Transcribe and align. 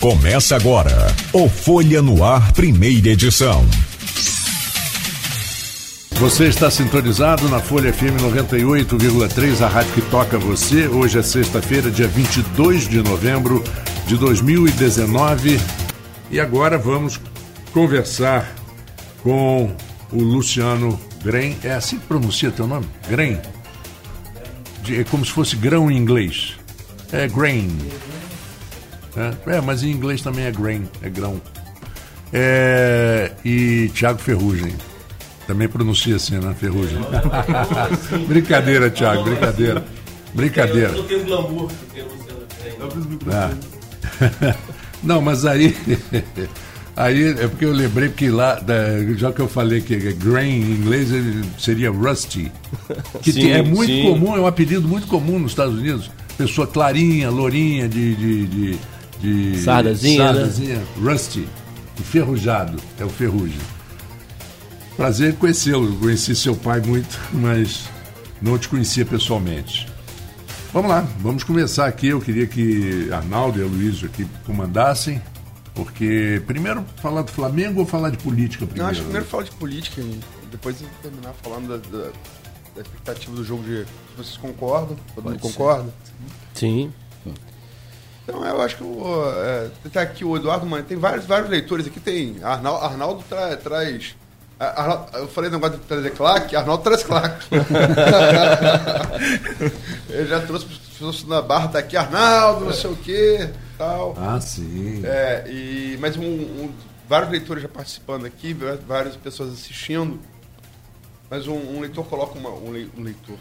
Começa 0.00 0.56
agora 0.56 1.14
o 1.30 1.46
Folha 1.46 2.00
no 2.00 2.24
Ar, 2.24 2.54
primeira 2.54 3.10
edição. 3.10 3.66
Você 6.12 6.46
está 6.46 6.70
sintonizado 6.70 7.50
na 7.50 7.60
Folha 7.60 7.92
FM 7.92 8.16
98,3, 8.18 9.60
a 9.60 9.68
rádio 9.68 9.92
que 9.92 10.00
toca 10.00 10.38
você. 10.38 10.88
Hoje 10.88 11.18
é 11.18 11.22
sexta-feira, 11.22 11.90
dia 11.90 12.08
22 12.08 12.88
de 12.88 13.02
novembro 13.02 13.62
de 14.06 14.16
2019. 14.16 15.60
E 16.30 16.40
agora 16.40 16.78
vamos 16.78 17.20
conversar 17.70 18.50
com 19.22 19.70
o 20.10 20.18
Luciano 20.18 20.98
Gren. 21.22 21.56
É 21.62 21.72
assim 21.72 21.98
que 21.98 22.06
pronuncia 22.06 22.50
teu 22.50 22.66
nome? 22.66 22.86
Gren? 23.06 23.36
É 24.88 25.04
como 25.04 25.26
se 25.26 25.30
fosse 25.30 25.56
grão 25.56 25.90
em 25.90 25.98
inglês. 25.98 26.54
É 27.12 27.28
grain. 27.28 27.68
É, 29.16 29.56
é, 29.56 29.60
mas 29.60 29.82
em 29.82 29.90
inglês 29.90 30.22
também 30.22 30.44
é 30.44 30.52
grain, 30.52 30.88
é 31.02 31.08
grão. 31.08 31.40
É, 32.32 33.32
e 33.44 33.90
Tiago 33.94 34.18
Ferrugem. 34.18 34.74
Também 35.46 35.68
pronuncia 35.68 36.16
assim, 36.16 36.38
né? 36.38 36.54
Ferrugem. 36.58 36.98
brincadeira, 38.28 38.88
Tiago, 38.88 39.24
brincadeira. 39.24 39.84
Brincadeira. 40.32 40.90
Eu 40.90 41.02
tenho 41.04 41.24
glamour, 41.24 41.68
ah. 43.30 43.50
Não, 45.02 45.20
mas 45.20 45.44
aí. 45.44 45.76
Aí 46.96 47.28
é 47.28 47.48
porque 47.48 47.64
eu 47.64 47.72
lembrei 47.72 48.10
que 48.10 48.28
lá, 48.28 48.60
já 49.16 49.32
que 49.32 49.40
eu 49.40 49.48
falei 49.48 49.80
que 49.80 49.96
grain 50.14 50.60
em 50.60 50.72
inglês 50.72 51.08
seria 51.58 51.88
rusty, 51.90 52.52
que 53.22 53.32
sim, 53.32 53.48
é 53.52 53.62
muito 53.62 53.90
sim. 53.90 54.02
comum, 54.02 54.36
é 54.36 54.40
um 54.40 54.46
apelido 54.46 54.86
muito 54.86 55.06
comum 55.06 55.38
nos 55.38 55.52
Estados 55.52 55.78
Unidos. 55.78 56.10
Pessoa 56.36 56.66
clarinha, 56.66 57.30
lourinha, 57.30 57.88
de, 57.88 58.14
de, 58.16 58.46
de 58.46 58.78
de 59.20 59.60
sardazinha, 59.62 60.24
sardazinha 60.24 60.76
né? 60.76 60.86
rusty, 60.96 61.48
enferrujado, 61.98 62.78
é 62.98 63.04
o 63.04 63.08
ferrugem. 63.08 63.60
Prazer 64.96 65.30
em 65.30 65.36
conhecê-lo, 65.36 65.96
conheci 65.96 66.34
seu 66.34 66.56
pai 66.56 66.80
muito, 66.80 67.18
mas 67.32 67.88
não 68.40 68.58
te 68.58 68.68
conhecia 68.68 69.04
pessoalmente. 69.04 69.86
Vamos 70.72 70.90
lá, 70.90 71.00
vamos 71.18 71.42
começar 71.42 71.86
aqui. 71.86 72.08
Eu 72.08 72.20
queria 72.20 72.46
que 72.46 73.10
Arnaldo 73.12 73.58
e 73.58 73.62
Aloysio 73.62 74.06
aqui 74.06 74.26
comandassem, 74.46 75.20
porque 75.74 76.40
primeiro 76.46 76.84
falar 77.02 77.22
do 77.22 77.32
Flamengo 77.32 77.80
ou 77.80 77.86
falar 77.86 78.10
de 78.10 78.18
política 78.18 78.66
primeiro? 78.66 78.84
Não, 78.84 78.90
acho 78.90 79.00
que 79.00 79.06
primeiro 79.06 79.26
falar 79.26 79.42
de 79.42 79.50
política 79.52 80.00
e 80.00 80.20
depois 80.50 80.76
terminar 81.02 81.34
falando 81.42 81.68
da, 81.68 81.98
da, 81.98 82.04
da 82.76 82.82
expectativa 82.82 83.34
do 83.34 83.44
jogo 83.44 83.64
de. 83.64 83.84
Vocês 84.16 84.36
concordam, 84.36 84.96
todo 85.14 85.24
mundo 85.24 85.40
concorda? 85.40 85.92
Sim. 86.54 86.92
Então 88.30 88.46
eu 88.46 88.60
acho 88.62 88.76
que 88.76 88.84
é, 88.84 89.68
tá 89.90 90.02
aqui 90.02 90.24
o 90.24 90.36
Eduardo 90.36 90.64
Mano, 90.64 90.84
tem 90.84 90.96
vários, 90.96 91.26
vários 91.26 91.50
leitores 91.50 91.86
aqui, 91.86 91.98
tem. 91.98 92.36
Arnaldo, 92.42 92.84
Arnaldo 92.84 93.24
tra, 93.28 93.56
traz. 93.56 94.14
Arnaldo, 94.58 95.18
eu 95.18 95.28
falei 95.28 95.50
negócio 95.50 95.78
de 95.78 95.84
trazer 95.84 96.10
claque, 96.10 96.54
Arnaldo 96.54 96.84
traz 96.84 97.02
claque. 97.02 97.48
Ele 100.08 100.26
já 100.26 100.40
trouxe 100.40 100.66
pessoas 100.66 101.24
na 101.24 101.42
barra, 101.42 101.68
tá 101.68 101.80
aqui, 101.80 101.96
Arnaldo, 101.96 102.66
não 102.66 102.72
sei 102.72 102.90
o 102.90 102.96
quê, 102.96 103.50
tal. 103.76 104.14
Ah, 104.16 104.40
sim. 104.40 105.02
É, 105.04 105.44
e, 105.48 105.98
mas 106.00 106.16
um, 106.16 106.22
um, 106.24 106.70
vários 107.08 107.30
leitores 107.32 107.62
já 107.64 107.68
participando 107.68 108.26
aqui, 108.26 108.56
várias 108.86 109.16
pessoas 109.16 109.52
assistindo. 109.52 110.20
Mas 111.28 111.48
um, 111.48 111.56
um 111.56 111.80
leitor 111.80 112.06
coloca 112.06 112.38
uma. 112.38 112.50
Um, 112.50 112.70
leitor. 112.98 113.36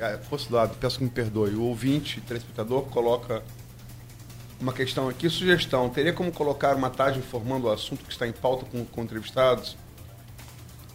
É, 0.00 0.18
fosse 0.30 0.48
do 0.48 0.54
lado, 0.54 0.76
peço 0.80 0.98
que 0.98 1.04
me 1.04 1.10
perdoe. 1.10 1.54
O 1.54 1.62
ouvinte, 1.62 2.20
telespectador, 2.20 2.82
coloca 2.84 3.42
uma 4.60 4.72
questão 4.72 5.08
aqui, 5.08 5.28
sugestão. 5.28 5.88
Teria 5.88 6.12
como 6.12 6.32
colocar 6.32 6.74
uma 6.74 6.90
tarde 6.90 7.18
informando 7.18 7.66
o 7.66 7.70
assunto 7.70 8.04
que 8.04 8.12
está 8.12 8.26
em 8.26 8.32
pauta 8.32 8.64
com, 8.66 8.84
com 8.84 9.02
entrevistados? 9.02 9.76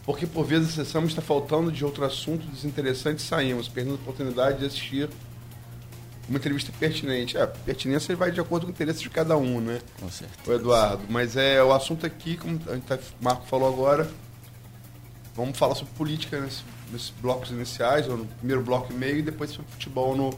Porque 0.05 0.25
por 0.25 0.45
vezes 0.45 0.69
a 0.69 0.83
sessão 0.83 1.05
está 1.05 1.21
faltando 1.21 1.71
de 1.71 1.85
outro 1.85 2.03
assunto 2.03 2.45
desinteressante 2.47 3.21
e 3.21 3.25
saímos, 3.25 3.67
perdendo 3.67 3.93
a 3.93 4.01
oportunidade 4.01 4.59
de 4.59 4.65
assistir 4.65 5.09
uma 6.27 6.37
entrevista 6.37 6.71
pertinente. 6.79 7.37
É, 7.37 7.45
pertinência 7.45 8.15
vai 8.15 8.31
de 8.31 8.39
acordo 8.39 8.65
com 8.65 8.71
o 8.71 8.73
interesse 8.73 9.01
de 9.01 9.09
cada 9.09 9.37
um, 9.37 9.61
né? 9.61 9.79
Com 9.99 10.09
certeza. 10.09 10.49
O 10.49 10.53
Eduardo. 10.53 11.03
Mas 11.09 11.37
é 11.37 11.63
o 11.63 11.71
assunto 11.71 12.05
aqui, 12.05 12.37
como 12.37 12.57
tá, 12.59 12.95
o 12.95 13.23
Marco 13.23 13.45
falou 13.45 13.71
agora, 13.71 14.09
vamos 15.35 15.57
falar 15.57 15.75
sobre 15.75 15.93
política 15.93 16.39
nesse, 16.39 16.63
nesses 16.91 17.13
blocos 17.21 17.51
iniciais, 17.51 18.07
ou 18.07 18.17
no 18.17 18.25
primeiro 18.25 18.63
bloco 18.63 18.91
e 18.91 18.95
meio, 18.95 19.17
e 19.17 19.21
depois 19.21 19.51
sobre 19.51 19.71
futebol 19.71 20.15
no, 20.15 20.31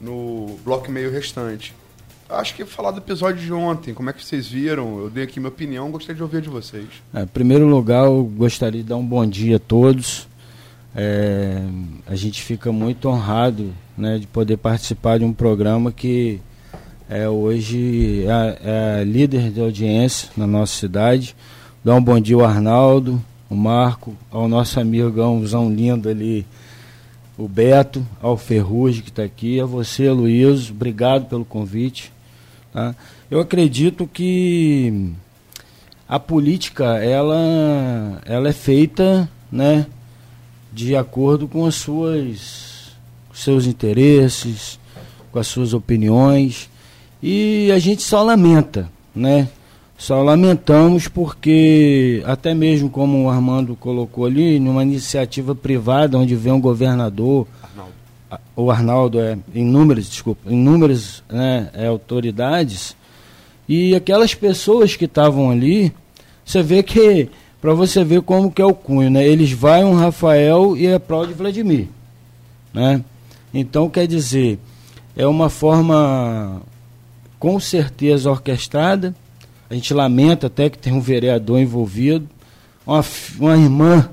no 0.00 0.58
bloco 0.64 0.88
e 0.88 0.90
meio 0.90 1.10
restante. 1.12 1.74
Acho 2.36 2.54
que 2.54 2.64
falar 2.64 2.90
do 2.90 2.98
episódio 2.98 3.40
de 3.40 3.52
ontem, 3.52 3.94
como 3.94 4.10
é 4.10 4.12
que 4.12 4.24
vocês 4.24 4.48
viram? 4.48 4.98
Eu 4.98 5.10
dei 5.10 5.24
aqui 5.24 5.38
minha 5.38 5.48
opinião, 5.48 5.90
gostaria 5.90 6.16
de 6.16 6.22
ouvir 6.22 6.42
de 6.42 6.48
vocês. 6.48 6.86
É, 7.12 7.22
em 7.22 7.26
primeiro 7.26 7.66
lugar, 7.66 8.06
eu 8.06 8.24
gostaria 8.24 8.82
de 8.82 8.88
dar 8.88 8.96
um 8.96 9.06
bom 9.06 9.24
dia 9.26 9.56
a 9.56 9.60
todos. 9.60 10.26
É, 10.96 11.62
a 12.06 12.14
gente 12.14 12.42
fica 12.42 12.72
muito 12.72 13.08
honrado 13.08 13.72
né, 13.96 14.18
de 14.18 14.26
poder 14.26 14.56
participar 14.56 15.18
de 15.18 15.24
um 15.24 15.32
programa 15.32 15.90
que 15.92 16.40
é 17.08 17.28
hoje 17.28 18.24
é, 18.26 19.00
é 19.00 19.04
líder 19.04 19.50
de 19.50 19.60
audiência 19.60 20.28
na 20.36 20.46
nossa 20.46 20.74
cidade. 20.74 21.36
Dar 21.84 21.94
um 21.94 22.02
bom 22.02 22.18
dia 22.18 22.36
ao 22.36 22.44
Arnaldo, 22.44 23.22
o 23.48 23.54
Marco, 23.54 24.16
ao 24.30 24.48
nosso 24.48 24.80
amigãozão 24.80 25.70
lindo 25.70 26.08
ali, 26.08 26.46
o 27.36 27.46
Beto, 27.46 28.04
ao 28.22 28.36
Ferrugem 28.36 29.02
que 29.02 29.10
está 29.10 29.22
aqui, 29.22 29.60
a 29.60 29.66
você, 29.66 30.10
Luiz, 30.10 30.70
obrigado 30.70 31.26
pelo 31.26 31.44
convite. 31.44 32.13
Tá? 32.74 32.94
Eu 33.30 33.38
acredito 33.38 34.06
que 34.12 35.12
a 36.08 36.18
política 36.18 36.98
ela, 36.98 38.20
ela 38.26 38.48
é 38.48 38.52
feita 38.52 39.30
né, 39.50 39.86
de 40.72 40.96
acordo 40.96 41.46
com 41.48 41.64
as 41.64 41.76
suas 41.76 42.92
seus 43.32 43.66
interesses, 43.66 44.78
com 45.32 45.38
as 45.38 45.46
suas 45.46 45.72
opiniões 45.72 46.68
e 47.22 47.70
a 47.72 47.78
gente 47.78 48.02
só 48.02 48.22
lamenta, 48.22 48.90
né? 49.14 49.48
Só 49.96 50.22
lamentamos 50.22 51.08
porque, 51.08 52.22
até 52.26 52.52
mesmo 52.52 52.90
como 52.90 53.24
o 53.24 53.30
Armando 53.30 53.74
colocou 53.76 54.26
ali, 54.26 54.58
numa 54.58 54.82
iniciativa 54.82 55.54
privada 55.54 56.18
onde 56.18 56.34
vem 56.34 56.52
um 56.52 56.60
governador. 56.60 57.46
O 58.56 58.70
Arnaldo 58.70 59.20
é 59.20 59.38
inúmeras, 59.54 60.08
desculpa, 60.08 60.50
inúmeras 60.50 61.22
né, 61.28 61.70
é, 61.72 61.86
autoridades, 61.86 62.96
e 63.68 63.94
aquelas 63.94 64.34
pessoas 64.34 64.94
que 64.96 65.06
estavam 65.06 65.50
ali, 65.50 65.92
você 66.44 66.62
vê 66.62 66.82
que, 66.82 67.28
para 67.60 67.72
você 67.72 68.04
ver 68.04 68.22
como 68.22 68.50
que 68.50 68.60
é 68.60 68.64
o 68.64 68.74
cunho, 68.74 69.10
né? 69.10 69.26
Eles 69.26 69.52
vão 69.52 69.94
Rafael 69.94 70.76
e 70.76 70.92
aplaudem 70.92 71.34
Vladimir, 71.34 71.88
né? 72.72 73.02
Então, 73.52 73.88
quer 73.88 74.06
dizer, 74.06 74.58
é 75.16 75.26
uma 75.26 75.48
forma 75.48 76.60
com 77.38 77.58
certeza 77.58 78.30
orquestrada, 78.30 79.14
a 79.70 79.74
gente 79.74 79.94
lamenta 79.94 80.48
até 80.48 80.68
que 80.68 80.78
tem 80.78 80.92
um 80.92 81.00
vereador 81.00 81.58
envolvido, 81.58 82.28
uma, 82.86 83.04
uma 83.38 83.56
irmã 83.56 84.10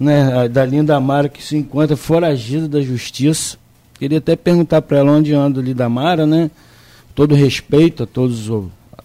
né, 0.00 0.48
da 0.48 0.64
Linda 0.64 0.98
Mara 0.98 1.28
que 1.28 1.42
se 1.42 1.58
encontra 1.58 1.94
foragida 1.94 2.66
da 2.66 2.80
justiça. 2.80 3.58
Queria 3.98 4.16
até 4.16 4.34
perguntar 4.34 4.80
para 4.80 4.98
ela 4.98 5.12
onde 5.12 5.34
anda 5.34 5.60
Linda 5.60 5.86
Mara, 5.90 6.26
né? 6.26 6.50
Todo 7.14 7.34
respeito 7.34 8.04
a 8.04 8.06
todos 8.06 8.48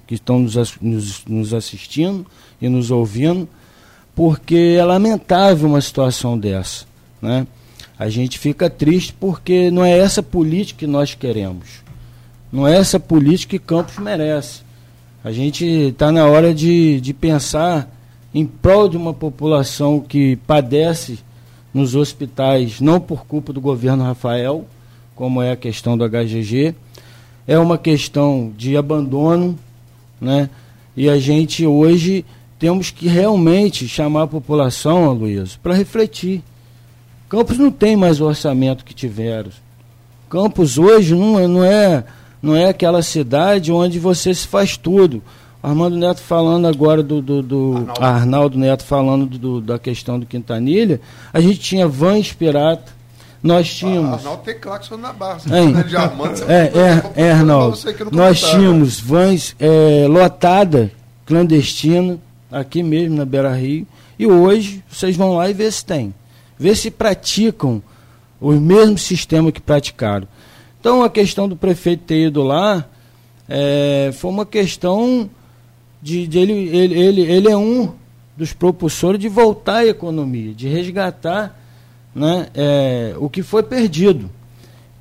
que 0.07 0.15
estão 0.15 0.39
nos, 0.39 0.55
nos, 0.79 1.25
nos 1.25 1.53
assistindo 1.53 2.25
e 2.61 2.69
nos 2.69 2.91
ouvindo, 2.91 3.49
porque 4.15 4.77
é 4.79 4.85
lamentável 4.85 5.67
uma 5.67 5.81
situação 5.81 6.39
dessa, 6.39 6.85
né? 7.21 7.45
A 7.99 8.09
gente 8.09 8.39
fica 8.39 8.69
triste 8.69 9.13
porque 9.19 9.69
não 9.71 9.83
é 9.83 9.97
essa 9.97 10.23
política 10.23 10.79
que 10.79 10.87
nós 10.87 11.13
queremos. 11.13 11.83
Não 12.51 12.65
é 12.67 12.75
essa 12.75 12.99
política 12.99 13.57
que 13.57 13.65
Campos 13.65 13.97
merece. 13.97 14.61
A 15.23 15.31
gente 15.31 15.65
está 15.65 16.11
na 16.11 16.25
hora 16.25 16.53
de, 16.53 17.01
de 17.01 17.13
pensar 17.13 17.89
em 18.35 18.45
prol 18.45 18.89
de 18.89 18.97
uma 18.97 19.13
população 19.13 20.01
que 20.01 20.35
padece 20.45 21.19
nos 21.73 21.95
hospitais, 21.95 22.81
não 22.81 22.99
por 22.99 23.25
culpa 23.25 23.53
do 23.53 23.61
governo 23.61 24.03
Rafael, 24.03 24.65
como 25.15 25.41
é 25.41 25.53
a 25.53 25.55
questão 25.55 25.97
do 25.97 26.03
HGG, 26.05 26.75
é 27.47 27.57
uma 27.57 27.77
questão 27.77 28.51
de 28.57 28.75
abandono, 28.75 29.57
né? 30.19 30.49
E 30.97 31.09
a 31.09 31.17
gente 31.17 31.65
hoje 31.65 32.25
temos 32.59 32.91
que 32.91 33.07
realmente 33.07 33.87
chamar 33.87 34.23
a 34.23 34.27
população, 34.27 35.13
Luiz, 35.13 35.55
para 35.55 35.73
refletir. 35.73 36.43
Campos 37.29 37.57
não 37.57 37.71
tem 37.71 37.95
mais 37.95 38.19
o 38.19 38.25
orçamento 38.25 38.83
que 38.83 38.93
tiveram. 38.93 39.49
Campos 40.29 40.77
hoje 40.77 41.15
não, 41.15 41.39
é, 41.39 41.47
não 41.47 41.63
é 41.63 42.03
não 42.41 42.55
é 42.55 42.65
aquela 42.65 43.01
cidade 43.01 43.71
onde 43.71 43.97
você 43.97 44.33
se 44.33 44.45
faz 44.45 44.75
tudo. 44.75 45.23
Armando 45.65 45.97
Neto 45.97 46.21
falando 46.21 46.67
agora 46.67 47.01
do, 47.01 47.21
do, 47.21 47.41
do 47.41 47.73
Arnaldo. 47.77 48.03
Arnaldo. 48.03 48.57
Neto 48.59 48.83
falando 48.83 49.25
do, 49.25 49.59
da 49.61 49.79
questão 49.79 50.19
do 50.19 50.25
Quintanilha, 50.25 51.01
a 51.33 51.41
gente 51.41 51.59
tinha 51.59 51.87
vans 51.87 52.31
pirata, 52.31 52.93
Nós 53.41 53.73
tínhamos. 53.73 54.11
Ah, 54.11 54.15
Arnaldo 54.15 54.43
tem 54.43 54.59
claxon 54.59 54.97
na 54.97 55.11
barra. 55.13 55.39
Você 55.39 55.55
Hein? 55.55 55.73
tá 55.73 55.81
de 55.81 55.95
Armando, 55.97 56.35
você 56.37 56.43
É, 56.45 56.71
é, 57.15 57.23
é, 57.23 57.31
Arnaldo. 57.31 57.77
no 58.11 58.17
Nós 58.17 58.41
tínhamos 58.41 58.99
vans 58.99 59.55
é, 59.59 60.05
lotada, 60.07 60.91
clandestina, 61.25 62.17
aqui 62.51 62.81
mesmo 62.83 63.15
na 63.17 63.25
Beira 63.25 63.53
Rio. 63.55 63.87
E 64.17 64.25
hoje 64.27 64.83
vocês 64.89 65.15
vão 65.17 65.35
lá 65.35 65.49
e 65.49 65.53
vê 65.53 65.69
se 65.71 65.83
tem. 65.83 66.13
Vê 66.57 66.75
se 66.75 66.89
praticam 66.91 67.81
o 68.39 68.51
mesmo 68.53 68.97
sistema 68.97 69.51
que 69.51 69.59
praticaram. 69.61 70.27
Então 70.79 71.03
a 71.03 71.09
questão 71.09 71.47
do 71.49 71.55
prefeito 71.55 72.03
ter 72.03 72.27
ido 72.27 72.43
lá 72.43 72.85
é, 73.49 74.11
foi 74.13 74.29
uma 74.29 74.45
questão 74.45 75.29
de, 76.05 76.27
de 76.27 76.37
ele, 76.37 76.53
ele, 76.53 76.99
ele, 76.99 77.21
ele 77.21 77.49
é 77.49 77.57
um 77.57 77.91
dos 78.37 78.53
propulsores 78.53 79.19
de 79.19 79.27
voltar 79.27 79.77
à 79.77 79.87
economia, 79.87 80.53
de 80.53 80.67
resgatar 80.67 81.59
né, 82.13 82.45
é, 82.53 83.15
o 83.17 83.27
que 83.27 83.41
foi 83.41 83.63
perdido. 83.63 84.29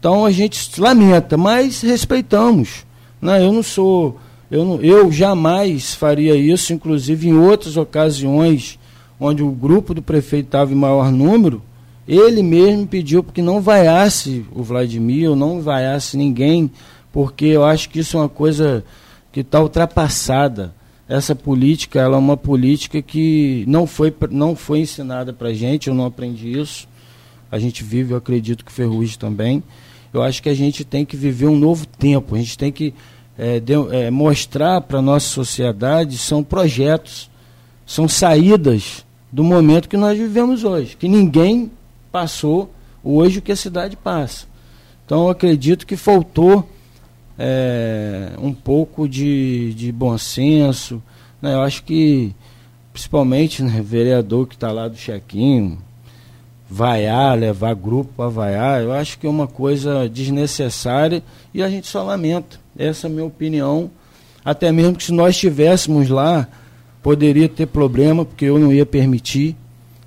Então 0.01 0.25
a 0.25 0.31
gente 0.31 0.81
lamenta, 0.81 1.37
mas 1.37 1.83
respeitamos. 1.83 2.87
Né? 3.21 3.45
Eu 3.45 3.53
não 3.53 3.63
sou, 3.63 4.19
eu, 4.51 4.65
não, 4.65 4.81
eu 4.81 5.13
jamais 5.13 5.95
faria 5.95 6.35
isso, 6.37 6.73
inclusive 6.73 7.29
em 7.29 7.37
outras 7.37 7.77
ocasiões 7.77 8.79
onde 9.21 9.43
o 9.43 9.51
grupo 9.51 9.93
do 9.93 10.01
prefeito 10.01 10.47
estava 10.47 10.73
em 10.73 10.77
maior 10.77 11.13
número, 11.13 11.61
ele 12.09 12.43
mesmo 12.43 12.87
pediu 12.87 13.23
que 13.23 13.43
não 13.43 13.61
vaiasse 13.61 14.47
o 14.55 14.63
Vladimir, 14.63 15.37
não 15.37 15.61
vaiasse 15.61 16.17
ninguém, 16.17 16.71
porque 17.13 17.45
eu 17.45 17.63
acho 17.63 17.91
que 17.91 17.99
isso 17.99 18.17
é 18.17 18.21
uma 18.21 18.29
coisa 18.29 18.83
que 19.31 19.41
está 19.41 19.61
ultrapassada. 19.61 20.73
Essa 21.09 21.35
política, 21.35 22.01
ela 22.01 22.17
é 22.17 22.19
uma 22.19 22.37
política 22.37 23.03
que 23.03 23.65
não 23.69 23.87
foi, 23.87 24.15
não 24.31 24.57
foi 24.57 24.81
ensinada 24.81 25.33
para 25.33 25.53
gente, 25.53 25.89
eu 25.89 25.95
não 25.95 26.07
aprendi 26.07 26.59
isso. 26.59 26.89
A 27.53 27.59
gente 27.59 27.85
vive, 27.85 28.13
eu 28.13 28.17
acredito 28.17 28.65
que 28.65 28.73
Ferrugem 28.73 29.19
também. 29.19 29.63
Eu 30.13 30.23
acho 30.23 30.43
que 30.43 30.49
a 30.49 30.55
gente 30.55 30.85
tem 30.85 31.05
que 31.05 31.17
viver 31.17 31.47
um 31.47 31.57
novo 31.57 31.87
tempo, 31.87 32.35
a 32.35 32.39
gente 32.39 32.57
tem 32.57 32.73
que 32.73 32.95
é, 33.37 33.61
de, 33.61 33.75
é, 33.93 34.11
mostrar 34.11 34.81
para 34.81 35.01
a 35.01 35.03
nossa 35.03 35.27
sociedade 35.27 36.17
são 36.17 36.43
projetos, 36.43 37.29
são 37.85 38.09
saídas 38.09 39.05
do 39.33 39.43
momento 39.43 39.89
que 39.89 39.97
nós 39.97 40.17
vivemos 40.17 40.65
hoje, 40.65 40.97
que 40.97 41.09
ninguém 41.09 41.71
passou 42.13 42.73
hoje 43.03 43.41
o 43.41 43.43
que 43.43 43.53
a 43.53 43.57
cidade 43.57 43.97
passa. 43.97 44.47
Então 45.05 45.25
eu 45.25 45.31
acredito 45.31 45.87
que 45.87 45.97
faltou 45.97 46.69
é, 47.39 48.31
um 48.39 48.53
pouco 48.53 49.09
de, 49.09 49.75
de 49.75 49.91
bom 49.93 50.17
senso. 50.19 51.03
Né? 51.41 51.55
Eu 51.55 51.61
acho 51.63 51.83
que, 51.85 52.35
principalmente, 52.93 53.63
né, 53.63 53.83
vereador 53.83 54.47
que 54.47 54.55
está 54.55 54.71
lá 54.71 54.89
do 54.89 54.97
chequinho, 54.97 55.79
vaiar, 56.69 57.39
levar 57.39 57.75
grupo 57.75 58.11
para 58.17 58.29
vaiar, 58.29 58.83
eu 58.83 58.93
acho 58.93 59.19
que 59.19 59.27
é 59.27 59.31
uma 59.31 59.47
coisa 59.47 60.09
desnecessária 60.09 61.23
e 61.53 61.63
a 61.63 61.69
gente 61.69 61.87
só 61.87 62.03
lamenta. 62.03 62.59
Essa 62.77 63.07
é 63.07 63.11
a 63.11 63.13
minha 63.13 63.25
opinião. 63.25 63.91
Até 64.45 64.73
mesmo 64.73 64.97
que 64.97 65.05
se 65.05 65.13
nós 65.13 65.35
estivéssemos 65.35 66.09
lá, 66.09 66.49
poderia 67.03 67.49
ter 67.49 67.67
problema, 67.67 68.25
porque 68.25 68.47
eu 68.47 68.59
não 68.59 68.73
ia 68.73 68.85
permitir. 68.85 69.55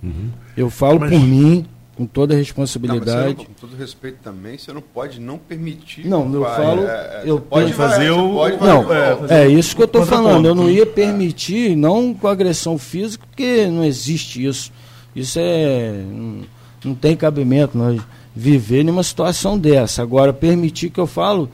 Uhum. 0.03 0.30
Eu 0.56 0.69
falo 0.69 1.00
Mas- 1.00 1.12
por 1.12 1.19
mim, 1.19 1.65
com 1.97 2.05
toda 2.05 2.33
a 2.33 2.35
Não, 2.35 2.39
mas 2.39 2.47
responsabilidade. 2.47 3.09
você 3.11 3.25
não- 3.25 3.33
com 3.45 3.53
todo 3.59 3.75
respeito 3.75 4.17
também, 4.23 4.57
você 4.57 4.71
não 4.71 4.81
pode 4.81 5.19
não 5.19 5.38
permitir. 5.38 6.05
Não, 6.07 6.31
eu 6.31 6.41
vai, 6.41 6.55
falo- 6.55 6.88
é, 6.88 7.21
eu 7.25 7.35
você 7.38 7.44
pode 7.49 7.73
fazer 7.73 8.11
o- 8.11 8.33
pode 8.33 8.57
Não, 8.63 8.83
vai. 8.83 9.17
é, 9.29 9.47
isso 9.47 9.75
que 9.75 9.81
eu 9.81 9.85
estou 9.88 10.05
falando. 10.05 10.45
Eu 10.45 10.53
não 10.55 10.69
ia 10.69 10.85
permitir, 10.85 11.75
não 11.75 12.13
com 12.13 12.27
agressão 12.27 12.77
física, 12.77 13.25
porque 13.27 13.65
não 13.67 13.83
existe 13.83 14.45
isso. 14.45 14.71
Isso 15.15 15.39
é. 15.41 15.91
Não, 16.07 16.41
não 16.85 16.95
tem 16.95 17.15
cabimento 17.17 17.75
nós 17.77 17.99
viver 18.35 18.83
numa 18.83 19.01
situação 19.01 19.57
dessa. 19.57 20.03
Agora, 20.03 20.31
permitir 20.31 20.91
que 20.91 20.99
eu 20.99 21.07
falo 21.07 21.49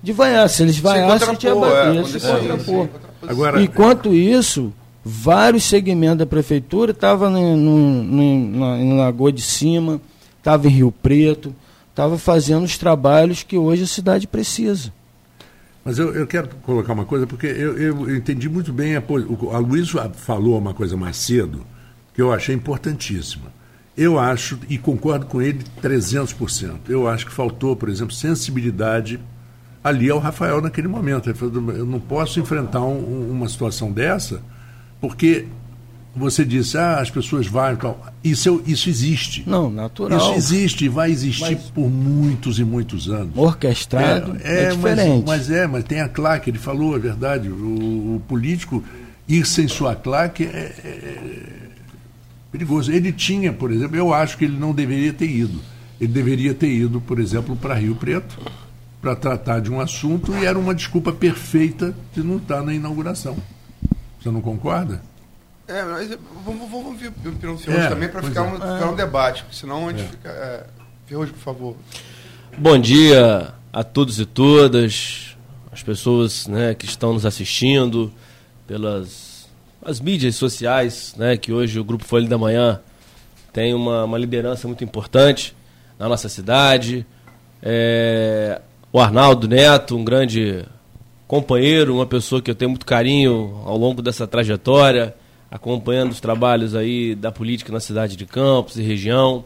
de 0.00 0.12
vaiar. 0.12 0.48
Se 0.48 0.62
eles 0.62 0.76
Se 0.76 0.80
vaiassem, 0.80 1.28
a 1.28 1.32
gente 1.32 1.42
ia 1.44 1.52
contrapor, 1.52 1.76
é, 1.76 1.84
bater. 1.86 2.02
quando 2.02 2.20
se 2.20 2.20
contrapor. 2.20 2.88
Agora, 3.26 3.60
Enquanto 3.60 4.14
isso, 4.14 4.72
vários 5.10 5.64
segmentos 5.64 6.18
da 6.18 6.26
prefeitura 6.26 6.92
na, 8.58 8.78
em 8.78 8.96
Lagoa 8.96 9.32
de 9.32 9.42
Cima, 9.42 10.00
estavam 10.38 10.70
em 10.70 10.74
Rio 10.74 10.92
Preto, 10.92 11.54
estavam 11.90 12.18
fazendo 12.18 12.64
os 12.64 12.76
trabalhos 12.76 13.42
que 13.42 13.56
hoje 13.56 13.84
a 13.84 13.86
cidade 13.86 14.26
precisa. 14.26 14.92
Mas 15.84 15.98
eu, 15.98 16.14
eu 16.14 16.26
quero 16.26 16.48
colocar 16.62 16.92
uma 16.92 17.04
coisa, 17.06 17.26
porque 17.26 17.46
eu, 17.46 17.78
eu 17.78 18.16
entendi 18.16 18.48
muito 18.48 18.72
bem. 18.72 18.96
A, 18.96 19.02
a 19.52 19.58
Luiz 19.58 19.90
falou 20.14 20.58
uma 20.58 20.74
coisa 20.74 20.96
mais 20.96 21.16
cedo 21.16 21.64
que 22.14 22.20
eu 22.20 22.32
achei 22.32 22.54
importantíssima. 22.54 23.46
Eu 23.96 24.18
acho, 24.18 24.58
e 24.68 24.76
concordo 24.78 25.26
com 25.26 25.40
ele 25.42 25.64
300%, 25.82 26.72
eu 26.88 27.08
acho 27.08 27.26
que 27.26 27.32
faltou, 27.32 27.74
por 27.74 27.88
exemplo, 27.88 28.14
sensibilidade 28.14 29.18
ali 29.82 30.08
ao 30.10 30.18
Rafael 30.18 30.60
naquele 30.60 30.86
momento. 30.88 31.28
Ele 31.30 31.36
falou, 31.38 31.72
eu 31.72 31.86
não 31.86 31.98
posso 31.98 32.38
enfrentar 32.38 32.82
um- 32.82 33.30
uma 33.30 33.48
situação 33.48 33.90
dessa, 33.90 34.40
porque 35.00 35.46
você 36.16 36.44
disse, 36.44 36.76
ah, 36.76 36.98
as 36.98 37.10
pessoas 37.10 37.46
vão 37.46 37.76
tal. 37.76 38.06
Isso, 38.24 38.60
isso 38.66 38.88
existe. 38.90 39.44
Não, 39.46 39.70
natural. 39.70 40.18
Isso 40.18 40.32
existe 40.34 40.84
e 40.86 40.88
vai 40.88 41.10
existir 41.10 41.54
Mas- 41.54 41.70
por 41.70 41.88
muitos 41.88 42.58
e 42.58 42.64
muitos 42.64 43.08
anos. 43.08 43.36
Orquestrado 43.36 44.36
é, 44.42 44.70
diferente. 44.70 45.24
Mas, 45.26 45.48
mas 45.48 45.50
é, 45.50 45.66
mas 45.66 45.84
tem 45.84 46.00
a 46.00 46.08
claque, 46.08 46.50
ele 46.50 46.58
falou, 46.58 46.96
é 46.96 46.98
verdade. 46.98 47.48
O, 47.48 48.16
o 48.16 48.22
político 48.26 48.82
ir 49.28 49.46
sem 49.46 49.68
sua 49.68 49.94
claque 49.94 50.44
é, 50.44 50.48
é- 50.84 50.88
é 50.88 51.68
perigoso. 52.50 52.90
Ele 52.90 53.12
tinha, 53.12 53.52
por 53.52 53.70
exemplo, 53.70 53.96
eu 53.96 54.12
acho 54.12 54.36
que 54.36 54.44
ele 54.44 54.58
não 54.58 54.72
deveria 54.72 55.12
ter 55.12 55.30
ido. 55.30 55.60
Ele 56.00 56.12
deveria 56.12 56.54
ter 56.54 56.70
ido, 56.70 57.00
por 57.00 57.18
exemplo, 57.20 57.54
para 57.56 57.74
Rio 57.74 57.94
Preto 57.94 58.38
para 59.00 59.14
tratar 59.14 59.60
de 59.60 59.70
um 59.70 59.80
assunto 59.80 60.34
e 60.36 60.44
era 60.44 60.58
uma 60.58 60.74
desculpa 60.74 61.12
perfeita 61.12 61.94
de 62.12 62.22
não 62.22 62.38
estar 62.38 62.62
na 62.62 62.74
inauguração. 62.74 63.36
Você 64.20 64.30
não 64.30 64.40
concorda? 64.40 65.00
É, 65.66 65.82
mas 65.82 66.10
é, 66.10 66.18
vamos, 66.44 66.70
vamos 66.70 66.98
ver 66.98 67.08
o 67.08 67.28
opinião 67.28 67.54
do 67.54 67.60
Ferrugem 67.60 67.86
É, 67.86 67.88
também 67.88 68.08
para 68.08 68.22
ficar, 68.22 68.40
é. 68.40 68.48
um, 68.48 68.54
ficar 68.54 68.90
um 68.90 68.96
debate, 68.96 69.42
porque 69.42 69.56
senão 69.56 69.88
a 69.88 69.92
gente 69.92 70.08
fica. 70.08 70.28
É, 70.28 70.66
Ferrugem, 71.06 71.34
por 71.34 71.40
favor. 71.40 71.76
Bom 72.56 72.78
dia 72.78 73.52
a 73.72 73.84
todos 73.84 74.18
e 74.18 74.26
todas, 74.26 75.36
as 75.70 75.82
pessoas 75.82 76.46
né, 76.46 76.74
que 76.74 76.86
estão 76.86 77.12
nos 77.12 77.26
assistindo 77.26 78.12
pelas 78.66 79.48
as 79.84 80.00
mídias 80.00 80.34
sociais, 80.36 81.14
né, 81.16 81.36
que 81.36 81.52
hoje 81.52 81.78
o 81.78 81.84
Grupo 81.84 82.04
Folha 82.04 82.28
da 82.28 82.36
Manhã 82.36 82.80
tem 83.52 83.74
uma, 83.74 84.04
uma 84.04 84.18
liderança 84.18 84.66
muito 84.66 84.82
importante 84.84 85.54
na 85.98 86.08
nossa 86.08 86.28
cidade. 86.28 87.06
É, 87.62 88.60
o 88.92 89.00
Arnaldo 89.00 89.48
Neto, 89.48 89.96
um 89.96 90.04
grande 90.04 90.64
companheiro, 91.28 91.94
uma 91.94 92.06
pessoa 92.06 92.42
que 92.42 92.50
eu 92.50 92.54
tenho 92.56 92.70
muito 92.70 92.86
carinho 92.86 93.62
ao 93.64 93.76
longo 93.76 94.02
dessa 94.02 94.26
trajetória, 94.26 95.14
acompanhando 95.48 96.10
os 96.10 96.20
trabalhos 96.20 96.74
aí 96.74 97.14
da 97.14 97.30
política 97.30 97.72
na 97.72 97.78
cidade 97.78 98.16
de 98.16 98.26
Campos 98.26 98.76
e 98.76 98.82
região 98.82 99.44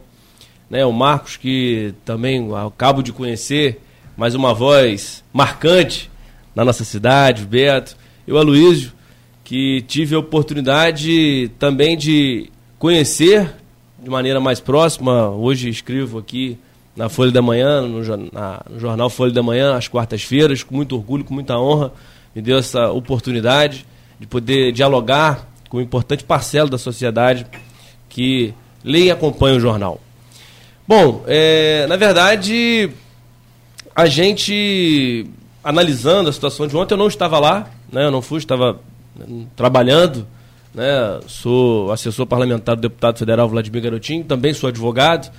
né, 0.73 0.83
o 0.83 0.91
Marcos, 0.91 1.37
que 1.37 1.93
também 2.03 2.49
acabo 2.65 3.03
de 3.03 3.13
conhecer, 3.13 3.79
mais 4.17 4.33
uma 4.33 4.55
voz 4.55 5.23
marcante 5.31 6.09
na 6.55 6.65
nossa 6.65 6.83
cidade, 6.83 7.43
o 7.43 7.45
Beto, 7.45 7.95
e 8.25 8.31
o 8.31 8.39
Aloysio, 8.39 8.91
que 9.43 9.83
tive 9.87 10.15
a 10.15 10.19
oportunidade 10.19 11.51
também 11.59 11.95
de 11.95 12.49
conhecer 12.79 13.53
de 14.01 14.09
maneira 14.09 14.39
mais 14.39 14.59
próxima. 14.59 15.29
Hoje 15.29 15.69
escrevo 15.69 16.17
aqui 16.17 16.57
na 16.95 17.09
Folha 17.09 17.31
da 17.31 17.41
Manhã, 17.41 17.81
no, 17.81 18.01
na- 18.31 18.61
no 18.69 18.79
jornal 18.79 19.09
Folha 19.09 19.31
da 19.31 19.41
Manhã, 19.43 19.75
às 19.75 19.87
quartas-feiras, 19.87 20.63
com 20.63 20.75
muito 20.75 20.95
orgulho, 20.95 21.23
com 21.23 21.33
muita 21.33 21.57
honra, 21.57 21.91
me 22.35 22.41
deu 22.41 22.57
essa 22.57 22.91
oportunidade 22.91 23.85
de 24.19 24.27
poder 24.27 24.71
dialogar 24.71 25.47
com 25.69 25.77
um 25.77 25.81
importante 25.81 26.23
parcela 26.23 26.69
da 26.69 26.77
sociedade 26.77 27.45
que 28.09 28.53
lê 28.83 29.05
e 29.05 29.11
acompanha 29.11 29.57
o 29.57 29.59
jornal. 29.59 29.99
Bom, 30.87 31.23
é, 31.25 31.87
na 31.87 31.95
verdade, 31.95 32.89
a 33.95 34.05
gente 34.05 35.25
analisando 35.63 36.29
a 36.29 36.33
situação 36.33 36.67
de 36.67 36.75
ontem, 36.75 36.93
eu 36.93 36.97
não 36.97 37.07
estava 37.07 37.39
lá, 37.39 37.69
né? 37.91 38.05
Eu 38.05 38.11
não 38.11 38.21
fui, 38.21 38.37
estava 38.37 38.79
hum, 39.27 39.45
trabalhando, 39.55 40.27
né? 40.73 41.19
Sou 41.27 41.91
assessor 41.91 42.25
parlamentar 42.27 42.75
do 42.75 42.81
deputado 42.81 43.17
federal 43.17 43.47
Vladimir 43.47 43.81
Garotinho, 43.81 44.23
também 44.25 44.53
sou 44.53 44.67
advogado. 44.67 45.31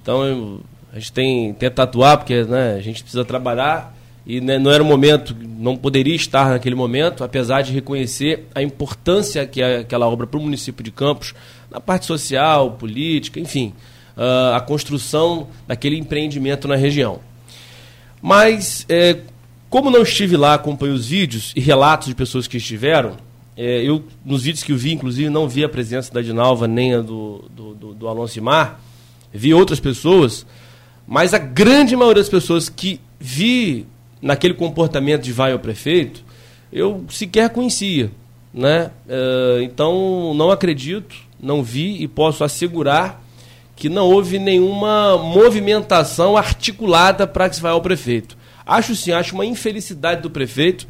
Então 0.00 0.24
eu- 0.24 0.60
a 0.92 0.98
gente 0.98 1.12
tem 1.12 1.54
tenta 1.54 1.82
atuar 1.84 2.18
porque, 2.18 2.44
né, 2.44 2.74
a 2.74 2.80
gente 2.80 3.02
precisa 3.02 3.24
trabalhar 3.24 3.96
e 4.26 4.40
né, 4.40 4.58
não 4.58 4.70
era 4.70 4.82
o 4.82 4.86
momento, 4.86 5.34
não 5.58 5.76
poderia 5.76 6.14
estar 6.14 6.50
naquele 6.50 6.74
momento, 6.74 7.24
apesar 7.24 7.62
de 7.62 7.72
reconhecer 7.72 8.46
a 8.54 8.62
importância 8.62 9.46
que 9.46 9.60
é 9.60 9.78
aquela 9.78 10.06
obra 10.06 10.26
para 10.26 10.38
o 10.38 10.42
município 10.42 10.84
de 10.84 10.92
Campos, 10.92 11.34
na 11.70 11.80
parte 11.80 12.06
social, 12.06 12.72
política, 12.72 13.40
enfim, 13.40 13.72
ah, 14.16 14.56
a 14.56 14.60
construção 14.60 15.48
daquele 15.66 15.96
empreendimento 15.96 16.68
na 16.68 16.76
região. 16.76 17.20
Mas, 18.20 18.86
é, 18.88 19.18
como 19.68 19.90
não 19.90 20.02
estive 20.02 20.36
lá, 20.36 20.54
acompanhei 20.54 20.94
os 20.94 21.08
vídeos 21.08 21.52
e 21.56 21.60
relatos 21.60 22.08
de 22.08 22.14
pessoas 22.14 22.46
que 22.46 22.58
estiveram, 22.58 23.16
é, 23.56 23.82
eu, 23.82 24.04
nos 24.24 24.44
vídeos 24.44 24.62
que 24.62 24.72
eu 24.72 24.76
vi, 24.76 24.92
inclusive, 24.92 25.28
não 25.28 25.48
vi 25.48 25.64
a 25.64 25.68
presença 25.68 26.12
da 26.12 26.22
Dinalva 26.22 26.68
nem 26.68 26.94
a 26.94 27.00
do, 27.00 27.44
do, 27.50 27.74
do, 27.74 27.94
do 27.94 28.08
Alonso 28.08 28.40
Mar, 28.40 28.80
vi 29.32 29.52
outras 29.52 29.80
pessoas, 29.80 30.46
Mas 31.06 31.34
a 31.34 31.38
grande 31.38 31.96
maioria 31.96 32.22
das 32.22 32.28
pessoas 32.28 32.68
que 32.68 33.00
vi 33.18 33.86
naquele 34.20 34.54
comportamento 34.54 35.22
de 35.22 35.32
vai 35.32 35.52
ao 35.52 35.58
prefeito, 35.58 36.24
eu 36.72 37.04
sequer 37.08 37.50
conhecia. 37.50 38.10
Né? 38.54 38.90
Uh, 39.06 39.62
então, 39.62 40.32
não 40.34 40.50
acredito, 40.50 41.16
não 41.40 41.62
vi 41.62 42.02
e 42.02 42.08
posso 42.08 42.44
assegurar 42.44 43.22
que 43.74 43.88
não 43.88 44.08
houve 44.08 44.38
nenhuma 44.38 45.18
movimentação 45.18 46.36
articulada 46.36 47.26
para 47.26 47.48
que 47.48 47.56
se 47.56 47.62
vá 47.62 47.70
ao 47.70 47.80
prefeito. 47.80 48.36
Acho 48.64 48.94
sim, 48.94 49.10
acho 49.12 49.34
uma 49.34 49.44
infelicidade 49.44 50.22
do 50.22 50.30
prefeito 50.30 50.86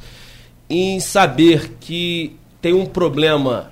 em 0.69 1.00
saber 1.00 1.76
que 1.81 2.37
tem 2.61 2.75
um 2.75 2.85
problema 2.85 3.71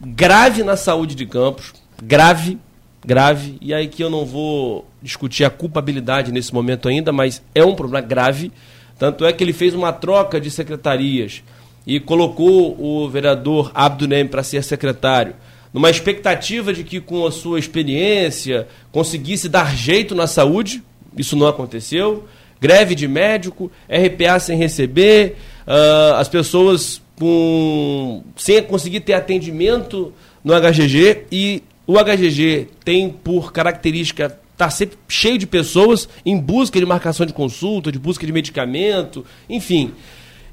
grave 0.00 0.62
na 0.62 0.76
saúde 0.76 1.14
de 1.14 1.26
Campos, 1.26 1.72
grave, 2.02 2.58
grave, 3.04 3.56
e 3.60 3.72
aí 3.72 3.88
que 3.88 4.02
eu 4.02 4.10
não 4.10 4.24
vou 4.24 4.86
discutir 5.02 5.44
a 5.44 5.50
culpabilidade 5.50 6.32
nesse 6.32 6.52
momento 6.52 6.88
ainda, 6.88 7.12
mas 7.12 7.42
é 7.54 7.64
um 7.64 7.74
problema 7.74 8.06
grave. 8.06 8.52
Tanto 8.98 9.24
é 9.24 9.32
que 9.32 9.42
ele 9.42 9.52
fez 9.52 9.74
uma 9.74 9.92
troca 9.92 10.40
de 10.40 10.50
secretarias 10.50 11.42
e 11.86 11.98
colocou 11.98 12.76
o 12.78 13.08
vereador 13.08 13.70
Abdunem 13.74 14.26
para 14.26 14.42
ser 14.42 14.62
secretário, 14.62 15.34
numa 15.72 15.88
expectativa 15.88 16.72
de 16.72 16.84
que 16.84 17.00
com 17.00 17.26
a 17.26 17.32
sua 17.32 17.58
experiência 17.58 18.68
conseguisse 18.92 19.48
dar 19.48 19.74
jeito 19.74 20.14
na 20.14 20.26
saúde. 20.26 20.82
Isso 21.16 21.36
não 21.36 21.46
aconteceu. 21.46 22.24
Greve 22.60 22.94
de 22.94 23.08
médico, 23.08 23.70
RPA 23.88 24.38
sem 24.38 24.58
receber, 24.58 25.36
uh, 25.66 26.16
as 26.16 26.28
pessoas 26.28 27.00
com, 27.18 28.22
sem 28.36 28.62
conseguir 28.62 29.00
ter 29.00 29.14
atendimento 29.14 30.12
no 30.44 30.52
HGG 30.54 31.24
e 31.32 31.62
o 31.90 31.98
HGG 31.98 32.68
tem 32.84 33.10
por 33.10 33.52
característica 33.52 34.26
estar 34.26 34.38
tá 34.56 34.70
sempre 34.70 34.96
cheio 35.08 35.36
de 35.36 35.44
pessoas 35.44 36.08
em 36.24 36.38
busca 36.38 36.78
de 36.78 36.86
marcação 36.86 37.26
de 37.26 37.32
consulta, 37.32 37.90
de 37.90 37.98
busca 37.98 38.24
de 38.24 38.32
medicamento, 38.32 39.26
enfim. 39.48 39.92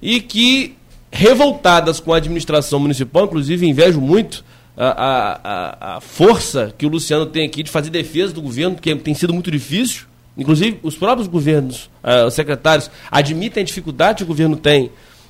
E 0.01 0.20
que, 0.20 0.75
revoltadas 1.12 2.00
com 2.00 2.12
a 2.12 2.17
administração 2.17 2.79
municipal, 2.79 3.25
inclusive 3.25 3.67
invejo 3.67 4.01
muito 4.01 4.44
a, 4.75 5.39
a, 5.44 5.98
a 5.98 6.01
força 6.01 6.74
que 6.75 6.88
o 6.88 6.89
Luciano 6.89 7.27
tem 7.27 7.46
aqui 7.46 7.62
de 7.62 7.70
fazer 7.70 7.91
defesa 7.91 8.34
do 8.34 8.41
governo, 8.41 8.75
que 8.75 8.96
tem 8.96 9.13
sido 9.13 9.32
muito 9.32 9.51
difícil. 9.51 10.06
Inclusive, 10.36 10.79
os 10.82 10.96
próprios 10.96 11.27
governos, 11.27 11.88
uh, 12.03 12.25
os 12.25 12.34
secretários, 12.34 12.89
admitem 13.12 13.62
a 13.62 13.65
dificuldade 13.65 14.17
que 14.17 14.24
o 14.24 14.27
governo 14.27 14.56
tem 14.56 14.89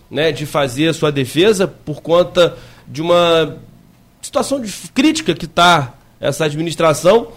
né, 0.09 0.31
de 0.31 0.45
fazer 0.45 0.87
a 0.87 0.93
sua 0.93 1.11
defesa 1.11 1.67
por 1.67 2.01
conta 2.01 2.55
de 2.87 3.01
uma 3.01 3.57
situação 4.21 4.61
de 4.61 4.71
crítica 4.93 5.35
que 5.35 5.45
está 5.45 5.96
essa 6.19 6.45
administração. 6.45 7.29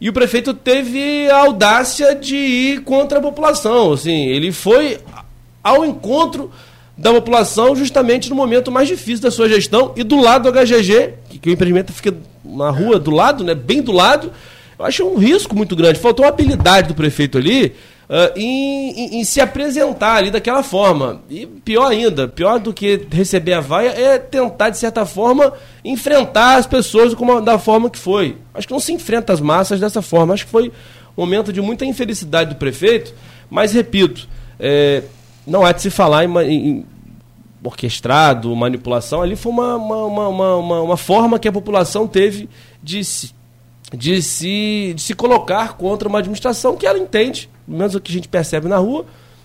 E 0.00 0.08
o 0.08 0.12
prefeito 0.12 0.52
teve 0.52 1.30
a 1.30 1.38
audácia 1.38 2.14
de 2.14 2.36
ir 2.36 2.82
contra 2.82 3.18
a 3.18 3.22
população. 3.22 3.92
Assim, 3.92 4.26
ele 4.26 4.52
foi 4.52 4.98
ao 5.62 5.84
encontro 5.84 6.50
da 6.96 7.12
população 7.12 7.74
justamente 7.74 8.30
no 8.30 8.36
momento 8.36 8.70
mais 8.70 8.88
difícil 8.88 9.22
da 9.22 9.30
sua 9.30 9.48
gestão 9.48 9.92
e 9.96 10.02
do 10.02 10.20
lado 10.20 10.50
do 10.50 10.58
HGG, 10.58 11.14
que, 11.28 11.38
que 11.38 11.50
o 11.50 11.52
empreendimento 11.52 11.92
fica 11.92 12.14
na 12.44 12.70
rua 12.70 12.98
do 12.98 13.10
lado, 13.10 13.44
né, 13.44 13.54
bem 13.54 13.82
do 13.82 13.92
lado. 13.92 14.32
Eu 14.78 14.84
acho 14.84 15.04
um 15.04 15.16
risco 15.16 15.56
muito 15.56 15.74
grande. 15.74 15.98
Faltou 15.98 16.24
uma 16.24 16.30
habilidade 16.30 16.88
do 16.88 16.94
prefeito 16.94 17.38
ali 17.38 17.74
uh, 18.08 18.38
em, 18.38 18.90
em, 18.90 19.20
em, 19.20 19.24
se 19.24 19.40
apresentar 19.40 20.16
ali 20.16 20.30
daquela 20.30 20.62
forma. 20.62 21.22
E 21.28 21.46
pior 21.46 21.90
ainda, 21.90 22.28
pior 22.28 22.58
do 22.58 22.72
que 22.72 23.06
receber 23.10 23.54
a 23.54 23.60
vaia 23.60 23.88
é 23.88 24.18
tentar, 24.18 24.70
de 24.70 24.78
certa 24.78 25.04
forma, 25.04 25.52
enfrentar 25.84 26.56
as 26.56 26.66
pessoas 26.66 27.14
como, 27.14 27.40
da 27.40 27.58
forma 27.58 27.90
que 27.90 27.98
foi. 27.98 28.36
Acho 28.54 28.66
que 28.66 28.72
não 28.72 28.80
se 28.80 28.92
enfrenta 28.92 29.32
as 29.32 29.40
massas 29.40 29.80
dessa 29.80 30.02
forma. 30.02 30.34
Acho 30.34 30.44
que 30.44 30.50
foi 30.50 30.68
um 31.16 31.22
momento 31.22 31.52
de 31.52 31.60
muita 31.60 31.84
infelicidade 31.84 32.50
do 32.50 32.56
prefeito, 32.56 33.14
mas 33.50 33.72
repito, 33.72 34.28
é, 34.58 35.02
não 35.46 35.64
há 35.64 35.72
de 35.72 35.82
se 35.82 35.90
falar 35.90 36.24
em, 36.24 36.38
em 36.40 36.86
orquestrado, 37.62 38.54
manipulação, 38.54 39.22
ali 39.22 39.34
foi 39.34 39.50
uma, 39.50 39.76
uma, 39.76 40.28
uma, 40.28 40.56
uma, 40.56 40.80
uma 40.82 40.96
forma 40.96 41.38
que 41.38 41.48
a 41.48 41.52
população 41.52 42.06
teve 42.06 42.48
de 42.82 43.02
de, 43.92 44.22
se, 44.22 44.92
de 44.94 45.02
se 45.02 45.14
colocar 45.14 45.76
contra 45.76 46.08
uma 46.08 46.18
administração 46.18 46.76
que 46.76 46.86
ela 46.86 46.98
entende 46.98 47.48
pelo 47.66 47.78
menos 47.78 47.94
o 47.94 48.00
que 48.00 48.10
a 48.10 48.14
gente 48.14 48.28
percebe 48.28 48.68
na 48.68 48.78
rua, 48.78 49.04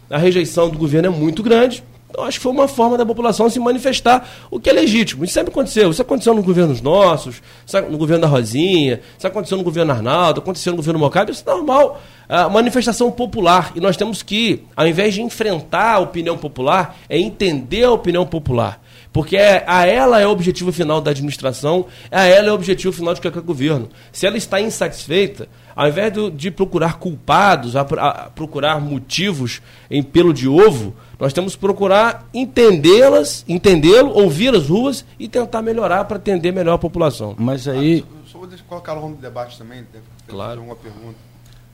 a 0.10 0.18
rejeição 0.18 0.70
do 0.70 0.78
governo 0.78 1.08
é 1.08 1.12
muito 1.12 1.42
grande. 1.42 1.84
Então, 2.10 2.26
acho 2.26 2.40
que 2.40 2.44
foi 2.44 2.52
uma 2.52 2.68
forma 2.68 2.98
da 2.98 3.06
população 3.06 3.50
se 3.50 3.58
manifestar, 3.58 4.30
o 4.52 4.60
que 4.60 4.70
é 4.70 4.74
legítimo. 4.74 5.24
Isso 5.24 5.34
sempre 5.34 5.50
aconteceu. 5.50 5.90
Isso 5.90 6.02
aconteceu 6.02 6.34
no 6.34 6.44
governo 6.44 6.78
nossos, 6.84 7.42
no 7.90 7.98
governo 7.98 8.22
da 8.24 8.28
Rosinha, 8.28 9.00
isso 9.18 9.26
aconteceu 9.26 9.58
no 9.58 9.64
governo 9.64 9.94
Arnaldo, 9.94 10.42
aconteceu 10.42 10.74
no 10.74 10.78
governo 10.78 11.00
Mocabe, 11.00 11.32
isso 11.32 11.44
é 11.48 11.50
normal. 11.50 12.02
A 12.28 12.50
manifestação 12.50 13.10
popular. 13.10 13.72
E 13.76 13.80
nós 13.80 13.96
temos 13.96 14.22
que, 14.22 14.64
ao 14.76 14.86
invés 14.86 15.14
de 15.14 15.22
enfrentar 15.22 15.96
a 15.96 16.00
opinião 16.00 16.38
popular, 16.38 16.98
é 17.08 17.18
entender 17.18 17.86
a 17.86 17.92
opinião 17.92 18.26
popular. 18.26 18.82
Porque 19.14 19.36
é, 19.36 19.64
a 19.68 19.86
ela 19.86 20.20
é 20.20 20.28
o 20.28 20.30
objetivo 20.30 20.72
final 20.72 21.02
da 21.02 21.12
administração, 21.12 21.86
a 22.10 22.24
ela 22.24 22.48
é 22.48 22.52
o 22.52 22.56
objetivo 22.56 22.94
final 22.94 23.14
de 23.14 23.20
qualquer 23.20 23.42
governo. 23.42 23.90
Se 24.12 24.26
ela 24.26 24.38
está 24.38 24.62
insatisfeita, 24.62 25.50
ao 25.76 25.88
invés 25.90 26.14
de, 26.14 26.32
de 26.32 26.52
procurar 26.52 26.98
culpados, 26.98 27.76
a, 27.76 27.82
a, 27.82 28.30
procurar 28.30 28.80
motivos 28.80 29.62
em 29.90 30.02
pelo 30.02 30.34
de 30.34 30.48
ovo, 30.48 30.96
nós 31.20 31.34
temos 31.34 31.56
que 31.56 31.60
procurar 31.60 32.26
entendê-las, 32.34 33.44
entendê-lo, 33.48 34.12
ouvir 34.12 34.56
as 34.56 34.70
ruas 34.70 35.06
e 35.20 35.28
tentar 35.28 35.62
melhorar 35.62 36.06
para 36.06 36.18
atender 36.18 36.54
melhor 36.54 36.76
a 36.76 36.80
população. 36.80 37.36
Mas 37.38 37.68
aí. 37.68 38.06
Ah, 38.08 38.18
só, 38.26 38.32
só 38.32 38.38
vou 38.40 38.50
colocar 38.68 38.96
no 38.96 39.16
debate 39.16 39.58
também, 39.58 39.84
deve 39.92 40.06
claro. 40.28 40.60
alguma 40.60 40.76
pergunta. 40.76 41.18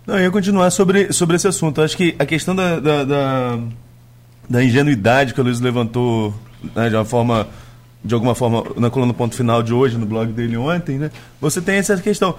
Não, 0.07 0.15
eu 0.15 0.23
ia 0.23 0.31
continuar 0.31 0.71
sobre, 0.71 1.11
sobre 1.13 1.35
esse 1.35 1.47
assunto. 1.47 1.81
Eu 1.81 1.85
acho 1.85 1.97
que 1.97 2.15
a 2.17 2.25
questão 2.25 2.55
da, 2.55 2.79
da, 2.79 3.03
da, 3.03 3.59
da 4.49 4.63
ingenuidade 4.63 5.33
que 5.33 5.41
o 5.41 5.43
Luiz 5.43 5.59
levantou 5.59 6.33
né, 6.75 6.89
de 6.89 6.95
uma 6.95 7.05
forma 7.05 7.47
de 8.03 8.13
alguma 8.13 8.35
forma 8.35 8.63
na 8.77 8.89
coluna 8.89 9.13
ponto 9.13 9.35
final 9.35 9.61
de 9.61 9.73
hoje 9.73 9.97
no 9.97 10.05
blog 10.05 10.31
dele 10.31 10.55
ontem, 10.55 10.97
né? 10.97 11.11
Você 11.41 11.59
tem 11.59 11.75
essa 11.75 11.97
questão. 11.97 12.35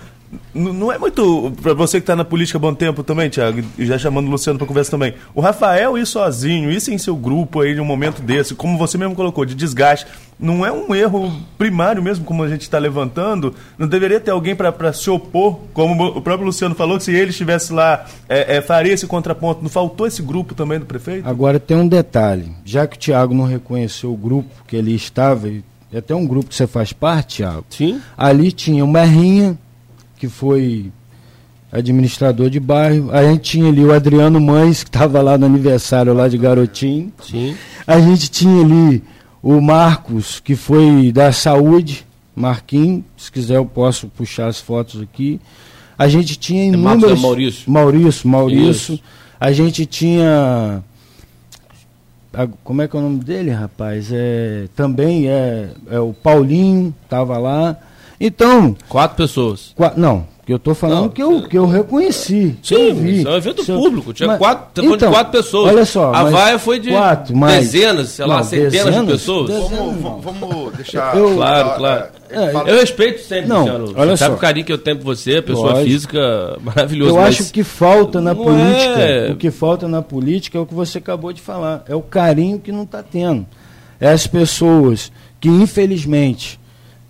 Não 0.55 0.93
é 0.93 0.99
muito. 0.99 1.53
Para 1.63 1.73
você 1.73 1.99
que 1.99 2.03
está 2.03 2.15
na 2.15 2.25
política 2.25 2.59
há 2.59 2.61
bom 2.61 2.75
tempo 2.75 3.03
também, 3.03 3.31
Tiago, 3.31 3.63
e 3.79 3.87
já 3.87 3.97
chamando 3.97 4.27
o 4.27 4.31
Luciano 4.31 4.59
para 4.59 4.67
conversa 4.67 4.91
também. 4.91 5.15
O 5.35 5.41
Rafael 5.41 5.97
ir 5.97 6.07
sozinho, 6.07 6.71
isso 6.71 6.91
em 6.91 6.99
seu 6.99 7.17
grupo 7.17 7.61
aí, 7.61 7.75
num 7.75 7.85
momento 7.85 8.21
desse, 8.21 8.55
como 8.55 8.77
você 8.77 8.99
mesmo 8.99 9.15
colocou, 9.15 9.45
de 9.45 9.55
desgaste, 9.55 10.07
não 10.39 10.65
é 10.65 10.71
um 10.71 10.95
erro 10.95 11.33
primário 11.57 12.03
mesmo, 12.03 12.25
como 12.25 12.43
a 12.43 12.49
gente 12.49 12.63
está 12.63 12.79
levantando? 12.79 13.55
Não 13.79 13.89
deveria 13.89 14.21
ter 14.21 14.31
alguém 14.31 14.55
para 14.55 14.93
se 14.93 15.09
opor, 15.11 15.61
como 15.73 16.05
o 16.05 16.21
próprio 16.21 16.47
Luciano 16.47 16.75
falou, 16.75 16.99
que 16.99 17.05
se 17.05 17.13
ele 17.13 17.31
estivesse 17.31 17.73
lá, 17.73 18.05
é, 18.29 18.57
é, 18.57 18.61
faria 18.61 18.93
esse 18.93 19.07
contraponto. 19.07 19.63
Não 19.63 19.71
faltou 19.71 20.07
esse 20.07 20.23
grupo 20.23 20.55
também 20.55 20.79
do 20.79 20.87
prefeito? 20.87 21.27
Agora 21.27 21.59
tem 21.59 21.77
um 21.77 21.89
detalhe: 21.89 22.53
já 22.65 22.87
que 22.87 22.97
o 22.97 22.99
Tiago 22.99 23.35
não 23.35 23.45
reconheceu 23.45 24.13
o 24.13 24.17
grupo 24.17 24.49
que 24.67 24.77
ele 24.77 24.95
estava, 24.95 25.49
e 25.49 25.65
até 25.97 26.15
um 26.15 26.27
grupo 26.27 26.51
que 26.51 26.55
você 26.55 26.67
faz 26.67 26.93
parte, 26.93 27.37
Tiago. 27.37 27.65
Sim. 27.71 28.01
Ali 28.17 28.53
tinha 28.53 28.85
o 28.85 28.89
Merrinha 28.89 29.59
que 30.19 30.29
foi 30.29 30.91
administrador 31.71 32.51
de 32.51 32.59
bairro. 32.59 33.11
A 33.13 33.23
gente 33.23 33.43
tinha 33.43 33.69
ali 33.69 33.85
o 33.85 33.93
Adriano 33.93 34.41
Mães, 34.41 34.83
que 34.83 34.89
estava 34.89 35.21
lá 35.23 35.39
no 35.39 35.47
aniversário 35.47 36.13
lá 36.13 36.29
de 36.29 36.39
Garotinho. 36.39 37.13
Sim. 37.23 37.55
A 37.87 38.01
gente 38.01 38.31
tinha 38.31 38.65
ali 38.65 39.03
o 39.43 39.61
Marcos, 39.61 40.41
que 40.41 40.57
foi 40.57 41.13
da 41.13 41.31
saúde, 41.33 42.07
Marquinhos, 42.35 43.05
se 43.17 43.31
quiser 43.31 43.57
eu 43.57 43.67
posso 43.67 44.09
puxar 44.09 44.49
as 44.49 44.61
fotos 44.61 45.01
aqui. 45.01 45.41
A 45.97 46.09
gente 46.09 46.37
tinha 46.39 46.63
é 46.63 46.67
inúmeros... 46.67 47.19
É 47.19 47.23
Maurício. 47.23 47.71
Maurício, 47.71 48.29
Maurício. 48.29 48.95
Isso. 48.95 49.03
A 49.39 49.53
gente 49.53 49.85
tinha... 49.87 50.83
Como 52.63 52.83
é 52.83 52.87
que 52.87 52.97
é 52.97 53.01
o 53.01 53.03
nome 53.03 53.19
dele, 53.25 53.51
rapaz? 53.51 54.11
É, 54.13 54.69
também 54.77 55.29
é, 55.29 55.71
é 55.91 55.99
o 55.99 56.13
Paulinho, 56.13 56.95
estava 57.05 57.37
lá. 57.37 57.77
Então. 58.21 58.77
Quatro 58.89 59.17
pessoas. 59.17 59.73
Quatro, 59.77 60.01
não, 60.01 60.27
que 60.49 60.53
eu 60.53 60.57
estou 60.57 60.75
falando 60.75 61.03
não, 61.03 61.09
que, 61.11 61.23
eu, 61.23 61.43
que 61.47 61.59
eu 61.59 61.67
reconheci. 61.67 62.57
Sim, 62.63 62.75
eu 62.75 62.95
vi. 62.95 63.27
é 63.27 63.31
um 63.31 63.37
evento 63.37 63.63
público. 63.67 64.15
Tinha 64.15 64.29
mas, 64.29 64.39
quatro, 64.39 64.95
então, 64.95 65.13
quatro 65.13 65.31
pessoas. 65.31 65.73
Olha 65.75 65.85
só. 65.85 66.11
A 66.15 66.25
vaia 66.25 66.59
foi 66.59 66.79
de 66.81 66.91
quatro, 66.91 67.37
mas, 67.37 67.67
dezenas, 67.67 68.09
sei 68.09 68.27
não, 68.27 68.35
lá, 68.35 68.43
centenas 68.43 68.73
dezenas, 68.73 69.07
de 69.07 69.13
pessoas. 69.13 69.51
Dezenas, 69.51 70.01
vamos, 70.01 70.25
vamos 70.25 70.73
deixar. 70.75 71.15
Eu, 71.15 71.35
claro, 71.35 71.77
claro. 71.77 72.07
É, 72.31 72.73
eu 72.73 72.81
respeito 72.81 73.21
sempre, 73.21 73.47
não, 73.47 73.61
Luciano. 73.61 73.93
Olha 73.95 74.17
sabe 74.17 74.31
só. 74.33 74.37
o 74.37 74.41
carinho 74.41 74.65
que 74.65 74.73
eu 74.73 74.79
tenho 74.79 74.97
por 74.97 75.05
você, 75.05 75.43
pessoa 75.43 75.73
Lógico. 75.73 75.91
física 75.91 76.59
maravilhosa. 76.63 77.11
Eu 77.11 77.21
acho 77.21 77.53
que 77.53 77.63
falta 77.63 78.19
na 78.19 78.35
política. 78.35 79.01
É... 79.01 79.31
O 79.31 79.37
que 79.37 79.51
falta 79.51 79.87
na 79.87 80.01
política 80.01 80.57
é 80.57 80.61
o 80.63 80.65
que 80.65 80.75
você 80.75 80.97
acabou 80.97 81.31
de 81.31 81.43
falar. 81.43 81.85
É 81.87 81.95
o 81.95 82.01
carinho 82.01 82.59
que 82.59 82.73
não 82.73 82.85
está 82.85 83.03
tendo. 83.03 83.47
É 84.01 84.09
as 84.09 84.27
pessoas 84.27 85.13
que, 85.39 85.49
infelizmente, 85.51 86.58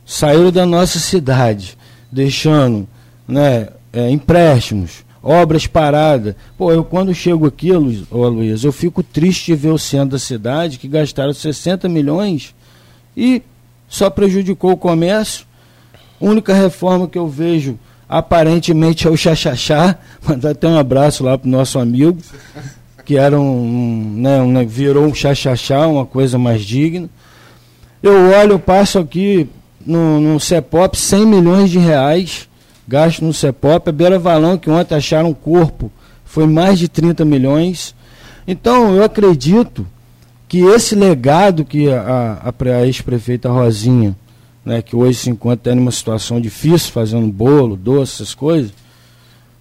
saíram 0.08 0.50
da 0.50 0.64
nossa 0.64 0.98
cidade, 0.98 1.76
deixando 2.10 2.88
né, 3.28 3.68
é, 3.92 4.08
empréstimos, 4.08 5.04
obras 5.22 5.66
paradas. 5.66 6.34
Pô, 6.56 6.72
eu 6.72 6.82
quando 6.82 7.14
chego 7.14 7.46
aqui, 7.46 7.70
Luiz, 7.72 8.08
Luiz, 8.10 8.64
eu 8.64 8.72
fico 8.72 9.02
triste 9.02 9.52
de 9.52 9.54
ver 9.54 9.68
o 9.68 9.78
centro 9.78 10.12
da 10.12 10.18
cidade 10.18 10.78
que 10.78 10.88
gastaram 10.88 11.34
60 11.34 11.90
milhões 11.90 12.54
e 13.14 13.42
só 13.86 14.08
prejudicou 14.08 14.72
o 14.72 14.76
comércio. 14.78 15.44
A 16.18 16.24
única 16.24 16.54
reforma 16.54 17.06
que 17.06 17.18
eu 17.18 17.28
vejo 17.28 17.78
aparentemente 18.08 19.06
é 19.06 19.10
o 19.10 19.16
Xaxaxá, 19.16 19.98
mandar 20.26 20.52
até 20.52 20.66
um 20.66 20.78
abraço 20.78 21.22
lá 21.22 21.36
pro 21.36 21.50
nosso 21.50 21.78
amigo, 21.78 22.18
que 23.04 23.18
era 23.18 23.38
um, 23.38 24.14
né, 24.16 24.40
um 24.40 24.66
virou 24.66 25.04
um 25.04 25.14
Xaxaxá, 25.14 25.86
uma 25.86 26.06
coisa 26.06 26.38
mais 26.38 26.64
digna. 26.64 27.10
Eu 28.02 28.30
olho, 28.30 28.58
passo 28.58 28.98
aqui 28.98 29.50
no, 29.88 30.20
no 30.20 30.38
CEPOP 30.38 30.96
100 30.96 31.26
milhões 31.26 31.70
de 31.70 31.78
reais 31.78 32.48
gasto 32.86 33.22
no 33.22 33.34
CEPOP, 33.34 33.88
a 33.88 33.92
Beira 33.92 34.18
Valão, 34.18 34.56
que 34.56 34.70
ontem 34.70 34.94
acharam 34.94 35.28
um 35.28 35.34
corpo, 35.34 35.92
foi 36.24 36.46
mais 36.46 36.78
de 36.78 36.88
30 36.88 37.22
milhões. 37.24 37.94
Então, 38.46 38.94
eu 38.94 39.04
acredito 39.04 39.86
que 40.48 40.60
esse 40.60 40.94
legado 40.94 41.66
que 41.66 41.90
a, 41.90 42.40
a, 42.42 42.48
a 42.48 42.86
ex-prefeita 42.86 43.50
Rosinha 43.50 44.16
né, 44.68 44.82
que 44.82 44.94
hoje 44.94 45.18
se 45.18 45.30
encontra 45.30 45.72
em 45.72 45.78
uma 45.78 45.90
situação 45.90 46.38
difícil, 46.40 46.92
fazendo 46.92 47.26
bolo, 47.26 47.74
doce, 47.74 48.16
essas 48.22 48.34
coisas, 48.34 48.70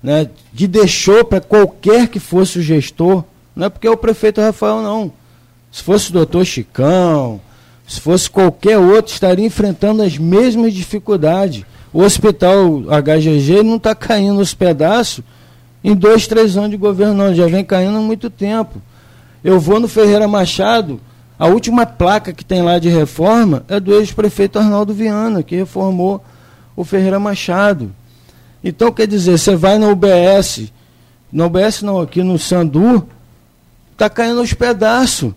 né, 0.04 0.30
que 0.54 0.68
deixou 0.68 1.24
para 1.24 1.40
qualquer 1.40 2.08
que 2.10 2.20
fosse 2.20 2.60
o 2.60 2.62
gestor, 2.62 3.24
não 3.56 3.68
é 3.68 3.70
porque 3.70 3.88
é 3.88 3.92
o 3.92 3.98
prefeito 3.98 4.42
Rafael, 4.42 4.82
não. 4.82 5.12
Se 5.72 5.82
fosse 5.82 6.10
o 6.10 6.14
doutor 6.14 6.46
Chicão, 6.46 7.40
se 7.88 8.02
fosse 8.02 8.30
qualquer 8.30 8.78
outro, 8.78 9.14
estaria 9.14 9.46
enfrentando 9.46 10.04
as 10.04 10.18
mesmas 10.18 10.74
dificuldades. 10.74 11.64
O 11.94 12.04
hospital 12.04 12.82
HGG 12.82 13.64
não 13.64 13.78
está 13.78 13.96
caindo 13.96 14.40
os 14.40 14.54
pedaços 14.54 15.24
em 15.84 15.96
dois, 15.96 16.28
três 16.28 16.58
anos 16.58 16.72
de 16.72 16.78
governo, 16.78 17.14
não, 17.14 17.34
já 17.34 17.48
vem 17.48 17.64
caindo 17.64 17.98
há 17.98 18.02
muito 18.02 18.30
tempo. 18.30 18.82
Eu 19.42 19.58
vou 19.58 19.80
no 19.80 19.88
Ferreira 19.88 20.28
Machado, 20.28 21.00
a 21.40 21.48
última 21.48 21.86
placa 21.86 22.34
que 22.34 22.44
tem 22.44 22.62
lá 22.62 22.78
de 22.78 22.90
reforma 22.90 23.64
é 23.70 23.80
do 23.80 23.94
ex-prefeito 23.94 24.60
Arnaldo 24.60 24.94
Viana, 24.94 25.42
que 25.42 25.56
reformou 25.56 26.22
o 26.76 26.84
Ferreira 26.84 27.20
Machado. 27.20 27.94
Então, 28.62 28.92
quer 28.92 29.08
dizer, 29.08 29.38
você 29.38 29.56
vai 29.56 29.78
na 29.78 29.88
UBS, 29.88 30.74
na 31.32 31.46
UBS 31.46 31.84
não, 31.84 32.02
aqui 32.02 32.22
no 32.22 32.38
Sandu, 32.38 33.08
está 33.94 34.10
caindo 34.10 34.40
aos 34.40 34.54
pedaços. 34.54 35.32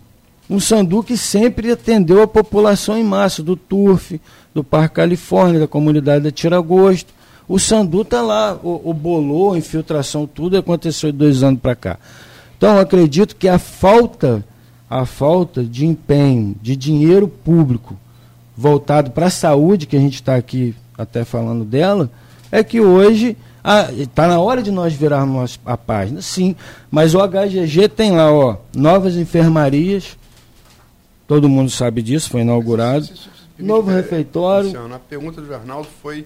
Um 0.51 0.59
Sandu 0.59 1.01
que 1.01 1.15
sempre 1.15 1.71
atendeu 1.71 2.21
a 2.21 2.27
população 2.27 2.97
em 2.97 3.05
massa, 3.05 3.41
do 3.41 3.55
Turf, 3.55 4.19
do 4.53 4.65
Parque 4.65 4.95
Califórnia, 4.95 5.61
da 5.61 5.67
comunidade 5.67 6.25
da 6.25 6.29
Tiragosto. 6.29 7.13
O 7.47 7.57
Sandu 7.57 8.01
está 8.01 8.21
lá, 8.21 8.59
o, 8.61 8.89
o 8.89 8.93
bolô, 8.93 9.53
a 9.53 9.57
infiltração, 9.57 10.27
tudo 10.27 10.57
aconteceu 10.57 11.09
de 11.09 11.17
dois 11.17 11.41
anos 11.41 11.61
para 11.61 11.73
cá. 11.73 11.97
Então, 12.57 12.77
acredito 12.77 13.37
que 13.37 13.47
a 13.47 13.57
falta 13.57 14.43
a 14.89 15.05
falta 15.05 15.63
de 15.63 15.85
empenho, 15.85 16.53
de 16.61 16.75
dinheiro 16.75 17.29
público 17.29 17.97
voltado 18.57 19.11
para 19.11 19.27
a 19.27 19.29
saúde, 19.29 19.87
que 19.87 19.95
a 19.95 19.99
gente 20.01 20.15
está 20.15 20.35
aqui 20.35 20.75
até 20.97 21.23
falando 21.23 21.63
dela, 21.63 22.11
é 22.51 22.61
que 22.61 22.81
hoje 22.81 23.37
está 23.97 24.27
na 24.27 24.37
hora 24.41 24.61
de 24.61 24.69
nós 24.69 24.91
virarmos 24.91 25.61
a 25.65 25.77
página, 25.77 26.21
sim, 26.21 26.57
mas 26.91 27.15
o 27.15 27.25
HGG 27.25 27.87
tem 27.87 28.11
lá, 28.11 28.33
ó, 28.33 28.57
novas 28.75 29.15
enfermarias, 29.15 30.17
todo 31.31 31.47
mundo 31.47 31.71
sabe 31.71 32.01
disso, 32.01 32.29
foi 32.29 32.41
inaugurado, 32.41 33.05
se, 33.05 33.15
se, 33.15 33.23
se, 33.55 33.63
novo 33.63 33.89
refeitório. 33.89 34.69
A 34.93 34.99
pergunta 34.99 35.39
do 35.39 35.55
Arnaldo 35.55 35.87
foi 36.03 36.25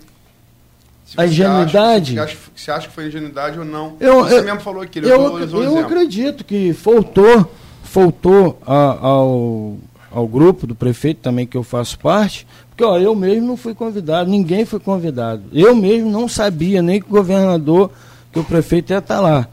a 1.16 1.28
ingenuidade. 1.28 2.18
Acha, 2.20 2.36
você 2.56 2.72
acha 2.72 2.88
que 2.88 2.96
foi 2.96 3.06
ingenuidade 3.06 3.60
ou 3.60 3.66
não? 3.66 3.98
Eu, 4.00 4.24
você 4.24 4.40
eu, 4.40 4.44
mesmo 4.44 4.62
falou 4.62 4.82
aqui. 4.82 4.98
Eu, 4.98 5.38
eu, 5.38 5.64
eu 5.64 5.78
acredito 5.78 6.44
que 6.44 6.74
faltou 6.74 7.48
faltou 7.84 8.60
a, 8.66 8.98
ao, 9.00 9.78
ao 10.10 10.28
grupo 10.28 10.66
do 10.66 10.74
prefeito 10.74 11.20
também 11.22 11.46
que 11.46 11.56
eu 11.56 11.62
faço 11.62 12.00
parte, 12.00 12.48
porque 12.70 12.84
ó, 12.84 12.98
eu 12.98 13.14
mesmo 13.14 13.46
não 13.46 13.58
fui 13.58 13.76
convidado, 13.76 14.28
ninguém 14.28 14.66
foi 14.66 14.80
convidado. 14.80 15.44
Eu 15.54 15.76
mesmo 15.76 16.10
não 16.10 16.28
sabia 16.28 16.82
nem 16.82 17.00
que 17.00 17.06
o 17.06 17.12
governador, 17.12 17.92
que 18.34 18.40
o 18.40 18.44
prefeito 18.44 18.92
ia 18.92 18.98
estar 18.98 19.22
lá. 19.22 19.48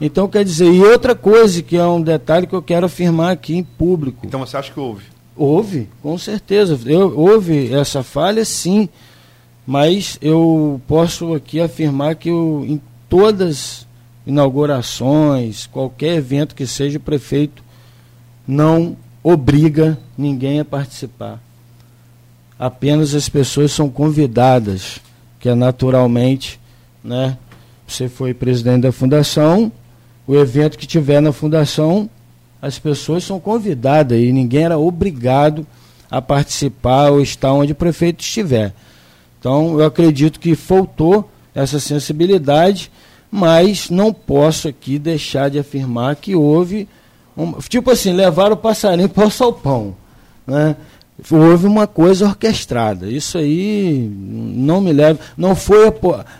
Então, 0.00 0.28
quer 0.28 0.44
dizer, 0.44 0.72
e 0.72 0.80
outra 0.80 1.14
coisa 1.14 1.62
que 1.62 1.76
é 1.76 1.84
um 1.84 2.00
detalhe 2.00 2.46
que 2.46 2.54
eu 2.54 2.62
quero 2.62 2.86
afirmar 2.86 3.32
aqui 3.32 3.56
em 3.56 3.64
público. 3.64 4.26
Então 4.26 4.40
você 4.40 4.56
acha 4.56 4.72
que 4.72 4.78
houve? 4.78 5.04
Houve, 5.36 5.88
com 6.02 6.16
certeza. 6.16 6.78
Eu, 6.86 7.18
houve 7.18 7.72
essa 7.72 8.02
falha, 8.02 8.44
sim. 8.44 8.88
Mas 9.66 10.18
eu 10.22 10.80
posso 10.86 11.34
aqui 11.34 11.60
afirmar 11.60 12.14
que 12.14 12.28
eu, 12.28 12.64
em 12.66 12.80
todas 13.08 13.86
inaugurações, 14.26 15.66
qualquer 15.66 16.14
evento 16.14 16.54
que 16.54 16.66
seja, 16.66 16.98
o 16.98 17.02
prefeito 17.02 17.62
não 18.46 18.96
obriga 19.22 19.98
ninguém 20.16 20.60
a 20.60 20.64
participar. 20.64 21.40
Apenas 22.58 23.14
as 23.14 23.28
pessoas 23.28 23.72
são 23.72 23.88
convidadas, 23.88 25.00
que 25.38 25.48
é 25.48 25.54
naturalmente, 25.54 26.60
né? 27.02 27.38
Você 27.86 28.08
foi 28.08 28.34
presidente 28.34 28.82
da 28.82 28.92
fundação, 28.92 29.72
o 30.28 30.36
evento 30.36 30.76
que 30.76 30.86
tiver 30.86 31.22
na 31.22 31.32
fundação, 31.32 32.08
as 32.60 32.78
pessoas 32.78 33.24
são 33.24 33.40
convidadas 33.40 34.20
e 34.20 34.30
ninguém 34.30 34.64
era 34.64 34.78
obrigado 34.78 35.66
a 36.10 36.20
participar 36.20 37.10
ou 37.10 37.22
estar 37.22 37.52
onde 37.54 37.72
o 37.72 37.74
prefeito 37.74 38.20
estiver. 38.20 38.74
Então, 39.40 39.80
eu 39.80 39.86
acredito 39.86 40.38
que 40.38 40.54
faltou 40.54 41.30
essa 41.54 41.80
sensibilidade, 41.80 42.92
mas 43.30 43.88
não 43.88 44.12
posso 44.12 44.68
aqui 44.68 44.98
deixar 44.98 45.48
de 45.48 45.58
afirmar 45.58 46.16
que 46.16 46.34
houve 46.34 46.86
um, 47.34 47.52
tipo 47.52 47.90
assim, 47.90 48.12
levaram 48.12 48.52
o 48.52 48.56
passarinho 48.56 49.08
para 49.10 49.26
o 49.26 49.30
salpão. 49.30 49.96
Né? 50.46 50.76
Houve 51.30 51.66
uma 51.66 51.86
coisa 51.86 52.26
orquestrada. 52.26 53.08
Isso 53.08 53.38
aí 53.38 54.10
não 54.14 54.80
me 54.80 54.92
leva. 54.92 55.18
Não 55.36 55.56
foi. 55.56 55.86
A, 55.86 55.92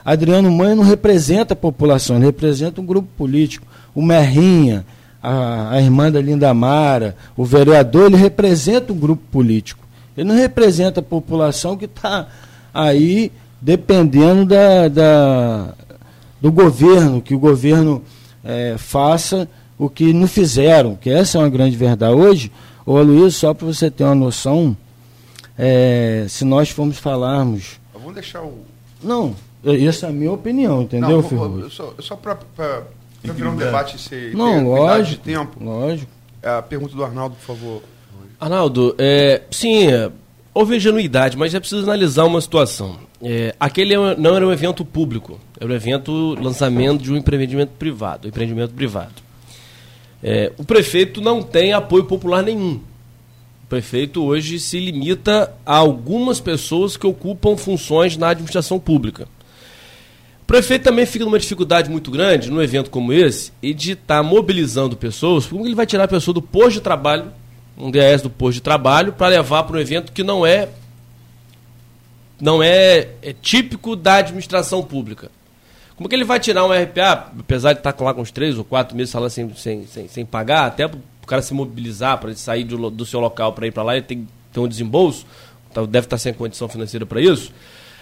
Adriano 0.05 0.51
Mãe 0.51 0.74
não 0.74 0.85
representa 0.85 1.55
a 1.55 1.57
população, 1.57 2.16
ele 2.16 2.27
representa 2.27 2.81
um 2.81 2.87
grupo 2.87 3.09
político. 3.16 3.66
O 3.98 4.02
Merrinha, 4.02 4.87
a, 5.20 5.72
a 5.72 5.82
irmã 5.82 6.08
da 6.08 6.20
Linda 6.20 6.54
Mara, 6.54 7.16
o 7.37 7.44
vereador, 7.44 8.06
ele 8.06 8.16
representa 8.16 8.92
um 8.92 8.96
grupo 8.96 9.24
político. 9.32 9.84
Ele 10.16 10.28
não 10.28 10.37
representa 10.37 11.00
a 11.00 11.02
população 11.02 11.76
que 11.76 11.87
está 11.87 12.28
aí 12.72 13.32
dependendo 13.61 14.46
da, 14.46 14.87
da, 14.87 15.74
do 16.40 16.52
governo, 16.52 17.20
que 17.20 17.34
o 17.34 17.40
governo 17.40 18.00
é, 18.44 18.76
faça 18.78 19.48
o 19.76 19.90
que 19.90 20.12
não 20.12 20.28
fizeram, 20.28 20.94
que 20.94 21.11
essa 21.11 21.38
é 21.38 21.40
uma 21.40 21.50
grande 21.50 21.76
verdade. 21.76 22.14
Hoje, 22.14 22.52
ô 22.87 23.02
Luiz, 23.02 23.34
só 23.34 23.52
para 23.52 23.66
você 23.66 23.90
ter 23.90 24.04
uma 24.04 24.14
noção, 24.14 24.76
é, 25.58 26.24
se 26.28 26.44
nós 26.44 26.70
formos 26.70 26.98
falarmos. 26.98 27.80
Vamos 27.92 28.14
deixar 28.14 28.44
o. 28.44 28.58
Não, 29.02 29.34
essa 29.64 30.06
é 30.06 30.11
a 30.11 30.12
minha 30.12 30.30
opinião, 30.30 30.82
entendeu, 30.82 31.20
Ferrugem? 31.20 31.68
Só, 31.68 31.94
só 31.98 32.14
para 32.14 32.37
virar 33.22 33.50
um 33.50 33.57
debate 33.57 33.98
se 33.98 34.33
Não, 34.35 34.68
lógico. 34.68 35.22
De 35.22 35.33
tempo. 35.33 35.62
Lógico. 35.62 36.11
É, 36.42 36.50
a 36.50 36.62
pergunta 36.62 36.94
do 36.94 37.04
Arnaldo, 37.04 37.37
por 37.37 37.57
favor. 37.57 37.83
Arnaldo, 38.40 38.94
é, 38.98 39.42
sim, 39.50 39.90
é, 39.90 40.11
houve 40.54 40.76
ingenuidade, 40.76 41.37
mas 41.37 41.54
é 41.54 41.61
preciso 41.61 41.83
analisar 41.83 42.24
uma 42.24 42.40
situação. 42.40 42.98
É, 43.20 43.54
aquele 43.59 43.94
é 43.94 44.16
não 44.16 44.37
era 44.37 44.46
um 44.46 44.52
evento 44.52 44.85
público, 44.85 45.40
era 45.59 45.70
um 45.70 45.74
evento 45.74 46.35
lançamento 46.40 47.02
de 47.02 47.12
um 47.12 47.16
empreendimento 47.16 47.70
privado, 47.70 48.26
um 48.26 48.28
empreendimento 48.28 48.72
privado. 48.74 49.14
É, 50.22 50.52
o 50.57 50.64
prefeito 50.64 51.20
não 51.20 51.42
tem 51.42 51.72
apoio 51.72 52.04
popular 52.04 52.42
nenhum. 52.42 52.81
O 53.64 53.66
prefeito 53.68 54.22
hoje 54.24 54.59
se 54.59 54.78
limita 54.78 55.52
a 55.66 55.76
algumas 55.76 56.40
pessoas 56.40 56.96
que 56.96 57.07
ocupam 57.07 57.57
funções 57.57 58.16
na 58.16 58.31
administração 58.31 58.78
pública. 58.78 59.28
Prefeito 60.48 60.84
também 60.84 61.04
fica 61.04 61.26
numa 61.26 61.38
dificuldade 61.38 61.90
muito 61.90 62.11
grande, 62.11 62.50
num 62.50 62.62
evento 62.62 62.88
como 62.88 63.12
esse, 63.12 63.52
e 63.62 63.74
de 63.74 63.92
estar 63.92 64.16
tá 64.16 64.22
mobilizando 64.22 64.96
pessoas. 64.96 65.44
Como 65.44 65.66
ele 65.66 65.74
vai 65.74 65.84
tirar 65.84 66.04
a 66.04 66.08
pessoa 66.08 66.32
do 66.32 66.40
posto 66.40 66.72
de 66.72 66.80
trabalho, 66.80 67.30
um 67.76 67.90
DAS 67.90 68.22
do 68.22 68.30
posto 68.30 68.54
de 68.54 68.62
trabalho, 68.62 69.12
para 69.12 69.28
levar 69.28 69.64
para 69.64 69.76
um 69.76 69.78
evento 69.78 70.11
que 70.11 70.22
não 70.22 70.46
é 70.46 70.70
não 72.40 72.62
é, 72.62 73.08
é 73.20 73.34
típico 73.34 73.94
da 73.94 74.14
administração 74.14 74.82
pública. 74.82 75.30
Como 75.96 76.08
que 76.08 76.14
ele 76.14 76.24
vai 76.24 76.40
tirar 76.40 76.64
um 76.64 76.72
RPA, 76.72 77.30
apesar 77.38 77.74
de 77.74 77.80
estar 77.80 77.92
tá 77.92 78.02
lá 78.02 78.14
com 78.14 78.22
uns 78.22 78.30
três 78.30 78.56
ou 78.56 78.64
quatro 78.64 78.96
meses 78.96 79.11
salário 79.11 79.30
sem, 79.30 79.54
sem, 79.54 79.87
sem, 79.87 80.08
sem 80.08 80.24
pagar, 80.24 80.64
até 80.64 80.88
para 80.88 80.96
o 80.96 81.26
cara 81.26 81.42
se 81.42 81.52
mobilizar, 81.52 82.16
para 82.16 82.30
ele 82.30 82.38
sair 82.38 82.64
do, 82.64 82.88
do 82.88 83.04
seu 83.04 83.20
local 83.20 83.52
para 83.52 83.66
ir 83.66 83.70
para 83.70 83.82
lá, 83.82 83.96
ele 83.96 84.06
tem 84.06 84.20
que 84.22 84.28
ter 84.50 84.61
um 84.61 84.68
desembolso, 84.68 85.26
tá, 85.74 85.82
deve 85.82 86.06
estar 86.06 86.16
tá 86.16 86.18
sem 86.18 86.32
condição 86.32 86.70
financeira 86.70 87.04
para 87.04 87.20
isso. 87.20 87.52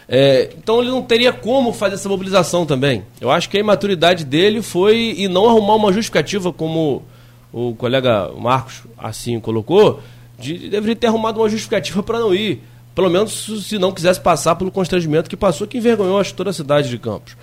É, 0.09 0.55
então 0.57 0.81
ele 0.81 0.91
não 0.91 1.03
teria 1.03 1.33
como 1.33 1.73
fazer 1.73 1.95
essa 1.95 2.09
mobilização 2.09 2.65
também. 2.65 3.05
Eu 3.21 3.31
acho 3.31 3.49
que 3.49 3.57
a 3.57 3.61
imaturidade 3.61 4.25
dele 4.25 4.63
foi 4.63 5.15
e 5.19 5.29
não 5.29 5.49
arrumar 5.49 5.75
uma 5.75 5.93
justificativa, 5.93 6.53
como 6.53 7.03
o 7.53 7.75
colega 7.75 8.31
Marcos 8.39 8.83
assim 8.97 9.41
colocou, 9.41 10.01
de, 10.39 10.69
deveria 10.69 10.95
ter 10.95 11.09
arrumado 11.09 11.41
uma 11.41 11.49
justificativa 11.49 12.03
para 12.03 12.21
não 12.21 12.35
ir. 12.35 12.63
Pelo 12.95 13.11
menos 13.11 13.67
se 13.67 13.79
não 13.79 13.93
quisesse 13.93 14.21
passar 14.21 14.55
pelo 14.57 14.71
constrangimento 14.71 15.29
que 15.29 15.37
passou, 15.37 15.67
que 15.67 15.77
envergonhou 15.77 16.19
acho, 16.19 16.35
toda 16.35 16.51
a 16.51 16.53
cidade 16.53 16.89
de 16.89 16.99
Campos. 16.99 17.37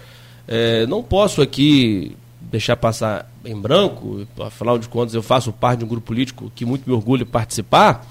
É, 0.47 0.85
não 0.87 1.03
posso 1.03 1.41
aqui 1.41 2.15
deixar 2.41 2.75
passar 2.75 3.31
em 3.45 3.55
branco, 3.55 4.27
afinal 4.39 4.77
de 4.77 4.87
contas 4.87 5.13
eu 5.13 5.23
faço 5.23 5.51
parte 5.51 5.79
de 5.79 5.85
um 5.85 5.87
grupo 5.87 6.07
político 6.07 6.51
que 6.55 6.65
muito 6.65 6.87
me 6.87 6.95
orgulho 6.95 7.25
participar, 7.25 8.05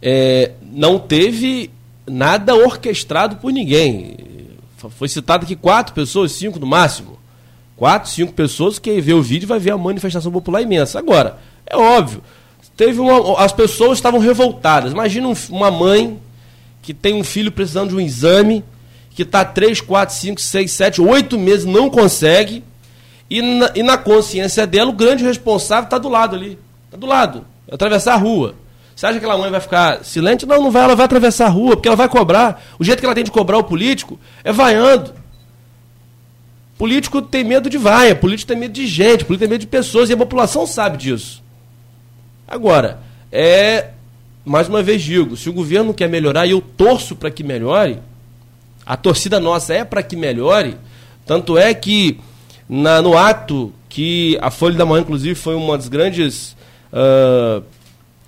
é, 0.00 0.52
não 0.62 0.98
teve 0.98 1.70
nada 2.06 2.54
orquestrado 2.54 3.36
por 3.36 3.52
ninguém. 3.52 4.16
Foi 4.76 5.08
citado 5.08 5.44
aqui 5.44 5.56
quatro 5.56 5.94
pessoas, 5.94 6.32
cinco 6.32 6.58
no 6.58 6.66
máximo. 6.66 7.18
Quatro, 7.76 8.10
cinco 8.10 8.32
pessoas, 8.32 8.78
quem 8.78 9.00
vê 9.00 9.12
o 9.12 9.22
vídeo 9.22 9.46
vai 9.46 9.58
ver 9.58 9.72
a 9.72 9.78
manifestação 9.78 10.32
popular 10.32 10.62
imensa. 10.62 10.98
Agora, 10.98 11.38
é 11.66 11.76
óbvio, 11.76 12.22
teve 12.76 13.00
uma, 13.00 13.38
as 13.38 13.52
pessoas 13.52 13.98
estavam 13.98 14.18
revoltadas. 14.18 14.92
Imagina 14.92 15.28
um, 15.28 15.34
uma 15.50 15.70
mãe 15.70 16.18
que 16.80 16.94
tem 16.94 17.14
um 17.14 17.24
filho 17.24 17.52
precisando 17.52 17.90
de 17.90 17.96
um 17.96 18.00
exame, 18.00 18.64
que 19.10 19.22
está 19.22 19.44
3, 19.44 19.80
4, 19.80 20.14
5, 20.14 20.40
6, 20.40 20.70
7, 20.70 21.00
8 21.02 21.38
meses, 21.38 21.64
não 21.66 21.90
consegue, 21.90 22.62
e 23.28 23.42
na, 23.42 23.72
e 23.74 23.82
na 23.82 23.98
consciência 23.98 24.66
dela, 24.66 24.90
o 24.90 24.94
grande 24.94 25.24
responsável 25.24 25.84
está 25.84 25.98
do 25.98 26.08
lado 26.08 26.36
ali. 26.36 26.58
Está 26.86 26.96
do 26.96 27.06
lado. 27.06 27.44
Atravessar 27.70 28.14
a 28.14 28.18
rua. 28.18 28.54
Você 28.96 29.04
acha 29.04 29.18
que 29.18 29.26
aquela 29.26 29.38
mãe 29.38 29.50
vai 29.50 29.60
ficar 29.60 30.02
silente? 30.02 30.46
Não, 30.46 30.62
não 30.62 30.70
vai, 30.70 30.84
ela 30.84 30.96
vai 30.96 31.04
atravessar 31.04 31.46
a 31.46 31.50
rua, 31.50 31.76
porque 31.76 31.86
ela 31.86 31.96
vai 31.96 32.08
cobrar. 32.08 32.64
O 32.78 32.84
jeito 32.84 32.98
que 32.98 33.04
ela 33.04 33.14
tem 33.14 33.24
de 33.24 33.30
cobrar 33.30 33.58
o 33.58 33.64
político 33.64 34.18
é 34.42 34.50
vaiando. 34.50 35.12
Político 36.78 37.20
tem 37.20 37.44
medo 37.44 37.68
de 37.68 37.76
vaia, 37.76 38.16
político 38.16 38.48
tem 38.48 38.56
medo 38.56 38.72
de 38.72 38.86
gente, 38.86 39.26
político 39.26 39.40
tem 39.40 39.48
medo 39.48 39.60
de 39.60 39.66
pessoas, 39.66 40.08
e 40.08 40.14
a 40.14 40.16
população 40.16 40.66
sabe 40.66 40.96
disso. 40.96 41.42
Agora, 42.48 43.00
é. 43.30 43.90
Mais 44.46 44.68
uma 44.68 44.82
vez 44.82 45.02
digo, 45.02 45.36
se 45.36 45.50
o 45.50 45.52
governo 45.52 45.92
quer 45.92 46.08
melhorar, 46.08 46.46
e 46.46 46.52
eu 46.52 46.60
torço 46.60 47.16
para 47.16 47.30
que 47.30 47.42
melhore, 47.42 47.98
a 48.86 48.96
torcida 48.96 49.40
nossa 49.40 49.74
é 49.74 49.84
para 49.84 50.02
que 50.04 50.14
melhore, 50.14 50.76
tanto 51.26 51.58
é 51.58 51.74
que 51.74 52.18
na, 52.68 53.02
no 53.02 53.18
ato 53.18 53.74
que 53.88 54.38
a 54.40 54.50
Folha 54.50 54.76
da 54.76 54.86
Manhã, 54.86 55.02
inclusive, 55.02 55.34
foi 55.34 55.56
uma 55.56 55.76
das 55.76 55.88
grandes 55.88 56.56
uh, 56.92 57.62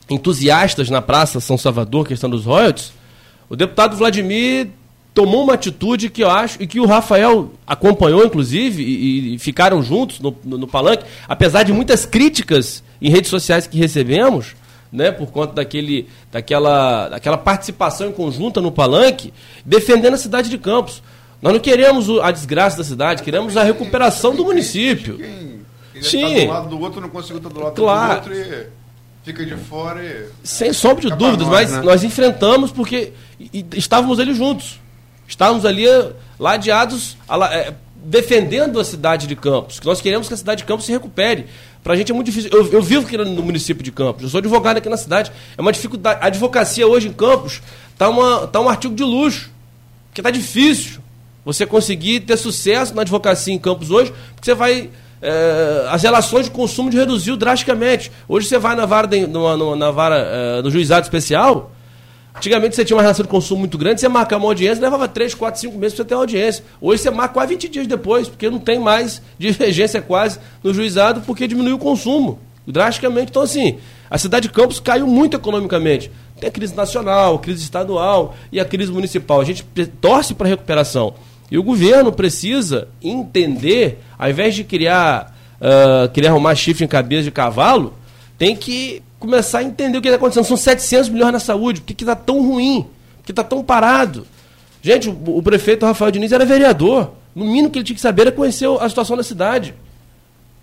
entusiastas 0.08 0.88
na 0.90 1.02
Praça 1.02 1.40
São 1.40 1.58
Salvador, 1.58 2.06
questão 2.06 2.30
dos 2.30 2.44
royalties, 2.44 2.92
o 3.48 3.56
deputado 3.56 3.96
Vladimir 3.96 4.68
tomou 5.14 5.42
uma 5.42 5.54
atitude 5.54 6.10
que 6.10 6.22
eu 6.22 6.30
acho, 6.30 6.62
e 6.62 6.66
que 6.66 6.78
o 6.78 6.86
Rafael 6.86 7.50
acompanhou, 7.66 8.24
inclusive, 8.24 8.82
e, 8.82 9.34
e 9.34 9.38
ficaram 9.38 9.82
juntos 9.82 10.20
no, 10.20 10.36
no, 10.44 10.58
no, 10.58 10.66
palanque, 10.68 11.04
apesar 11.26 11.64
de 11.64 11.72
muitas 11.72 12.06
críticas 12.06 12.84
em 13.02 13.10
redes 13.10 13.28
sociais 13.28 13.66
que 13.66 13.76
recebemos, 13.76 14.54
né, 14.92 15.10
por 15.10 15.30
conta 15.32 15.54
daquele, 15.54 16.08
daquela, 16.30 17.08
daquela 17.08 17.36
participação 17.36 18.08
em 18.08 18.12
conjunta 18.12 18.60
no 18.60 18.70
palanque, 18.70 19.32
defendendo 19.64 20.14
a 20.14 20.18
cidade 20.18 20.48
de 20.48 20.56
Campos. 20.56 21.02
Nós 21.42 21.52
não 21.52 21.60
queremos 21.60 22.08
a 22.20 22.30
desgraça 22.30 22.76
da 22.76 22.84
cidade, 22.84 23.22
queremos 23.22 23.56
a 23.56 23.64
recuperação 23.64 24.34
do 24.34 24.44
município. 24.44 25.18
Sim. 26.00 26.24
Está 26.24 26.28
do 26.28 26.46
lado 26.46 26.68
do 26.68 26.80
outro 26.80 27.00
não 27.00 27.08
conseguiu 27.08 27.38
estar 27.38 27.48
do 27.48 27.60
lado 27.60 27.74
Claro. 27.74 28.22
do 28.22 28.30
outro 28.30 28.34
e 28.34 28.77
fica 29.32 29.44
de 29.44 29.56
fora 29.56 30.02
e. 30.04 30.26
Sem 30.42 30.72
sombra 30.72 31.02
de 31.02 31.16
dúvidas, 31.16 31.46
nós, 31.46 31.70
mas 31.70 31.72
né? 31.72 31.82
nós 31.82 32.02
enfrentamos 32.04 32.70
porque 32.70 33.12
e- 33.38 33.64
e 33.72 33.78
estávamos 33.78 34.18
ali 34.18 34.34
juntos. 34.34 34.80
Estávamos 35.26 35.66
ali 35.66 35.86
eh, 35.86 36.12
ladeados, 36.38 37.16
eh, 37.52 37.74
defendendo 37.96 38.80
a 38.80 38.84
cidade 38.84 39.26
de 39.26 39.36
Campos. 39.36 39.78
que 39.78 39.86
Nós 39.86 40.00
queremos 40.00 40.26
que 40.26 40.32
a 40.34 40.36
cidade 40.36 40.62
de 40.62 40.64
Campos 40.66 40.86
se 40.86 40.92
recupere. 40.92 41.44
Para 41.84 41.92
a 41.92 41.96
gente 41.96 42.10
é 42.10 42.14
muito 42.14 42.26
difícil. 42.26 42.50
Eu, 42.52 42.66
eu 42.72 42.82
vivo 42.82 43.06
aqui 43.06 43.16
no 43.18 43.42
município 43.42 43.82
de 43.84 43.92
Campos, 43.92 44.22
eu 44.22 44.28
sou 44.30 44.38
advogado 44.38 44.78
aqui 44.78 44.88
na 44.88 44.96
cidade. 44.96 45.30
É 45.56 45.60
uma 45.60 45.72
dificuldade. 45.72 46.20
A 46.22 46.26
advocacia 46.28 46.86
hoje 46.86 47.08
em 47.08 47.12
Campos 47.12 47.60
está 47.92 48.06
tá 48.48 48.60
um 48.60 48.68
artigo 48.68 48.94
de 48.94 49.02
luxo, 49.04 49.50
porque 50.08 50.20
está 50.20 50.30
difícil 50.30 51.00
você 51.44 51.66
conseguir 51.66 52.20
ter 52.20 52.36
sucesso 52.36 52.94
na 52.94 53.02
advocacia 53.02 53.52
em 53.54 53.58
Campos 53.58 53.90
hoje, 53.90 54.12
porque 54.34 54.44
você 54.46 54.54
vai. 54.54 54.88
Eh, 55.20 55.86
as 55.90 56.02
relações 56.02 56.46
de 56.46 56.50
consumo 56.50 56.90
de 56.90 56.96
reduziu 56.96 57.36
drasticamente. 57.36 58.10
Hoje 58.28 58.46
você 58.46 58.58
vai 58.58 58.76
na 58.76 58.86
vara, 58.86 59.06
de, 59.06 59.26
na 59.26 59.90
vara 59.90 60.16
eh, 60.16 60.62
do 60.62 60.70
juizado 60.70 61.04
especial. 61.04 61.72
Antigamente 62.36 62.76
você 62.76 62.84
tinha 62.84 62.96
uma 62.96 63.02
relação 63.02 63.24
de 63.24 63.28
consumo 63.28 63.60
muito 63.60 63.76
grande, 63.76 64.00
você 64.00 64.08
marcava 64.08 64.44
uma 64.44 64.50
audiência, 64.50 64.80
levava 64.80 65.08
3, 65.08 65.34
4, 65.34 65.60
5 65.60 65.76
meses 65.76 65.94
para 65.94 66.04
você 66.04 66.08
ter 66.08 66.14
uma 66.14 66.22
audiência. 66.22 66.64
Hoje 66.80 67.02
você 67.02 67.10
marca 67.10 67.34
quase 67.34 67.54
20 67.54 67.68
dias 67.68 67.86
depois, 67.88 68.28
porque 68.28 68.48
não 68.48 68.60
tem 68.60 68.78
mais 68.78 69.20
divergência 69.36 70.00
quase 70.00 70.38
no 70.62 70.72
juizado, 70.72 71.22
porque 71.22 71.48
diminuiu 71.48 71.74
o 71.76 71.78
consumo 71.78 72.38
drasticamente. 72.64 73.30
Então, 73.30 73.42
assim, 73.42 73.78
a 74.08 74.16
cidade 74.18 74.46
de 74.46 74.54
Campos 74.54 74.78
caiu 74.78 75.06
muito 75.06 75.36
economicamente. 75.36 76.12
Tem 76.38 76.48
a 76.48 76.52
crise 76.52 76.76
nacional, 76.76 77.34
a 77.34 77.38
crise 77.40 77.64
estadual 77.64 78.36
e 78.52 78.60
a 78.60 78.64
crise 78.64 78.92
municipal. 78.92 79.40
A 79.40 79.44
gente 79.44 79.64
torce 80.00 80.32
para 80.32 80.46
a 80.46 80.50
recuperação. 80.50 81.14
E 81.50 81.56
o 81.58 81.62
governo 81.62 82.12
precisa 82.12 82.88
entender, 83.02 84.00
ao 84.18 84.28
invés 84.28 84.54
de 84.54 84.64
criar, 84.64 85.36
ah, 85.60 86.08
querer 86.12 86.28
arrumar 86.28 86.54
chifre 86.54 86.84
em 86.84 86.88
cabeça 86.88 87.22
de 87.24 87.30
cavalo, 87.30 87.94
tem 88.36 88.54
que 88.54 89.02
começar 89.18 89.58
a 89.58 89.62
entender 89.64 89.98
o 89.98 90.02
que 90.02 90.08
está 90.08 90.16
acontecendo. 90.16 90.44
São 90.44 90.56
700 90.56 91.08
milhões 91.08 91.32
na 91.32 91.40
saúde. 91.40 91.80
Por 91.80 91.94
que 91.94 92.02
está 92.02 92.14
tão 92.14 92.40
ruim? 92.46 92.82
Por 93.18 93.24
que 93.24 93.32
está 93.32 93.42
tão 93.42 93.62
parado? 93.64 94.26
Gente, 94.82 95.08
o, 95.08 95.38
o 95.38 95.42
prefeito 95.42 95.84
Rafael 95.86 96.10
Diniz 96.10 96.32
era 96.32 96.44
vereador. 96.44 97.12
No 97.34 97.44
mínimo 97.44 97.70
que 97.70 97.78
ele 97.78 97.84
tinha 97.84 97.96
que 97.96 98.00
saber 98.00 98.22
era 98.22 98.32
conhecer 98.32 98.68
a 98.80 98.88
situação 98.88 99.16
da 99.16 99.22
cidade. 99.22 99.74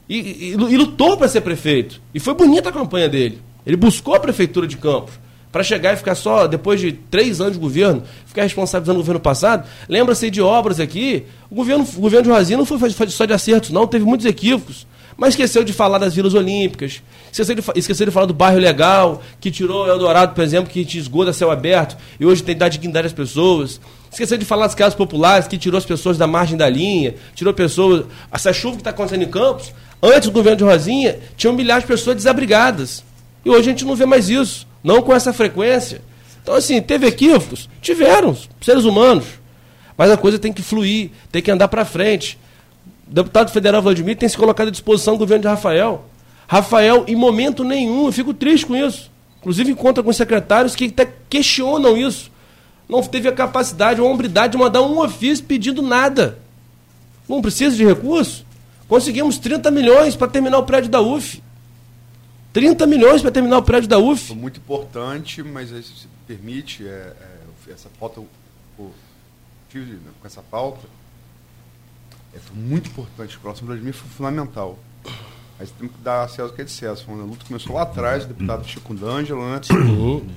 E, 0.08 0.18
e- 0.18 0.52
e 0.52 0.78
lutou 0.78 1.18
para 1.18 1.28
ser 1.28 1.42
prefeito. 1.42 2.00
E 2.14 2.20
foi 2.20 2.34
bonita 2.34 2.70
a 2.70 2.72
campanha 2.72 3.10
dele. 3.10 3.42
Ele 3.66 3.76
buscou 3.76 4.14
a 4.16 4.20
prefeitura 4.20 4.68
de 4.68 4.78
Campos 4.78 5.14
para 5.56 5.64
chegar 5.64 5.94
e 5.94 5.96
ficar 5.96 6.16
só, 6.16 6.48
depois 6.48 6.82
de 6.82 6.92
três 6.92 7.40
anos 7.40 7.54
de 7.54 7.60
governo, 7.60 8.04
ficar 8.26 8.44
responsabilizando 8.44 9.00
o 9.00 9.02
governo 9.02 9.22
passado. 9.22 9.66
Lembra-se 9.88 10.30
de 10.30 10.42
obras 10.42 10.82
aqui. 10.82 11.24
O 11.50 11.56
governo, 11.56 11.88
o 11.96 12.02
governo 12.02 12.26
de 12.26 12.30
Rosinha 12.30 12.58
não 12.58 12.66
foi, 12.66 12.78
só 12.90 13.24
de 13.24 13.32
acertos, 13.32 13.70
não, 13.70 13.88
teve 13.88 14.04
muitos 14.04 14.26
equívocos. 14.26 14.86
Mas 15.16 15.30
esqueceu 15.30 15.64
de 15.64 15.72
falar 15.72 15.98
das 15.98 16.14
vilas 16.14 16.34
olímpicas, 16.34 17.02
esqueceu 17.32 17.56
de, 17.56 17.64
esqueceu 17.74 18.06
de 18.06 18.12
falar 18.12 18.26
do 18.26 18.34
bairro 18.34 18.60
legal, 18.60 19.24
que 19.40 19.50
tirou 19.50 19.88
Eldorado, 19.88 20.36
por 20.36 20.44
exemplo, 20.44 20.70
que 20.70 20.84
tinha 20.84 21.00
esgoto 21.00 21.30
a 21.30 21.34
céu 21.34 21.50
aberto, 21.50 21.96
e 22.20 22.26
hoje 22.26 22.44
tem 22.44 22.54
dado 22.54 22.74
dignidade 22.74 23.08
às 23.08 23.14
pessoas. 23.14 23.80
Esqueceu 24.12 24.38
de 24.38 24.44
falar 24.44 24.66
das 24.66 24.76
casas 24.76 24.94
populares, 24.94 25.48
que 25.48 25.58
tirou 25.58 25.78
as 25.78 25.86
pessoas 25.86 26.18
da 26.18 26.28
margem 26.28 26.58
da 26.58 26.68
linha, 26.68 27.16
tirou 27.34 27.54
pessoas. 27.54 28.08
Essa 28.30 28.52
chuva 28.52 28.76
que 28.76 28.82
está 28.82 28.90
acontecendo 28.90 29.24
em 29.24 29.30
Campos, 29.30 29.74
antes 30.04 30.28
do 30.28 30.34
governo 30.34 30.58
de 30.58 30.64
Rosinha, 30.66 31.18
tinham 31.38 31.54
milhares 31.54 31.86
de 31.86 31.88
pessoas 31.88 32.18
desabrigadas. 32.18 33.06
E 33.46 33.50
hoje 33.50 33.62
a 33.62 33.72
gente 33.72 33.86
não 33.86 33.96
vê 33.96 34.06
mais 34.06 34.28
isso, 34.28 34.68
não 34.86 35.02
com 35.02 35.12
essa 35.12 35.34
frequência. 35.34 36.00
Então, 36.44 36.54
assim, 36.54 36.80
teve 36.80 37.08
equívocos? 37.08 37.68
Tiveram, 37.82 38.38
seres 38.62 38.86
humanos. 38.86 39.26
Mas 39.98 40.12
a 40.12 40.18
coisa 40.18 40.38
tem 40.38 40.54
que 40.54 40.62
fluir, 40.62 41.10
tem 41.32 41.42
que 41.42 41.50
andar 41.50 41.68
para 41.68 41.84
frente. 41.84 42.38
O 43.10 43.14
deputado 43.14 43.52
federal 43.52 43.82
Vladimir 43.82 44.16
tem 44.16 44.30
se 44.30 44.38
colocado 44.38 44.68
à 44.68 44.72
disposição 44.72 45.16
do 45.16 45.20
governo 45.20 45.42
de 45.42 45.48
Rafael. 45.48 46.06
Rafael, 46.48 47.04
em 47.08 47.16
momento 47.16 47.64
nenhum, 47.64 48.06
eu 48.06 48.12
fico 48.12 48.32
triste 48.32 48.68
com 48.68 48.76
isso. 48.76 49.12
Inclusive, 49.40 49.72
encontra 49.72 50.04
com 50.04 50.14
secretários 50.14 50.76
que 50.76 50.86
até 50.86 51.12
questionam 51.28 51.98
isso. 51.98 52.32
Não 52.88 53.02
teve 53.02 53.28
a 53.28 53.32
capacidade 53.32 54.00
ou 54.00 54.08
a 54.08 54.12
hombridade 54.12 54.52
de 54.52 54.60
mandar 54.60 54.84
um 54.84 55.00
ofício 55.00 55.46
pedindo 55.46 55.82
nada. 55.82 56.38
Não 57.28 57.42
precisa 57.42 57.76
de 57.76 57.84
recurso? 57.84 58.46
Conseguimos 58.88 59.40
30 59.40 59.72
milhões 59.72 60.16
para 60.16 60.28
terminar 60.28 60.60
o 60.60 60.64
prédio 60.64 60.92
da 60.92 61.02
UF. 61.02 61.42
30 62.56 62.88
milhões 62.88 63.22
para 63.22 63.32
terminar 63.32 63.58
o 63.58 63.62
prédio 63.64 63.90
da 63.90 64.00
UF. 64.00 64.34
Muito 64.34 64.60
importante, 64.62 65.44
mas 65.44 65.74
aí 65.74 65.84
se 65.84 66.08
permite, 66.26 66.88
é, 66.88 67.14
é, 67.68 67.72
essa 67.74 67.90
pauta, 68.00 68.22
o- 68.80 68.92
tive 69.70 69.92
né, 69.96 70.00
com 70.22 70.26
essa 70.26 70.42
pauta, 70.42 70.88
é, 72.34 72.40
foi 72.40 72.56
muito 72.56 72.90
importante. 72.90 73.36
O 73.36 73.42
próximo 73.42 73.68
Vladimir 73.68 73.94
foi 73.94 74.10
fundamental. 74.10 74.80
Mas 75.60 75.70
temos 75.72 75.94
que 75.96 76.02
dar 76.02 76.24
a 76.24 76.28
César 76.30 76.46
o 76.46 76.54
que 76.54 76.62
é 76.62 76.64
de 76.64 76.72
César. 76.72 77.04
Foi 77.06 77.14
uma 77.14 77.26
luta 77.26 77.44
começou 77.46 77.76
lá 77.76 77.82
atrás, 77.82 78.24
o 78.24 78.28
deputado 78.28 78.66
Chico 78.66 78.94
D'Angelo, 78.94 79.42
né? 79.50 79.60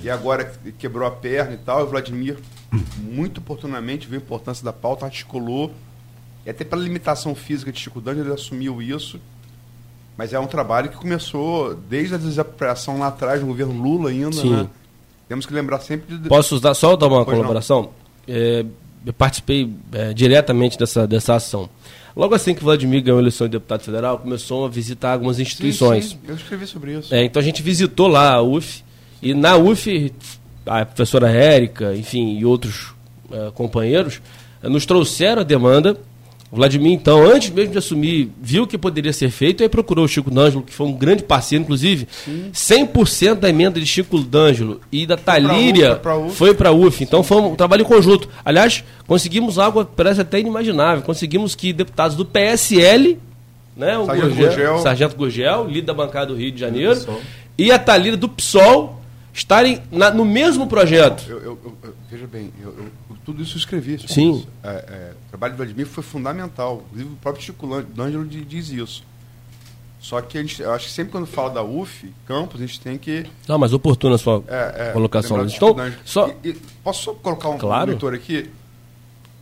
E 0.01 0.09
agora 0.09 0.43
que 0.43 0.71
quebrou 0.73 1.07
a 1.07 1.11
perna 1.11 1.53
e 1.53 1.57
tal, 1.57 1.79
e 1.79 1.83
o 1.83 1.87
Vladimir, 1.87 2.37
muito 2.97 3.39
oportunamente, 3.39 4.07
viu 4.07 4.19
a 4.19 4.21
importância 4.21 4.63
da 4.65 4.73
pauta, 4.73 5.05
articulou. 5.05 5.73
E 6.45 6.49
até 6.49 6.63
pela 6.65 6.81
limitação 6.81 7.33
física 7.33 7.71
de 7.71 7.79
Chico 7.79 8.01
D'Angelo, 8.01 8.27
ele 8.27 8.33
assumiu 8.33 8.81
isso. 8.81 9.19
Mas 10.19 10.33
é 10.33 10.39
um 10.39 10.47
trabalho 10.47 10.89
que 10.89 10.97
começou 10.97 11.73
desde 11.73 12.15
a 12.15 12.17
desapropriação 12.17 12.99
lá 12.99 13.07
atrás, 13.07 13.39
no 13.39 13.47
governo 13.47 13.81
Lula 13.81 14.09
ainda, 14.09 14.33
Sim. 14.33 14.49
né? 14.49 14.67
Temos 15.29 15.45
que 15.45 15.53
lembrar 15.53 15.79
sempre 15.79 16.17
de. 16.17 16.27
Posso 16.27 16.55
usar, 16.55 16.73
só 16.73 16.97
dar 16.97 17.07
uma 17.07 17.23
Pois 17.23 17.37
colaboração? 17.37 17.91
É, 18.27 18.65
eu 19.05 19.13
participei 19.13 19.73
é, 19.93 20.13
diretamente 20.13 20.77
dessa, 20.77 21.07
dessa 21.07 21.35
ação. 21.35 21.69
Logo 22.17 22.35
assim 22.35 22.53
que 22.53 22.61
Vladimir 22.61 23.01
ganhou 23.01 23.17
a 23.17 23.21
eleição 23.21 23.47
de 23.47 23.53
deputado 23.53 23.81
federal, 23.81 24.19
começou 24.19 24.65
a 24.65 24.67
visitar 24.67 25.13
algumas 25.13 25.37
Sim, 25.37 25.43
instituições. 25.43 26.09
sim, 26.09 26.19
eu 26.27 26.35
escrevi 26.35 26.67
sobre 26.67 26.99
isso. 26.99 27.15
É, 27.15 27.23
então 27.23 27.39
a 27.39 27.43
gente 27.43 27.63
visitou 27.63 28.09
lá 28.09 28.33
a 28.33 28.41
UF, 28.41 28.83
e 29.21 29.33
na 29.33 29.55
UF, 29.55 30.13
a 30.65 30.85
professora 30.85 31.31
Érica, 31.31 31.95
enfim, 31.95 32.37
e 32.37 32.43
outros 32.43 32.93
eh, 33.31 33.51
companheiros, 33.55 34.21
eh, 34.61 34.67
nos 34.67 34.85
trouxeram 34.85 35.43
a 35.43 35.45
demanda. 35.45 35.97
O 36.51 36.55
Vladimir, 36.55 36.93
então, 36.93 37.23
antes 37.23 37.51
mesmo 37.51 37.73
de 37.73 37.77
assumir, 37.77 38.31
viu 38.41 38.63
o 38.63 38.67
que 38.67 38.75
poderia 38.75 39.13
ser 39.13 39.29
feito, 39.29 39.61
e 39.61 39.63
aí 39.63 39.69
procurou 39.69 40.05
o 40.05 40.07
Chico 40.07 40.31
D'Angelo, 40.31 40.63
que 40.63 40.73
foi 40.73 40.87
um 40.87 40.93
grande 40.93 41.21
parceiro, 41.21 41.63
inclusive. 41.63 42.07
100% 42.51 43.35
da 43.35 43.49
emenda 43.49 43.79
de 43.79 43.85
Chico 43.85 44.17
D'Angelo 44.19 44.81
e 44.91 45.05
da 45.05 45.15
Talíria 45.15 46.01
foi 46.31 46.55
para 46.55 46.69
a 46.69 46.71
UF. 46.71 47.03
Então 47.03 47.21
foi 47.21 47.37
um 47.37 47.55
trabalho 47.55 47.83
em 47.83 47.85
conjunto. 47.85 48.27
Aliás, 48.43 48.83
conseguimos 49.05 49.59
algo 49.59 49.85
que 49.85 49.91
parece 49.95 50.21
até 50.21 50.39
inimaginável. 50.39 51.03
Conseguimos 51.03 51.53
que 51.53 51.71
deputados 51.71 52.17
do 52.17 52.25
PSL, 52.25 53.19
né, 53.77 53.97
o 53.99 54.05
Sargento 54.07 54.29
Gurgel, 54.29 54.49
Gurgel. 54.49 54.79
Sargento 54.79 55.15
Gurgel, 55.15 55.67
líder 55.67 55.85
da 55.85 55.93
bancada 55.93 56.25
do 56.27 56.35
Rio 56.35 56.51
de 56.51 56.59
Janeiro, 56.59 56.99
e 57.57 57.71
a 57.71 57.77
Talíria 57.77 58.17
do 58.17 58.27
PSOL 58.27 58.98
estarem 59.39 59.81
na- 59.91 60.11
no 60.11 60.23
mesmo 60.25 60.67
projeto. 60.67 61.25
Eu, 61.29 61.37
eu- 61.41 61.77
eu- 61.83 61.95
veja 62.09 62.27
bem, 62.27 62.51
eu, 62.61 62.69
eu- 62.77 63.17
tudo 63.25 63.41
isso 63.41 63.55
eu 63.55 63.59
escrevi. 63.59 63.97
Sim. 64.07 64.45
É, 64.63 64.67
é, 64.69 65.11
o 65.25 65.29
trabalho 65.29 65.53
do 65.53 65.57
Vladimir 65.57 65.85
foi 65.87 66.03
fundamental. 66.03 66.83
Inclusive, 66.87 67.13
o 67.13 67.17
próprio 67.17 67.43
Chico 67.43 67.81
D'Angelo 67.83 68.25
di- 68.25 68.43
diz 68.45 68.69
isso. 68.69 69.03
Só 69.99 70.21
que 70.21 70.37
a 70.37 70.41
gente, 70.41 70.61
eu 70.61 70.71
acho 70.73 70.85
que 70.87 70.91
sempre 70.93 71.11
quando 71.11 71.25
fala 71.27 71.49
da 71.49 71.63
UF, 71.63 72.13
Campos, 72.25 72.61
a 72.61 72.65
gente 72.65 72.79
tem 72.79 72.97
que. 72.97 73.25
Não, 73.47 73.57
mas 73.57 73.73
oportuna 73.73 74.15
a 74.15 74.17
sua 74.17 74.43
É, 74.47 74.89
é, 74.89 74.91
colocação. 74.93 75.37
do 75.45 75.51
Então, 75.51 75.75
só, 76.05 76.29
E- 76.43 76.49
e 76.49 76.53
posso 76.83 77.03
só 77.03 77.13
colocar 77.13 77.49
um 77.49 77.57
Claro. 77.57 77.91
leitor 77.91 78.13
aqui? 78.13 78.49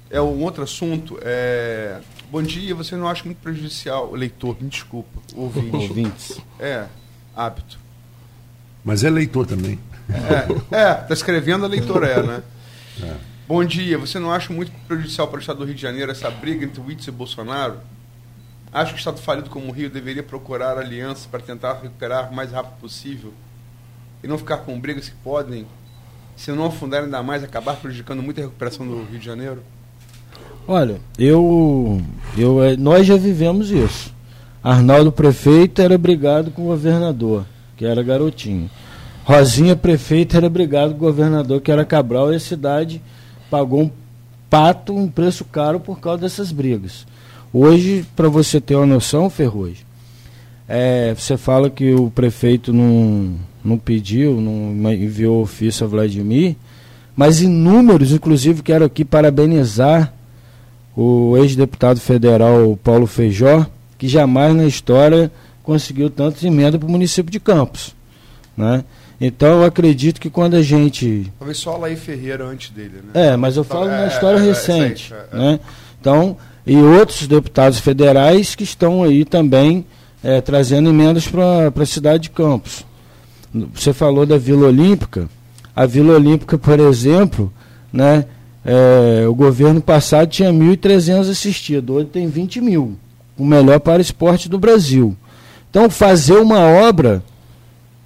É 0.10 0.20
um 0.22 0.42
outro 0.44 0.64
assunto. 0.64 1.18
É, 1.22 2.00
bom 2.32 2.42
dia, 2.42 2.74
você 2.74 2.96
não 2.96 3.08
acha 3.08 3.24
muito 3.26 3.38
prejudicial, 3.38 4.12
leitor, 4.14 4.56
me 4.60 4.68
desculpa, 4.70 5.20
ouvinte. 5.36 5.76
Ouvintes. 5.90 6.42
é, 6.60 6.86
hábito. 7.36 7.78
Mas 8.84 9.04
é 9.04 9.10
leitor 9.10 9.46
também. 9.46 9.78
É, 10.10 10.76
é, 10.76 10.93
tá 10.93 11.13
escrevendo 11.13 11.65
a 11.65 11.67
leitora 11.67 12.08
é, 12.08 12.24
né? 12.24 12.43
Bom 13.48 13.63
dia, 13.63 13.98
você 13.98 14.20
não 14.20 14.32
acha 14.32 14.52
muito 14.52 14.72
prejudicial 14.88 15.28
para 15.28 15.38
o 15.38 15.39
Estado 15.39 15.60
do 15.60 15.65
Rio 15.65 15.76
de 15.76 15.82
Janeiro 15.82 16.12
essa 16.12 16.30
briga 16.30 16.65
entre 16.65 16.82
Witzel 16.82 17.13
e 17.13 17.17
Bolsonaro? 17.17 17.78
Acho 18.72 18.91
que 18.91 18.98
o 18.98 19.00
Estado 19.00 19.20
falido 19.20 19.50
como 19.50 19.70
o 19.70 19.72
Rio 19.72 19.89
deveria 19.89 20.24
procurar 20.24 20.78
alianças 20.78 21.26
para 21.26 21.39
tentar 21.39 21.80
recuperar 21.82 22.32
o 22.32 22.36
mais 22.36 22.52
rápido 22.52 22.80
possível 22.80 23.34
e 24.24 24.28
não 24.28 24.38
ficar 24.38 24.58
com 24.58 24.80
brigas 24.80 25.08
que 25.08 25.15
podem, 25.24 25.65
se 26.36 26.52
não 26.52 26.65
afundar 26.65 27.04
ainda 27.04 27.24
mais, 27.24 27.43
acabar 27.43 27.76
prejudicando 27.78 28.22
muito 28.22 28.39
a 28.39 28.43
recuperação 28.43 28.86
do 28.86 29.04
Rio 29.04 29.20
de 29.20 29.26
Janeiro? 29.26 29.63
Olha, 30.67 31.00
eu, 31.17 32.02
eu, 32.38 32.62
eh, 32.62 32.76
nós 32.76 33.08
já 33.08 33.15
vivemos 33.15 33.72
isso. 33.72 34.13
Arnaldo 34.62 35.12
prefeito 35.12 35.82
era 35.82 35.98
brigado 35.98 36.52
com 36.52 36.63
o 36.63 36.65
governador, 36.65 37.46
que 37.78 37.86
era 37.86 38.04
garotinho. 38.04 38.70
Rosinha 39.28 39.76
prefeito 39.76 40.38
era 40.38 40.50
brigado 40.50 40.92
com 40.92 41.00
o 41.00 41.08
governador, 41.10 41.60
que 41.60 41.70
era 41.70 41.84
Cabral, 41.84 42.32
e 42.32 42.38
a 42.38 42.40
cidade 42.40 43.02
pagou 43.52 43.82
um 43.82 43.92
pato, 44.50 44.96
um 44.96 45.10
preço 45.10 45.44
caro 45.44 45.82
por 45.82 46.00
causa 46.00 46.22
dessas 46.22 46.50
brigas. 46.50 47.06
Hoje, 47.52 48.06
para 48.16 48.30
você 48.30 48.62
ter 48.62 48.76
uma 48.76 48.86
noção, 48.86 49.30
Ferrugem, 49.30 49.86
é, 50.66 51.13
você 51.13 51.36
fala 51.36 51.70
que 51.70 51.94
o 51.94 52.10
prefeito 52.10 52.72
não, 52.72 53.34
não 53.66 53.78
pediu, 53.78 54.40
não 54.40 54.94
enviou 54.94 55.42
ofício 55.42 55.86
a 55.86 55.90
Vladimir, 55.90 56.56
mas 57.13 57.42
inúmeros, 57.42 58.13
inclusive 58.13 58.63
quero 58.63 58.86
aqui 58.86 59.04
parabenizar 59.04 60.13
o 60.96 61.36
ex-deputado 61.36 62.00
federal 62.00 62.80
Paulo 62.82 63.06
Feijó, 63.06 63.66
que 63.98 64.08
jamais 64.08 64.56
na 64.56 64.63
história 64.63 65.30
conseguiu 65.63 66.10
tantas 66.10 66.46
emendas 66.46 66.80
para 66.80 66.88
o 66.88 66.92
município 66.92 67.30
de 67.30 67.42
Campos. 67.42 67.94
Né? 68.56 68.86
Então 69.19 69.62
eu 69.62 69.63
acredito 69.63 70.21
que 70.21 70.30
quando 70.30 70.56
a 70.56 70.62
gente. 70.62 71.32
Talvez 71.39 71.58
só 71.58 71.73
a 71.73 71.77
Laí 71.77 71.95
Ferreira 71.95 72.45
antes 72.45 72.69
dele, 72.69 73.01
né? 73.13 73.30
É, 73.30 73.36
mas 73.36 73.58
eu 73.58 73.63
falo 73.63 73.89
É, 73.89 74.01
na 74.01 74.08
história 74.08 74.38
é, 74.38 74.41
é, 74.41 74.45
recente. 74.45 75.13
é, 75.13 75.25
é. 75.32 75.38
Né? 75.38 75.60
Então, 75.99 76.38
e 76.65 76.75
outros 76.77 77.27
deputados 77.27 77.80
federais 77.80 78.53
que 78.53 78.63
estão 78.63 79.03
aí 79.03 79.25
também 79.25 79.86
trazendo 80.43 80.89
emendas 80.89 81.25
para 81.27 81.71
a 81.73 81.86
cidade 81.86 82.23
de 82.23 82.30
Campos. 82.32 82.84
Você 83.73 83.93
falou 83.93 84.25
da 84.25 84.38
Vila 84.38 84.67
Olímpica. 84.67 85.30
A 85.73 85.86
Vila 85.86 86.15
Olímpica, 86.15 86.58
por 86.58 86.77
exemplo, 86.80 87.53
né, 87.93 88.25
o 89.30 89.34
governo 89.34 89.80
passado 89.80 90.27
tinha 90.27 90.51
1.300 90.51 91.30
assistidos, 91.30 91.95
hoje 91.95 92.08
tem 92.08 92.27
20 92.27 92.60
mil. 92.60 92.97
O 93.38 93.45
melhor 93.45 93.80
para 93.80 93.99
o 93.99 94.01
esporte 94.01 94.49
do 94.49 94.60
Brasil. 94.60 95.15
Então, 95.69 95.89
fazer 95.89 96.38
uma 96.38 96.60
obra 96.60 97.23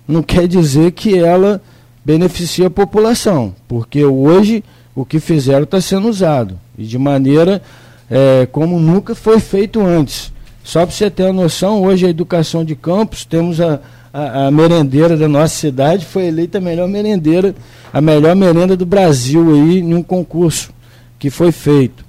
não 0.07 0.21
quer 0.23 0.47
dizer 0.47 0.91
que 0.91 1.17
ela 1.17 1.61
beneficia 2.03 2.67
a 2.67 2.71
população, 2.71 3.53
porque 3.67 4.03
hoje 4.03 4.63
o 4.95 5.05
que 5.05 5.19
fizeram 5.19 5.63
está 5.63 5.79
sendo 5.79 6.09
usado 6.09 6.59
e 6.77 6.83
de 6.83 6.97
maneira 6.97 7.61
é, 8.09 8.47
como 8.51 8.79
nunca 8.79 9.15
foi 9.15 9.39
feito 9.39 9.79
antes. 9.79 10.33
Só 10.63 10.85
para 10.85 10.93
você 10.93 11.09
ter 11.09 11.23
uma 11.23 11.43
noção, 11.43 11.81
hoje 11.81 12.05
a 12.05 12.09
educação 12.09 12.63
de 12.63 12.75
campos, 12.75 13.25
temos 13.25 13.59
a, 13.61 13.79
a, 14.13 14.47
a 14.47 14.51
merendeira 14.51 15.15
da 15.15 15.27
nossa 15.27 15.55
cidade, 15.55 16.05
foi 16.05 16.25
eleita 16.25 16.57
a 16.57 16.61
melhor 16.61 16.87
merendeira, 16.87 17.55
a 17.91 18.01
melhor 18.01 18.35
merenda 18.35 18.75
do 18.75 18.85
Brasil 18.85 19.53
aí 19.53 19.79
em 19.79 19.93
um 19.93 20.03
concurso 20.03 20.71
que 21.17 21.29
foi 21.29 21.51
feito. 21.51 22.03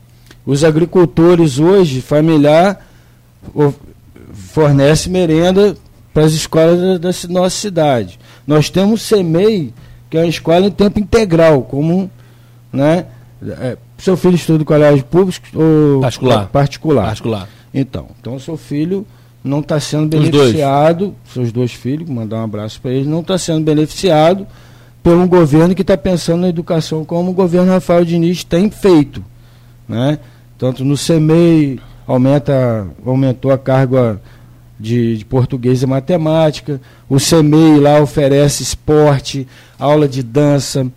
Os 0.44 0.64
agricultores 0.64 1.59
hoje, 1.59 2.00
familiar, 2.00 2.85
fornece 4.33 5.09
merenda 5.09 5.76
para 6.12 6.25
as 6.25 6.33
escolas 6.33 7.01
da, 7.01 7.11
da 7.11 7.29
nossa 7.29 7.57
cidade. 7.57 8.18
Nós 8.46 8.68
temos 8.70 9.03
o 9.03 9.05
CEMEI, 9.05 9.72
que 10.11 10.16
é 10.16 10.20
uma 10.20 10.29
escola 10.29 10.66
em 10.66 10.70
tempo 10.70 10.98
integral, 10.98 11.62
como 11.62 12.11
né, 12.72 13.07
é, 13.42 13.77
seu 13.98 14.16
filho 14.16 14.35
estuda 14.35 14.62
em 14.62 14.66
colégio 14.66 15.05
público 15.05 15.46
ou 15.55 16.01
Particular. 16.01 16.46
particular. 16.48 17.07
particular. 17.07 17.48
Então, 17.72 18.09
então 18.20 18.38
seu 18.38 18.57
filho 18.57 19.07
não 19.42 19.61
está 19.61 19.81
sendo 19.81 20.16
Os 20.16 20.29
dois. 20.29 20.31
beneficiado, 20.31 21.14
seus 21.33 21.51
dois 21.51 21.72
filhos, 21.72 22.09
mandar 22.09 22.37
um 22.37 22.44
abraço 22.44 22.81
para 22.81 22.92
eles, 22.92 23.07
não 23.07 23.20
está 23.20 23.38
sendo 23.38 23.64
beneficiado 23.64 24.46
por 25.03 25.14
um 25.14 25.27
governo 25.27 25.75
que 25.75 25.83
está 25.83 25.96
pensando 25.96 26.42
na 26.42 26.48
educação 26.48 27.05
como 27.05 27.31
o 27.31 27.35
governo 27.35 27.72
Rafael 27.72 28.05
Diniz 28.05 28.44
tem 28.44 28.70
feito. 28.70 29.25
Né? 29.88 30.18
Tanto 30.57 30.85
no 30.85 30.96
CEMEI, 30.96 31.81
aumenta, 32.07 32.87
aumentou 33.05 33.51
a 33.51 33.59
carga 33.59 34.20
de, 34.83 35.18
de 35.18 35.25
português 35.25 35.81
e 35.85 35.87
matemática, 35.87 36.81
o 37.09 37.21
CEMEI 37.21 37.79
lá 37.79 38.01
oferece 38.01 38.64
esporte, 38.64 39.47
aula 39.79 40.09
de 40.09 40.25
dança, 40.25 40.90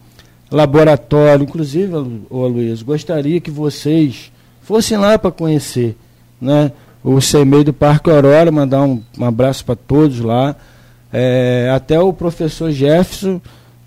laboratório, 0.49 1.43
inclusive, 1.43 1.93
ô 2.27 2.47
Luiz, 2.47 2.81
gostaria 2.81 3.39
que 3.39 3.51
vocês 3.51 4.31
fossem 4.63 4.97
lá 4.97 5.19
para 5.19 5.29
conhecer, 5.29 5.95
né? 6.41 6.71
O 7.03 7.21
CEMEI 7.21 7.63
do 7.63 7.71
Parque 7.71 8.09
Aurora, 8.09 8.51
mandar 8.51 8.81
um, 8.81 9.03
um 9.19 9.23
abraço 9.25 9.63
para 9.63 9.75
todos 9.75 10.19
lá. 10.19 10.55
É, 11.13 11.71
até 11.73 11.99
o 11.99 12.11
professor 12.11 12.71
Jefferson, 12.71 13.39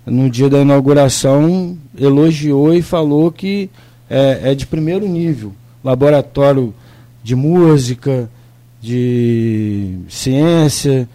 no 0.05 0.29
dia 0.29 0.49
da 0.49 0.59
inauguração, 0.59 1.77
elogiou 1.99 2.73
e 2.73 2.81
falou 2.81 3.29
que 3.29 3.69
é, 4.09 4.51
é 4.51 4.55
de 4.55 4.65
primeiro 4.65 5.05
nível. 5.05 5.51
Laboratório 5.83 6.73
de 7.21 7.35
música, 7.35 8.29
de 8.81 9.99
ciência, 10.07 11.07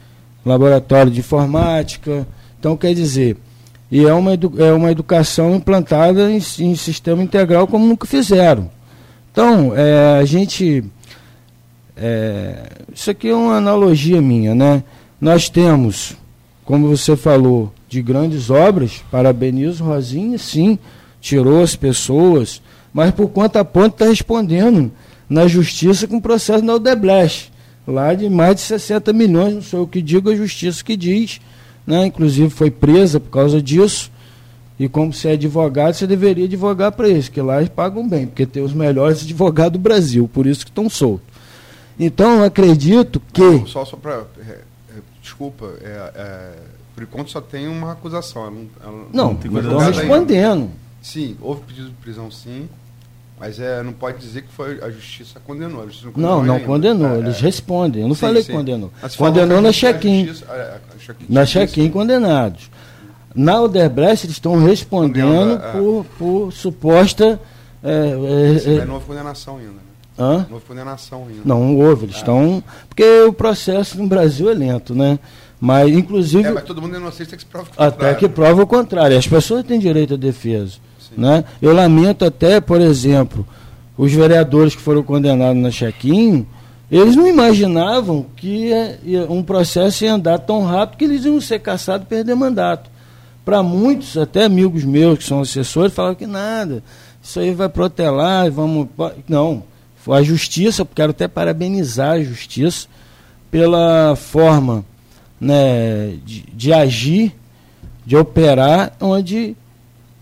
laboratório 0.45 1.11
de 1.11 1.21
informática. 1.21 2.27
Então, 2.59 2.77
quer 2.77 2.95
dizer, 2.95 3.37
e 3.91 4.05
é 4.05 4.13
uma, 4.13 4.33
é 4.59 4.73
uma 4.73 4.91
educação 4.91 5.55
implantada 5.55 6.31
em, 6.31 6.37
em 6.59 6.75
sistema 6.75 7.23
integral 7.23 7.67
como 7.67 7.87
nunca 7.87 8.07
fizeram. 8.07 8.71
Então, 9.31 9.73
é, 9.77 10.19
a 10.19 10.25
gente. 10.25 10.85
é, 11.97 12.69
isso 12.95 13.11
aqui 13.11 13.29
é 13.29 13.35
uma 13.35 13.57
analogia 13.57 14.21
minha, 14.21 14.55
né? 14.55 14.83
Nós 15.21 15.49
temos, 15.49 16.17
como 16.65 16.89
você 16.89 17.17
falou, 17.17 17.73
de 17.89 18.03
grandes 18.03 18.51
obras, 18.51 19.03
parabenizo 19.11 19.85
Rosinha, 19.85 20.39
sim, 20.39 20.79
tirou 21.21 21.63
as 21.63 21.77
pessoas, 21.77 22.61
mas 22.93 23.11
por 23.13 23.29
conta 23.29 23.65
ponta 23.65 23.95
está 23.95 24.07
respondendo 24.07 24.91
na 25.29 25.47
justiça 25.47 26.07
com 26.07 26.21
processo 26.21 26.65
na 26.65 26.75
Odebrecht, 26.75 27.53
lá 27.87 28.15
de 28.15 28.29
mais 28.29 28.57
de 28.57 28.63
60 28.63 29.13
milhões, 29.13 29.55
não 29.55 29.63
sou 29.63 29.81
eu 29.81 29.87
que 29.87 30.01
digo, 30.01 30.31
a 30.31 30.37
justiça 30.37 30.83
que 30.83 30.97
diz, 30.97 31.41
né? 31.87 32.07
inclusive 32.07 32.51
foi 32.51 32.71
presa 32.71 33.21
por 33.21 33.31
causa 33.31 33.61
disso, 33.61 34.11
e 34.79 34.89
como 34.89 35.13
você 35.13 35.29
é 35.29 35.33
advogado, 35.33 35.95
você 35.95 36.07
deveria 36.07 36.47
advogar 36.47 36.93
para 36.93 37.09
eles, 37.09 37.29
que 37.29 37.41
lá 37.41 37.59
eles 37.59 37.69
pagam 37.69 38.09
bem, 38.09 38.27
porque 38.27 38.45
tem 38.47 38.63
os 38.63 38.73
melhores 38.73 39.23
advogados 39.23 39.73
do 39.75 39.79
Brasil, 39.79 40.29
por 40.33 40.47
isso 40.47 40.65
que 40.65 40.71
estão 40.71 40.89
soltos. 40.91 41.27
Então, 41.99 42.39
eu 42.39 42.45
acredito 42.45 43.23
que... 43.33 43.65
Só, 43.69 43.85
só 43.85 43.97
para. 43.97 44.25
desculpa, 45.23 45.75
é, 45.81 46.13
é, 46.17 46.53
por 46.93 47.05
enquanto 47.05 47.31
só 47.31 47.41
tem 47.41 47.69
uma 47.69 47.93
acusação. 47.93 48.43
ela 48.45 48.53
não, 48.53 48.61
ela 48.83 49.09
Não, 49.13 49.37
foi 49.39 49.61
estão 49.61 49.79
ainda. 49.79 50.01
respondendo. 50.01 50.71
Sim, 51.01 51.37
houve 51.41 51.61
pedido 51.63 51.89
de 51.89 51.95
prisão, 51.95 52.31
sim. 52.31 52.69
Mas 53.39 53.59
é, 53.59 53.83
não 53.83 53.93
pode 53.93 54.19
dizer 54.19 54.43
que 54.43 54.53
foi 54.53 54.81
a 54.83 54.89
justiça 54.91 55.41
condenou. 55.45 55.83
A 55.83 55.87
justiça 55.87 56.07
Não, 56.07 56.13
condenou 56.13 56.45
não 56.45 56.55
ainda. 56.55 56.67
condenou, 56.67 57.15
É, 57.17 57.19
eles 57.19 57.37
é. 57.37 57.41
respondem. 57.41 58.03
Eu 58.03 58.09
não 58.09 58.15
Sim, 58.15 58.21
falei 58.21 58.43
sim. 58.43 58.47
que 58.53 58.57
condenou. 58.57 58.93
Mas 59.03 59.17
Condenou 59.17 59.61
na 59.61 59.73
check-in. 59.73 60.27
check-in 60.99 61.27
Na 61.29 61.45
check-in 61.45 61.91
condenados. 61.91 62.71
Na 63.35 63.61
Odebrecht 63.61 64.27
eles 64.27 64.37
estão 64.37 64.65
respondendo 64.65 65.55
é. 65.63 65.73
por, 65.73 66.07
por 66.17 66.53
suposta. 66.53 67.41
é, 67.83 67.91
é, 67.91 68.75
é, 68.77 68.85
não 68.85 68.95
houve 68.95 69.07
condenação 69.07 69.57
ainda. 69.57 69.73
Né? 69.73 69.79
hã? 70.17 70.47
Não 70.49 70.55
houve 70.55 70.67
condenação 70.67 71.23
ainda. 71.29 71.41
Não, 71.45 71.61
não 71.61 71.77
houve. 71.81 72.05
Eles 72.07 72.17
estão. 72.17 72.63
Porque 72.89 73.05
o 73.23 73.33
processo 73.33 73.99
no 73.99 74.07
Brasil 74.07 74.49
é 74.49 74.55
lento, 74.55 74.95
né? 74.95 75.19
Mas, 75.61 75.93
inclusive. 75.93 76.47
É, 76.47 76.53
mas 76.53 76.63
todo 76.65 76.81
mundo 76.81 76.95
é 76.95 76.99
inocente 77.01 77.31
tem 77.31 77.37
que 77.39 77.45
se 77.45 77.51
provar 77.51 77.69
o 77.71 77.73
Até 77.83 77.91
contrário. 77.91 78.19
que 78.19 78.29
prova 78.29 78.63
o 78.63 78.67
contrário. 78.67 79.19
As 79.19 79.27
pessoas 79.27 79.65
têm 79.65 79.81
direito 79.81 80.15
à 80.15 80.17
defesa. 80.17 80.77
Né? 81.17 81.45
Eu 81.61 81.73
lamento 81.75 82.25
até, 82.25 82.61
por 82.61 82.81
exemplo, 82.81 83.47
os 83.97 84.13
vereadores 84.13 84.75
que 84.75 84.83
foram 84.83 85.03
condenados 85.03 85.61
na 85.61 85.71
check-in, 85.71 86.47
eles 86.91 87.17
não 87.17 87.27
imaginavam 87.27 88.27
que 88.37 88.69
ia- 89.05 89.27
um 89.31 89.43
processo 89.43 90.05
ia 90.05 90.15
andar 90.15 90.39
tão 90.39 90.65
rápido 90.65 90.99
que 90.99 91.05
eles 91.05 91.25
iam 91.25 91.41
ser 91.41 91.59
caçados 91.61 92.07
e 92.07 92.09
perder 92.09 92.35
mandato. 92.35 92.91
Para 93.45 93.63
muitos, 93.63 94.17
até 94.17 94.45
amigos 94.45 94.85
meus 94.85 95.19
que 95.19 95.25
são 95.25 95.41
assessores, 95.41 95.93
falaram 95.93 96.15
que 96.15 96.27
nada, 96.27 96.83
isso 97.23 97.39
aí 97.41 97.53
vai 97.55 97.69
protelar, 97.69 98.51
vamos. 98.51 98.89
Não, 99.29 99.63
a 100.11 100.23
justiça, 100.23 100.87
quero 100.95 101.11
até 101.11 101.27
parabenizar 101.29 102.13
a 102.13 102.23
justiça 102.23 102.87
pela 103.51 104.15
forma 104.17 104.85
né, 105.41 106.17
de, 106.25 106.43
de 106.55 106.73
agir, 106.73 107.35
de 108.07 108.17
operar, 108.17 108.93
onde 109.01 109.57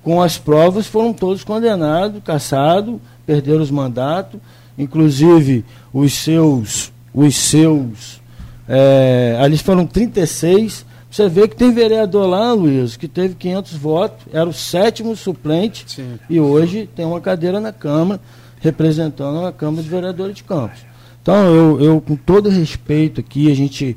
com 0.03 0.21
as 0.21 0.37
provas 0.37 0.87
foram 0.87 1.13
todos 1.13 1.45
condenados, 1.45 2.23
caçados, 2.25 2.97
perderam 3.25 3.63
os 3.63 3.71
mandatos, 3.71 4.41
inclusive 4.77 5.65
os 5.93 6.13
seus, 6.13 6.93
os 7.15 7.37
seus, 7.37 8.21
é, 8.69 9.37
ali 9.41 9.57
foram 9.59 9.87
36. 9.87 10.85
Você 11.11 11.29
vê 11.29 11.47
que 11.47 11.55
tem 11.55 11.73
vereador 11.73 12.27
lá, 12.27 12.53
Luiz, 12.53 12.97
que 12.97 13.07
teve 13.07 13.35
500 13.35 13.75
votos, 13.75 14.27
era 14.33 14.49
o 14.49 14.53
sétimo 14.53 15.15
suplente 15.15 15.85
Sim. 15.87 16.19
e 16.29 16.41
hoje 16.41 16.89
tem 16.97 17.05
uma 17.05 17.21
cadeira 17.21 17.61
na 17.61 17.73
Câmara, 17.73 18.21
representando 18.61 19.45
a 19.45 19.53
Câmara 19.53 19.83
de 19.83 19.89
Vereadores 19.89 20.37
de 20.37 20.45
Campos. 20.45 20.81
Então, 21.21 21.55
eu, 21.55 21.81
eu, 21.81 22.01
com 22.01 22.17
todo 22.17 22.49
respeito 22.49 23.21
aqui, 23.21 23.53
a 23.53 23.55
gente, 23.55 23.97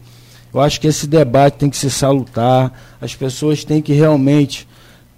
eu 0.53 0.59
acho 0.59 0.79
que 0.79 0.87
esse 0.87 1.07
debate 1.07 1.57
tem 1.57 1.69
que 1.69 1.77
se 1.77 1.89
salutar, 1.89 2.71
as 2.99 3.15
pessoas 3.15 3.63
têm 3.63 3.81
que 3.81 3.93
realmente 3.93 4.67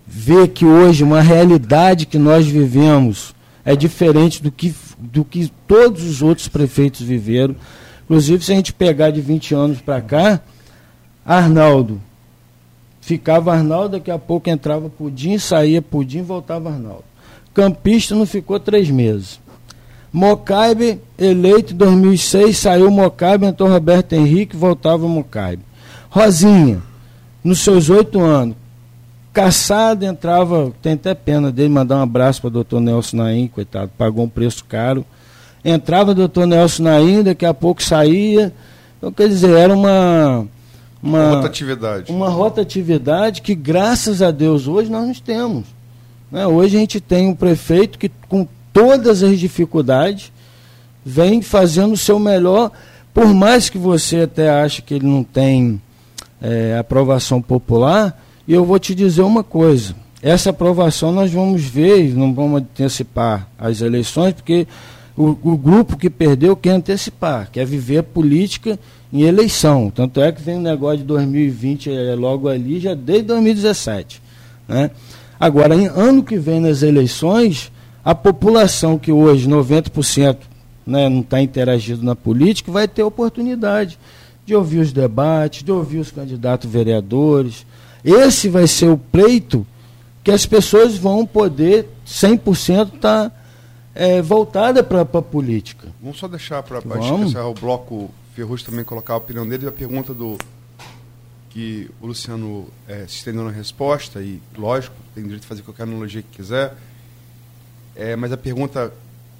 ver 0.07 0.47
que 0.47 0.65
hoje 0.65 1.03
uma 1.03 1.21
realidade 1.21 2.05
que 2.05 2.17
nós 2.17 2.47
vivemos 2.47 3.35
é 3.65 3.75
diferente 3.75 4.41
do 4.41 4.49
que, 4.49 4.73
do 4.97 5.25
que 5.25 5.51
todos 5.67 6.03
os 6.03 6.21
outros 6.21 6.47
prefeitos 6.47 7.01
viveram. 7.01 7.55
Inclusive, 8.05 8.43
se 8.43 8.53
a 8.53 8.55
gente 8.55 8.71
pegar 8.71 9.11
de 9.11 9.19
20 9.19 9.53
anos 9.53 9.81
para 9.81 9.99
cá, 9.99 10.39
Arnaldo. 11.25 12.01
Ficava 13.01 13.53
Arnaldo, 13.53 13.97
daqui 13.97 14.09
a 14.09 14.17
pouco 14.17 14.49
entrava 14.49 14.89
Pudim, 14.89 15.37
saía 15.37 15.81
Pudim, 15.81 16.21
voltava 16.21 16.69
Arnaldo. 16.69 17.03
Campista 17.53 18.15
não 18.15 18.25
ficou 18.25 18.59
três 18.59 18.89
meses. 18.89 19.39
Mocaibe, 20.11 20.99
eleito 21.17 21.73
em 21.73 21.77
2006, 21.77 22.57
saiu 22.57 22.89
Mocaibe, 22.89 23.45
entrou 23.45 23.69
Roberto 23.69 24.13
Henrique, 24.13 24.55
voltava 24.55 25.07
Mocaibe. 25.07 25.63
Rosinha, 26.09 26.81
nos 27.43 27.59
seus 27.59 27.89
oito 27.89 28.21
anos, 28.21 28.55
caçada, 29.37 30.03
entrava, 30.03 30.73
tem 30.81 30.93
até 30.93 31.13
pena 31.13 31.51
dele, 31.51 31.69
mandar 31.69 31.97
um 31.97 32.01
abraço 32.01 32.41
para 32.41 32.47
o 32.47 32.51
doutor 32.51 32.81
Nelson 32.81 33.17
Naim, 33.17 33.47
coitado, 33.47 33.91
pagou 33.95 34.25
um 34.25 34.29
preço 34.29 34.65
caro. 34.65 35.05
Entrava 35.63 36.09
o 36.09 36.15
doutor 36.15 36.47
Nelson 36.47 36.81
Naim, 36.81 37.21
daqui 37.21 37.45
a 37.45 37.53
pouco 37.53 37.83
saía. 37.83 38.51
Então, 38.97 39.11
quer 39.11 39.27
dizer, 39.27 39.51
era 39.51 39.71
uma, 39.71 40.47
uma 41.03 41.35
rotatividade. 41.35 42.11
Uma 42.11 42.29
rotatividade 42.29 43.43
que, 43.43 43.53
graças 43.53 44.23
a 44.23 44.31
Deus, 44.31 44.67
hoje 44.67 44.89
nós 44.89 45.05
não 45.05 45.13
temos. 45.13 45.65
Né? 46.31 46.47
Hoje 46.47 46.75
a 46.75 46.79
gente 46.79 46.99
tem 46.99 47.27
um 47.27 47.35
prefeito 47.35 47.99
que, 47.99 48.09
com 48.27 48.47
todas 48.73 49.21
as 49.21 49.37
dificuldades, 49.37 50.31
vem 51.05 51.43
fazendo 51.43 51.93
o 51.93 51.97
seu 51.97 52.17
melhor, 52.17 52.71
por 53.13 53.31
mais 53.35 53.69
que 53.69 53.77
você 53.77 54.21
até 54.21 54.49
ache 54.49 54.81
que 54.81 54.95
ele 54.95 55.05
não 55.05 55.23
tem 55.23 55.79
é, 56.41 56.75
aprovação 56.79 57.39
popular, 57.39 58.17
e 58.47 58.53
eu 58.53 58.63
vou 58.63 58.79
te 58.79 58.95
dizer 58.95 59.21
uma 59.23 59.43
coisa: 59.43 59.95
essa 60.21 60.51
aprovação 60.51 61.11
nós 61.11 61.31
vamos 61.31 61.63
ver, 61.63 62.13
não 62.15 62.33
vamos 62.33 62.61
antecipar 62.61 63.47
as 63.57 63.81
eleições, 63.81 64.33
porque 64.33 64.67
o, 65.15 65.35
o 65.43 65.57
grupo 65.57 65.97
que 65.97 66.09
perdeu 66.09 66.55
quer 66.55 66.71
antecipar, 66.71 67.49
quer 67.51 67.65
viver 67.65 67.97
a 67.97 68.03
política 68.03 68.79
em 69.11 69.21
eleição. 69.21 69.91
Tanto 69.93 70.21
é 70.21 70.31
que 70.31 70.41
vem 70.41 70.55
o 70.55 70.59
um 70.59 70.61
negócio 70.61 70.99
de 70.99 71.03
2020 71.05 71.91
é, 71.91 72.15
logo 72.15 72.47
ali, 72.47 72.79
já 72.79 72.93
desde 72.93 73.23
2017. 73.27 74.21
Né? 74.67 74.91
Agora, 75.39 75.75
em 75.75 75.87
ano 75.87 76.23
que 76.23 76.37
vem 76.37 76.59
nas 76.59 76.81
eleições, 76.81 77.71
a 78.03 78.15
população 78.15 78.97
que 78.97 79.11
hoje 79.11 79.47
90% 79.49 80.37
né, 80.85 81.09
não 81.09 81.19
está 81.19 81.41
interagindo 81.41 82.03
na 82.03 82.15
política 82.15 82.71
vai 82.71 82.87
ter 82.87 83.03
oportunidade 83.03 83.99
de 84.45 84.55
ouvir 84.55 84.79
os 84.79 84.93
debates, 84.93 85.63
de 85.63 85.71
ouvir 85.71 85.99
os 85.99 86.09
candidatos 86.09 86.69
vereadores, 86.71 87.65
esse 88.11 88.49
vai 88.49 88.67
ser 88.67 88.89
o 88.89 88.97
pleito 88.97 89.65
que 90.23 90.31
as 90.31 90.45
pessoas 90.45 90.97
vão 90.97 91.25
poder 91.25 91.87
100% 92.05 92.95
estar 92.95 93.29
tá, 93.29 93.31
é, 93.95 94.21
voltada 94.21 94.83
para 94.83 95.01
a 95.01 95.21
política. 95.21 95.87
Vamos 96.01 96.19
só 96.19 96.27
deixar 96.27 96.61
para 96.63 96.79
encerrar 96.79 97.47
o 97.47 97.53
bloco 97.53 98.11
Ferrugem 98.37 98.67
também 98.67 98.85
colocar 98.85 99.15
a 99.15 99.17
opinião 99.17 99.49
dele. 99.49 99.67
A 99.67 99.71
pergunta 99.71 100.13
do 100.13 100.37
que 101.49 101.89
o 101.99 102.05
Luciano 102.05 102.67
é, 102.87 102.99
se 103.07 103.15
estendeu 103.15 103.43
na 103.43 103.49
resposta, 103.49 104.21
e 104.21 104.39
lógico, 104.55 104.95
tem 105.15 105.23
direito 105.23 105.41
de 105.41 105.47
fazer 105.47 105.63
qualquer 105.63 105.83
analogia 105.83 106.21
que 106.21 106.37
quiser. 106.37 106.75
É, 107.95 108.15
mas 108.15 108.31
a 108.31 108.37
pergunta, 108.37 108.93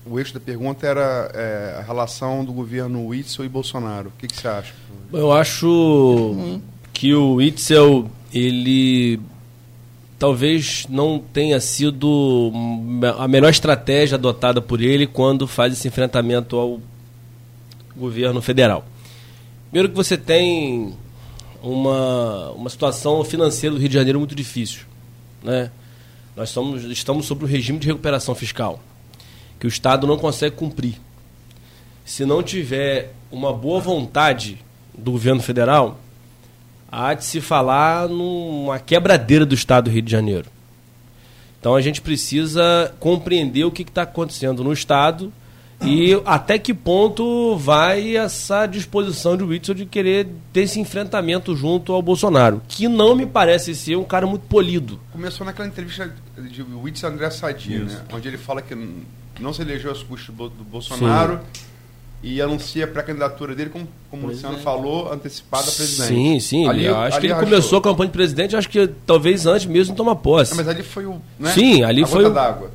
o 0.03 0.17
eixo 0.17 0.33
da 0.33 0.39
pergunta 0.39 0.87
era 0.87 1.29
é, 1.31 1.75
a 1.77 1.83
relação 1.83 2.43
do 2.43 2.51
governo 2.51 3.05
Witzel 3.05 3.45
e 3.45 3.49
Bolsonaro. 3.49 4.09
O 4.09 4.11
que, 4.17 4.25
que 4.25 4.35
você 4.35 4.47
acha? 4.47 4.73
Eu 5.13 5.31
acho 5.31 5.67
uhum. 5.67 6.61
Que 6.97 7.13
o 7.13 7.35
Witzel 7.35 8.09
ele 8.33 9.19
talvez 10.17 10.87
não 10.89 11.19
tenha 11.19 11.59
sido 11.59 12.51
a 13.19 13.27
melhor 13.27 13.51
estratégia 13.51 14.15
adotada 14.15 14.63
por 14.63 14.81
ele 14.81 15.05
quando 15.05 15.45
faz 15.45 15.73
esse 15.73 15.87
enfrentamento 15.87 16.55
ao 16.55 16.81
governo 17.95 18.41
federal. 18.41 18.83
Primeiro 19.69 19.89
que 19.89 19.95
você 19.95 20.17
tem 20.17 20.95
uma, 21.61 22.49
uma 22.53 22.69
situação 22.71 23.23
financeira 23.23 23.75
do 23.75 23.79
Rio 23.79 23.89
de 23.89 23.93
Janeiro 23.93 24.17
muito 24.17 24.33
difícil. 24.33 24.81
Né? 25.43 25.69
Nós 26.35 26.49
somos, 26.49 26.83
estamos 26.85 27.27
sobre 27.27 27.45
o 27.45 27.47
regime 27.47 27.77
de 27.77 27.85
recuperação 27.85 28.33
fiscal, 28.33 28.81
que 29.59 29.67
o 29.67 29.69
Estado 29.69 30.07
não 30.07 30.17
consegue 30.17 30.55
cumprir. 30.55 30.95
Se 32.03 32.25
não 32.25 32.41
tiver 32.41 33.13
uma 33.31 33.53
boa 33.53 33.79
vontade 33.79 34.57
do 34.97 35.11
governo 35.11 35.43
federal, 35.43 35.99
há 36.91 37.13
de 37.13 37.25
se 37.25 37.41
falar 37.41 38.07
numa 38.07 38.79
quebradeira 38.79 39.45
do 39.45 39.55
Estado 39.55 39.85
do 39.85 39.89
Rio 39.91 40.01
de 40.01 40.11
Janeiro. 40.11 40.45
Então 41.59 41.75
a 41.75 41.81
gente 41.81 42.01
precisa 42.01 42.93
compreender 42.99 43.65
o 43.65 43.71
que 43.71 43.81
está 43.81 44.03
acontecendo 44.03 44.63
no 44.63 44.71
Estado 44.71 45.31
e 45.81 46.19
até 46.25 46.57
que 46.57 46.73
ponto 46.73 47.55
vai 47.57 48.15
essa 48.15 48.65
disposição 48.65 49.37
de 49.37 49.43
Whitson 49.43 49.73
de 49.73 49.85
querer 49.85 50.27
ter 50.51 50.61
esse 50.61 50.79
enfrentamento 50.79 51.55
junto 51.55 51.93
ao 51.93 52.01
Bolsonaro, 52.01 52.61
que 52.67 52.87
não 52.87 53.15
me 53.15 53.25
parece 53.25 53.75
ser 53.75 53.95
um 53.95 54.03
cara 54.03 54.25
muito 54.25 54.47
polido. 54.47 54.99
Começou 55.11 55.45
naquela 55.45 55.67
entrevista 55.67 56.13
de 56.37 56.63
Whitson 56.63 57.07
André 57.07 57.29
Sadia, 57.29 57.79
né? 57.79 58.01
onde 58.11 58.27
ele 58.27 58.37
fala 58.37 58.61
que 58.61 58.75
não 59.39 59.53
se 59.53 59.61
elegeu 59.61 59.91
às 59.91 60.01
custas 60.01 60.33
do 60.35 60.63
Bolsonaro. 60.63 61.41
Sim 61.53 61.76
e 62.21 62.41
anuncia 62.41 62.85
a 62.85 62.87
pré-candidatura 62.87 63.53
dele, 63.53 63.69
como, 63.69 63.87
como 64.09 64.27
o 64.27 64.29
Luciano 64.31 64.57
falou, 64.59 65.11
antecipada 65.11 65.69
a 65.69 65.71
presidente. 65.71 66.07
Sim, 66.07 66.39
sim. 66.39 66.67
Ali, 66.67 66.87
acho 66.87 67.19
que 67.19 67.27
ele 67.27 67.33
rachou. 67.33 67.49
começou 67.49 67.79
a 67.79 67.81
campanha 67.81 68.07
de 68.07 68.13
presidente, 68.13 68.55
acho 68.55 68.69
que 68.69 68.87
talvez 69.05 69.45
antes 69.45 69.65
mesmo 69.67 69.93
de 69.93 69.97
tomar 69.97 70.15
posse. 70.15 70.55
mas 70.55 70.67
ali 70.67 70.83
foi 70.83 71.05
o. 71.05 71.21
Né? 71.39 71.51
Sim, 71.51 71.83
ali 71.83 72.03
a 72.03 72.07
foi. 72.07 72.25
O... 72.25 72.29
d'água. 72.31 72.71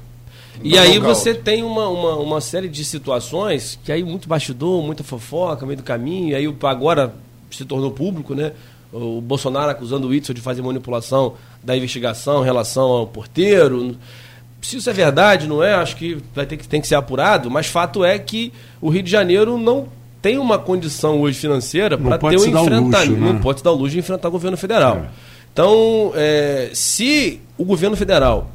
E 0.63 0.79
aí 0.79 0.99
você 0.99 1.35
tem 1.35 1.65
uma, 1.65 1.89
uma, 1.89 2.17
uma, 2.17 2.41
série 2.41 2.69
de 2.69 2.85
situações 2.85 3.79
que 3.83 3.91
aí 3.91 4.05
muito 4.05 4.29
bastidor, 4.29 4.81
muita 4.83 5.03
fofoca, 5.03 5.67
meio 5.67 5.79
do 5.79 5.83
caminho, 5.83 6.29
e 6.29 6.35
aí 6.37 6.57
agora 6.63 7.13
se 7.51 7.65
tornou 7.65 7.91
público, 7.91 8.35
né? 8.35 8.53
O 8.93 9.21
Bolsonaro 9.21 9.71
acusando 9.71 10.07
o 10.07 10.11
Whitson 10.11 10.35
de 10.35 10.41
fazer 10.41 10.63
manipulação 10.63 11.35
da 11.65 11.77
investigação 11.77 12.43
em 12.43 12.45
relação 12.45 12.85
ao 12.85 13.07
porteiro 13.07 13.97
se 14.63 14.77
isso 14.77 14.89
é 14.89 14.93
verdade, 14.93 15.47
não 15.47 15.63
é? 15.63 15.75
Acho 15.75 15.97
que 15.97 16.19
vai 16.35 16.47
ter 16.47 16.57
que, 16.57 16.67
tem 16.67 16.81
que 16.81 16.87
ser 16.87 16.95
apurado, 16.95 17.51
mas 17.51 17.67
fato 17.67 18.05
é 18.05 18.19
que 18.19 18.53
o 18.81 18.89
Rio 18.89 19.03
de 19.03 19.11
Janeiro 19.11 19.59
não 19.59 19.89
tem 20.23 20.39
uma 20.39 20.59
condição 20.59 21.21
hoje 21.21 21.39
financeira 21.39 21.99
para 21.99 22.17
ter 22.17 22.39
um 22.39 22.45
enfrentamento. 22.45 23.13
Né? 23.13 23.33
Não 23.33 23.39
pode 23.39 23.59
se 23.59 23.65
dar 23.65 23.73
o 23.73 23.75
luxo 23.75 23.91
de 23.91 23.99
enfrentar 23.99 24.29
o 24.29 24.31
governo 24.31 24.57
federal. 24.57 24.99
É. 24.99 25.09
Então, 25.53 26.13
é, 26.15 26.71
se 26.73 27.41
o 27.59 27.65
governo 27.65 27.97
federal 27.97 28.51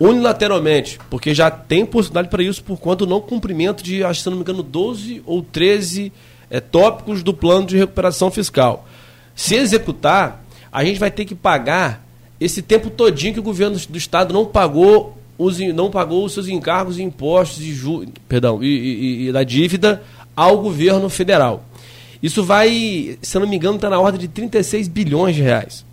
unilateralmente, 0.00 0.98
porque 1.10 1.34
já 1.34 1.50
tem 1.50 1.84
possibilidade 1.84 2.28
para 2.28 2.42
isso 2.42 2.64
por 2.64 2.78
conta 2.78 3.04
do 3.04 3.10
não 3.10 3.20
cumprimento 3.20 3.84
de, 3.84 4.02
acho, 4.02 4.22
se 4.22 4.30
não 4.30 4.36
me 4.36 4.42
engano, 4.42 4.62
12 4.62 5.22
ou 5.26 5.42
13 5.42 6.10
é, 6.50 6.58
tópicos 6.58 7.22
do 7.22 7.34
plano 7.34 7.66
de 7.66 7.76
recuperação 7.76 8.30
fiscal. 8.30 8.86
Se 9.34 9.54
executar, 9.56 10.42
a 10.72 10.82
gente 10.82 10.98
vai 10.98 11.10
ter 11.10 11.26
que 11.26 11.34
pagar 11.34 12.04
esse 12.40 12.62
tempo 12.62 12.90
todinho 12.90 13.34
que 13.34 13.40
o 13.40 13.42
governo 13.42 13.76
do 13.76 13.98
estado 13.98 14.32
não 14.32 14.46
pagou 14.46 15.16
os, 15.36 15.58
não 15.58 15.90
pagou 15.90 16.24
os 16.24 16.32
seus 16.32 16.48
encargos 16.48 16.98
e 16.98 17.02
impostos 17.02 17.62
e, 17.62 17.72
ju, 17.72 18.06
perdão, 18.28 18.62
e, 18.62 18.66
e, 18.66 19.28
e, 19.28 19.32
da 19.32 19.42
dívida 19.42 20.02
ao 20.34 20.58
governo 20.58 21.08
federal. 21.08 21.64
Isso 22.22 22.42
vai, 22.42 23.18
se 23.20 23.38
não 23.38 23.46
me 23.46 23.56
engano, 23.56 23.76
está 23.76 23.90
na 23.90 24.00
ordem 24.00 24.20
de 24.20 24.28
36 24.28 24.88
bilhões 24.88 25.36
de 25.36 25.42
reais. 25.42 25.84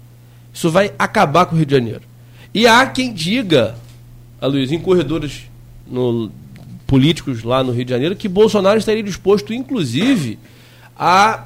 Isso 0.54 0.70
vai 0.70 0.94
acabar 0.98 1.46
com 1.46 1.56
o 1.56 1.58
Rio 1.58 1.66
de 1.66 1.76
Janeiro. 1.76 2.02
E 2.54 2.68
há 2.68 2.86
quem 2.86 3.14
diga, 3.14 3.76
Luiz, 4.42 4.72
em 4.72 4.80
corredores 4.80 5.44
no, 5.88 6.32
políticos 6.88 7.44
lá 7.44 7.64
no 7.64 7.72
Rio 7.72 7.86
de 7.86 7.92
Janeiro, 7.92 8.16
que 8.16 8.28
Bolsonaro 8.28 8.78
estaria 8.78 9.04
disposto, 9.04 9.54
inclusive, 9.54 10.38
a 10.98 11.46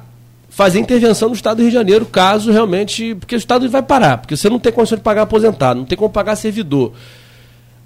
fazer 0.50 0.78
intervenção 0.78 1.28
no 1.28 1.34
Estado 1.34 1.58
do 1.58 1.62
Rio 1.62 1.70
de 1.70 1.76
Janeiro, 1.76 2.06
caso 2.06 2.50
realmente. 2.50 3.14
Porque 3.14 3.34
o 3.34 3.38
Estado 3.38 3.68
vai 3.68 3.82
parar, 3.82 4.18
porque 4.18 4.36
você 4.36 4.48
não 4.48 4.58
tem 4.58 4.72
condição 4.72 4.98
de 4.98 5.04
pagar 5.04 5.22
aposentado, 5.22 5.78
não 5.78 5.86
tem 5.86 5.96
como 5.96 6.10
pagar 6.10 6.34
servidor. 6.34 6.92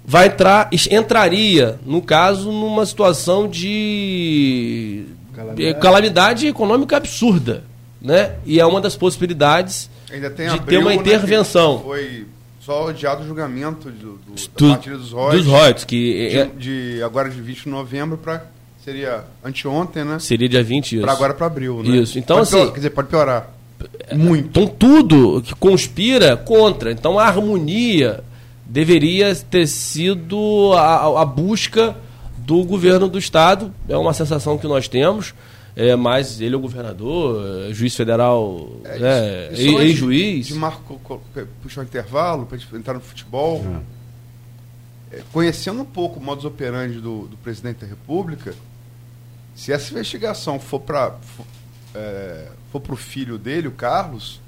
Vai 0.03 0.27
entrar, 0.27 0.69
entraria, 0.89 1.79
no 1.85 2.01
caso, 2.01 2.51
numa 2.51 2.85
situação 2.85 3.47
de 3.47 5.05
calamidade, 5.33 5.79
calamidade 5.79 6.47
econômica 6.47 6.97
absurda. 6.97 7.63
Né? 8.01 8.33
E 8.45 8.59
é 8.59 8.65
uma 8.65 8.81
das 8.81 8.95
possibilidades 8.95 9.89
de 10.09 10.59
ter 10.61 10.77
uma 10.79 10.89
né, 10.89 10.95
intervenção. 10.95 11.77
Né, 11.77 11.83
foi 11.83 12.25
só 12.59 12.89
adiado 12.89 13.23
o 13.23 13.27
julgamento 13.27 13.89
do, 13.91 14.17
do, 14.17 14.35
do 14.35 14.67
da 14.67 14.75
partida 14.75 14.97
dos 14.97 15.11
Royals. 15.11 15.35
Dos 15.35 15.45
Royals, 15.45 15.83
que 15.83 16.29
de, 16.29 16.37
é... 16.37 16.45
de, 16.45 17.03
agora 17.03 17.29
de 17.29 17.39
20 17.39 17.63
de 17.63 17.69
novembro 17.69 18.17
para 18.17 18.45
seria 18.83 19.23
anteontem, 19.43 20.03
né? 20.03 20.19
Seria 20.19 20.49
dia 20.49 20.63
20, 20.63 20.93
isso. 20.93 21.01
Para 21.01 21.11
agora 21.11 21.33
para 21.33 21.45
abril, 21.45 21.83
né? 21.83 21.97
Isso. 21.97 22.17
Então 22.17 22.37
pode 22.37 22.47
assim, 22.47 22.57
piorar, 22.57 22.73
quer 22.73 22.79
dizer, 22.79 22.89
pode 22.89 23.07
piorar. 23.07 23.49
Muito. 24.13 24.47
Então 24.47 24.67
tudo 24.67 25.41
que 25.41 25.55
conspira 25.55 26.35
contra. 26.35 26.91
Então 26.91 27.17
a 27.19 27.25
harmonia 27.25 28.23
deveria 28.71 29.35
ter 29.35 29.67
sido 29.67 30.71
a, 30.73 31.21
a 31.21 31.25
busca 31.25 31.97
do 32.37 32.63
governo 32.63 33.09
do 33.09 33.19
estado. 33.19 33.73
É 33.87 33.97
uma 33.97 34.13
sensação 34.13 34.57
que 34.57 34.65
nós 34.65 34.87
temos. 34.87 35.33
É, 35.73 35.95
mas 35.95 36.41
ele 36.41 36.53
é 36.53 36.57
o 36.57 36.59
governador, 36.59 37.69
é 37.69 37.73
juiz 37.73 37.95
federal, 37.95 38.69
é, 38.83 38.99
né, 38.99 39.49
ex-juiz. 39.53 40.47
De 40.47 40.53
Marco 40.53 40.99
puxar 41.63 41.81
um 41.81 41.83
intervalo 41.85 42.45
para 42.45 42.57
entrar 42.77 42.93
no 42.93 42.99
futebol. 42.99 43.63
É, 45.09 45.21
conhecendo 45.31 45.81
um 45.81 45.85
pouco 45.85 46.19
o 46.19 46.23
modus 46.23 46.43
operandi 46.43 46.99
do, 46.99 47.25
do, 47.25 47.37
presidente 47.37 47.79
da 47.79 47.87
República, 47.87 48.53
se 49.55 49.71
essa 49.71 49.91
investigação 49.93 50.59
for 50.59 50.81
para 50.81 51.11
for, 51.21 51.45
é, 51.95 52.49
for 52.69 52.81
o 52.89 52.95
filho 52.97 53.37
dele, 53.37 53.69
o 53.69 53.71
Carlos, 53.71 54.41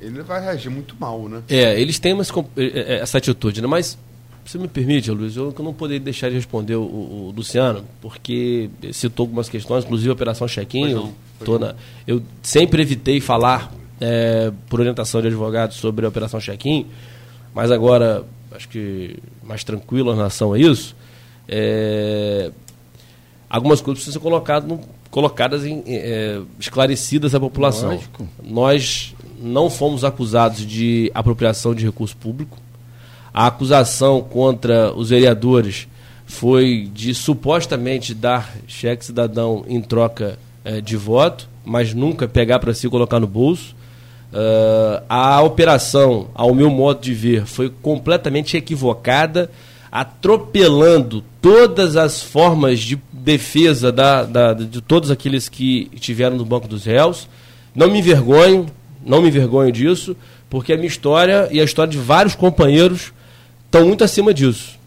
ele 0.00 0.22
vai 0.22 0.40
reagir 0.42 0.70
muito 0.70 0.94
mal, 0.98 1.28
né? 1.28 1.42
É, 1.48 1.80
eles 1.80 1.98
têm 1.98 2.12
é, 2.12 2.62
é, 2.62 2.98
essa 3.00 3.18
atitude, 3.18 3.60
né? 3.60 3.66
Mas 3.66 3.98
você 4.44 4.58
me 4.58 4.68
permite, 4.68 5.10
Luiz, 5.10 5.36
eu 5.36 5.54
não 5.58 5.74
poderia 5.74 6.00
deixar 6.00 6.28
de 6.28 6.36
responder 6.36 6.76
o, 6.76 6.82
o, 6.82 7.34
Luciano, 7.34 7.84
porque 8.00 8.70
citou 8.92 9.24
algumas 9.24 9.48
questões, 9.48 9.84
inclusive 9.84 10.10
a 10.10 10.12
Operação 10.12 10.46
Check-in. 10.46 10.90
Eu, 10.90 11.12
eu 12.06 12.22
sempre 12.42 12.80
evitei 12.80 13.20
falar, 13.20 13.72
é, 14.00 14.52
por 14.68 14.80
orientação 14.80 15.20
de 15.20 15.26
advogados, 15.26 15.76
sobre 15.78 16.06
a 16.06 16.08
Operação 16.08 16.38
Check-in, 16.38 16.86
mas 17.52 17.72
agora, 17.72 18.24
acho 18.52 18.68
que 18.68 19.16
mais 19.42 19.64
tranquilo 19.64 20.12
em 20.12 20.16
relação 20.16 20.52
a 20.52 20.58
isso, 20.58 20.94
é, 21.48 22.52
algumas 23.50 23.80
coisas 23.80 24.04
precisam 24.04 24.20
ser 24.20 24.22
colocadas, 24.22 24.68
no, 24.68 24.80
colocadas 25.10 25.64
em, 25.64 25.82
é, 25.86 26.40
esclarecidas 26.60 27.34
à 27.34 27.40
população. 27.40 27.90
Lógico. 27.90 28.28
Nós 28.44 29.15
não 29.40 29.68
fomos 29.70 30.04
acusados 30.04 30.66
de 30.66 31.10
apropriação 31.14 31.74
de 31.74 31.84
recurso 31.84 32.16
público, 32.16 32.58
a 33.32 33.46
acusação 33.46 34.22
contra 34.22 34.92
os 34.94 35.10
vereadores 35.10 35.86
foi 36.24 36.90
de 36.92 37.14
supostamente 37.14 38.14
dar 38.14 38.52
cheque 38.66 39.04
cidadão 39.04 39.64
em 39.68 39.80
troca 39.80 40.38
eh, 40.64 40.80
de 40.80 40.96
voto, 40.96 41.48
mas 41.64 41.94
nunca 41.94 42.26
pegar 42.26 42.58
para 42.58 42.74
si 42.74 42.86
e 42.86 42.90
colocar 42.90 43.20
no 43.20 43.26
bolso. 43.26 43.76
Uh, 44.32 45.02
a 45.08 45.40
operação, 45.40 46.28
ao 46.34 46.52
meu 46.52 46.68
modo 46.68 47.00
de 47.00 47.14
ver, 47.14 47.46
foi 47.46 47.70
completamente 47.70 48.56
equivocada, 48.56 49.50
atropelando 49.90 51.24
todas 51.40 51.96
as 51.96 52.22
formas 52.22 52.80
de 52.80 52.98
defesa 53.12 53.90
da, 53.92 54.24
da, 54.24 54.52
de 54.52 54.80
todos 54.80 55.10
aqueles 55.10 55.48
que 55.48 55.88
estiveram 55.92 56.36
no 56.36 56.44
banco 56.44 56.68
dos 56.68 56.84
réus. 56.84 57.28
Não 57.74 57.90
me 57.90 58.00
envergonho, 58.00 58.66
não 59.06 59.22
me 59.22 59.28
envergonho 59.28 59.70
disso, 59.70 60.16
porque 60.50 60.72
a 60.72 60.76
minha 60.76 60.88
história 60.88 61.48
e 61.50 61.60
a 61.60 61.64
história 61.64 61.90
de 61.90 61.98
vários 61.98 62.34
companheiros 62.34 63.12
estão 63.64 63.86
muito 63.86 64.02
acima 64.02 64.34
disso. 64.34 64.78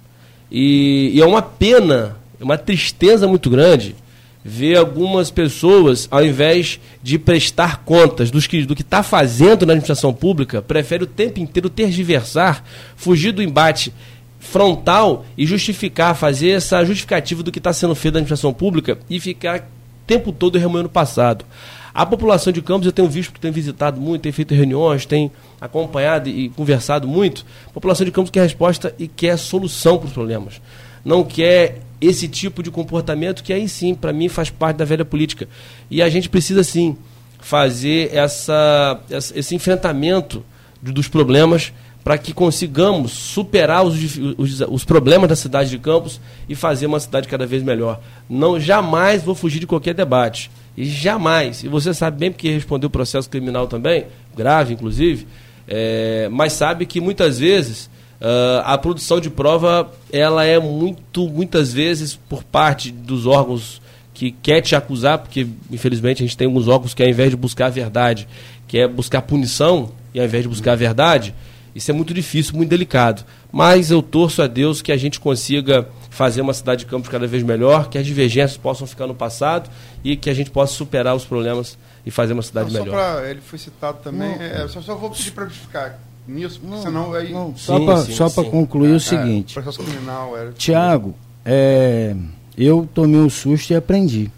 E, 0.51 1.11
e 1.13 1.22
é 1.22 1.26
uma 1.26 1.41
pena, 1.41 2.17
é 2.39 2.43
uma 2.43 2.57
tristeza 2.57 3.28
muito 3.28 3.49
grande 3.49 3.95
ver 4.43 4.78
algumas 4.78 5.30
pessoas, 5.30 6.07
ao 6.09 6.24
invés 6.24 6.80
de 7.03 7.20
prestar 7.20 7.84
contas 7.84 8.32
dos 8.32 8.47
que, 8.47 8.65
do 8.65 8.76
que 8.76 8.82
está 8.82 9.03
fazendo 9.03 9.65
na 9.65 9.74
administração 9.74 10.13
pública, 10.13 10.61
prefere 10.61 11.03
o 11.03 11.07
tempo 11.07 11.39
inteiro 11.39 11.70
tergiversar, 11.70 12.63
fugir 12.95 13.32
do 13.32 13.43
embate 13.43 13.93
frontal 14.39 15.26
e 15.38 15.45
justificar, 15.45 16.15
fazer 16.15 16.51
essa 16.51 16.84
justificativa 16.86 17.43
do 17.43 17.51
que 17.51 17.59
está 17.59 17.74
sendo 17.74 17.93
feito 17.93 18.13
na 18.13 18.20
administração 18.20 18.53
pública 18.53 18.97
e 19.09 19.20
ficar 19.20 19.59
o 19.59 19.63
tempo 20.07 20.32
todo 20.32 20.57
remoendo 20.57 20.88
o 20.88 20.91
passado. 20.91 21.45
A 21.94 22.06
população 22.06 22.54
de 22.54 22.62
Campos, 22.62 22.86
eu 22.86 22.92
tenho 22.92 23.10
visto 23.10 23.34
que 23.34 23.40
tem 23.40 23.52
visitado 23.52 24.00
muito, 24.00 24.22
tem 24.22 24.32
feito 24.32 24.54
reuniões, 24.54 25.06
tem 25.06 25.32
acompanhado 25.60 26.30
e 26.30 26.50
conversado 26.50 27.08
muito. 27.08 27.46
A 27.68 27.72
população 27.72 28.06
de 28.06 28.12
Campos 28.12 28.30
quer 28.30 28.42
resposta 28.42 28.94
e 29.00 29.08
quer 29.08 29.38
solução 29.38 29.98
para 29.98 30.08
os 30.08 30.14
problemas. 30.14 30.62
Não 31.04 31.24
quer 31.24 31.82
esse 32.00 32.28
tipo 32.28 32.64
de 32.64 32.72
comportamento 32.72 33.44
que 33.44 33.52
aí 33.52 33.68
sim, 33.68 33.94
para 33.94 34.14
mim, 34.14 34.30
faz 34.30 34.50
parte 34.50 34.78
da 34.78 34.86
velha 34.86 35.04
política. 35.04 35.48
E 35.90 36.02
a 36.02 36.10
gente 36.10 36.30
precisa 36.30 36.64
sim 36.64 36.96
fazer 37.40 38.14
essa, 38.14 39.00
esse 39.10 39.56
enfrentamento 39.56 40.44
dos 40.82 41.08
problemas 41.08 41.74
para 42.04 42.18
que 42.18 42.34
consigamos 42.34 43.12
superar 43.12 43.86
os, 43.86 44.18
os, 44.38 44.62
os, 44.62 44.86
problemas 44.86 45.30
da 45.30 45.36
cidade 45.36 45.70
de 45.70 45.78
Campos 45.78 46.20
e 46.48 46.56
fazer 46.56 46.86
uma 46.86 47.00
cidade 47.00 47.28
cada 47.28 47.46
vez 47.46 47.62
melhor. 47.62 48.00
Não 48.30 48.60
jamais 48.60 49.22
vou 49.22 49.36
fugir 49.36 49.60
de 49.60 49.68
qualquer 49.68 49.94
debate. 49.94 50.50
E 50.78 50.86
jamais, 50.86 51.63
e 51.63 51.67
você 51.67 51.93
sabe 51.93 52.17
bem 52.17 52.32
porque 52.32 52.49
respondeu 52.49 52.88
o 52.88 52.91
processo 52.91 53.30
criminal 53.30 53.67
também, 53.67 54.05
grave 54.36 54.74
inclusive, 54.74 55.28
é, 55.67 56.30
mas 56.32 56.53
sabe 56.53 56.86
que 56.86 57.01
muitas 57.01 57.39
vezes 57.39 57.89
uh, 58.20 58.61
a 58.63 58.78
produção 58.78 59.20
de 59.20 59.30
prova 59.30 59.91
ela 60.11 60.45
é 60.45 60.59
muito, 60.59 61.28
muitas 61.28 61.74
vezes 61.74 62.15
por 62.15 62.43
parte 62.43 62.91
dos 62.91 63.26
órgãos 63.26 63.82
que 64.13 64.32
quer 64.32 64.61
te 64.61 64.76
acusar, 64.76 65.20
porque 65.20 65.47
infelizmente 65.72 66.24
a 66.24 66.26
gente 66.26 66.36
tem 66.36 66.47
alguns 66.47 66.67
órgãos 66.67 66.93
que 66.93 67.03
ao 67.03 67.09
invés 67.09 67.30
de 67.30 67.38
buscar 67.38 67.67
a 67.67 67.70
verdade, 67.70 68.28
quer 68.67 68.88
buscar 68.88 69.22
punição, 69.22 69.91
e 70.13 70.20
ao 70.20 70.26
invés 70.26 70.43
de 70.43 70.49
buscar 70.49 70.74
a 70.74 70.76
verdade, 70.76 71.34
isso 71.76 71.91
é 71.91 71.93
muito 71.93 72.13
difícil, 72.13 72.55
muito 72.55 72.70
delicado. 72.70 73.24
Mas 73.51 73.91
eu 73.91 74.01
torço 74.01 74.41
a 74.41 74.47
Deus 74.47 74.82
que 74.82 74.91
a 74.91 74.97
gente 74.97 75.20
consiga 75.20 75.88
fazer 76.09 76.41
uma 76.41 76.53
cidade 76.53 76.84
de 76.84 76.86
Campos 76.86 77.09
cada 77.09 77.28
vez 77.28 77.43
melhor, 77.43 77.89
que 77.89 77.97
as 77.97 78.05
divergências 78.05 78.57
possam 78.57 78.86
ficar 78.86 79.07
no 79.07 79.15
passado 79.15 79.70
e 80.03 80.15
que 80.15 80.30
a 80.30 80.34
gente 80.34 80.49
possa 80.49 80.74
superar 80.74 81.15
os 81.15 81.24
problemas 81.24 81.78
e 82.05 82.11
fazer 82.11 82.34
uma 82.34 82.41
cidade 82.41 82.74
não, 82.74 82.82
melhor. 82.82 82.95
Pra, 82.95 83.30
ele 83.30 83.41
foi 83.41 83.59
citado 83.59 83.99
também, 84.03 84.32
é, 84.39 84.67
só, 84.67 84.82
só 84.82 84.95
vou 84.95 85.09
pedir 85.11 85.32
para 85.32 85.49
ficar 85.49 85.99
nisso, 86.28 86.59
não, 86.63 86.82
senão 86.82 87.13
aí... 87.13 87.32
Não, 87.32 87.55
só 87.55 88.30
para 88.30 88.43
concluir 88.49 88.91
é, 88.91 88.95
o 88.95 88.99
seguinte, 88.99 89.57
é, 89.57 89.61
criminal 89.61 90.38
era... 90.38 90.51
Tiago, 90.53 91.15
é, 91.45 92.15
eu 92.57 92.88
tomei 92.93 93.20
um 93.20 93.30
susto 93.30 93.72
e 93.72 93.76
aprendi. 93.76 94.32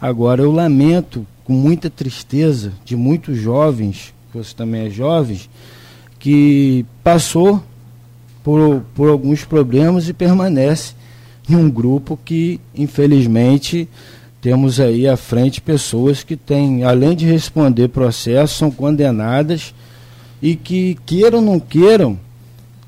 Agora, 0.00 0.42
eu 0.42 0.50
lamento 0.50 1.26
com 1.44 1.52
muita 1.52 1.90
tristeza 1.90 2.72
de 2.84 2.96
muitos 2.96 3.36
jovens, 3.36 4.14
você 4.32 4.54
também 4.54 4.86
é 4.86 4.90
jovem, 4.90 5.40
que 6.22 6.86
passou 7.02 7.60
por, 8.44 8.84
por 8.94 9.08
alguns 9.08 9.44
problemas 9.44 10.08
e 10.08 10.12
permanece 10.12 10.94
em 11.50 11.56
um 11.56 11.68
grupo 11.68 12.16
que, 12.24 12.60
infelizmente, 12.72 13.88
temos 14.40 14.78
aí 14.78 15.08
à 15.08 15.16
frente 15.16 15.60
pessoas 15.60 16.22
que 16.22 16.36
têm, 16.36 16.84
além 16.84 17.16
de 17.16 17.26
responder 17.26 17.88
processos, 17.88 18.56
são 18.56 18.70
condenadas 18.70 19.74
e 20.40 20.54
que, 20.54 20.96
queiram 21.04 21.40
ou 21.40 21.44
não 21.44 21.58
queiram, 21.58 22.16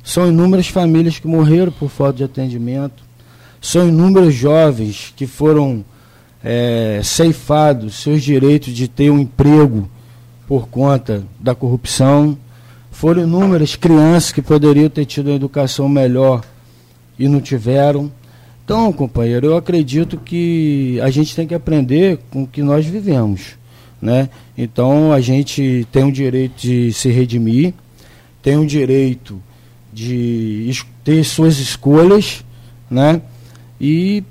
são 0.04 0.28
inúmeras 0.28 0.68
famílias 0.68 1.18
que 1.18 1.26
morreram 1.26 1.72
por 1.72 1.90
falta 1.90 2.18
de 2.18 2.24
atendimento, 2.24 3.02
são 3.60 3.88
inúmeros 3.88 4.32
jovens 4.32 5.12
que 5.16 5.26
foram 5.26 5.84
é, 6.40 7.00
ceifados 7.02 7.96
seus 7.96 8.22
direitos 8.22 8.72
de 8.72 8.86
ter 8.86 9.10
um 9.10 9.18
emprego 9.18 9.90
por 10.46 10.68
conta 10.68 11.24
da 11.40 11.52
corrupção, 11.52 12.38
foram 12.94 13.24
inúmeras 13.24 13.74
crianças 13.74 14.32
que 14.32 14.40
poderiam 14.40 14.88
ter 14.88 15.04
tido 15.04 15.26
uma 15.26 15.36
educação 15.36 15.88
melhor 15.88 16.42
e 17.18 17.28
não 17.28 17.40
tiveram. 17.40 18.10
Então, 18.64 18.92
companheiro, 18.92 19.48
eu 19.48 19.56
acredito 19.56 20.16
que 20.16 20.98
a 21.02 21.10
gente 21.10 21.34
tem 21.34 21.46
que 21.46 21.54
aprender 21.54 22.18
com 22.30 22.44
o 22.44 22.46
que 22.46 22.62
nós 22.62 22.86
vivemos. 22.86 23.56
Né? 24.00 24.30
Então, 24.56 25.12
a 25.12 25.20
gente 25.20 25.86
tem 25.90 26.04
o 26.04 26.12
direito 26.12 26.54
de 26.56 26.92
se 26.92 27.10
redimir, 27.10 27.74
tem 28.40 28.56
o 28.56 28.66
direito 28.66 29.42
de 29.92 30.72
ter 31.02 31.24
suas 31.24 31.58
escolhas, 31.58 32.44
né? 32.90 33.20
E 33.80 34.22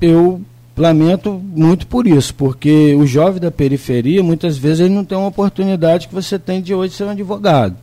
eu 0.00 0.40
lamento 0.76 1.32
muito 1.32 1.86
por 1.86 2.06
isso, 2.06 2.34
porque 2.34 2.94
o 2.94 3.06
jovem 3.06 3.40
da 3.40 3.50
periferia, 3.50 4.22
muitas 4.22 4.56
vezes, 4.56 4.80
ele 4.80 4.94
não 4.94 5.04
tem 5.04 5.16
uma 5.16 5.28
oportunidade 5.28 6.08
que 6.08 6.14
você 6.14 6.38
tem 6.38 6.60
de 6.60 6.74
hoje 6.74 6.94
ser 6.94 7.04
um 7.04 7.10
advogado. 7.10 7.76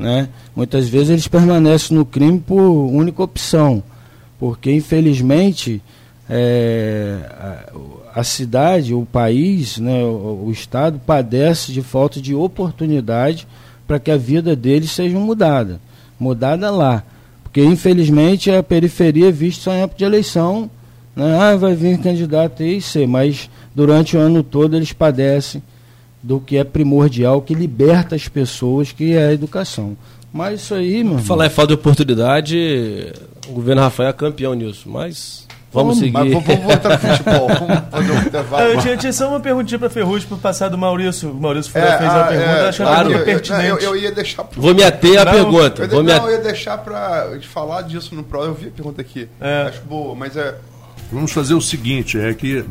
Né? 0.00 0.30
Muitas 0.56 0.88
vezes 0.88 1.10
eles 1.10 1.28
permanecem 1.28 1.94
no 1.94 2.06
crime 2.06 2.40
por 2.40 2.58
única 2.58 3.22
opção, 3.22 3.82
porque 4.38 4.72
infelizmente 4.72 5.82
é, 6.26 7.18
a, 8.14 8.20
a, 8.20 8.24
cidade, 8.24 8.94
o 8.94 9.04
país, 9.04 9.76
né, 9.76 10.02
o, 10.02 10.46
o, 10.46 10.50
Estado 10.50 10.98
padece 11.04 11.70
de 11.70 11.82
falta 11.82 12.18
de 12.18 12.34
oportunidade 12.34 13.46
para 13.86 13.98
que 14.00 14.10
a 14.10 14.16
vida 14.16 14.56
deles 14.56 14.90
seja 14.90 15.18
mudada. 15.18 15.78
Mudada 16.18 16.70
lá. 16.70 17.04
Porque, 17.42 17.62
infelizmente, 17.62 18.50
a 18.50 18.62
periferia 18.62 19.28
é 19.28 19.32
vista 19.32 19.64
só 19.64 19.72
em 19.74 19.82
época 19.82 19.98
de 19.98 20.04
eleição. 20.04 20.70
Né? 21.14 21.38
Ah, 21.38 21.56
vai 21.56 21.74
vir 21.74 21.98
candidato 21.98 22.62
e 22.62 22.80
C, 22.80 23.06
mas 23.06 23.50
durante 23.74 24.16
o 24.16 24.20
ano 24.20 24.42
todo 24.42 24.76
eles 24.76 24.94
padecem 24.94 25.62
do 26.22 26.40
que 26.40 26.56
é 26.56 26.64
primordial, 26.64 27.40
que 27.42 27.54
liberta 27.54 28.14
as 28.14 28.28
pessoas, 28.28 28.92
que 28.92 29.14
é 29.14 29.28
a 29.28 29.32
educação. 29.32 29.96
Mas 30.32 30.60
isso 30.60 30.74
aí, 30.74 31.02
meu 31.02 31.18
Falar 31.18 31.46
em 31.46 31.50
falta 31.50 31.74
de 31.74 31.80
oportunidade, 31.80 33.12
o 33.48 33.52
governo 33.52 33.82
Rafael 33.82 34.10
é 34.10 34.12
campeão 34.12 34.54
nisso, 34.54 34.88
mas 34.88 35.48
Vamos, 35.72 35.98
seguir. 35.98 36.12
Mas 36.12 36.32
vamos, 36.32 36.64
voltar 36.64 36.98
pro 36.98 37.08
futebol. 37.08 37.48
Vamos 37.58 37.84
fazer 37.90 38.12
um 38.12 38.22
intervalo. 38.22 38.62
Eu 38.64 38.80
tinha, 38.80 38.96
tinha 38.96 39.12
só 39.12 39.28
uma 39.28 39.40
perguntinha 39.40 39.78
para 39.78 39.88
Ferrugem 39.88 40.26
para 40.26 40.36
passar 40.38 40.68
do 40.68 40.76
Maurício. 40.76 41.30
O 41.30 41.40
Maurício 41.40 41.70
é, 41.78 41.98
fez 41.98 42.10
a, 42.10 42.20
a 42.20 42.24
pergunta, 42.26 42.50
é, 42.50 42.68
acho 42.68 42.82
claro. 42.82 43.08
que 43.08 43.18
pertinente. 43.18 43.68
Eu, 43.68 43.78
eu, 43.78 43.96
ia 43.96 44.10
deixar 44.10 44.44
pro... 44.44 44.60
Vou 44.60 44.74
me 44.74 44.82
ater 44.82 45.20
à 45.20 45.30
pergunta. 45.30 45.82
Eu, 45.82 45.88
Vou 45.88 46.02
não, 46.02 46.26
eu 46.26 46.32
ia 46.32 46.38
deixar 46.38 46.78
para 46.78 47.38
falar 47.42 47.82
disso 47.82 48.14
no 48.16 48.24
próximo. 48.24 48.54
Eu 48.54 48.58
vi 48.58 48.68
a 48.68 48.70
pergunta 48.72 49.00
aqui. 49.00 49.28
É. 49.40 49.68
Acho 49.68 49.82
boa, 49.82 50.14
mas 50.16 50.36
é. 50.36 50.56
Vamos 51.12 51.30
fazer 51.30 51.54
o 51.54 51.60
seguinte: 51.60 52.18
é 52.18 52.34
que, 52.34 52.64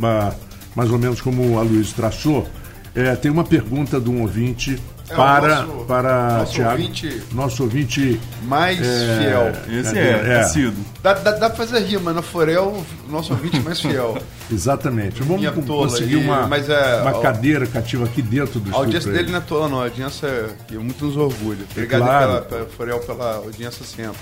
mais 0.75 0.91
ou 0.91 0.99
menos 0.99 1.21
como 1.21 1.57
a 1.57 1.61
Luiz 1.61 1.93
traçou, 1.93 2.47
é, 2.95 3.15
tem 3.15 3.29
uma 3.29 3.43
pergunta 3.43 3.99
de 3.99 4.09
um 4.09 4.21
ouvinte 4.21 4.81
é, 5.09 5.15
para, 5.15 5.63
nosso, 5.63 5.85
para 5.85 6.37
nosso 6.39 6.53
Thiago, 6.53 6.71
ouvinte 6.71 7.23
nosso 7.31 7.63
ouvinte 7.63 8.21
mais 8.43 8.79
é, 8.79 9.17
fiel. 9.19 9.79
Esse 9.79 9.97
é, 9.97 10.01
é, 10.01 10.33
é. 10.39 10.43
Sido. 10.43 10.77
Dá, 11.01 11.13
dá, 11.13 11.31
dá 11.31 11.49
pra 11.49 11.65
fazer 11.65 11.79
rima, 11.79 12.13
no 12.13 12.21
Forel, 12.21 12.83
nosso 13.09 13.33
ouvinte 13.33 13.59
mais 13.59 13.79
fiel. 13.79 14.17
Exatamente. 14.51 15.21
Vamos 15.21 15.39
Minha 15.39 15.51
conseguir 15.51 16.17
uma, 16.17 16.47
mas 16.47 16.69
é, 16.69 17.01
uma 17.01 17.21
cadeira 17.21 17.65
cativa 17.65 18.05
aqui 18.05 18.21
dentro 18.21 18.59
do 18.59 18.73
A 18.73 18.77
audiência 18.77 19.11
dele 19.11 19.31
não 19.31 19.39
é 19.39 19.41
tola, 19.41 19.67
não. 19.67 19.79
A 19.79 19.85
audiência 19.85 20.55
que 20.67 20.77
muito 20.77 21.05
nos 21.05 21.17
orgulha. 21.17 21.65
Obrigado 21.71 22.01
claro. 22.01 22.27
pela, 22.27 22.41
pela, 22.41 22.65
Forel 22.65 22.99
pela 22.99 23.35
audiência 23.37 23.85
sempre. 23.85 24.19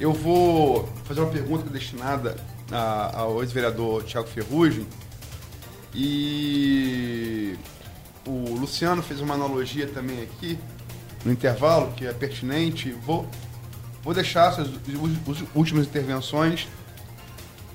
Eu 0.00 0.12
vou 0.12 0.88
fazer 1.04 1.20
uma 1.20 1.30
pergunta 1.30 1.68
destinada 1.70 2.36
ao 2.70 3.42
ex-vereador 3.42 4.02
Tiago 4.04 4.28
Ferrugem. 4.28 4.86
E 6.00 7.56
o 8.24 8.54
Luciano 8.54 9.02
fez 9.02 9.20
uma 9.20 9.34
analogia 9.34 9.88
também 9.88 10.22
aqui, 10.22 10.56
no 11.24 11.32
intervalo, 11.32 11.92
que 11.96 12.06
é 12.06 12.12
pertinente. 12.12 12.92
Vou, 13.04 13.28
vou 14.04 14.14
deixar 14.14 14.52
essas 14.52 14.68
as 14.68 15.44
últimas 15.52 15.88
intervenções 15.88 16.68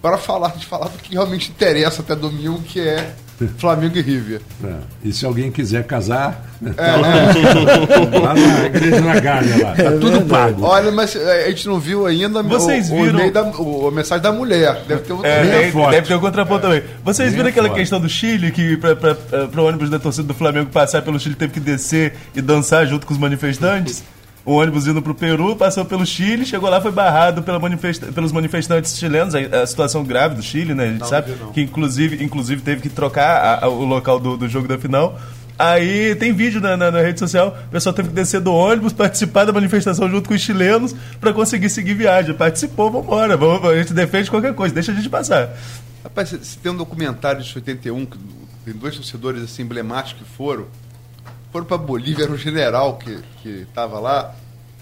para 0.02 0.18
falar 0.18 0.56
de 0.56 0.66
falar 0.66 0.88
do 0.88 0.98
que 1.00 1.14
realmente 1.14 1.52
interessa 1.52 2.02
até 2.02 2.16
domingo, 2.16 2.62
que 2.62 2.80
é 2.80 3.14
Flamengo 3.58 3.98
e 3.98 4.02
River. 4.02 4.42
É. 4.64 4.74
E 5.04 5.14
se 5.14 5.26
alguém 5.26 5.52
quiser 5.52 5.84
casar, 5.84 6.46
é, 6.66 6.70
tá 6.72 6.96
lá, 6.96 7.10
lá 8.20 8.34
na 8.34 8.66
igreja 8.66 9.02
na 9.02 9.20
Gávea 9.20 9.64
lá, 9.64 9.76
tá 9.76 9.84
é 9.84 9.98
tudo 9.98 10.22
pago. 10.22 10.64
Olha, 10.64 10.92
mas 10.92 11.16
é, 11.16 11.46
a 11.46 11.50
gente 11.50 11.68
não 11.68 11.80
viu 11.80 12.06
ainda 12.06 12.42
Vocês 12.44 12.90
o, 12.90 12.96
viram... 12.96 13.28
o, 13.28 13.32
da, 13.32 13.44
o, 13.44 13.88
a 13.88 13.92
mensagem 13.92 14.24
da 14.24 14.32
mulher. 14.32 14.84
Deve 14.88 15.02
ter, 15.02 15.14
é, 15.24 15.44
deve, 15.44 15.92
deve 15.92 16.08
ter 16.08 16.16
um 16.16 16.20
contraponto 16.20 16.62
também. 16.62 16.84
Vocês 17.04 17.34
viram 17.34 17.50
aquela 17.50 17.70
questão 17.70 18.00
do 18.00 18.10
Chile, 18.10 18.52
que 18.52 18.78
para 18.78 19.62
o 19.62 19.66
ônibus 19.66 19.90
da 19.90 20.00
torcida 20.00 20.28
do 20.28 20.34
Flamengo 20.34 20.70
passar 20.70 21.02
pelo 21.02 21.20
Chile 21.20 21.36
teve 21.36 21.54
que 21.54 21.60
descer 21.60 22.14
e 22.36 22.42
dançar 22.42 22.86
junto 22.86 23.06
com 23.06 23.14
os 23.14 23.20
manifestantes? 23.20 24.04
O 24.46 24.54
ônibus 24.54 24.88
indo 24.88 25.02
para 25.02 25.12
o 25.12 25.16
Peru, 25.16 25.56
passou 25.56 25.86
pelo 25.86 26.06
Chile, 26.06 26.46
chegou 26.46 26.70
lá, 26.70 26.82
foi 26.82 26.92
barrado 26.92 27.42
pela 27.44 27.60
manifesta 27.60 28.12
pelos 28.12 28.32
manifestantes 28.32 28.98
chilenos, 28.98 29.34
a, 29.34 29.40
a, 29.62 29.66
situação 29.66 30.04
grave 30.04 30.36
do 30.36 30.42
Chile, 30.42 30.74
né? 30.74 30.84
A 30.84 30.88
gente 30.92 31.00
não, 31.00 31.08
sabe 31.08 31.34
que 31.54 31.62
inclusive, 31.62 32.24
inclusive 32.24 32.62
teve 32.62 32.82
que 32.82 32.90
trocar 32.90 33.64
a, 33.64 33.68
o 33.70 33.86
local 33.86 34.20
do, 34.20 34.36
do 34.36 34.50
jogo 34.50 34.68
da 34.68 34.78
final. 34.78 35.18
Aí 35.58 36.16
tem 36.16 36.34
vídeo 36.34 36.60
na, 36.60 36.76
na, 36.76 36.92
na, 36.92 37.00
rede 37.00 37.20
social, 37.20 37.56
o 37.68 37.72
pessoal 37.72 37.94
teve 37.94 38.10
que 38.10 38.16
descer 38.16 38.42
do 38.42 38.52
ônibus, 38.52 38.92
participar 38.94 39.46
da 39.46 39.54
manifestação 39.54 40.10
junto 40.10 40.28
com 40.28 40.36
os 40.36 40.42
chilenos 40.42 40.94
para 41.22 41.32
conseguir 41.32 41.70
seguir 41.70 41.94
viagem. 41.94 42.34
Participou, 42.34 42.92
vambora, 42.92 43.38
vamos, 43.38 43.70
a 43.70 43.78
gente 43.78 43.94
defende 43.94 44.30
qualquer 44.30 44.54
coisa, 44.54 44.74
deixa 44.74 44.92
a 44.92 44.96
gente 44.96 45.10
passar. 45.10 45.56
Rapaz, 46.04 46.36
se 46.42 46.58
tem 46.58 46.72
um 46.72 46.76
documentário 46.76 47.42
de 47.42 47.56
81, 47.56 48.06
que 48.06 48.18
tem 48.66 48.74
dois 48.74 48.96
torcedores 48.96 49.42
assim, 49.42 49.62
emblemáticos 49.62 50.28
que 50.28 50.36
foram, 50.36 50.66
foram 51.54 51.68
para 51.68 51.78
Bolívia, 51.78 52.24
era 52.24 52.32
um 52.34 52.38
general 52.38 52.98
que 52.98 53.22
estava 53.50 54.00
lá, 54.00 54.34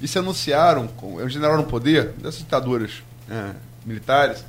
e 0.02 0.08
se 0.08 0.18
anunciaram, 0.18 0.90
é 1.20 1.24
um 1.26 1.30
general 1.30 1.58
no 1.58 1.66
poder, 1.66 2.14
dessas 2.14 2.40
ditaduras 2.40 3.04
é, 3.30 3.52
militares. 3.86 4.46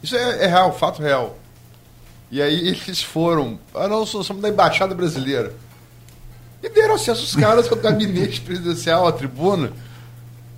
Isso 0.00 0.16
é, 0.16 0.44
é, 0.44 0.46
real, 0.46 0.72
fato 0.78 1.02
real. 1.02 1.36
E 2.30 2.40
aí 2.40 2.68
eles 2.86 3.02
foram, 3.02 3.58
ah 3.74 3.88
não, 3.88 4.06
somos 4.06 4.40
da 4.40 4.48
Embaixada 4.48 4.94
Brasileira. 4.94 5.52
E 6.62 6.68
deram 6.68 6.94
acesso 6.94 7.24
os 7.24 7.34
caras 7.34 7.70
ao 7.70 7.76
gabinete 7.76 8.40
presidencial, 8.42 9.08
à 9.08 9.12
tribuna. 9.12 9.72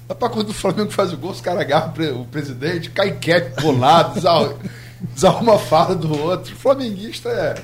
Rapaz, 0.06 0.32
quando 0.32 0.50
o 0.50 0.54
Flamengo 0.54 0.90
faz 0.90 1.10
o 1.10 1.16
gol, 1.16 1.30
os 1.30 1.40
caras 1.40 1.62
agarram 1.62 2.20
o 2.20 2.26
presidente, 2.26 2.90
cai 2.90 3.12
quieto, 3.12 3.62
colado, 3.62 4.20
desarruma 5.14 5.54
a 5.54 5.58
fala 5.58 5.94
do 5.94 6.12
outro. 6.20 6.52
O 6.52 6.56
flamenguista 6.56 7.30
é 7.30 7.54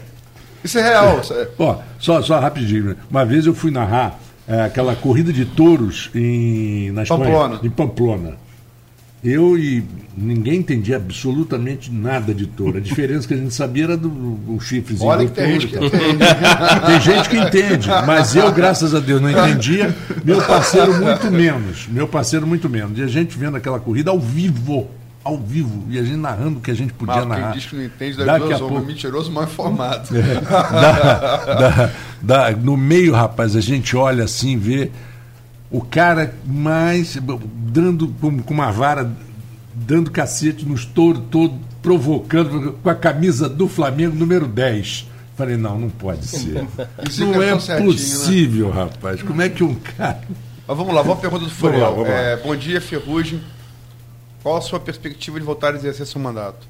isso 0.62 0.78
é 0.78 0.82
real. 0.82 1.20
Isso 1.20 1.32
é... 1.32 1.48
Ó, 1.59 1.78
só, 1.98 2.22
só 2.22 2.38
rapidinho. 2.38 2.84
Né? 2.84 2.96
Uma 3.11 3.24
vez 3.24 3.46
eu 3.46 3.54
fui 3.54 3.70
narrar 3.70 4.18
é, 4.46 4.62
aquela 4.62 4.96
corrida 4.96 5.32
de 5.32 5.44
touros 5.44 6.11
em, 6.14 6.90
na 6.92 7.02
Espanha, 7.02 7.24
Pamplona. 7.24 7.61
em 7.62 7.70
Pamplona. 7.70 8.48
Eu 9.22 9.59
e 9.59 9.84
ninguém 10.16 10.61
entendia 10.61 10.96
absolutamente 10.96 11.92
nada 11.92 12.32
de 12.32 12.46
touro. 12.46 12.78
A 12.78 12.80
diferença 12.80 13.26
que 13.26 13.34
a 13.34 13.36
gente 13.36 13.52
sabia 13.52 13.84
era 13.84 13.96
do, 13.96 14.09
do 14.09 14.61
chifrezinho 14.61 15.11
Olha 15.11 15.26
do 15.26 15.32
que 15.32 15.34
tem 15.34 15.59
touro. 15.59 15.61
Gente 15.61 15.68
que 15.68 15.84
entende. 15.84 16.24
tem 16.86 17.00
gente 17.00 17.28
que 17.28 17.36
entende, 17.36 17.88
mas 18.06 18.36
eu, 18.36 18.52
graças 18.52 18.94
a 18.94 19.00
Deus, 19.00 19.20
não 19.20 19.28
entendia. 19.28 19.94
Meu 20.24 20.40
parceiro 20.40 20.94
muito 20.94 21.30
menos. 21.32 21.88
Meu 21.88 22.06
parceiro 22.06 22.46
muito 22.46 22.70
menos. 22.70 22.96
E 22.96 23.02
a 23.02 23.09
gente 23.09 23.36
vendo 23.36 23.56
aquela 23.56 23.80
corrida 23.80 24.12
ao 24.12 24.20
vivo 24.20 24.88
ao 25.29 25.37
vivo 25.37 25.85
e 25.91 25.99
a 25.99 26.03
gente 26.03 26.16
narrando 26.16 26.59
o 26.59 26.61
que 26.62 26.70
a 26.70 26.74
gente 26.74 26.93
podia 26.95 27.16
Mas 27.16 27.29
narrar. 27.29 27.53
Quem 27.53 27.61
diz 27.61 27.68
que 27.68 27.76
não 27.76 27.85
entende 27.85 28.16
das 28.16 28.39
duas 28.39 28.59
pouco... 28.59 28.81
mentiroso 28.81 29.31
mal 29.31 29.45
informado. 29.45 30.09
É, 30.16 30.41
da, 30.41 31.91
da, 32.22 32.51
no 32.53 32.76
meio, 32.76 33.12
rapaz, 33.12 33.55
a 33.55 33.61
gente 33.61 33.95
olha 33.95 34.24
assim, 34.24 34.57
vê 34.57 34.91
o 35.70 35.83
cara 35.83 36.35
mais 36.47 37.18
dando 37.55 38.09
com, 38.20 38.39
com 38.39 38.55
uma 38.55 38.70
vara, 38.70 39.11
dando 39.74 40.11
cacete 40.11 40.64
nos 40.64 40.87
touros 40.87 41.22
todo, 41.31 41.59
provocando 41.83 42.79
com 42.83 42.89
a 42.89 42.95
camisa 42.95 43.51
do 43.51 43.68
Flamengo 43.68 44.16
número 44.16 44.47
10. 44.47 45.09
Falei, 45.37 45.57
não, 45.57 45.79
não 45.79 45.91
pode 45.91 46.26
ser. 46.26 46.66
Isso 47.09 47.24
não 47.24 47.41
é 47.41 47.59
certinho, 47.61 47.91
né? 47.91 47.95
possível, 47.95 48.68
né? 48.68 48.74
rapaz. 48.74 49.22
Como 49.22 49.43
é 49.43 49.49
que 49.49 49.62
um 49.62 49.74
cara. 49.74 50.22
Mas 50.66 50.76
vamos 50.76 50.95
lá, 50.95 51.03
vamos 51.03 51.20
pergunta 51.20 51.45
do 51.45 51.51
Furiel. 51.51 52.05
É, 52.07 52.37
bom 52.39 52.57
dia, 52.57 52.81
Ferrugem. 52.81 53.41
Qual 54.43 54.57
a 54.57 54.61
sua 54.61 54.78
perspectiva 54.78 55.39
de 55.39 55.45
voltar 55.45 55.74
a 55.74 55.76
exercer 55.76 56.07
seu 56.07 56.20
mandato? 56.20 56.66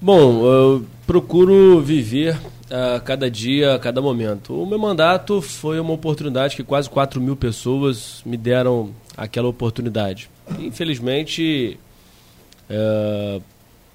Bom, 0.00 0.44
eu 0.44 0.86
procuro 1.06 1.80
viver 1.80 2.38
a 2.70 2.96
uh, 2.96 3.00
cada 3.02 3.30
dia, 3.30 3.74
a 3.74 3.78
cada 3.78 4.02
momento. 4.02 4.54
O 4.60 4.66
meu 4.66 4.78
mandato 4.78 5.40
foi 5.40 5.80
uma 5.80 5.92
oportunidade 5.92 6.56
que 6.56 6.62
quase 6.62 6.90
4 6.90 7.20
mil 7.20 7.36
pessoas 7.36 8.22
me 8.24 8.36
deram 8.36 8.90
aquela 9.16 9.48
oportunidade. 9.48 10.30
Infelizmente, 10.58 11.78
uh, 12.68 13.42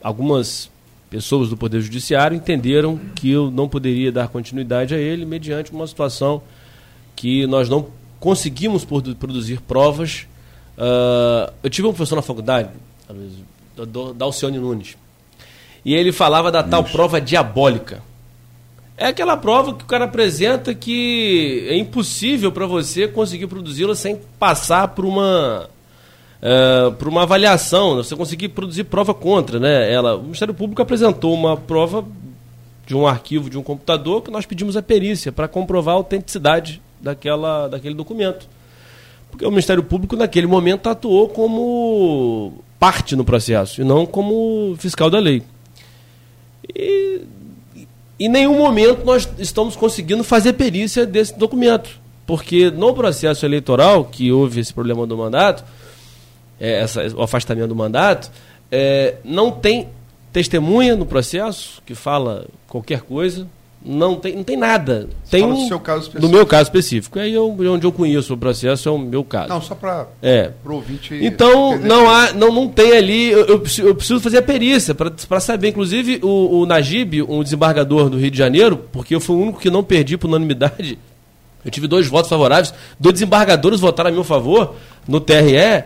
algumas 0.01 0.70
pessoas 1.09 1.49
do 1.49 1.57
Poder 1.57 1.82
Judiciário 1.82 2.36
entenderam 2.36 2.99
que 3.15 3.32
eu 3.32 3.49
não 3.49 3.67
poderia 3.67 4.11
dar 4.11 4.28
continuidade 4.28 4.93
a 4.93 4.97
ele 4.97 5.26
mediante 5.26 5.72
uma 5.72 5.88
situação 5.88 6.41
que 7.15 7.47
nós 7.47 7.67
não 7.67 7.88
conseguimos 8.20 8.86
produzir 8.86 9.61
provas 9.61 10.28
Uh, 10.80 11.51
eu 11.61 11.69
tive 11.69 11.86
um 11.88 11.91
professor 11.91 12.15
na 12.15 12.21
faculdade, 12.21 12.69
da 14.15 14.23
Alcione 14.23 14.57
Nunes, 14.57 14.95
e 15.84 15.93
ele 15.93 16.13
falava 16.13 16.49
da 16.49 16.63
tal 16.63 16.86
prova 16.86 17.19
diabólica. 17.19 18.01
É 18.95 19.07
aquela 19.07 19.36
prova 19.36 19.73
que 19.73 19.84
o 19.84 19.88
cara 19.88 20.05
apresenta 20.05 20.73
que 20.73 21.67
é 21.69 21.77
impossível 21.77 22.51
para 22.51 22.65
você 22.65 23.07
conseguir 23.09 23.47
produzi-la 23.47 23.93
sem 23.93 24.19
passar 24.38 24.89
por 24.89 25.03
uma 25.03 25.69
uh, 26.41 26.91
por 26.93 27.09
uma 27.09 27.23
avaliação, 27.23 27.95
você 27.95 28.15
conseguir 28.15 28.49
produzir 28.49 28.86
prova 28.86 29.13
contra, 29.13 29.59
né? 29.59 29.91
Ela, 29.91 30.15
o 30.15 30.23
Ministério 30.23 30.53
Público 30.53 30.82
apresentou 30.82 31.34
uma 31.34 31.57
prova 31.57 32.05
de 32.86 32.95
um 32.95 33.05
arquivo 33.05 33.49
de 33.49 33.57
um 33.57 33.63
computador 33.63 34.21
que 34.21 34.32
nós 34.32 34.45
pedimos 34.45 34.77
a 34.77 34.82
perícia 34.82 35.32
para 35.32 35.47
comprovar 35.47 35.93
a 35.95 35.97
autenticidade 35.97 36.82
daquela, 37.01 37.67
daquele 37.67 37.95
documento. 37.95 38.47
Porque 39.30 39.45
o 39.45 39.49
Ministério 39.49 39.84
Público, 39.84 40.15
naquele 40.15 40.47
momento, 40.47 40.89
atuou 40.89 41.30
como 41.30 42.53
parte 42.80 43.15
no 43.15 43.25
processo 43.25 43.82
e 43.82 43.84
não 43.84 44.05
como 44.05 44.75
fiscal 44.77 45.09
da 45.09 45.19
lei. 45.19 45.43
E 46.73 47.21
em 48.19 48.27
nenhum 48.27 48.57
momento 48.57 49.05
nós 49.05 49.30
estamos 49.38 49.75
conseguindo 49.75 50.23
fazer 50.23 50.53
perícia 50.53 51.05
desse 51.05 51.38
documento. 51.38 51.99
Porque 52.25 52.69
no 52.69 52.93
processo 52.93 53.45
eleitoral, 53.45 54.05
que 54.05 54.32
houve 54.32 54.59
esse 54.59 54.73
problema 54.73 55.07
do 55.07 55.17
mandato, 55.17 55.63
é, 56.59 56.82
essa, 56.82 57.01
o 57.15 57.23
afastamento 57.23 57.69
do 57.69 57.75
mandato, 57.75 58.30
é, 58.71 59.15
não 59.23 59.49
tem 59.51 59.88
testemunha 60.32 60.95
no 60.95 61.05
processo 61.05 61.82
que 61.86 61.95
fala 61.95 62.45
qualquer 62.67 63.01
coisa, 63.01 63.47
não 63.84 64.15
tem, 64.15 64.36
não 64.36 64.43
tem 64.43 64.57
nada. 64.57 65.07
Tem 65.32 65.41
fala 65.41 65.53
um, 65.53 65.61
do 65.61 65.67
seu 65.67 65.80
caso 65.80 65.99
específico. 66.01 66.27
Do 66.27 66.36
meu 66.36 66.45
caso 66.45 66.63
específico. 66.63 67.17
Aí 67.19 67.34
eu, 67.34 67.47
onde 67.71 67.86
eu 67.88 67.91
conheço 67.91 68.34
o 68.34 68.38
processo 68.38 68.89
é 68.89 68.91
o 68.91 68.97
meu 68.97 69.23
caso. 69.23 69.49
Não, 69.49 69.61
só 69.61 69.73
para 69.75 70.07
É. 70.21 70.51
o 70.65 70.71
ouvinte. 70.73 71.13
Então, 71.21 71.77
não 71.80 72.09
há, 72.09 72.34
não, 72.34 72.53
não 72.53 72.67
tem 72.67 72.91
ali. 72.97 73.30
Eu, 73.32 73.45
eu 73.45 73.59
preciso- 73.59 73.88
eu 73.88 73.95
preciso 73.95 74.19
fazer 74.19 74.39
a 74.39 74.41
perícia 74.41 74.93
para 74.93 75.39
saber. 75.39 75.69
Inclusive, 75.69 76.19
o, 76.21 76.59
o 76.61 76.65
Najib, 76.65 77.21
um 77.23 77.41
desembargador 77.41 78.09
do 78.09 78.17
Rio 78.17 78.30
de 78.32 78.38
Janeiro, 78.38 78.77
porque 78.91 79.15
eu 79.15 79.19
fui 79.21 79.36
o 79.36 79.39
único 79.39 79.59
que 79.59 79.69
não 79.69 79.84
perdi 79.84 80.17
por 80.17 80.27
unanimidade. 80.27 80.99
Eu 81.63 81.71
tive 81.71 81.88
dois 81.88 82.07
votos 82.07 82.30
favoráveis. 82.30 82.73
Dois 82.99 83.13
desembargadores 83.13 83.80
votaram 83.80 84.09
a 84.09 84.13
meu 84.13 84.23
favor 84.23 84.75
no 85.07 85.19
TRE. 85.19 85.84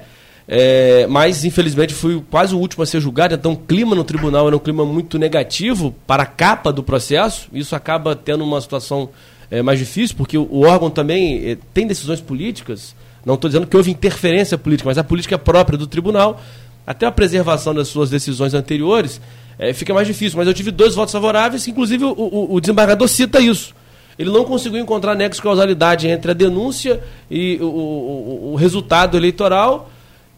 É, 0.48 1.08
mas, 1.08 1.46
infelizmente, 1.46 1.94
fui 1.94 2.22
quase 2.30 2.54
o 2.54 2.60
último 2.60 2.84
a 2.84 2.86
ser 2.86 3.00
julgado. 3.00 3.34
Então, 3.34 3.54
o 3.54 3.58
clima 3.58 3.96
no 3.96 4.04
tribunal 4.04 4.48
era 4.48 4.56
um 4.56 4.60
clima 4.60 4.86
muito 4.86 5.18
negativo 5.18 5.96
para 6.06 6.24
a 6.24 6.26
capa 6.26 6.72
do 6.72 6.84
processo. 6.84 7.48
Isso 7.54 7.76
acaba 7.76 8.16
tendo 8.16 8.44
uma 8.44 8.60
situação 8.60 9.10
é, 9.50 9.62
mais 9.62 9.80
difícil, 9.80 10.16
porque 10.18 10.38
o, 10.38 10.48
o 10.52 10.66
órgão 10.66 10.90
também 10.90 11.52
eh, 11.52 11.58
tem 11.74 11.88
decisões 11.88 12.20
políticas. 12.20 12.96
Não 13.26 13.36
estou 13.36 13.50
dizendo 13.50 13.68
que 13.68 13.78
houve 13.78 13.90
interferência 13.90 14.58
política, 14.58 14.90
mas 14.90 14.98
a 14.98 15.04
política 15.04 15.36
é 15.36 15.38
própria 15.38 15.78
do 15.78 15.88
tribunal. 15.88 16.42
Até 16.86 17.06
a 17.06 17.12
preservação 17.12 17.74
das 17.74 17.88
suas 17.88 18.10
decisões 18.10 18.54
anteriores 18.54 19.22
eh, 19.58 19.72
fica 19.72 19.94
mais 19.94 20.06
difícil. 20.08 20.38
Mas 20.38 20.48
eu 20.48 20.54
tive 20.54 20.72
dois 20.72 20.94
votos 20.94 21.14
favoráveis, 21.14 21.66
inclusive 21.70 22.04
o, 22.04 22.12
o- 22.12 22.56
o 22.56 22.60
desembargador 22.60 23.08
cita 23.08 23.40
isso. 23.40 23.74
Ele 24.20 24.30
não 24.30 24.44
conseguiu 24.44 24.80
encontrar 24.80 25.16
nexo 25.16 25.40
de 25.40 25.44
causalidade 25.44 26.08
entre 26.10 26.32
a 26.32 26.34
denúncia 26.34 27.00
e 27.32 27.58
o- 27.62 27.66
o- 27.66 28.52
o 28.52 28.56
resultado 28.56 29.16
eleitoral 29.16 29.90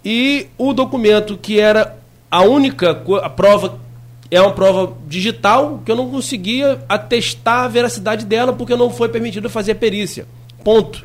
e 0.05 0.47
o 0.55 0.71
documento 0.71 1.35
que 1.35 1.59
era 1.59 1.97
a 2.29 2.43
única 2.43 2.91
a 3.23 3.29
prova 3.29 3.79
é 4.29 4.39
uma 4.39 4.51
prova 4.51 4.95
digital 5.07 5.81
que 5.83 5.91
eu 5.91 5.95
não 5.95 6.09
conseguia 6.09 6.83
atestar 6.87 7.63
a 7.63 7.67
veracidade 7.67 8.25
dela 8.25 8.53
porque 8.53 8.75
não 8.75 8.89
foi 8.89 9.09
permitido 9.09 9.49
fazer 9.49 9.71
a 9.71 9.75
perícia. 9.75 10.27
Ponto. 10.63 11.03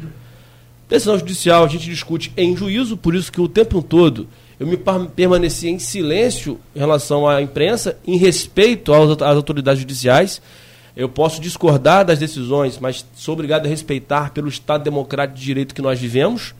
Decisão 0.88 1.18
judicial 1.18 1.64
a 1.64 1.68
gente 1.68 1.84
discute 1.84 2.32
em 2.36 2.56
juízo, 2.56 2.96
por 2.96 3.14
isso 3.14 3.30
que 3.30 3.40
o 3.40 3.48
tempo 3.48 3.82
todo 3.82 4.26
eu 4.58 4.66
me 4.66 4.76
permaneci 4.76 5.68
em 5.68 5.78
silêncio 5.78 6.60
em 6.76 6.78
relação 6.78 7.26
à 7.26 7.40
imprensa, 7.40 7.96
em 8.06 8.18
respeito 8.18 8.92
às 8.92 9.22
autoridades 9.22 9.80
judiciais. 9.80 10.42
Eu 10.94 11.08
posso 11.08 11.40
discordar 11.40 12.04
das 12.04 12.18
decisões, 12.18 12.78
mas 12.78 13.06
sou 13.14 13.32
obrigado 13.32 13.64
a 13.64 13.68
respeitar 13.68 14.32
pelo 14.32 14.48
Estado 14.48 14.82
democrático 14.82 15.38
de 15.38 15.44
direito 15.44 15.74
que 15.74 15.80
nós 15.80 15.98
vivemos. 15.98 16.54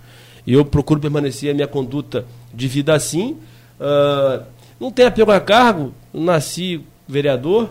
Eu 0.52 0.64
procuro 0.64 1.00
permanecer 1.00 1.50
a 1.50 1.54
minha 1.54 1.68
conduta 1.68 2.24
de 2.52 2.68
vida 2.68 2.94
assim. 2.94 3.36
Ah, 3.78 4.42
não 4.78 4.90
tenho 4.90 5.08
apego 5.08 5.30
a 5.30 5.40
cargo, 5.40 5.92
nasci 6.12 6.80
vereador, 7.06 7.70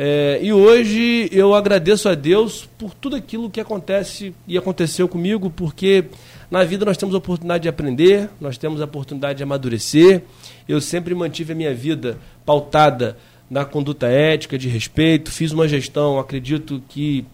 é, 0.00 0.38
e 0.40 0.52
hoje 0.52 1.28
eu 1.32 1.56
agradeço 1.56 2.08
a 2.08 2.14
Deus 2.14 2.68
por 2.78 2.94
tudo 2.94 3.16
aquilo 3.16 3.50
que 3.50 3.60
acontece 3.60 4.32
e 4.46 4.56
aconteceu 4.56 5.08
comigo, 5.08 5.50
porque 5.50 6.04
na 6.48 6.62
vida 6.62 6.84
nós 6.84 6.96
temos 6.96 7.16
a 7.16 7.18
oportunidade 7.18 7.64
de 7.64 7.68
aprender, 7.68 8.30
nós 8.40 8.56
temos 8.56 8.80
a 8.80 8.84
oportunidade 8.84 9.38
de 9.38 9.42
amadurecer. 9.42 10.22
Eu 10.68 10.80
sempre 10.80 11.16
mantive 11.16 11.52
a 11.52 11.56
minha 11.56 11.74
vida 11.74 12.16
pautada 12.46 13.16
na 13.50 13.64
conduta 13.64 14.06
ética, 14.06 14.56
de 14.56 14.68
respeito, 14.68 15.32
fiz 15.32 15.50
uma 15.50 15.66
gestão, 15.66 16.16
acredito 16.16 16.80
que 16.88 17.26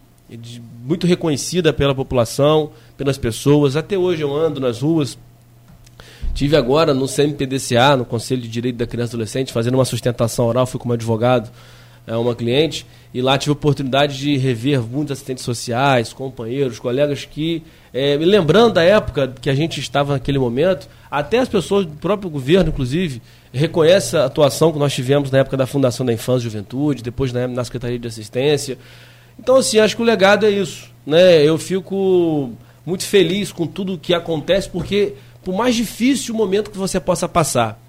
muito 0.82 1.07
reconhecida 1.07 1.70
pela 1.70 1.95
população, 1.95 2.70
pelas 2.97 3.18
pessoas. 3.18 3.76
Até 3.76 3.97
hoje 3.97 4.22
eu 4.22 4.34
ando 4.34 4.61
nas 4.61 4.80
ruas 4.80 5.18
Tive 6.34 6.57
agora 6.57 6.92
no 6.92 7.07
CMPDCA, 7.07 7.97
no 7.97 8.05
Conselho 8.05 8.42
de 8.42 8.49
Direito 8.49 8.76
da 8.76 8.86
Criança 8.88 9.12
e 9.12 9.14
Adolescente, 9.14 9.53
fazendo 9.53 9.74
uma 9.74 9.84
sustentação 9.84 10.47
oral, 10.47 10.66
fui 10.66 10.80
como 10.80 10.92
advogado 10.92 11.49
a 12.09 12.18
uma 12.18 12.34
cliente, 12.34 12.84
e 13.14 13.22
lá 13.22 13.38
tive 13.38 13.51
a 13.51 13.53
oportunidade 13.53 14.18
de 14.18 14.36
rever 14.36 14.82
muitos 14.82 15.12
assistentes 15.12 15.45
sociais, 15.45 16.12
companheiros, 16.12 16.80
colegas 16.80 17.24
que, 17.24 17.62
eh, 17.92 18.18
me 18.18 18.24
lembrando 18.24 18.74
da 18.74 18.82
época 18.82 19.32
que 19.40 19.49
a 19.49 19.55
gente 19.55 19.78
estava 19.78 20.14
naquele 20.14 20.38
momento, 20.38 20.88
até 21.09 21.38
as 21.38 21.49
pessoas 21.49 21.86
do 21.86 21.92
próprio 21.92 22.28
governo, 22.28 22.70
inclusive, 22.70 23.22
reconhecem 23.53 24.18
a 24.18 24.24
atuação 24.24 24.72
que 24.72 24.78
nós 24.78 24.92
tivemos 24.92 25.30
na 25.30 25.38
época 25.38 25.57
da 25.57 25.66
Fundação 25.66 26.05
da 26.05 26.12
Infância 26.12 26.40
e 26.40 26.51
Juventude, 26.51 27.01
depois 27.01 27.32
na, 27.32 27.47
na 27.47 27.64
Secretaria 27.64 27.99
de 27.99 28.09
Assistência. 28.09 28.76
Então, 29.38 29.57
assim, 29.57 29.78
acho 29.78 29.95
que 29.95 30.03
o 30.03 30.05
legado 30.05 30.45
é 30.45 30.51
isso. 30.51 30.92
Né? 31.07 31.42
Eu 31.42 31.57
fico 31.59 32.53
muito 32.85 33.05
feliz 33.05 33.51
com 33.53 33.66
tudo 33.66 33.99
que 33.99 34.12
acontece, 34.14 34.68
porque 34.68 35.14
por 35.43 35.55
mais 35.55 35.74
difícil 35.74 36.35
o 36.35 36.39
momento 36.39 36.70
que 36.70 36.78
você 36.78 36.99
possa 36.99 37.28
passar, 37.28 37.80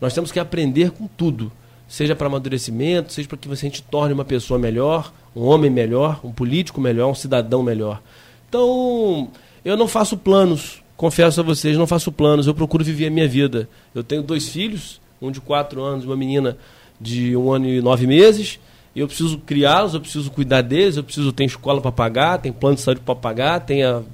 nós 0.00 0.12
temos 0.12 0.32
que 0.32 0.40
aprender 0.40 0.90
com 0.90 1.06
tudo. 1.06 1.50
Seja 1.86 2.16
para 2.16 2.26
amadurecimento, 2.26 3.12
seja 3.12 3.28
para 3.28 3.38
que 3.38 3.48
você 3.48 3.66
gente 3.66 3.82
torne 3.82 4.12
uma 4.12 4.24
pessoa 4.24 4.58
melhor, 4.58 5.12
um 5.34 5.42
homem 5.42 5.70
melhor, 5.70 6.20
um 6.24 6.32
político 6.32 6.80
melhor, 6.80 7.10
um 7.10 7.14
cidadão 7.14 7.62
melhor. 7.62 8.02
Então, 8.48 9.30
eu 9.64 9.76
não 9.76 9.86
faço 9.86 10.16
planos, 10.16 10.82
confesso 10.96 11.40
a 11.40 11.42
vocês, 11.42 11.76
não 11.76 11.86
faço 11.86 12.10
planos, 12.10 12.46
eu 12.46 12.54
procuro 12.54 12.84
viver 12.84 13.06
a 13.06 13.10
minha 13.10 13.28
vida. 13.28 13.68
Eu 13.94 14.02
tenho 14.02 14.22
dois 14.22 14.48
filhos, 14.48 15.00
um 15.20 15.30
de 15.30 15.40
quatro 15.40 15.82
anos 15.82 16.04
uma 16.04 16.16
menina 16.16 16.56
de 17.00 17.36
um 17.36 17.52
ano 17.52 17.66
e 17.66 17.80
nove 17.80 18.06
meses. 18.06 18.58
Eu 18.94 19.06
preciso 19.08 19.38
criá-los, 19.38 19.94
eu 19.94 20.00
preciso 20.00 20.30
cuidar 20.30 20.62
deles, 20.62 20.96
eu 20.96 21.02
preciso 21.02 21.32
ter 21.32 21.44
escola 21.44 21.80
para 21.80 21.90
pagar, 21.90 22.38
tem 22.38 22.52
plano 22.52 22.76
de 22.76 22.82
saúde 22.82 23.00
para 23.00 23.14
pagar, 23.14 23.60
tem 23.60 23.80
eu 23.80 24.04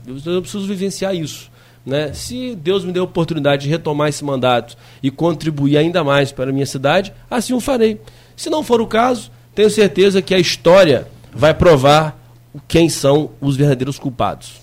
preciso 0.41 0.67
vivenciar 0.67 1.15
isso. 1.15 1.51
Né? 1.85 2.13
Se 2.13 2.55
Deus 2.55 2.85
me 2.85 2.93
deu 2.93 3.03
a 3.03 3.07
oportunidade 3.07 3.63
de 3.65 3.69
retomar 3.69 4.09
esse 4.09 4.25
mandato 4.25 4.77
e 5.03 5.11
contribuir 5.11 5.77
ainda 5.77 6.03
mais 6.05 6.33
para 6.33 6.51
a 6.51 6.53
minha 6.53 6.67
cidade, 6.67 7.13
assim 7.31 7.53
o 7.53 7.61
farei. 7.61 8.01
Se 8.37 8.49
não 8.49 8.63
for 8.63 8.81
o 8.81 8.87
caso, 8.87 9.31
tenho 9.55 9.69
certeza 9.71 10.23
que 10.23 10.35
a 10.35 10.39
história 10.39 11.07
vai 11.33 11.53
provar 11.55 12.19
quem 12.67 12.89
são 12.89 13.31
os 13.41 13.57
verdadeiros 13.57 13.99
culpados. 13.99 14.61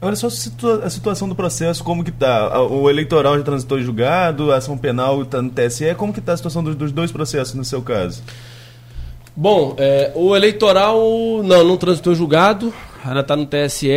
Olha 0.00 0.16
só 0.16 0.26
a 0.26 0.30
situa- 0.30 0.84
a 0.84 0.90
situação 0.90 1.28
do 1.28 1.34
processo, 1.34 1.84
como 1.84 2.02
que 2.02 2.10
tá? 2.10 2.60
O 2.60 2.90
eleitoral 2.90 3.36
já 3.38 3.44
transitou 3.44 3.78
em 3.78 3.82
julgado, 3.82 4.50
a 4.50 4.56
ação 4.56 4.76
penal 4.76 5.22
está 5.22 5.40
no 5.40 5.48
TSE, 5.50 5.94
como 5.94 6.12
que 6.12 6.20
tá 6.20 6.32
a 6.32 6.36
situação 6.36 6.64
dos 6.64 6.90
dois 6.90 7.12
processos 7.12 7.54
no 7.54 7.64
seu 7.64 7.80
caso? 7.82 8.22
Bom, 9.34 9.74
é, 9.78 10.12
o 10.14 10.36
eleitoral 10.36 11.00
não, 11.42 11.64
não 11.64 11.76
transitou 11.76 12.14
julgado, 12.14 12.72
ainda 13.04 13.20
está 13.20 13.34
no 13.36 13.46
TSE. 13.46 13.88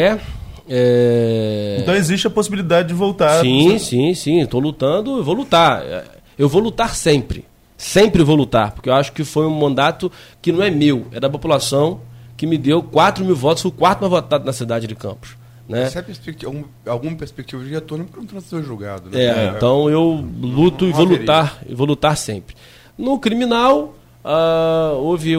É... 0.68 1.78
Então 1.82 1.94
existe 1.96 2.26
a 2.28 2.30
possibilidade 2.30 2.88
de 2.88 2.94
voltar. 2.94 3.42
Sim, 3.42 3.78
sim, 3.78 4.14
sim. 4.14 4.42
Estou 4.42 4.60
lutando, 4.60 5.18
eu 5.18 5.24
vou 5.24 5.36
lutar. 5.36 5.82
É, 5.84 6.04
Eu 6.38 6.50
vou 6.50 6.62
lutar 6.62 6.96
sempre. 6.96 7.46
Sempre 7.78 8.24
vou 8.24 8.36
lutar, 8.36 8.72
porque 8.72 8.90
eu 8.90 8.94
acho 8.94 9.12
que 9.12 9.24
foi 9.26 9.46
um 9.46 9.50
mandato 9.60 10.10
que 10.42 10.52
não 10.52 10.64
é 10.64 10.72
meu, 10.72 11.06
é 11.12 11.20
da 11.20 11.30
população 11.30 12.00
que 12.38 12.48
me 12.48 12.58
deu 12.58 12.82
4 12.82 13.24
mil 13.24 13.36
votos, 13.36 13.62
fui 13.62 13.70
o 13.70 13.74
quarto 13.74 14.00
mais 14.00 14.10
votado 14.12 14.46
na 14.46 14.54
cidade 14.54 14.88
de 14.88 14.96
Campos. 14.96 15.36
Né? 15.68 15.90
É 15.94 16.02
perspectiva, 16.02 16.50
algum- 16.52 16.64
alguma 16.86 17.16
perspectiva 17.18 17.64
de 17.64 17.72
retorno 17.72 18.06
porque 18.06 18.20
não 18.20 18.28
transitou 18.28 18.62
julgado, 18.64 19.10
né? 19.10 19.20
É, 19.26 19.54
então 19.56 19.90
eu 19.90 20.24
luto 20.42 20.86
e 20.86 20.90
Não 20.90 20.96
vou 20.96 21.06
haveria. 21.06 21.22
lutar, 21.22 21.60
e 21.68 21.74
vou 21.76 21.86
lutar 21.88 22.16
sempre. 22.16 22.56
No 22.98 23.20
criminal, 23.20 23.94
ah, 24.26 24.94
houve 24.98 25.38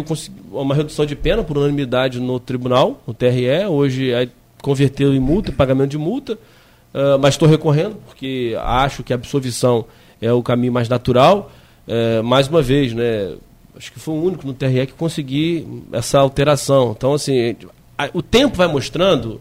uma 0.52 0.74
redução 0.74 1.04
de 1.04 1.16
pena 1.16 1.42
por 1.42 1.58
unanimidade 1.58 2.20
no 2.20 2.38
tribunal, 2.38 3.02
no 3.06 3.12
TRE, 3.12 3.66
hoje 3.68 4.14
aí 4.14 4.30
converteu 4.62 5.12
em 5.12 5.20
multa, 5.20 5.50
pagamento 5.50 5.90
de 5.90 5.98
multa, 5.98 6.38
ah, 6.94 7.18
mas 7.20 7.34
estou 7.34 7.48
recorrendo, 7.48 7.96
porque 8.06 8.56
acho 8.58 9.02
que 9.02 9.12
a 9.12 9.16
absolvição 9.16 9.84
é 10.22 10.32
o 10.32 10.42
caminho 10.42 10.72
mais 10.72 10.88
natural. 10.88 11.50
Eh, 11.86 12.20
mais 12.22 12.48
uma 12.48 12.60
vez, 12.60 12.92
né? 12.92 13.34
Acho 13.76 13.92
que 13.92 14.00
foi 14.00 14.14
o 14.14 14.22
único 14.22 14.46
no 14.46 14.54
TRE 14.54 14.86
que 14.86 14.92
consegui 14.92 15.84
essa 15.92 16.18
alteração. 16.18 16.94
Então, 16.96 17.12
assim, 17.14 17.54
o 18.12 18.22
tempo 18.22 18.56
vai 18.56 18.66
mostrando 18.66 19.40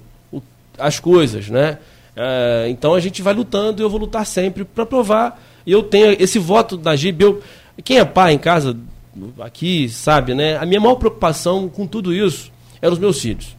as 0.78 1.00
coisas, 1.00 1.48
né? 1.50 1.80
É, 2.16 2.68
então 2.70 2.94
a 2.94 3.00
gente 3.00 3.22
vai 3.22 3.34
lutando 3.34 3.82
e 3.82 3.84
eu 3.84 3.90
vou 3.90 4.00
lutar 4.00 4.26
sempre 4.26 4.66
para 4.66 4.86
provar. 4.86 5.42
E 5.66 5.72
eu 5.72 5.82
tenho 5.82 6.16
esse 6.22 6.38
voto 6.38 6.76
da 6.78 6.96
GIB. 6.96 7.24
Eu, 7.24 7.42
quem 7.84 7.98
é 7.98 8.06
pai 8.06 8.34
em 8.34 8.38
casa, 8.38 8.78
aqui, 9.40 9.90
sabe, 9.90 10.34
né? 10.34 10.58
A 10.58 10.66
minha 10.66 10.80
maior 10.80 10.96
preocupação 10.96 11.70
com 11.70 11.88
tudo 11.88 12.14
isso 12.14 12.52
eram 12.82 12.94
os 12.94 13.00
meus 13.00 13.22
filhos. 13.22 13.56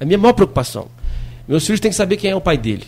A 0.00 0.04
minha 0.04 0.18
maior 0.18 0.32
preocupação. 0.32 0.88
Meus 1.46 1.64
filhos 1.64 1.80
têm 1.80 1.90
que 1.90 1.96
saber 1.96 2.16
quem 2.16 2.30
é 2.30 2.36
o 2.36 2.40
pai 2.40 2.58
dele. 2.58 2.84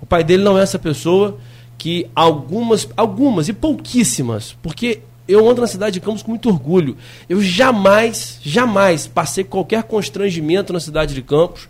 O 0.00 0.06
pai 0.06 0.22
dele 0.22 0.42
não 0.42 0.58
é 0.58 0.62
essa 0.62 0.78
pessoa 0.78 1.38
que 1.76 2.06
algumas, 2.14 2.88
algumas 2.96 3.48
e 3.48 3.52
pouquíssimas, 3.52 4.56
porque 4.62 5.00
eu 5.28 5.48
ando 5.48 5.60
na 5.60 5.66
cidade 5.66 5.94
de 5.94 6.00
Campos 6.00 6.22
com 6.22 6.30
muito 6.30 6.48
orgulho. 6.48 6.96
Eu 7.28 7.42
jamais, 7.42 8.38
jamais 8.42 9.06
passei 9.06 9.44
qualquer 9.44 9.82
constrangimento 9.82 10.72
na 10.72 10.80
cidade 10.80 11.14
de 11.14 11.22
Campos, 11.22 11.68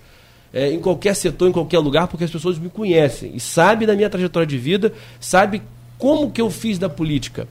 eh, 0.53 0.73
em 0.73 0.79
qualquer 0.79 1.15
setor, 1.15 1.49
em 1.49 1.53
qualquer 1.53 1.79
lugar, 1.79 2.07
porque 2.07 2.25
as 2.25 2.31
pessoas 2.31 2.59
me 2.59 2.69
conhecem 2.69 3.33
e 3.35 3.41
sabem 3.41 3.87
da 3.87 3.95
minha 3.95 4.11
trajetória 4.11 4.47
de 4.47 4.59
vida, 4.59 4.93
sabem 5.19 5.63
como 5.99 6.31
que 6.31 6.41
eu 6.41 6.51
fiz 6.51 6.79
da 6.79 6.89
política. 6.89 7.49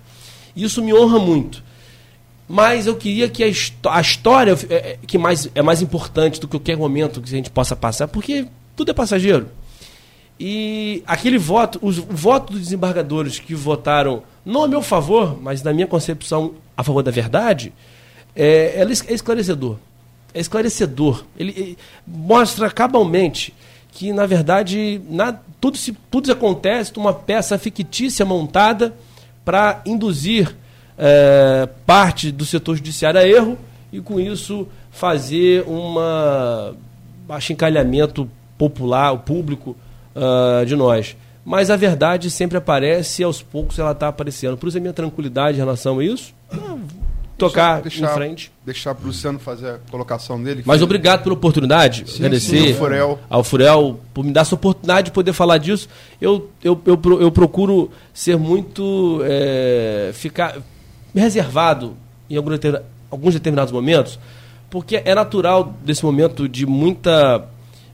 Isso 0.56 0.84
me 0.84 0.94
honra 0.94 1.20
muito. 1.20 1.64
Mas 2.48 2.86
eu 2.86 2.96
queria 2.96 3.28
que 3.28 3.44
a, 3.44 3.48
a 3.92 4.02
história 4.02 4.56
é, 4.70 4.76
é, 4.76 5.00
que 5.06 5.18
mais, 5.18 5.50
é 5.56 5.62
mais 5.62 5.82
importante 5.82 6.40
do 6.40 6.48
que 6.48 6.58
qualquer 6.58 6.78
momento 6.78 7.20
que 7.22 7.28
a 7.28 7.36
gente 7.38 7.50
possa 7.50 7.76
passar, 7.76 8.08
porque 8.08 8.48
tudo 8.76 8.92
é 8.92 8.94
passageiro. 8.94 9.50
E 10.40 11.02
aquele 11.08 11.38
voto, 11.38 11.80
os, 11.82 11.98
o 11.98 12.06
voto 12.10 12.54
dos 12.54 12.62
desembargadores 12.62 13.40
que 13.40 13.56
votaram 13.56 14.22
não 14.46 14.64
a 14.64 14.68
meu 14.68 14.82
favor, 14.82 15.42
mas 15.42 15.64
na 15.64 15.74
minha 15.74 15.88
concepção 15.88 16.54
a 16.78 16.84
favor 16.84 17.02
da 17.02 17.10
verdade, 17.10 17.74
é, 18.36 18.86
é 18.86 19.14
esclarecedor. 19.14 19.78
É 20.34 20.40
esclarecedor. 20.40 21.24
Ele, 21.38 21.54
ele 21.56 21.78
mostra 22.06 22.70
cabalmente 22.70 23.54
que, 23.92 24.12
na 24.12 24.26
verdade, 24.26 25.02
na, 25.10 25.40
tudo, 25.60 25.78
se, 25.78 25.94
tudo 26.12 26.30
acontece 26.32 26.92
numa 26.98 27.14
peça 27.14 27.58
fictícia 27.58 28.26
montada 28.26 28.94
para 29.46 29.82
induzir 29.86 30.54
é, 30.98 31.68
parte 31.86 32.32
do 32.32 32.46
setor 32.46 32.76
judiciário 32.76 33.20
a 33.20 33.28
erro 33.28 33.58
e, 33.92 34.00
com 34.00 34.20
isso, 34.20 34.68
fazer 34.92 35.64
um 35.68 35.96
achincalhamento 37.30 38.30
popular, 38.58 39.12
o 39.12 39.20
público 39.20 39.76
uh, 40.16 40.66
de 40.66 40.76
nós. 40.76 41.16
Mas 41.44 41.70
a 41.70 41.76
verdade 41.76 42.32
sempre 42.32 42.58
aparece 42.58 43.22
e 43.22 43.26
aos 43.26 43.42
poucos 43.42 43.78
ela 43.78 43.92
está 43.92 44.08
aparecendo. 44.08 44.58
Por 44.58 44.68
isso 44.68 44.78
a 44.78 44.82
minha 44.82 44.94
tranquilidade 44.94 45.58
em 45.58 45.60
relação 45.60 46.00
a 46.00 46.04
isso. 46.04 46.34
Ah, 46.52 46.76
tocar 47.38 47.82
deixar, 47.82 48.12
em 48.12 48.14
frente. 48.16 48.52
Deixar 48.66 48.96
para 48.96 49.04
o 49.04 49.08
Luciano 49.08 49.38
fazer 49.38 49.70
a 49.70 49.78
colocação 49.92 50.42
dele. 50.42 50.64
Mas 50.66 50.82
obrigado 50.82 51.22
pela 51.22 51.36
oportunidade. 51.36 52.10
Sim, 52.10 52.18
agradecer 52.18 52.70
sim, 52.70 52.74
Furel. 52.74 53.20
ao 53.30 53.44
Furel 53.44 54.00
por 54.12 54.26
me 54.26 54.32
dar 54.32 54.42
essa 54.42 54.56
oportunidade 54.56 55.06
de 55.06 55.12
poder 55.12 55.34
falar 55.34 55.60
disso. 55.60 55.88
Eu, 56.20 56.50
eu, 56.64 56.82
eu, 56.86 57.00
eu 57.22 57.32
procuro 57.32 57.92
ser 58.12 58.38
muito. 58.38 59.20
É, 59.24 60.12
ficar 60.14 60.58
reservado 61.22 61.96
em 62.30 62.36
alguns 62.38 63.34
determinados 63.34 63.72
momentos, 63.72 64.20
porque 64.70 65.02
é 65.04 65.16
natural 65.16 65.74
desse 65.84 66.04
momento 66.04 66.48
de 66.50 66.66
muita. 66.66 67.48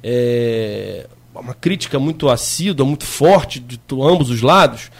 É, 0.03 1.07
uma 1.33 1.53
crítica 1.53 1.97
muito 1.97 2.29
assídua, 2.29 2.85
muito 2.85 3.05
forte 3.05 3.59
de 3.59 3.79
ambos 3.93 4.29
os 4.29 4.41
lados, 4.41 4.91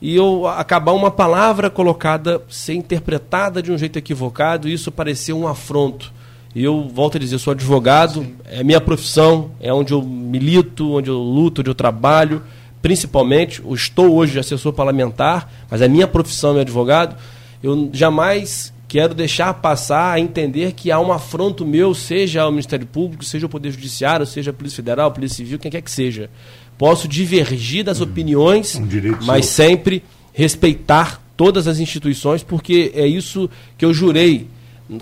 e 0.00 0.14
eu 0.14 0.46
acabar 0.46 0.92
uma 0.92 1.10
palavra 1.10 1.70
colocada 1.70 2.42
ser 2.48 2.74
interpretada 2.74 3.62
de 3.62 3.72
um 3.72 3.78
jeito 3.78 3.98
equivocado, 3.98 4.68
e 4.68 4.72
isso 4.72 4.92
parecer 4.92 5.32
um 5.32 5.48
afronto. 5.48 6.12
E 6.54 6.64
eu 6.64 6.88
volto 6.92 7.16
a 7.16 7.20
dizer, 7.20 7.38
sou 7.38 7.52
advogado, 7.52 8.22
Sim. 8.22 8.36
é 8.44 8.62
minha 8.62 8.80
profissão, 8.80 9.50
é 9.60 9.72
onde 9.72 9.92
eu 9.92 10.02
milito, 10.02 10.94
onde 10.94 11.10
eu 11.10 11.18
luto, 11.18 11.60
onde 11.60 11.70
eu 11.70 11.74
trabalho, 11.74 12.42
principalmente, 12.80 13.60
eu 13.60 13.74
estou 13.74 14.14
hoje 14.14 14.38
assessor 14.38 14.72
parlamentar, 14.72 15.50
mas 15.70 15.82
é 15.82 15.88
minha 15.88 16.06
profissão, 16.06 16.52
meu 16.52 16.62
advogado. 16.62 17.16
Eu 17.62 17.90
jamais 17.92 18.72
quero 18.86 19.14
deixar 19.14 19.52
passar 19.54 20.12
a 20.14 20.20
entender 20.20 20.72
que 20.72 20.90
há 20.90 20.98
um 20.98 21.12
afronto 21.12 21.66
meu, 21.66 21.94
seja 21.94 22.42
ao 22.42 22.50
Ministério 22.50 22.86
Público, 22.86 23.24
seja 23.24 23.46
ao 23.46 23.50
Poder 23.50 23.70
Judiciário, 23.70 24.24
seja 24.24 24.50
a 24.50 24.54
Polícia 24.54 24.76
Federal, 24.76 25.08
a 25.08 25.10
Polícia 25.10 25.36
Civil, 25.36 25.58
quem 25.58 25.70
quer 25.70 25.82
que 25.82 25.90
seja. 25.90 26.30
Posso 26.78 27.06
divergir 27.06 27.84
das 27.84 28.00
hum, 28.00 28.04
opiniões, 28.04 28.76
um 28.76 28.86
mas 29.26 29.46
seu. 29.46 29.66
sempre 29.66 30.02
respeitar 30.32 31.22
todas 31.36 31.68
as 31.68 31.78
instituições, 31.78 32.42
porque 32.42 32.92
é 32.94 33.06
isso 33.06 33.50
que 33.76 33.84
eu 33.84 33.92
jurei 33.92 34.48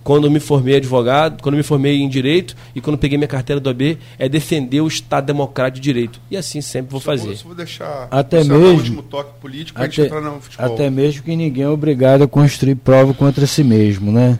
quando 0.03 0.30
me 0.30 0.41
formei 0.41 0.76
advogado, 0.76 1.43
quando 1.43 1.55
me 1.55 1.62
formei 1.62 2.01
em 2.01 2.09
direito 2.09 2.57
e 2.74 2.80
quando 2.80 2.99
peguei 2.99 3.16
minha 3.16 3.28
carteira 3.28 3.61
do 3.61 3.70
AB, 3.70 3.99
é 4.18 4.28
defender 4.28 4.80
o 4.80 4.89
Estado 4.89 5.26
democrático 5.26 5.80
de 5.80 5.82
direito. 5.82 6.20
E 6.30 6.37
assim 6.37 6.61
sempre 6.61 6.91
vou 6.91 7.01
fazer. 7.01 7.34
Vou, 7.34 7.45
vou 7.45 7.55
deixar 7.55 8.09
até 8.11 8.43
mesmo, 8.43 8.66
último 8.66 9.03
toque 9.03 9.39
político 9.41 9.80
até, 9.80 10.11
até 10.59 10.91
mesmo 10.91 11.22
que 11.22 11.37
ninguém 11.37 11.64
é 11.64 11.68
obrigado 11.68 12.22
a 12.22 12.28
construir 12.28 12.74
prova 12.74 13.14
contra 13.14 13.47
si 13.47 13.62
mesmo, 13.62 14.11
né? 14.11 14.39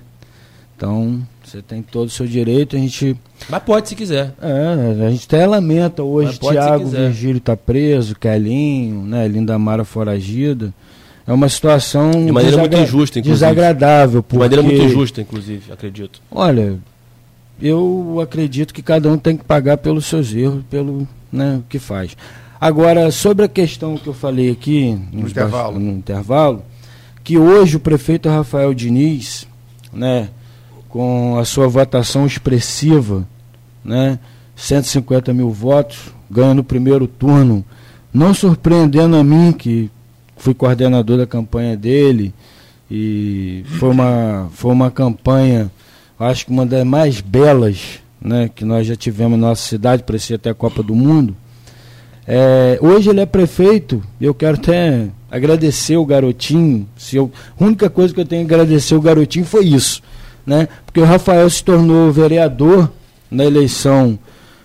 Então, 0.76 1.26
você 1.42 1.62
tem 1.62 1.80
todo 1.80 2.09
o 2.09 2.11
seu 2.11 2.26
direito, 2.26 2.76
a 2.76 2.78
gente... 2.78 3.16
Mas 3.49 3.62
pode 3.62 3.88
se 3.88 3.94
quiser. 3.94 4.34
É, 4.42 5.07
a 5.07 5.11
gente 5.11 5.24
até 5.26 5.47
lamenta 5.47 6.03
hoje, 6.03 6.38
Tiago 6.38 6.86
Virgílio 6.86 7.38
está 7.38 7.57
preso, 7.57 8.14
Kelinho, 8.14 9.03
né, 9.03 9.26
Linda 9.26 9.59
Mara 9.59 9.84
foragida. 9.84 10.74
É 11.27 11.33
uma 11.33 11.49
situação 11.49 12.11
de 12.12 12.31
maneira 12.31 12.59
muito 12.59 12.77
injusta, 12.77 13.18
inclusive. 13.18 13.35
desagradável. 13.35 14.22
Porque, 14.22 14.37
de 14.37 14.39
maneira 14.39 14.62
muito 14.62 14.83
injusta, 14.83 15.20
inclusive, 15.20 15.72
acredito. 15.72 16.22
Olha, 16.31 16.79
eu 17.61 18.20
acredito 18.22 18.72
que 18.72 18.81
cada 18.81 19.11
um 19.11 19.18
tem 19.18 19.37
que 19.37 19.45
pagar 19.45 19.79
pelos 19.79 20.07
seus 20.07 20.33
erros, 20.33 20.62
pelo 20.70 21.07
né, 21.33 21.61
que 21.68 21.79
faz. 21.79 22.16
Agora, 22.61 23.11
sobre 23.11 23.45
a 23.45 23.49
questão 23.49 23.97
que 23.97 24.07
eu 24.07 24.14
falei 24.14 24.51
aqui 24.51 24.99
no, 25.12 25.27
intervalo. 25.27 25.81
no 25.81 25.93
intervalo, 25.93 26.62
que 27.24 27.37
hoje 27.37 27.77
o 27.77 27.81
prefeito 27.81 28.29
Rafael 28.29 28.72
Diniz, 28.72 29.49
né, 29.93 30.29
com 30.89 31.37
a 31.39 31.45
sua 31.45 31.66
votação 31.66 32.24
expressiva, 32.24 33.27
né, 33.85 34.18
150 34.55 35.35
mil 35.35 35.51
votos, 35.51 35.99
ganha 36.31 36.55
no 36.55 36.64
primeiro 36.64 37.07
turno, 37.07 37.64
não 38.12 38.33
surpreendendo 38.33 39.16
a 39.16 39.24
mim, 39.24 39.53
que 39.53 39.91
fui 40.37 40.55
coordenador 40.55 41.18
da 41.18 41.26
campanha 41.26 41.76
dele 41.76 42.32
e 42.91 43.64
foi 43.78 43.91
uma, 43.91 44.49
foi 44.53 44.72
uma 44.72 44.91
campanha, 44.91 45.70
acho 46.18 46.47
que 46.47 46.53
uma 46.53 46.64
das 46.64 46.84
mais 46.84 47.20
belas 47.20 48.01
né, 48.20 48.51
que 48.55 48.64
nós 48.64 48.87
já 48.87 48.97
tivemos 48.97 49.39
na 49.39 49.49
nossa 49.49 49.62
cidade, 49.62 50.03
parecia 50.03 50.37
até 50.37 50.51
a 50.51 50.55
Copa 50.55 50.82
do 50.82 50.95
Mundo. 50.95 51.37
É, 52.26 52.78
hoje 52.80 53.11
ele 53.11 53.20
é 53.20 53.26
prefeito, 53.26 54.03
eu 54.20 54.34
quero 54.34 54.57
até 54.57 55.07
agradecer 55.30 55.97
o 55.97 56.05
garotinho. 56.05 56.89
Se 56.97 57.16
eu, 57.16 57.30
a 57.59 57.64
única 57.64 57.89
coisa 57.89 58.12
que 58.12 58.20
eu 58.20 58.24
tenho 58.24 58.47
que 58.47 58.53
agradecer 58.53 58.95
o 58.95 59.01
garotinho 59.01 59.45
foi 59.45 59.64
isso. 59.64 60.03
Né? 60.45 60.68
Porque 60.84 61.01
o 61.01 61.05
Rafael 61.05 61.49
se 61.49 61.62
tornou 61.62 62.12
vereador 62.12 62.91
na 63.30 63.45
eleição 63.45 64.18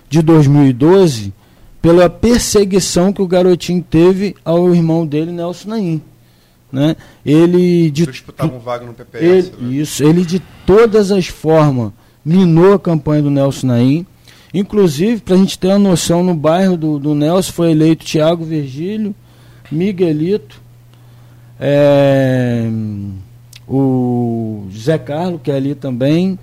de 0.09 0.21
2012 0.21 1.33
pela 1.81 2.09
perseguição 2.09 3.11
que 3.11 3.21
o 3.21 3.27
garotinho 3.27 3.83
teve 3.83 4.35
ao 4.45 4.73
irmão 4.73 5.05
dele, 5.05 5.31
Nelson 5.31 5.69
Naim. 5.69 6.01
Né? 6.71 6.95
Ele 7.25 7.89
de 7.91 8.05
disputava 8.05 8.53
um 8.55 8.59
vaga 8.59 8.85
no 8.85 8.93
PPS. 8.93 9.23
Ele, 9.23 9.53
né? 9.59 9.73
Isso, 9.73 10.03
ele 10.03 10.23
de 10.23 10.39
todas 10.65 11.11
as 11.11 11.27
formas 11.27 11.91
minou 12.23 12.73
a 12.73 12.79
campanha 12.79 13.23
do 13.23 13.31
Nelson 13.31 13.67
Naim. 13.67 14.05
Inclusive, 14.53 15.21
para 15.21 15.35
a 15.35 15.37
gente 15.37 15.57
ter 15.57 15.67
uma 15.69 15.79
noção, 15.79 16.23
no 16.23 16.35
bairro 16.35 16.77
do, 16.77 16.99
do 16.99 17.15
Nelson 17.15 17.51
foi 17.51 17.71
eleito 17.71 18.05
Tiago 18.05 18.43
Virgílio, 18.43 19.15
Miguelito, 19.71 20.61
é, 21.59 22.69
o 23.67 24.67
José 24.69 24.97
Carlos, 24.97 25.39
que 25.41 25.51
é 25.51 25.55
ali 25.55 25.73
também. 25.73 26.37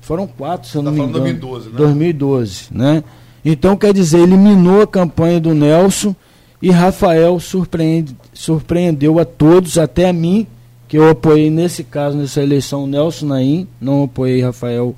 Foram 0.00 0.26
quatro, 0.26 0.68
se 0.68 0.76
eu 0.76 0.82
não 0.82 0.92
tá 0.92 0.98
me 0.98 1.08
engano. 1.08 1.24
2012, 1.24 1.68
né? 1.70 1.76
2012, 1.76 2.66
né? 2.70 3.04
Então, 3.44 3.76
quer 3.76 3.92
dizer, 3.92 4.18
eliminou 4.18 4.82
a 4.82 4.86
campanha 4.86 5.40
do 5.40 5.54
Nelson 5.54 6.14
e 6.60 6.70
Rafael 6.70 7.40
surpreende, 7.40 8.14
surpreendeu 8.34 9.18
a 9.18 9.24
todos, 9.24 9.78
até 9.78 10.08
a 10.08 10.12
mim, 10.12 10.46
que 10.86 10.98
eu 10.98 11.08
apoiei 11.08 11.50
nesse 11.50 11.84
caso, 11.84 12.16
nessa 12.16 12.42
eleição, 12.42 12.86
Nelson 12.86 13.26
Naim, 13.26 13.68
não 13.80 14.04
apoiei 14.04 14.42
Rafael 14.42 14.94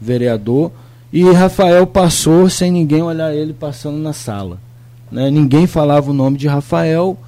vereador. 0.00 0.72
E 1.12 1.30
Rafael 1.30 1.86
passou 1.86 2.48
sem 2.48 2.70
ninguém 2.70 3.02
olhar 3.02 3.34
ele 3.34 3.52
passando 3.52 3.98
na 3.98 4.14
sala. 4.14 4.58
Né? 5.10 5.30
Ninguém 5.30 5.66
falava 5.66 6.10
o 6.10 6.14
nome 6.14 6.38
de 6.38 6.48
Rafael 6.48 7.18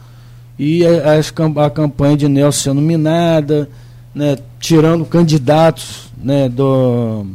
e 0.58 0.82
a, 0.86 1.16
a, 1.16 1.66
a 1.66 1.70
campanha 1.70 2.16
de 2.16 2.28
Nelson 2.28 2.70
sendo 2.70 2.80
minada, 2.80 3.68
né? 4.14 4.38
tirando 4.58 5.04
candidatos 5.04 6.08
né? 6.16 6.48
do 6.48 7.26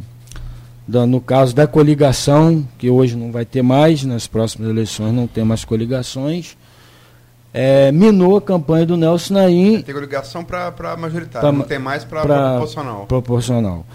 da, 0.90 1.06
no 1.06 1.20
caso 1.20 1.54
da 1.54 1.68
coligação, 1.68 2.66
que 2.76 2.90
hoje 2.90 3.16
não 3.16 3.30
vai 3.30 3.44
ter 3.44 3.62
mais, 3.62 4.02
nas 4.02 4.26
próximas 4.26 4.68
eleições 4.68 5.12
não 5.12 5.28
tem 5.28 5.44
mais 5.44 5.64
coligações, 5.64 6.56
é, 7.54 7.92
minou 7.92 8.36
a 8.36 8.42
campanha 8.42 8.84
do 8.84 8.96
Nelson 8.96 9.34
Naim. 9.34 9.82
Tem 9.82 9.94
coligação 9.94 10.44
para 10.44 10.96
majoritário, 10.98 11.48
pra, 11.48 11.52
não 11.52 11.64
tem 11.64 11.78
mais 11.78 12.02
para 12.02 12.22
proporcional. 12.22 13.06
Proporcional. 13.06 13.86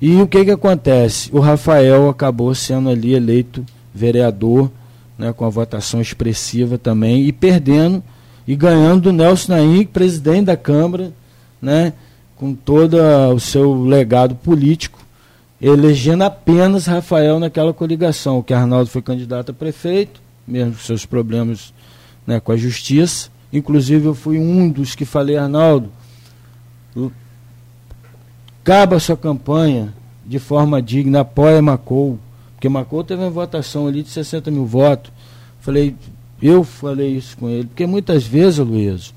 E 0.00 0.22
o 0.22 0.26
que, 0.26 0.42
que 0.46 0.50
acontece? 0.50 1.28
O 1.34 1.38
Rafael 1.38 2.08
acabou 2.08 2.54
sendo 2.54 2.88
ali 2.88 3.14
eleito 3.14 3.62
vereador, 3.94 4.70
né, 5.18 5.34
com 5.34 5.44
a 5.44 5.50
votação 5.50 6.00
expressiva 6.00 6.78
também, 6.78 7.24
e 7.24 7.32
perdendo 7.32 8.02
e 8.46 8.56
ganhando 8.56 9.02
do 9.02 9.12
Nelson 9.12 9.52
Naim, 9.52 9.84
presidente 9.84 10.46
da 10.46 10.56
Câmara, 10.56 11.12
né, 11.60 11.92
com 12.36 12.54
todo 12.54 12.96
o 13.34 13.38
seu 13.38 13.82
legado 13.82 14.34
político 14.34 15.07
elegendo 15.60 16.22
apenas 16.22 16.86
Rafael 16.86 17.40
naquela 17.40 17.72
coligação, 17.72 18.42
que 18.42 18.54
Arnaldo 18.54 18.88
foi 18.90 19.02
candidato 19.02 19.50
a 19.50 19.54
prefeito, 19.54 20.20
mesmo 20.46 20.72
com 20.72 20.80
seus 20.80 21.04
problemas 21.04 21.72
né, 22.26 22.38
com 22.38 22.52
a 22.52 22.56
justiça. 22.56 23.30
Inclusive 23.52 24.06
eu 24.06 24.14
fui 24.14 24.38
um 24.38 24.68
dos 24.68 24.94
que 24.94 25.04
falei, 25.04 25.36
Arnaldo, 25.36 25.90
caba 28.62 28.96
a 28.96 29.00
sua 29.00 29.16
campanha 29.16 29.94
de 30.24 30.38
forma 30.38 30.80
digna, 30.82 31.20
apoia 31.20 31.62
Macou, 31.62 32.18
porque 32.54 32.68
Macou 32.68 33.02
teve 33.02 33.22
uma 33.22 33.30
votação 33.30 33.86
ali 33.86 34.02
de 34.02 34.10
60 34.10 34.50
mil 34.50 34.66
votos. 34.66 35.10
Falei, 35.60 35.96
eu 36.40 36.62
falei 36.62 37.16
isso 37.16 37.36
com 37.36 37.48
ele, 37.48 37.66
porque 37.66 37.86
muitas 37.86 38.24
vezes, 38.24 38.58
Luiz, 38.58 39.14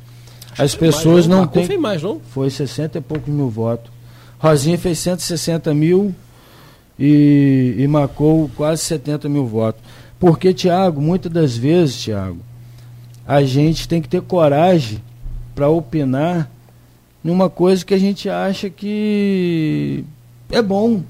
as 0.58 0.74
pessoas 0.74 1.26
mais, 1.26 1.28
não, 1.28 1.40
não 1.42 1.48
têm. 1.48 1.66
Foi 1.66 1.78
mais, 1.78 2.02
não? 2.02 2.20
Foi 2.20 2.50
60 2.50 2.98
e 2.98 3.02
poucos 3.02 3.34
mil 3.34 3.50
votos. 3.50 3.92
Rosinha 4.40 4.78
fez 4.78 5.00
160 5.00 5.74
mil 5.74 6.16
e, 7.04 7.74
e 7.80 7.88
marcou 7.88 8.48
quase 8.56 8.84
70 8.84 9.28
mil 9.28 9.48
votos. 9.48 9.82
Porque, 10.20 10.54
Tiago, 10.54 11.02
muitas 11.02 11.32
das 11.32 11.58
vezes, 11.58 12.00
Tiago, 12.00 12.38
a 13.26 13.42
gente 13.44 13.88
tem 13.88 14.00
que 14.00 14.08
ter 14.08 14.22
coragem 14.22 15.02
para 15.56 15.68
opinar 15.68 16.48
numa 17.24 17.50
coisa 17.50 17.84
que 17.84 17.96
a 17.96 17.98
gente 17.98 18.30
acha 18.30 18.70
que 18.70 20.06
é 20.52 20.62
bom, 20.62 21.02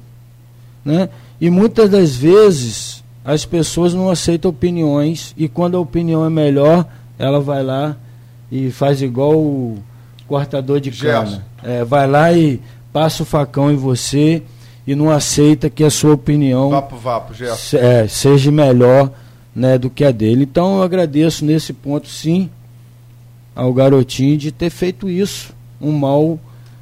né? 0.85 1.09
E 1.41 1.49
muitas 1.49 1.89
das 1.89 2.15
vezes 2.15 3.03
as 3.25 3.43
pessoas 3.43 3.93
não 3.93 4.09
aceitam 4.09 4.49
opiniões 4.49 5.33
e 5.37 5.49
quando 5.49 5.75
a 5.75 5.79
opinião 5.79 6.25
é 6.25 6.29
melhor, 6.29 6.87
ela 7.19 7.41
vai 7.41 7.63
lá 7.63 7.97
e 8.49 8.71
faz 8.71 9.01
igual 9.01 9.37
o 9.37 9.77
cortador 10.25 10.79
de 10.79 10.91
cana. 10.91 11.43
É, 11.61 11.83
vai 11.83 12.07
lá 12.07 12.31
e 12.31 12.61
passa 12.93 13.23
o 13.23 13.25
facão 13.25 13.71
em 13.71 13.75
você 13.75 14.41
e 14.85 14.95
não 14.95 15.09
aceita 15.11 15.69
que 15.69 15.83
a 15.83 15.89
sua 15.89 16.13
opinião 16.13 16.69
Vapo, 16.71 16.95
vapo, 16.97 17.33
se- 17.35 17.77
é, 17.77 18.07
seja 18.07 18.51
melhor 18.51 19.11
né, 19.55 19.77
do 19.77 19.89
que 19.89 20.03
a 20.03 20.11
dele. 20.11 20.43
Então 20.43 20.77
eu 20.77 20.83
agradeço 20.83 21.43
nesse 21.45 21.71
ponto 21.73 22.07
sim 22.07 22.49
ao 23.55 23.73
garotinho 23.73 24.37
de 24.37 24.51
ter 24.51 24.69
feito 24.69 25.09
isso. 25.09 25.53
Um 25.79 25.91
mal 25.91 26.39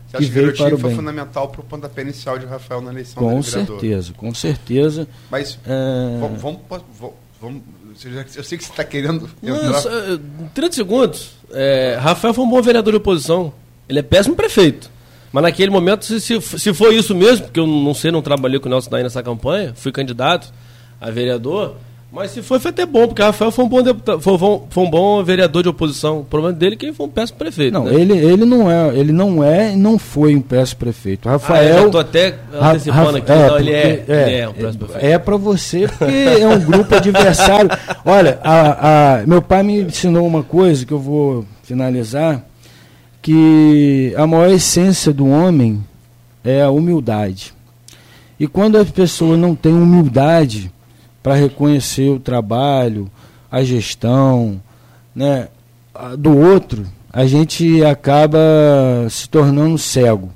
Você 0.08 0.12
que 0.12 0.18
acha 0.18 0.26
que 0.26 0.32
o 0.32 0.34
veio 0.34 0.56
para 0.56 0.76
o 0.76 0.78
foi 0.78 0.89
bem. 0.89 0.95
fundamental 0.97 1.47
para 1.50 1.62
o 1.62 1.64
pontapé 1.64 2.02
inicial 2.04 2.38
de 2.38 2.45
Rafael 2.45 2.82
na 2.82 2.91
eleição 2.91 3.24
Com 3.24 3.36
do 3.38 3.41
vereador? 3.41 3.80
certeza, 3.80 4.14
com 4.16 4.34
certeza. 4.34 5.08
Mas 5.32 5.58
É, 5.66 6.20
vamos, 6.20 6.41
vamos, 6.41 6.60
vamos, 7.41 7.62
eu 8.36 8.43
sei 8.43 8.58
que 8.58 8.64
você 8.66 8.72
está 8.72 8.84
querendo 8.84 9.30
entrar. 9.41 9.80
eh, 9.86 10.20
30 10.54 10.76
segundos. 10.76 11.32
É, 11.52 11.97
Rafael 12.00 12.34
foi 12.34 12.43
um 12.43 12.50
bom 12.50 12.62
vereador 12.62 12.93
de 12.93 12.97
oposição. 12.97 13.52
Ele 13.88 14.00
é 14.00 14.04
péssimo 14.04 14.36
prefeito. 14.36 14.91
Mas 15.32 15.44
naquele 15.44 15.70
momento, 15.72 16.06
se, 16.06 16.20
se, 16.20 16.42
se 16.42 16.74
foi 16.74 16.96
isso 16.96 17.14
mesmo, 17.14 17.46
porque 17.46 17.60
eu 17.60 17.68
não 17.68 17.94
sei, 17.94 18.12
não 18.12 18.22
trabalhei 18.22 18.60
com 18.60 18.68
o 18.68 18.72
Nelson 18.72 18.90
Daí 18.90 19.04
nessa 19.04 19.22
campanha, 19.22 19.74
fui 19.76 19.92
candidato 19.92 20.52
a 21.00 21.10
vereador, 21.12 21.76
mas 22.12 22.32
se 22.32 22.42
foi, 22.42 22.60
foi 22.60 22.72
até 22.72 22.84
bom, 22.88 23.06
porque 23.08 23.22
Rafael 23.22 23.52
foi 23.52 23.64
um 23.66 23.70
bom 23.70 23.84
deputado, 23.84 24.20
foi, 24.20 24.34
um- 24.34 24.62
foi 24.68 24.84
um 24.84 24.90
bom 24.90 25.24
vereador 25.24 25.62
de 25.62 25.70
oposição. 25.70 26.22
O 26.22 26.24
problema 26.26 26.52
dele 26.58 26.74
é 26.74 26.78
que 26.78 26.88
ele 26.88 26.94
foi 26.94 27.06
um 27.06 27.10
péssimo 27.10 27.38
prefeito. 27.38 27.72
não, 27.72 27.86
né? 27.86 27.94
ele, 27.94 28.18
ele 28.18 28.44
não 28.46 28.72
é, 28.72 28.98
ele 28.98 29.12
não 29.12 29.44
é 29.44 29.74
e 29.74 29.76
não 29.76 30.00
foi 30.00 30.36
um 30.36 30.42
péssimo 30.42 30.80
prefeito. 30.80 31.30
Ah, 31.30 31.34
eu 31.34 31.38
Rafael. 31.38 31.92
tô 31.92 32.00
até 32.00 32.34
Ra- 32.52 32.72
antecipando 32.72 33.04
Rafa- 33.06 33.18
aqui. 33.20 33.32
não, 33.32 33.60
ele, 33.60 33.72
é, 33.72 33.94
porque- 33.98 34.12
ele 34.12 34.36
é 34.38 34.50
um 34.50 34.54
péssimo 34.54 34.86
prefeito. 34.88 35.06
É 35.06 35.20
para 35.20 35.38
você, 35.38 35.88
porque 35.88 36.06
é 36.42 36.48
um 36.48 36.60
grupo 36.60 36.96
adversário. 36.96 37.70
Olha, 38.04 38.40
a- 38.44 39.20
a- 39.20 39.28
meu 39.28 39.44
pai 39.44 39.62
me 39.62 39.82
ensinou 39.84 40.26
uma 40.26 40.42
coisa 40.42 40.84
que 40.88 40.92
eu 40.92 41.00
vou 41.00 41.46
finalizar, 41.62 42.44
que 43.22 44.13
a 44.17 44.26
maior 44.26 44.49
essência 44.49 45.11
do 45.13 45.28
homem 45.28 45.84
é 46.43 46.61
a 46.61 46.70
humildade. 46.70 47.53
E 48.39 48.47
quando 48.47 48.78
as 48.78 48.89
pessoas 48.89 49.38
não 49.38 49.53
têm 49.55 49.74
humildade 49.74 50.72
para 51.22 51.36
reconhecer 51.36 52.09
o 52.09 52.20
trabalho, 52.20 53.09
a 53.51 53.63
gestão, 53.63 54.61
né, 55.13 55.49
a- 55.93 56.15
do 56.15 56.38
outro, 56.38 56.86
a 57.11 57.26
gente 57.26 57.84
acaba 57.84 58.39
se 59.09 59.28
tornando 59.28 59.78
cego. 59.78 60.30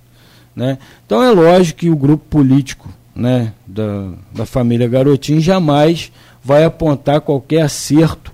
Né? 0.55 0.77
Então 1.05 1.23
é 1.23 1.31
lógico 1.31 1.79
que 1.79 1.89
o 1.89 1.95
grupo 1.95 2.25
político 2.29 2.89
né, 3.15 3.53
da, 3.65 4.09
da 4.33 4.45
família 4.45 4.87
Garotinho 4.87 5.39
jamais 5.39 6.11
vai 6.43 6.63
apontar 6.65 7.21
qualquer 7.21 7.61
acerto 7.61 8.31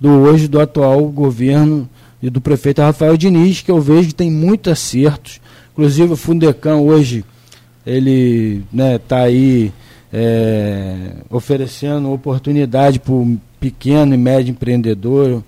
do 0.00 0.08
hoje 0.10 0.48
do 0.48 0.60
atual 0.60 1.06
governo 1.06 1.88
e 2.24 2.30
do 2.30 2.40
prefeito 2.40 2.80
Rafael 2.80 3.18
Diniz, 3.18 3.60
que 3.60 3.70
eu 3.70 3.78
vejo 3.82 4.08
que 4.08 4.14
tem 4.14 4.30
muitos 4.30 4.72
acertos. 4.72 5.42
Inclusive 5.74 6.14
o 6.14 6.16
Fundecam 6.16 6.86
hoje 6.86 7.22
ele 7.86 8.64
está 8.72 9.18
aí 9.18 9.70
é, 10.10 11.16
oferecendo 11.28 12.10
oportunidade 12.10 12.98
para 12.98 13.12
o 13.12 13.38
pequeno 13.60 14.14
e 14.14 14.16
médio 14.16 14.52
empreendedor, 14.52 15.44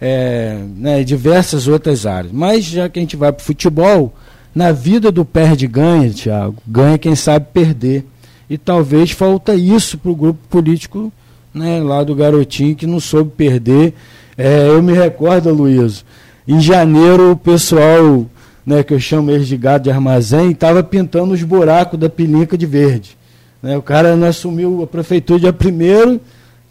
é, 0.00 0.60
né, 0.76 1.02
diversas 1.02 1.66
outras 1.66 2.06
áreas. 2.06 2.32
Mas 2.32 2.66
já 2.66 2.88
que 2.88 3.00
a 3.00 3.02
gente 3.02 3.16
vai 3.16 3.32
para 3.32 3.42
o 3.42 3.44
futebol, 3.44 4.14
na 4.54 4.70
vida 4.70 5.10
do 5.10 5.24
perde-ganha, 5.24 6.08
Thiago, 6.10 6.62
ganha 6.64 6.98
quem 6.98 7.16
sabe 7.16 7.48
perder. 7.52 8.04
E 8.48 8.56
talvez 8.56 9.10
falta 9.10 9.56
isso 9.56 9.98
para 9.98 10.12
o 10.12 10.14
grupo 10.14 10.38
político 10.48 11.12
né, 11.52 11.80
lá 11.80 12.04
do 12.04 12.14
garotinho 12.14 12.76
que 12.76 12.86
não 12.86 13.00
soube 13.00 13.32
perder. 13.36 13.92
É, 14.36 14.68
eu 14.68 14.82
me 14.82 14.92
recordo, 14.92 15.52
Luiz, 15.52 16.04
em 16.46 16.60
janeiro 16.60 17.32
o 17.32 17.36
pessoal, 17.36 18.26
né, 18.64 18.82
que 18.82 18.92
eu 18.92 19.00
chamo 19.00 19.30
eles 19.30 19.48
de 19.48 19.56
gado 19.56 19.84
de 19.84 19.90
armazém, 19.90 20.50
estava 20.50 20.82
pintando 20.82 21.32
os 21.32 21.42
buracos 21.42 21.98
da 21.98 22.08
pilinca 22.08 22.56
de 22.56 22.66
verde. 22.66 23.16
Né, 23.62 23.76
o 23.76 23.82
cara 23.82 24.14
assumiu 24.28 24.82
a 24.82 24.86
prefeitura 24.86 25.40
dia 25.40 25.54
1 25.54 26.20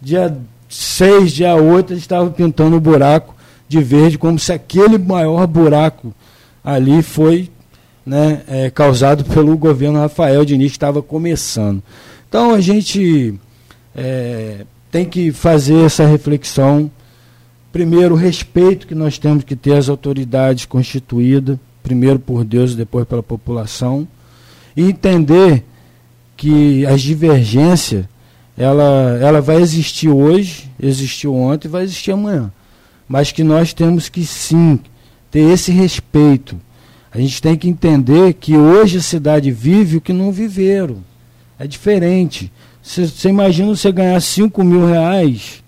dia 0.01 0.37
6, 0.69 1.31
dia 1.31 1.55
8, 1.55 1.93
ele 1.93 1.99
estava 1.99 2.29
pintando 2.29 2.75
o 2.75 2.81
buraco 2.81 3.33
de 3.67 3.81
verde, 3.81 4.17
como 4.17 4.37
se 4.37 4.53
aquele 4.53 4.97
maior 4.97 5.47
buraco 5.47 6.13
ali 6.63 7.01
foi 7.01 7.49
né, 8.05 8.41
é, 8.47 8.69
causado 8.69 9.23
pelo 9.25 9.57
governo 9.57 9.99
Rafael 9.99 10.45
Diniz, 10.45 10.71
que 10.71 10.77
estava 10.77 11.01
começando. 11.01 11.81
Então 12.29 12.53
a 12.53 12.61
gente 12.61 13.33
é, 13.95 14.65
tem 14.91 15.05
que 15.05 15.31
fazer 15.31 15.85
essa 15.85 16.05
reflexão. 16.05 16.91
Primeiro, 17.75 18.15
o 18.15 18.17
respeito 18.17 18.87
que 18.87 18.95
nós 18.95 19.17
temos 19.17 19.43
que 19.43 19.53
ter 19.53 19.73
às 19.73 19.89
autoridades 19.89 20.63
constituídas, 20.63 21.59
primeiro 21.83 22.17
por 22.17 22.45
Deus 22.45 22.71
e 22.71 22.77
depois 22.77 23.05
pela 23.05 23.21
população, 23.21 24.07
e 24.77 24.83
entender 24.83 25.61
que 26.37 26.85
as 26.85 27.01
divergências 27.01 28.05
ela, 28.57 29.19
ela 29.21 29.41
vai 29.41 29.57
existir 29.57 30.07
hoje, 30.07 30.71
existiu 30.81 31.35
ontem 31.35 31.67
e 31.67 31.71
vai 31.71 31.83
existir 31.83 32.11
amanhã. 32.11 32.49
Mas 33.09 33.33
que 33.33 33.43
nós 33.43 33.73
temos 33.73 34.07
que 34.07 34.25
sim 34.25 34.79
ter 35.29 35.41
esse 35.41 35.73
respeito. 35.73 36.57
A 37.11 37.19
gente 37.19 37.41
tem 37.41 37.57
que 37.57 37.67
entender 37.67 38.35
que 38.35 38.55
hoje 38.55 38.99
a 38.99 39.01
cidade 39.01 39.51
vive 39.51 39.97
o 39.97 40.01
que 40.01 40.13
não 40.13 40.31
viveram. 40.31 41.03
É 41.59 41.67
diferente. 41.67 42.49
Você 42.81 43.27
imagina 43.27 43.67
você 43.67 43.91
ganhar 43.91 44.21
5 44.21 44.63
mil 44.63 44.87
reais, 44.87 45.61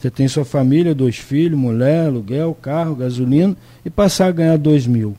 você 0.00 0.10
tem 0.10 0.26
sua 0.26 0.46
família, 0.46 0.94
dois 0.94 1.16
filhos, 1.16 1.58
mulher, 1.58 2.06
aluguel, 2.06 2.56
carro, 2.60 2.94
gasolina, 2.94 3.54
e 3.84 3.90
passar 3.90 4.28
a 4.28 4.32
ganhar 4.32 4.56
2 4.56 4.86
mil. 4.86 5.14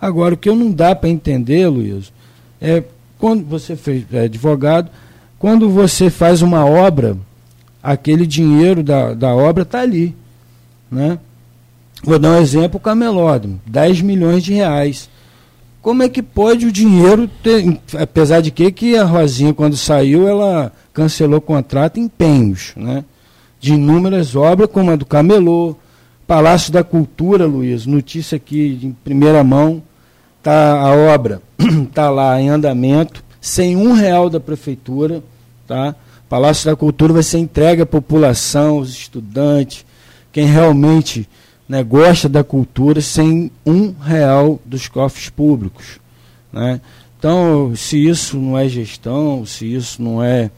Agora, 0.00 0.32
o 0.32 0.38
que 0.38 0.50
não 0.50 0.72
dá 0.72 0.94
para 0.94 1.10
entender, 1.10 1.68
Luiz, 1.68 2.10
é 2.58 2.82
quando 3.18 3.44
você 3.44 3.76
fez, 3.76 4.06
é 4.10 4.20
advogado, 4.20 4.90
quando 5.38 5.68
você 5.68 6.08
faz 6.08 6.40
uma 6.40 6.64
obra, 6.64 7.14
aquele 7.82 8.26
dinheiro 8.26 8.82
da, 8.82 9.12
da 9.12 9.34
obra 9.34 9.64
está 9.64 9.80
ali. 9.80 10.16
Né? 10.90 11.18
Vou 12.02 12.18
dar 12.18 12.30
um 12.30 12.40
exemplo, 12.40 12.78
o 12.78 12.80
camelódromo, 12.80 13.60
10 13.66 14.00
milhões 14.00 14.42
de 14.42 14.54
reais. 14.54 15.10
Como 15.82 16.02
é 16.02 16.08
que 16.08 16.22
pode 16.22 16.64
o 16.64 16.72
dinheiro 16.72 17.28
ter, 17.42 17.78
apesar 17.98 18.40
de 18.40 18.50
que, 18.50 18.72
que 18.72 18.96
a 18.96 19.04
Rosinha, 19.04 19.52
quando 19.52 19.76
saiu, 19.76 20.26
ela 20.26 20.72
cancelou 20.94 21.38
o 21.38 21.42
contrato 21.42 22.00
em 22.00 22.04
empenhos, 22.04 22.72
né? 22.74 23.04
De 23.58 23.74
inúmeras 23.74 24.36
obras, 24.36 24.70
como 24.70 24.90
a 24.90 24.96
do 24.96 25.06
Camelô, 25.06 25.76
Palácio 26.26 26.72
da 26.72 26.84
Cultura, 26.84 27.46
Luiz, 27.46 27.86
notícia 27.86 28.36
aqui 28.36 28.78
em 28.82 28.92
primeira 28.92 29.42
mão, 29.42 29.82
tá 30.42 30.80
a 30.80 30.94
obra 30.94 31.40
está 31.82 32.10
lá 32.10 32.40
em 32.40 32.48
andamento, 32.48 33.24
sem 33.40 33.76
um 33.76 33.92
real 33.92 34.28
da 34.28 34.40
prefeitura, 34.40 35.22
tá? 35.66 35.94
Palácio 36.28 36.66
da 36.66 36.76
Cultura 36.76 37.12
vai 37.12 37.22
ser 37.22 37.38
entregue 37.38 37.82
à 37.82 37.86
população, 37.86 38.78
aos 38.78 38.90
estudantes, 38.90 39.86
quem 40.32 40.46
realmente 40.46 41.28
né, 41.68 41.82
gosta 41.82 42.28
da 42.28 42.44
cultura, 42.44 43.00
sem 43.00 43.50
um 43.64 43.92
real 43.92 44.60
dos 44.64 44.88
cofres 44.88 45.28
públicos. 45.28 46.00
Né? 46.52 46.80
Então, 47.18 47.74
se 47.74 48.06
isso 48.06 48.36
não 48.36 48.58
é 48.58 48.68
gestão, 48.68 49.44
se 49.46 49.72
isso 49.72 50.02
não 50.02 50.22
é, 50.22 50.50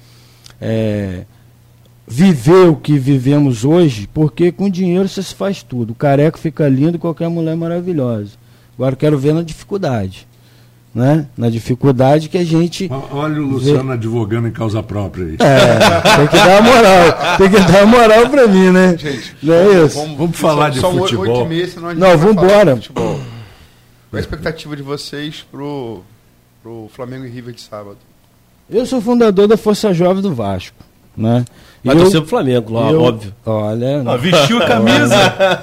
é 0.61 1.25
viver 2.09 2.69
o 2.69 2.77
que 2.77 2.99
vivemos 2.99 3.65
hoje, 3.65 4.09
porque 4.13 4.51
com 4.51 4.69
dinheiro 4.71 5.09
você 5.09 5.23
se 5.23 5.35
faz 5.35 5.63
tudo. 5.63 5.91
O 5.93 5.95
careco 5.95 6.39
fica 6.39 6.69
lindo 6.69 6.97
e 6.97 6.99
qualquer 6.99 7.29
mulher 7.29 7.57
maravilhosa. 7.57 8.33
Agora 8.75 8.95
eu 8.95 8.97
quero 8.97 9.19
ver 9.19 9.35
na 9.35 9.43
dificuldade. 9.43 10.27
Né? 10.95 11.27
Na 11.37 11.51
dificuldade 11.51 12.29
que 12.29 12.39
a 12.39 12.45
gente. 12.45 12.91
Olha 13.13 13.41
o 13.43 13.47
Luciano 13.47 13.93
advogando 13.93 14.49
em 14.49 14.51
causa 14.51 14.83
própria 14.83 15.27
aí. 15.27 15.37
É, 15.39 16.17
tem 16.17 16.27
que 16.27 16.37
dar 16.37 16.61
uma 16.61 16.73
moral. 16.73 17.37
Tem 17.37 17.51
que 17.51 17.73
dar 17.73 17.85
uma 17.85 17.99
moral 17.99 18.31
pra 18.31 18.49
mim, 18.49 18.71
né? 18.71 18.97
Gente, 18.97 19.37
não 19.43 19.55
é 19.55 19.85
isso? 19.85 19.99
Vamos 20.17 20.37
falar 20.37 20.71
de 20.71 20.81
futebol. 20.81 21.47
senão 21.69 21.95
Não, 21.95 22.17
de 22.17 22.23
futebol. 22.87 23.21
Qual 24.11 24.17
a 24.17 24.21
expectativa 24.21 24.75
de 24.75 24.83
vocês 24.83 25.47
pro, 25.51 26.01
pro 26.63 26.89
Flamengo 26.95 27.27
e 27.27 27.29
River 27.29 27.55
de 27.55 27.61
sábado? 27.61 27.99
Eu 28.69 28.87
sou 28.87 29.01
fundador 29.01 29.47
da 29.47 29.57
Força 29.57 29.93
Jovem 29.93 30.23
do 30.23 30.35
Vasco. 30.35 30.77
né? 31.17 31.45
Vai 31.85 31.95
eu, 31.95 32.01
torcer 32.01 32.20
pro 32.20 32.31
Flamengo, 32.31 32.72
lá, 32.74 32.91
eu- 32.91 33.01
óbvio. 33.03 33.33
Olha, 33.47 34.03
Ó, 34.05 34.16
vestiu 34.16 34.59
a 34.62 34.66
camisa. 34.66 35.14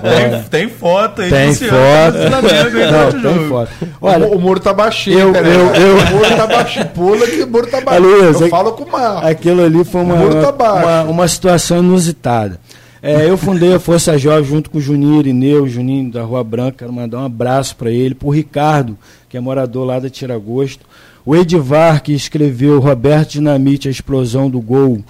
tem, 0.49 0.65
tem 0.67 0.69
foto 0.69 1.21
aí. 1.21 1.29
tem 1.29 1.53
foto. 1.53 2.17
do 2.17 2.29
Flamengo, 2.29 2.77
hein, 2.77 2.91
Não, 2.91 3.07
o 3.07 3.11
tem 3.11 3.21
jogo. 3.21 3.49
foto. 3.49 3.71
Olha, 4.01 4.25
o, 4.27 4.35
o 4.35 4.39
muro 4.41 4.59
tá 4.59 4.73
baixinho, 4.73 5.19
eu- 5.19 5.31
Pereira. 5.33 5.57
eu- 5.59 5.75
eu- 5.75 5.97
O 5.97 6.11
muro 6.15 6.35
tá 6.35 6.47
baixinho. 6.47 6.85
Pula 6.87 7.27
que 7.27 7.43
o 7.43 7.47
muro 7.47 7.67
tá 7.67 7.81
baixinho. 7.81 8.09
Luiz, 8.09 8.39
eu 8.41 8.47
é- 8.47 8.49
falo 8.49 8.71
com 8.71 8.83
o 8.85 8.91
Marco. 8.91 9.27
Aquilo 9.27 9.63
ali 9.63 9.83
foi 9.83 10.01
uma, 10.01 10.51
tá 10.53 10.73
uma, 10.73 11.03
uma 11.03 11.27
situação 11.27 11.79
inusitada. 11.79 12.59
É, 13.03 13.29
eu 13.29 13.37
fundei 13.37 13.71
a 13.75 13.79
Força 13.79 14.17
Jovem 14.17 14.43
junto 14.45 14.69
com 14.71 14.79
o 14.79 14.81
Juninho 14.81 15.19
Irineu, 15.19 15.67
Juninho 15.67 16.11
da 16.11 16.23
Rua 16.23 16.43
Branca. 16.43 16.77
Quero 16.79 16.93
mandar 16.93 17.19
um 17.19 17.25
abraço 17.25 17.75
para 17.75 17.91
ele, 17.91 18.15
para 18.15 18.27
o 18.27 18.31
Ricardo, 18.31 18.97
que 19.29 19.37
é 19.37 19.39
morador 19.39 19.85
lá 19.85 19.99
da 19.99 20.09
Tiragosto. 20.09 20.83
O 21.23 21.35
Edivar, 21.35 22.01
que 22.01 22.13
escreveu 22.13 22.79
Roberto 22.79 23.31
Dinamite, 23.33 23.87
a 23.87 23.91
explosão 23.91 24.49
do 24.49 24.59
gol. 24.59 25.01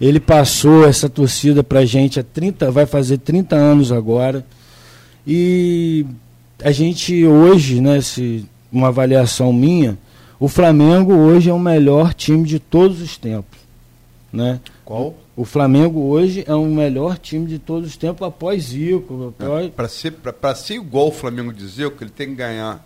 Ele 0.00 0.18
passou 0.20 0.86
essa 0.86 1.08
torcida 1.08 1.62
pra 1.62 1.84
gente 1.84 2.18
há 2.18 2.22
30, 2.24 2.70
vai 2.70 2.84
fazer 2.86 3.18
30 3.18 3.54
anos 3.56 3.92
agora. 3.92 4.44
E 5.26 6.04
a 6.62 6.70
gente 6.72 7.24
hoje, 7.24 7.80
né, 7.80 8.00
se 8.00 8.44
uma 8.72 8.88
avaliação 8.88 9.52
minha, 9.52 9.96
o 10.38 10.48
Flamengo 10.48 11.14
hoje 11.14 11.48
é 11.48 11.52
o 11.52 11.58
melhor 11.58 12.12
time 12.12 12.44
de 12.46 12.58
todos 12.58 13.00
os 13.00 13.16
tempos, 13.16 13.58
né? 14.32 14.60
Qual? 14.84 15.14
O 15.36 15.44
Flamengo 15.44 16.00
hoje 16.00 16.44
é 16.46 16.54
o 16.54 16.64
melhor 16.66 17.18
time 17.18 17.46
de 17.46 17.58
todos 17.58 17.88
os 17.90 17.96
tempos 17.96 18.26
após 18.26 18.64
Zico, 18.64 19.34
após... 19.40 19.70
Para 19.70 19.88
ser, 19.88 20.12
pra, 20.12 20.32
pra 20.32 20.54
ser 20.54 20.74
igual 20.74 21.08
o 21.08 21.12
Flamengo 21.12 21.52
dizer 21.52 21.90
que 21.92 22.04
ele 22.04 22.10
tem 22.10 22.28
que 22.28 22.34
ganhar 22.36 22.84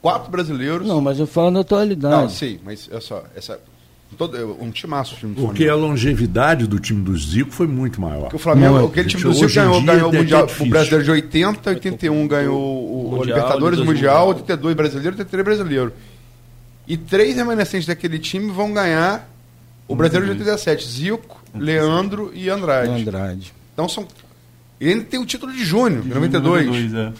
quatro 0.00 0.30
brasileiros. 0.30 0.86
Não, 0.86 1.00
mas 1.00 1.18
eu 1.18 1.26
falo 1.26 1.46
na 1.46 1.54
Não, 1.54 1.60
atualidade. 1.60 2.32
sim, 2.34 2.58
mas 2.64 2.88
é 2.92 3.00
só. 3.00 3.24
Essa, 3.34 3.58
todo, 4.16 4.56
um 4.60 4.70
timaço 4.70 5.14
o 5.14 5.18
time 5.18 5.34
do 5.34 5.42
Porque 5.42 5.64
a 5.64 5.68
Flamengo. 5.68 5.88
longevidade 5.88 6.66
do 6.66 6.78
time 6.78 7.02
do 7.02 7.16
Zico 7.16 7.50
foi 7.50 7.66
muito 7.66 8.00
maior. 8.00 8.22
Porque 8.22 8.36
o 8.36 8.38
Flamengo, 8.38 8.78
Não, 8.78 8.86
aquele 8.86 9.08
time 9.08 9.22
do 9.22 9.32
Zico 9.32 9.52
ganhou, 9.52 9.82
ganhou 9.82 10.10
o, 10.10 10.14
é 10.14 10.18
mundial, 10.18 10.48
o 10.60 10.66
Brasileiro 10.66 11.04
de 11.04 11.10
80, 11.10 11.70
81 11.70 12.28
ganhou 12.28 12.60
o, 12.60 13.08
o 13.08 13.10
Mundial, 13.12 13.24
Libertadores, 13.24 13.78
o 13.78 13.82
82 13.82 13.86
Mundial, 13.88 14.26
mundial. 14.26 14.28
82 14.28 14.76
brasileiro, 14.76 15.16
83 15.16 15.44
brasileiro. 15.44 15.92
E 16.86 16.96
três 16.96 17.36
remanescentes 17.36 17.86
daquele 17.86 18.18
time 18.18 18.50
vão 18.50 18.72
ganhar 18.72 19.28
o 19.86 19.94
Brasileiro 19.94 20.34
de 20.34 20.40
87, 20.40 20.88
Zico, 20.88 21.42
Leandro 21.54 22.30
e 22.34 22.48
Andrade. 22.48 23.02
Andrade. 23.02 23.54
Então 23.72 23.88
são. 23.88 24.06
Ele 24.80 24.94
ainda 24.94 25.04
tem 25.04 25.20
o 25.20 25.26
título 25.26 25.52
de 25.52 25.64
Júnior, 25.64 26.02
de 26.02 26.08
92. 26.08 26.66
92, 26.66 26.94
é. 26.94 27.12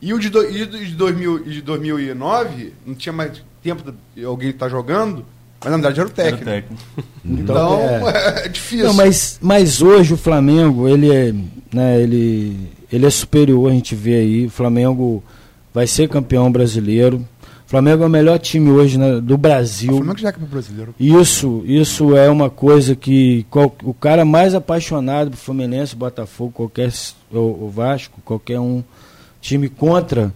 E 0.00 0.14
o 0.14 0.18
de, 0.18 0.30
do, 0.30 0.44
e 0.48 0.64
de, 0.64 0.94
2000, 0.94 1.46
e 1.46 1.50
de 1.50 1.62
2009, 1.62 2.72
não 2.86 2.94
tinha 2.94 3.12
mais 3.12 3.42
tempo 3.62 3.92
de 4.14 4.24
alguém 4.24 4.50
estar 4.50 4.68
jogando, 4.68 5.24
mas 5.60 5.70
na 5.72 5.76
verdade 5.78 6.00
era 6.00 6.08
o 6.08 6.12
Era 6.16 6.34
o 6.36 6.38
técnico. 6.38 6.44
técnico. 6.44 6.82
Então 7.24 7.78
é. 7.80 8.44
é, 8.46 8.48
difícil. 8.48 8.86
Não, 8.86 8.94
mas, 8.94 9.38
mas 9.42 9.82
hoje 9.82 10.14
o 10.14 10.16
Flamengo, 10.16 10.88
ele 10.88 11.10
é, 11.12 11.34
né, 11.72 12.00
ele, 12.00 12.56
ele 12.92 13.06
é 13.06 13.10
superior, 13.10 13.70
a 13.70 13.74
gente 13.74 13.94
vê 13.94 14.14
aí. 14.16 14.46
O 14.46 14.50
Flamengo 14.50 15.22
vai 15.74 15.86
ser 15.86 16.08
campeão 16.08 16.50
brasileiro. 16.50 17.24
O 17.66 17.70
Flamengo 17.70 18.02
é 18.02 18.06
o 18.06 18.10
melhor 18.10 18.38
time 18.38 18.70
hoje 18.70 18.96
né, 18.96 19.20
do 19.20 19.34
o 19.34 19.38
Brasil. 19.38 19.94
Flamengo 19.96 20.18
já 20.18 20.28
é 20.30 20.32
campeão 20.32 20.48
brasileiro. 20.48 20.94
Isso, 20.98 21.62
isso 21.66 22.16
é 22.16 22.30
uma 22.30 22.48
coisa 22.48 22.96
que 22.96 23.44
qual- 23.50 23.74
o 23.82 23.92
cara 23.92 24.24
mais 24.24 24.54
apaixonado 24.54 25.30
por 25.32 25.36
Fluminense, 25.36 25.94
Botafogo, 25.94 26.50
qualquer 26.52 26.90
o, 27.30 27.36
o 27.66 27.70
Vasco, 27.74 28.20
qualquer 28.24 28.58
um 28.58 28.82
time 29.42 29.68
contra, 29.68 30.32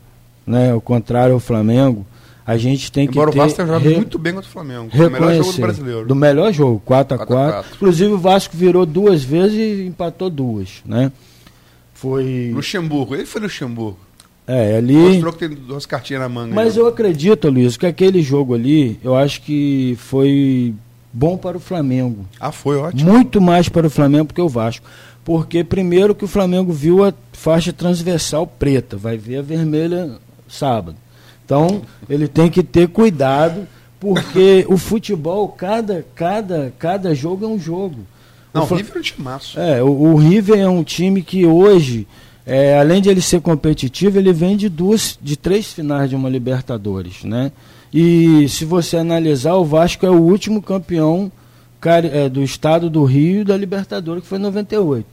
né, 0.47 0.75
o 0.75 0.81
contrário 0.81 1.33
ao 1.33 1.41
Flamengo, 1.41 2.05
a 2.45 2.57
gente 2.57 2.90
tem 2.90 3.07
Embora 3.07 3.30
que 3.30 3.38
o 3.38 3.40
ter 3.40 3.47
Vasco 3.47 3.57
tenha 3.57 3.68
jogado 3.68 3.95
muito 3.95 4.18
bem 4.18 4.34
contra 4.34 4.49
o 4.49 4.53
Flamengo. 4.53 4.90
Foi 4.90 5.07
o 5.07 5.11
melhor 5.11 5.34
jogo 5.34 5.53
do 5.53 5.61
brasileiro. 5.61 6.07
Do 6.07 6.14
melhor 6.14 6.53
jogo, 6.53 6.82
4 6.84 7.14
a 7.14 7.18
4 7.18 7.34
a 7.34 7.38
4 7.38 7.53
4. 7.53 7.76
Inclusive 7.76 8.12
o 8.12 8.18
Vasco 8.18 8.57
virou 8.57 8.84
duas 8.84 9.22
vezes 9.22 9.57
e 9.57 9.86
empatou 9.86 10.28
duas, 10.28 10.82
né? 10.84 11.12
Foi. 11.95 12.51
Luxemburgo, 12.53 13.14
ele 13.14 13.26
foi 13.26 13.43
Luxemburgo. 13.43 13.99
É, 14.47 14.76
ali. 14.76 14.95
Mostrou 14.95 15.32
que 15.32 15.38
tem 15.38 15.49
duas 15.51 15.86
cartinhas 15.86 16.22
na 16.22 16.28
manga. 16.28 16.55
Mas 16.55 16.76
eu 16.76 16.86
acredito, 16.86 17.49
Luiz, 17.49 17.76
que 17.76 17.86
aquele 17.86 18.22
jogo 18.22 18.55
ali, 18.55 18.99
eu 19.05 19.14
acho 19.14 19.40
que 19.43 19.97
foi 20.01 20.74
bom 21.12 21.36
para 21.36 21.57
o 21.57 21.61
Flamengo. 21.61 22.26
Ah, 22.40 22.51
foi 22.51 22.76
ótimo. 22.76 23.12
Muito 23.12 23.40
mais 23.40 23.68
para 23.68 23.86
o 23.86 23.90
Flamengo 23.90 24.34
que 24.34 24.40
o 24.40 24.49
Vasco. 24.49 24.84
Porque, 25.24 25.62
primeiro, 25.62 26.14
que 26.14 26.24
o 26.24 26.28
Flamengo 26.28 26.72
viu 26.72 27.05
a 27.05 27.14
faixa 27.32 27.72
transversal 27.72 28.47
preta, 28.47 28.97
vai 28.97 29.16
ver 29.16 29.36
a 29.36 29.43
vermelha 29.43 30.18
sábado. 30.49 30.97
Então, 31.53 31.82
ele 32.09 32.26
tem 32.26 32.48
que 32.48 32.62
ter 32.62 32.88
cuidado, 32.88 33.68
porque 34.00 34.64
o 34.68 34.78
futebol, 34.78 35.48
cada, 35.48 36.05
cada, 36.14 36.72
cada 36.78 37.14
jogo 37.14 37.44
é 37.44 37.48
um 37.48 37.59
jogo. 37.59 38.07
Não, 38.55 38.62
o 38.62 38.64
o 38.64 38.74
River 38.74 38.96
é 38.96 38.98
um 38.98 39.03
timaço. 39.03 39.61
é, 39.61 39.82
o, 39.82 39.88
o 39.90 40.16
River 40.16 40.59
é 40.59 40.68
um 40.68 40.82
time 40.82 41.22
que 41.22 41.44
hoje, 41.44 42.07
é, 42.46 42.78
além 42.78 43.03
de 43.03 43.11
ele 43.11 43.20
ser 43.20 43.42
competitivo, 43.42 44.18
ele 44.18 44.32
vem 44.32 44.57
de 44.57 44.70
duas, 44.70 45.18
de 45.20 45.36
três 45.36 45.70
finais 45.70 46.09
de 46.09 46.16
uma 46.16 46.28
Libertadores, 46.28 47.22
né? 47.22 47.53
E 47.92 48.48
se 48.48 48.64
você 48.64 48.96
analisar, 48.96 49.55
o 49.55 49.64
Vasco 49.64 50.07
é 50.07 50.11
o 50.11 50.22
último 50.22 50.62
campeão 50.62 51.30
é, 51.84 52.28
do 52.30 52.42
estado 52.42 52.88
do 52.88 53.05
Rio 53.05 53.42
e 53.42 53.44
da 53.44 53.57
Libertadores, 53.57 54.22
que 54.22 54.28
foi 54.28 54.38
em 54.38 54.42
98. 54.42 55.07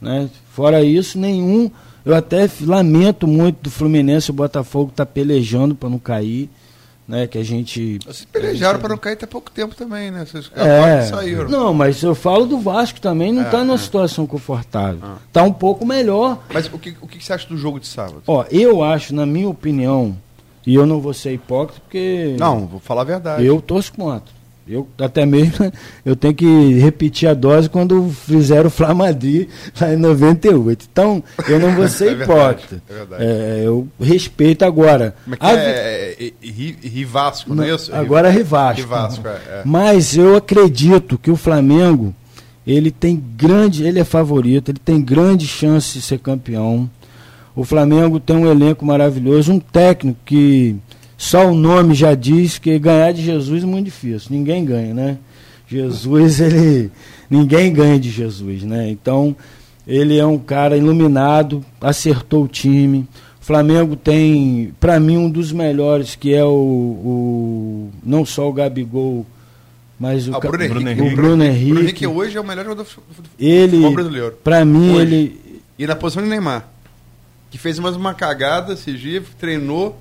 Né? 0.00 0.30
Fora 0.50 0.82
isso, 0.82 1.18
nenhum. 1.18 1.70
Eu 2.06 2.14
até 2.14 2.48
lamento 2.62 3.26
muito 3.26 3.62
do 3.64 3.70
Fluminense 3.70 4.30
e 4.30 4.32
o 4.32 4.34
Botafogo 4.34 4.90
estar 4.90 5.04
pelejando 5.06 5.74
para 5.74 5.88
não 5.90 5.98
cair. 5.98 6.48
Né? 7.08 7.26
Que 7.26 7.38
a 7.38 7.44
gente. 7.44 7.98
Vocês 8.04 8.24
pelejaram 8.24 8.80
para 8.80 8.88
não 8.88 8.98
cair 8.98 9.12
até 9.14 9.26
pouco 9.26 9.48
tempo 9.50 9.76
também, 9.76 10.10
né? 10.10 10.24
Vocês 10.24 10.50
É, 10.56 11.02
saíram. 11.02 11.48
não, 11.48 11.72
mas 11.72 12.02
eu 12.02 12.16
falo 12.16 12.46
do 12.46 12.58
Vasco 12.58 13.00
também, 13.00 13.32
não 13.32 13.42
É, 13.42 13.44
está 13.46 13.62
numa 13.62 13.74
é. 13.74 13.78
situação 13.78 14.26
confortável. 14.26 14.98
Ah. 15.02 15.16
Está 15.28 15.42
um 15.44 15.52
pouco 15.52 15.86
melhor. 15.86 16.42
Mas 16.52 16.66
o 16.66 16.78
que, 16.78 16.96
o 17.00 17.06
que 17.06 17.24
você 17.24 17.32
acha 17.32 17.46
do 17.48 17.56
jogo 17.56 17.78
de 17.78 17.86
sábado? 17.86 18.22
Ó, 18.26 18.44
eu 18.50 18.82
acho, 18.82 19.14
na 19.14 19.24
minha 19.24 19.48
opinião, 19.48 20.16
e 20.66 20.74
eu 20.74 20.84
não 20.84 21.00
vou 21.00 21.14
ser 21.14 21.32
hipócrita, 21.32 21.80
porque 21.80 22.34
Não, 22.40 22.66
vou 22.66 22.80
falar 22.80 23.02
a 23.02 23.04
verdade. 23.04 23.44
eu 23.44 23.60
torço 23.60 23.92
contra. 23.92 24.34
Eu 24.68 24.88
até 24.98 25.24
mesmo 25.24 25.72
eu 26.04 26.16
tenho 26.16 26.34
que 26.34 26.74
repetir 26.80 27.28
a 27.28 27.34
dose 27.34 27.68
quando 27.70 28.10
fizeram 28.10 28.66
o 28.66 28.70
Flamadri 28.70 29.48
lá 29.80 29.92
em 29.94 29.96
98. 29.96 30.88
Então, 30.90 31.22
eu 31.48 31.60
não 31.60 31.74
vou 31.76 31.86
ser 31.88 32.08
É 32.12 32.14
verdade, 32.14 32.32
hipócrita. 32.32 32.82
é 32.88 32.92
verdade. 32.94 33.24
É, 33.24 33.62
eu 33.64 33.86
respeito 34.00 34.64
agora. 34.64 35.14
Como 35.24 35.34
é 35.34 35.38
que 35.38 35.46
A 35.46 35.52
é? 35.52 35.56
é, 35.56 36.16
é, 36.26 36.32
Ri- 36.42 36.76
Rivasco, 36.82 37.54
não, 37.54 37.62
é 37.64 37.74
isso? 37.74 37.94
Agora 37.94 38.28
é 38.28 38.32
Rivasco. 38.32 38.82
Rivasco. 38.82 39.22
Mas 39.64 40.16
eu 40.16 40.34
acredito 40.36 41.16
que 41.16 41.30
o 41.30 41.36
Flamengo, 41.36 42.12
ele 42.66 42.90
tem 42.90 43.22
grande, 43.36 43.84
ele 43.84 44.00
é 44.00 44.04
favorito, 44.04 44.70
ele 44.72 44.80
tem 44.84 45.00
grande 45.00 45.46
chance 45.46 45.92
de 45.98 46.02
ser 46.02 46.18
campeão. 46.18 46.90
O 47.54 47.64
Flamengo 47.64 48.18
tem 48.20 48.36
um 48.36 48.50
elenco 48.50 48.84
maravilhoso, 48.84 49.52
um 49.52 49.60
técnico 49.60 50.18
que 50.26 50.76
só 51.18 51.46
o 51.50 51.54
nome 51.54 51.94
já 51.94 52.14
diz 52.14 52.58
que 52.58 52.78
ganhar 52.78 53.12
de 53.12 53.22
Jesus 53.22 53.62
é 53.62 53.66
muito 53.66 53.86
difícil. 53.86 54.28
Ninguém 54.30 54.64
ganha, 54.64 54.92
né? 54.94 55.18
Jesus, 55.68 56.40
ele 56.40 56.90
ninguém 57.30 57.72
ganha 57.72 57.98
de 57.98 58.10
Jesus, 58.10 58.62
né? 58.62 58.88
Então, 58.90 59.34
ele 59.86 60.18
é 60.18 60.26
um 60.26 60.38
cara 60.38 60.76
iluminado, 60.76 61.64
acertou 61.80 62.44
o 62.44 62.48
time. 62.48 63.06
O 63.40 63.44
Flamengo 63.46 63.94
tem, 63.96 64.72
para 64.80 64.98
mim, 64.98 65.16
um 65.16 65.30
dos 65.30 65.52
melhores, 65.52 66.14
que 66.16 66.34
é 66.34 66.44
o, 66.44 66.48
o 66.50 67.90
não 68.04 68.24
só 68.26 68.48
o 68.48 68.52
Gabigol, 68.52 69.24
mas 69.98 70.28
o, 70.28 70.34
Ah, 70.34 70.38
o 70.38 70.40
ca- 70.40 70.48
Bruno 70.50 70.64
Henrique. 70.64 70.74
Bruno 70.74 70.86
o 70.86 70.90
Henrique. 70.90 71.14
Bruno 71.14 71.16
Bruno 71.36 71.44
Henrique. 71.44 71.80
Henrique 71.80 72.06
hoje 72.06 72.36
é 72.36 72.40
o 72.40 72.44
melhor 72.44 72.64
jogador 72.64 72.82
do 72.84 72.90
Ele, 73.38 73.70
futebol 73.70 73.92
brasileiro. 73.94 74.32
para 74.44 74.64
mim, 74.64 74.90
Hoje. 74.96 75.00
ele 75.14 75.40
E 75.78 75.86
na 75.86 75.94
posição 75.96 76.22
de 76.22 76.28
Neymar, 76.28 76.68
que 77.50 77.56
fez 77.58 77.78
mais 77.78 77.94
uma 77.96 78.12
cagada 78.14 78.72
esse 78.74 78.92
dia, 78.92 79.22
treinou, 79.38 79.96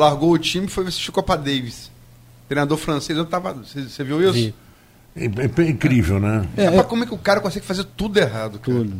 largou 0.00 0.32
o 0.32 0.38
time 0.38 0.66
e 0.66 0.68
foi 0.70 0.84
assistir 0.86 1.12
Copa 1.12 1.36
Davis. 1.36 1.90
Treinador 2.48 2.78
francês, 2.78 3.16
eu 3.16 3.24
tava. 3.24 3.52
Você, 3.54 4.02
viu 4.02 4.20
isso? 4.22 4.32
Vi. 4.32 4.54
É, 5.14 5.24
é- 5.26 5.62
é 5.64 5.68
incrível, 5.68 6.18
né? 6.18 6.44
É, 6.56 6.64
Rapaz, 6.64 6.80
é- 6.80 6.84
como 6.84 7.04
é 7.04 7.06
que 7.06 7.14
o 7.14 7.18
cara 7.18 7.40
consegue 7.40 7.64
fazer 7.66 7.84
tudo 7.96 8.18
errado, 8.18 8.58
cara? 8.58 8.78
tudo. 8.78 8.94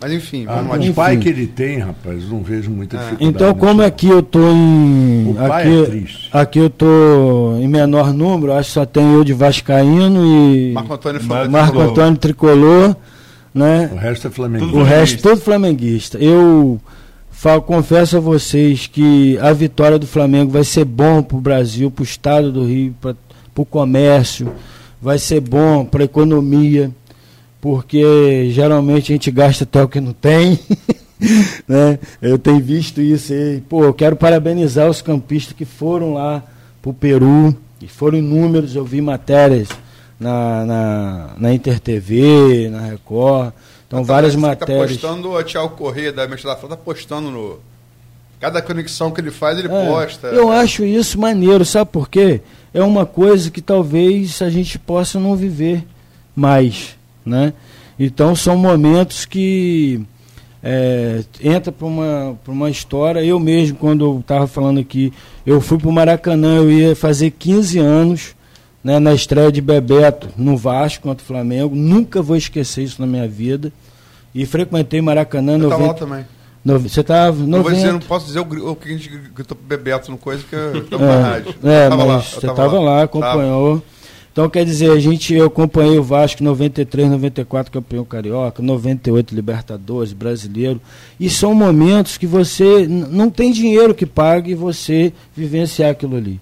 Mas 0.00 0.12
enfim, 0.12 0.44
Ah, 0.46 0.56
vamos 0.60 0.88
o 0.90 0.92
pai 0.94 1.16
que 1.16 1.26
ele 1.26 1.46
tem, 1.46 1.78
rapaz, 1.78 2.28
não 2.28 2.42
vejo 2.42 2.70
muita 2.70 2.98
Ah. 2.98 3.00
dificuldade. 3.00 3.30
Então, 3.34 3.54
como 3.54 3.74
nisso. 3.80 3.86
aqui 3.86 4.08
eu 4.08 4.22
tô 4.22 4.40
em. 4.52 5.30
O 5.30 5.34
pai 5.34 5.62
aqui, 5.62 5.82
é 5.82 5.86
triste. 5.86 6.28
aqui 6.32 6.58
eu 6.58 6.68
tô 6.70 7.56
em 7.58 7.66
menor 7.66 8.12
número, 8.12 8.52
acho 8.52 8.68
que 8.68 8.74
só 8.74 8.84
tem 8.84 9.14
eu 9.14 9.24
de 9.24 9.32
Vascaíno 9.32 10.22
e 10.26 10.72
Marco 10.74 10.92
Antônio 10.92 11.20
falou. 11.22 11.50
Marco. 11.50 11.80
Antônio 11.80 12.18
Tricolor, 12.18 12.94
né? 13.54 13.88
O 13.92 13.96
resto 13.96 14.26
é 14.26 14.30
Flamengo. 14.30 14.78
O 14.78 14.82
resto 14.82 15.22
tudo 15.22 15.40
flamenguista. 15.40 16.18
Eu 16.18 16.78
falo, 17.36 17.62
confesso 17.62 18.16
a 18.16 18.20
vocês 18.20 18.86
que 18.86 19.38
a 19.38 19.52
vitória 19.52 19.98
do 19.98 20.06
Flamengo 20.06 20.50
vai 20.50 20.64
ser 20.64 20.84
bom 20.84 21.22
para 21.22 21.36
o 21.36 21.40
Brasil, 21.40 21.90
para 21.90 22.02
o 22.02 22.04
estado 22.04 22.50
do 22.50 22.64
Rio, 22.64 22.94
para 23.00 23.14
o 23.54 23.64
comércio, 23.64 24.50
vai 25.00 25.18
ser 25.18 25.40
bom 25.40 25.84
para 25.84 26.02
a 26.02 26.06
economia, 26.06 26.90
porque 27.60 28.50
geralmente 28.50 29.12
a 29.12 29.14
gente 29.14 29.30
gasta 29.30 29.64
até 29.64 29.82
o 29.82 29.88
que 29.88 30.00
não 30.00 30.12
tem. 30.12 30.58
né? 31.68 31.98
Eu 32.20 32.38
tenho 32.38 32.60
visto 32.60 33.00
isso 33.00 33.32
aí. 33.32 33.62
Pô, 33.68 33.84
eu 33.84 33.94
quero 33.94 34.16
parabenizar 34.16 34.88
os 34.88 35.02
campistas 35.02 35.54
que 35.54 35.64
foram 35.64 36.14
lá 36.14 36.42
para 36.80 36.90
o 36.90 36.94
Peru, 36.94 37.54
e 37.80 37.86
foram 37.86 38.18
inúmeros, 38.18 38.74
eu 38.74 38.84
vi 38.84 39.02
matérias 39.02 39.68
na, 40.18 40.64
na, 40.64 41.30
na 41.36 41.52
Inter 41.52 41.78
TV, 41.78 42.70
na 42.70 42.80
Record. 42.80 43.52
Então, 43.86 44.02
várias 44.04 44.34
Tá 44.34 44.40
matérias. 44.40 44.92
postando 44.92 45.30
o 45.32 45.42
Thiago 45.44 45.68
Corrêa 45.70 46.12
da 46.12 46.26
Mestre 46.26 46.48
da 46.48 46.56
Flor, 46.56 46.70
tá 46.70 46.76
postando 46.76 47.30
no. 47.30 47.58
Cada 48.40 48.60
conexão 48.60 49.10
que 49.10 49.20
ele 49.20 49.30
faz, 49.30 49.58
ele 49.58 49.68
É, 49.68 49.86
posta. 49.86 50.26
Eu 50.28 50.50
acho 50.52 50.84
isso 50.84 51.18
maneiro, 51.18 51.64
sabe 51.64 51.90
por 51.90 52.08
quê? 52.08 52.40
É 52.74 52.82
uma 52.82 53.06
coisa 53.06 53.50
que 53.50 53.62
talvez 53.62 54.42
a 54.42 54.50
gente 54.50 54.78
possa 54.78 55.18
não 55.18 55.34
viver 55.34 55.84
mais, 56.34 56.96
né? 57.24 57.54
Então 57.98 58.36
são 58.36 58.54
momentos 58.58 59.24
que 59.24 60.02
é, 60.62 61.22
entra 61.40 61.72
para 61.72 61.86
uma, 61.86 62.38
pra 62.44 62.52
uma 62.52 62.68
história. 62.68 63.24
Eu 63.24 63.40
mesmo, 63.40 63.78
quando 63.78 64.04
eu 64.04 64.18
estava 64.20 64.46
falando 64.46 64.80
aqui, 64.80 65.10
eu 65.46 65.58
fui 65.62 65.78
para 65.78 65.88
o 65.88 65.92
Maracanã, 65.92 66.56
eu 66.56 66.70
ia 66.70 66.94
fazer 66.94 67.30
15 67.30 67.78
anos 67.78 68.35
né, 68.86 69.00
na 69.00 69.12
estreia 69.12 69.50
de 69.50 69.60
Bebeto 69.60 70.28
no 70.36 70.56
Vasco 70.56 71.02
contra 71.02 71.20
o 71.24 71.26
Flamengo. 71.26 71.74
Nunca 71.74 72.22
vou 72.22 72.36
esquecer 72.36 72.84
isso 72.84 73.00
na 73.00 73.06
minha 73.06 73.26
vida. 73.26 73.72
E 74.32 74.46
frequentei 74.46 75.00
Maracanã 75.02 75.54
Eu 75.58 75.68
tava 75.70 75.82
lá 75.82 75.88
90, 75.88 75.98
também. 76.06 76.24
nove- 76.64 76.88
Você 76.88 77.00
estava 77.00 77.36
Não, 77.44 77.62
vou 77.64 77.72
dizer, 77.72 77.86
não 77.86 77.92
90. 77.94 78.06
posso 78.06 78.26
dizer 78.26 78.38
o, 78.38 78.70
o 78.70 78.76
que 78.76 78.88
a 78.88 78.92
gente 78.92 79.08
gritou 79.34 79.56
pro 79.56 79.66
Bebeto 79.66 80.08
no 80.10 80.16
coisa, 80.16 80.44
que 80.48 80.54
eu 80.54 80.84
tava 80.88 81.02
É, 81.04 81.08
na 81.08 81.28
rádio. 81.28 81.54
É, 81.64 81.86
Eu 81.86 81.90
tava 81.90 81.96
mas 81.96 82.06
lá, 82.06 82.18
você 82.22 82.46
estava 82.46 82.78
lá, 82.78 82.90
Tava. 82.92 83.02
acompanhou. 83.04 83.82
Então, 84.32 84.48
quer 84.50 84.64
dizer, 84.66 84.90
a 84.90 84.98
gente, 85.00 85.32
eu 85.34 85.46
acompanhei 85.46 85.98
o 85.98 86.02
Vasco 86.02 86.44
93, 86.44 87.08
94, 87.08 87.72
campeão 87.72 88.04
carioca, 88.04 88.62
98, 88.62 89.34
Libertadores, 89.34 90.12
brasileiro. 90.12 90.78
E 91.18 91.28
são 91.30 91.54
momentos 91.54 92.18
que 92.18 92.26
você 92.26 92.86
não 92.86 93.30
tem 93.30 93.50
dinheiro 93.50 93.94
que 93.94 94.04
pague 94.06 94.54
você 94.54 95.12
vivenciar 95.34 95.90
aquilo 95.90 96.16
ali. 96.16 96.38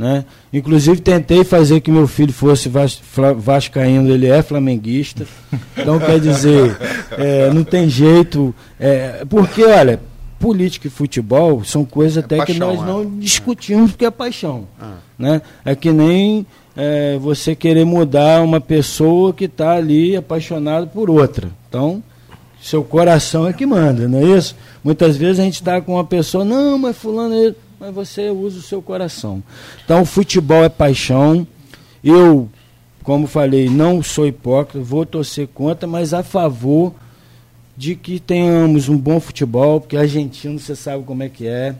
Né? 0.00 0.24
Inclusive, 0.50 0.98
tentei 0.98 1.44
fazer 1.44 1.82
que 1.82 1.90
meu 1.90 2.08
filho 2.08 2.32
fosse 2.32 2.70
vas, 2.70 2.98
vascaíno, 3.36 4.10
ele 4.10 4.28
é 4.28 4.42
flamenguista. 4.42 5.26
Então, 5.76 5.98
quer 5.98 6.18
dizer, 6.18 6.74
é, 7.18 7.52
não 7.52 7.62
tem 7.62 7.86
jeito. 7.86 8.54
é, 8.78 9.26
porque, 9.28 9.62
olha, 9.62 10.00
política 10.38 10.86
e 10.86 10.90
futebol 10.90 11.62
são 11.64 11.84
coisas 11.84 12.24
até 12.24 12.36
que 12.36 12.54
paixão, 12.54 12.74
nós 12.74 12.82
é. 12.82 12.86
não 12.86 13.18
discutimos 13.18 13.90
porque 13.90 14.06
é 14.06 14.10
paixão. 14.10 14.66
Ah. 14.80 14.94
Né? 15.18 15.42
É 15.66 15.74
que 15.74 15.92
nem 15.92 16.46
é, 16.74 17.18
você 17.18 17.54
querer 17.54 17.84
mudar 17.84 18.42
uma 18.42 18.58
pessoa 18.58 19.34
que 19.34 19.44
está 19.44 19.72
ali 19.72 20.16
apaixonada 20.16 20.86
por 20.86 21.10
outra. 21.10 21.50
Então, 21.68 22.02
seu 22.58 22.82
coração 22.82 23.46
é 23.46 23.52
que 23.52 23.66
manda, 23.66 24.08
não 24.08 24.18
é 24.18 24.38
isso? 24.38 24.56
Muitas 24.82 25.18
vezes 25.18 25.40
a 25.40 25.44
gente 25.44 25.56
está 25.56 25.78
com 25.82 25.92
uma 25.92 26.04
pessoa, 26.04 26.42
não, 26.42 26.78
mas 26.78 26.96
fulano, 26.96 27.34
é-" 27.34 27.54
mas 27.80 27.94
você 27.94 28.28
usa 28.30 28.58
o 28.58 28.62
seu 28.62 28.82
coração. 28.82 29.42
Então, 29.84 30.02
o 30.02 30.04
futebol 30.06 30.62
é 30.62 30.68
paixão. 30.68 31.46
Eu, 32.04 32.48
como 33.02 33.26
falei, 33.26 33.68
não 33.70 34.02
sou 34.02 34.26
hipócrita, 34.26 34.78
vou 34.84 35.06
torcer 35.06 35.48
contra, 35.48 35.88
mas 35.88 36.12
a 36.12 36.22
favor 36.22 36.94
de 37.76 37.94
que 37.94 38.20
tenhamos 38.20 38.88
um 38.90 38.98
bom 38.98 39.18
futebol, 39.18 39.80
porque 39.80 39.96
argentino 39.96 40.58
você 40.58 40.76
sabe 40.76 41.02
como 41.04 41.22
é 41.22 41.28
que 41.30 41.46
é. 41.46 41.74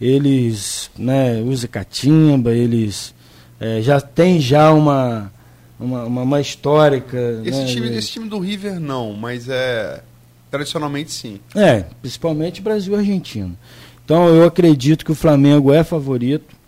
Eles 0.00 0.90
né, 0.98 1.40
usam 1.40 1.70
catimba, 1.70 2.52
eles 2.52 3.14
eh, 3.60 3.80
já 3.80 4.00
tem 4.00 4.40
já 4.40 4.72
uma, 4.72 5.32
uma, 5.78 6.04
uma, 6.04 6.22
uma 6.22 6.40
histórica. 6.40 7.16
Esse, 7.44 7.60
né, 7.60 7.66
time, 7.66 7.88
de- 7.88 7.96
esse 7.96 8.08
time 8.10 8.28
do 8.28 8.38
River 8.38 8.78
não, 8.80 9.12
mas 9.14 9.48
é. 9.48 10.02
Tradicionalmente 10.50 11.10
sim. 11.12 11.40
É, 11.54 11.86
principalmente 12.02 12.60
Brasil 12.60 12.92
e 12.94 12.98
Argentina. 12.98 13.52
Então 14.04 14.28
eu 14.28 14.44
acredito 14.46 15.04
que 15.04 15.12
o 15.12 15.16
Flamengo 15.16 15.72
é 15.72 15.82
favorito. 15.84 16.60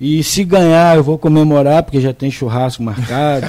E 0.00 0.22
se 0.22 0.44
ganhar, 0.44 0.96
eu 0.96 1.02
vou 1.02 1.18
comemorar, 1.18 1.82
porque 1.82 2.00
já 2.00 2.12
tem 2.12 2.30
churrasco 2.30 2.80
marcado. 2.84 3.46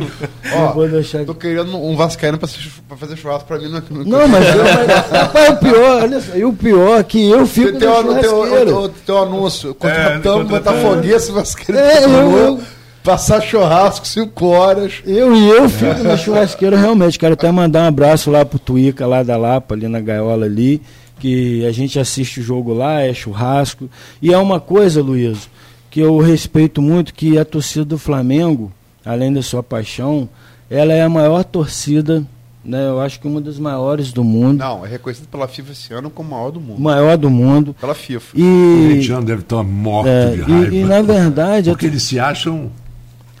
Ó, 0.56 0.68
eu 0.68 0.72
vou 0.74 0.88
deixar 0.88 1.26
Tô 1.26 1.34
querendo 1.34 1.76
um 1.76 1.94
Vascaíno 1.94 2.38
pra, 2.38 2.48
pra 2.88 2.96
fazer 2.96 3.16
churrasco 3.18 3.46
pra 3.46 3.58
mim. 3.58 3.68
Não, 3.68 3.82
não, 3.90 4.04
Não, 4.20 4.28
mas, 4.28 4.46
eu, 4.48 4.64
mas 4.64 4.86
rapaz, 5.12 5.48
o 5.50 5.56
pior, 5.56 6.02
olha 6.02 6.20
só, 6.22 6.36
e 6.36 6.44
o 6.46 6.52
pior 6.54 7.00
é 7.00 7.02
que 7.02 7.28
eu 7.30 7.46
fico 7.46 7.78
Tem, 7.78 7.88
no 7.88 8.04
tem, 8.04 8.14
tem, 8.14 8.30
churrasqueiro. 8.30 8.80
tem, 8.88 8.90
tem 9.04 9.14
um 9.14 9.18
anúncio. 9.22 9.70
É, 9.70 9.74
Contratamos 9.74 10.22
contratamos. 10.48 10.48
Botafoguense 10.48 11.32
Vascaíno. 11.32 11.78
É, 11.78 12.04
eu- 12.46 12.60
Passar 13.04 13.40
churrasco 13.42 14.06
5 14.06 14.46
horas. 14.46 15.02
Eu 15.06 15.34
e 15.34 15.48
eu 15.48 15.68
fico 15.70 16.02
na 16.02 16.18
churrasqueira 16.18 16.76
realmente. 16.78 17.18
Quero 17.18 17.32
até 17.32 17.50
mandar 17.50 17.82
um 17.84 17.88
abraço 17.88 18.30
lá 18.30 18.44
pro 18.44 18.58
Tuíca, 18.58 19.06
lá 19.06 19.22
da 19.22 19.38
Lapa, 19.38 19.74
ali 19.74 19.88
na 19.88 20.00
gaiola 20.00 20.44
ali, 20.44 20.82
que 21.20 21.64
a 21.66 21.70
gente 21.70 21.98
assiste 22.00 22.40
o 22.40 22.42
jogo 22.42 22.72
lá, 22.72 23.00
é 23.02 23.12
churrasco. 23.14 23.88
E 24.20 24.32
é 24.32 24.38
uma 24.38 24.58
coisa, 24.58 25.02
Luiz, 25.02 25.48
que 25.90 26.00
eu 26.00 26.18
respeito 26.18 26.80
muito, 26.80 27.12
que 27.14 27.38
a 27.38 27.44
torcida 27.44 27.84
do 27.84 27.98
Flamengo, 27.98 28.72
além 29.04 29.32
da 29.32 29.42
sua 29.42 29.62
paixão, 29.62 30.28
ela 30.68 30.92
é 30.92 31.02
a 31.02 31.08
maior 31.08 31.44
torcida, 31.44 32.24
né? 32.64 32.86
Eu 32.88 33.00
acho 33.00 33.20
que 33.20 33.26
uma 33.28 33.40
das 33.40 33.58
maiores 33.58 34.12
do 34.12 34.24
mundo. 34.24 34.58
Não, 34.58 34.84
é 34.84 34.88
reconhecido 34.88 35.26
pela 35.28 35.46
FIFA 35.46 35.72
esse 35.72 35.92
ano 35.92 36.08
como 36.10 36.28
o 36.28 36.32
maior 36.32 36.50
do 36.50 36.60
mundo. 36.60 36.80
Maior 36.80 37.16
do 37.16 37.28
mundo. 37.30 37.76
Pela 37.80 37.94
FIFA. 37.94 38.36
O 38.36 38.40
E, 38.40 38.88
corintiano 38.88 39.26
deve 39.26 39.42
estar 39.42 39.62
morto 39.62 40.08
é, 40.08 40.30
de 40.30 40.40
raiva. 40.40 40.74
e, 40.74 40.78
e, 40.80 40.84
na 40.84 41.02
verdade. 41.02 41.68
eu 41.70 41.74
Porque 41.74 41.86
eles 41.86 42.02
se 42.02 42.18
acham. 42.18 42.70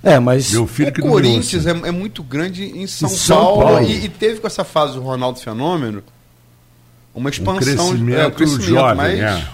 É, 0.02 0.18
mas. 0.18 0.52
Meu 0.52 0.66
filho 0.66 0.88
o 0.88 0.92
que 0.92 1.00
não 1.02 1.10
Corinthians 1.10 1.66
ouça. 1.66 1.78
é, 1.84 1.88
é 1.88 1.92
muito 1.92 2.22
grande 2.22 2.64
em 2.64 2.86
São, 2.86 3.08
São 3.08 3.36
Paulo, 3.36 3.62
Paulo. 3.62 3.82
E, 3.86 4.04
e 4.06 4.08
teve 4.08 4.40
com 4.40 4.46
essa 4.46 4.64
fase 4.64 4.94
do 4.94 5.00
Ronaldo 5.02 5.38
Fenômeno 5.38 6.02
uma 7.14 7.30
expansão. 7.30 7.88
crescimento 7.88 8.18
é, 8.18 8.26
um 8.26 8.30
crescimento 8.30 8.68
jovem, 8.68 8.96
mas, 8.96 9.20
é. 9.20 9.44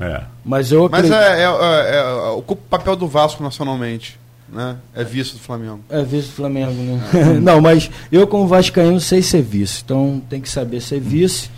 É. 0.00 0.22
Mas 0.44 0.72
eu 0.72 0.88
mas 0.90 1.10
acredito. 1.10 1.14
é, 1.14 1.42
é, 1.42 1.96
é, 1.96 1.96
é, 1.96 2.30
ocupa 2.30 2.62
o 2.62 2.68
papel 2.68 2.96
do 2.96 3.06
Vasco 3.06 3.42
nacionalmente. 3.42 4.20
Né? 4.52 4.76
É 4.94 5.02
vice 5.02 5.32
do 5.32 5.38
Flamengo. 5.38 5.80
É 5.88 6.02
vice 6.02 6.28
do 6.28 6.34
Flamengo, 6.34 6.72
né? 6.72 7.00
não, 7.40 7.60
mas 7.60 7.90
eu 8.10 8.26
como 8.26 8.46
vascaíno 8.46 9.00
sei 9.00 9.22
ser 9.22 9.42
vice. 9.42 9.80
Então 9.84 10.20
tem 10.28 10.40
que 10.40 10.48
saber 10.48 10.80
ser 10.82 11.00
vice, 11.00 11.48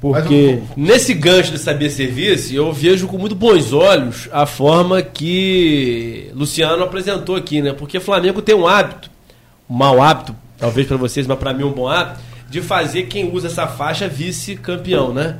porque 0.00 0.60
Nesse 0.76 1.12
gancho 1.12 1.50
de 1.50 1.58
saber 1.58 1.90
serviço, 1.90 2.54
eu 2.54 2.72
vejo 2.72 3.08
com 3.08 3.18
muito 3.18 3.34
bons 3.34 3.72
olhos 3.72 4.28
a 4.32 4.46
forma 4.46 5.02
que 5.02 6.30
Luciano 6.34 6.82
apresentou 6.84 7.34
aqui, 7.34 7.60
né? 7.60 7.72
Porque 7.72 7.98
o 7.98 8.00
Flamengo 8.00 8.40
tem 8.40 8.54
um 8.54 8.66
hábito, 8.66 9.10
um 9.68 9.74
mau 9.74 10.00
hábito, 10.00 10.34
talvez 10.56 10.86
para 10.86 10.96
vocês, 10.96 11.26
mas 11.26 11.38
para 11.38 11.52
mim 11.52 11.64
um 11.64 11.72
bom 11.72 11.88
hábito, 11.88 12.20
de 12.48 12.60
fazer 12.62 13.04
quem 13.04 13.30
usa 13.32 13.46
essa 13.48 13.66
faixa 13.66 14.08
vice-campeão, 14.08 15.12
né? 15.12 15.38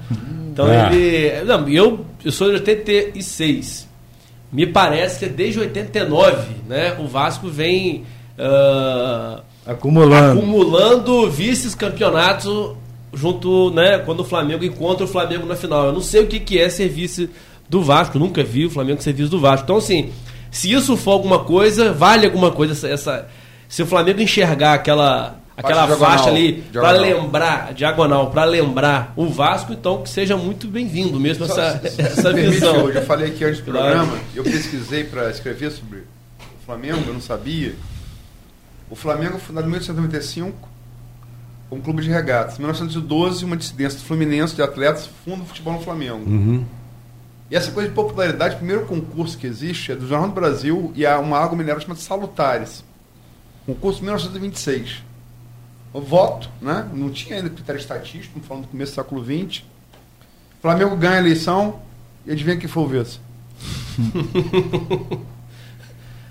Então 0.52 0.66
Ah. 0.66 0.92
ele. 0.94 1.44
Não, 1.44 1.68
eu, 1.68 2.04
eu 2.24 2.32
sou 2.32 2.48
de 2.48 2.54
86. 2.54 3.88
Me 4.52 4.66
parece 4.66 5.18
que 5.18 5.24
é 5.26 5.28
desde 5.28 5.60
89, 5.60 6.48
né? 6.68 6.96
O 6.98 7.06
Vasco 7.06 7.48
vem. 7.48 8.04
ah, 8.38 9.40
acumulando. 9.66 10.38
acumulando 10.38 11.30
vices-campeonatos 11.30 12.76
junto, 13.12 13.70
né, 13.70 13.98
quando 13.98 14.20
o 14.20 14.24
Flamengo 14.24 14.64
encontra 14.64 15.04
o 15.04 15.08
Flamengo 15.08 15.46
na 15.46 15.56
final. 15.56 15.86
Eu 15.86 15.92
não 15.92 16.00
sei 16.00 16.22
o 16.22 16.26
que, 16.26 16.38
que 16.40 16.58
é 16.58 16.68
ser 16.68 16.88
vice 16.88 17.28
do 17.68 17.82
Vasco, 17.82 18.18
nunca 18.18 18.42
vi 18.44 18.66
o 18.66 18.70
Flamengo 18.70 19.02
ser 19.02 19.12
vice 19.12 19.30
do 19.30 19.40
Vasco. 19.40 19.64
Então, 19.64 19.76
assim, 19.76 20.10
se 20.50 20.70
isso 20.72 20.96
for 20.96 21.12
alguma 21.12 21.40
coisa, 21.40 21.92
vale 21.92 22.26
alguma 22.26 22.50
coisa 22.50 22.72
essa, 22.74 22.88
essa- 22.88 23.28
se 23.68 23.82
o 23.82 23.86
Flamengo 23.86 24.20
enxergar 24.20 24.74
aquela 24.74 25.37
aquela 25.58 25.86
diagonal, 25.86 26.10
faixa 26.18 26.28
ali 26.30 26.62
para 26.72 26.90
lembrar, 26.92 27.74
diagonal, 27.74 28.30
para 28.30 28.44
lembrar 28.44 29.12
o 29.16 29.28
Vasco, 29.28 29.72
então 29.72 30.02
que 30.02 30.08
seja 30.08 30.36
muito 30.36 30.66
bem-vindo 30.68 31.18
mesmo 31.18 31.46
Só- 31.46 31.52
essa, 31.60 31.80
se- 31.88 31.96
se 31.96 32.00
essa 32.02 32.22
permite, 32.32 32.50
visão. 32.54 32.76
Eu 32.88 32.92
já 32.92 33.02
falei 33.02 33.28
aqui 33.30 33.44
antes 33.44 33.60
do 33.60 33.70
Claro. 33.72 33.86
programa, 33.98 34.18
eu 34.34 34.44
pesquisei 34.44 35.04
para 35.04 35.30
escrever 35.30 35.70
sobre 35.72 35.98
o 35.98 36.64
Flamengo, 36.64 37.02
eu 37.06 37.12
não 37.14 37.20
sabia. 37.20 37.74
O 38.90 38.96
Flamengo 38.96 39.38
fundado 39.38 39.66
em 39.66 39.70
1895 39.70 40.68
como 41.68 41.82
clube 41.82 42.02
de 42.02 42.08
regatas. 42.08 42.54
Em 42.56 42.60
1912, 42.60 43.44
uma 43.44 43.56
dissidência 43.56 43.98
do 43.98 44.04
Fluminense 44.06 44.54
de 44.54 44.62
atletas 44.62 45.08
funda 45.24 45.42
o 45.42 45.46
futebol 45.46 45.74
no 45.74 45.80
Flamengo. 45.80 46.24
Uhum. 46.26 46.64
E 47.50 47.56
essa 47.56 47.70
coisa 47.70 47.88
de 47.90 47.94
popularidade, 47.94 48.54
o 48.54 48.58
primeiro 48.58 48.86
concurso 48.86 49.36
que 49.36 49.46
existe 49.46 49.92
é 49.92 49.94
do 49.96 50.06
Jornal 50.06 50.28
do 50.28 50.34
Brasil 50.34 50.92
e 50.94 51.04
há 51.04 51.18
uma 51.18 51.38
água 51.38 51.56
mineral 51.58 51.80
chamada 51.80 52.00
Salutares. 52.00 52.82
Concurso 53.66 53.98
de 53.98 54.04
1926. 54.04 55.02
O 55.92 56.00
voto, 56.00 56.48
né? 56.60 56.88
Não 56.92 57.10
tinha 57.10 57.36
ainda 57.36 57.48
critério 57.50 57.78
estatístico, 57.80 58.38
falando 58.40 58.64
do 58.64 58.68
começo 58.68 58.92
do 58.92 58.94
século 58.94 59.24
XX. 59.24 59.62
Flamengo 60.60 60.96
ganha 60.96 61.16
a 61.16 61.18
eleição 61.20 61.80
e 62.26 62.32
adivinha 62.32 62.56
quem 62.56 62.68
foi 62.68 62.82
o 62.82 62.86
vice? 62.86 63.18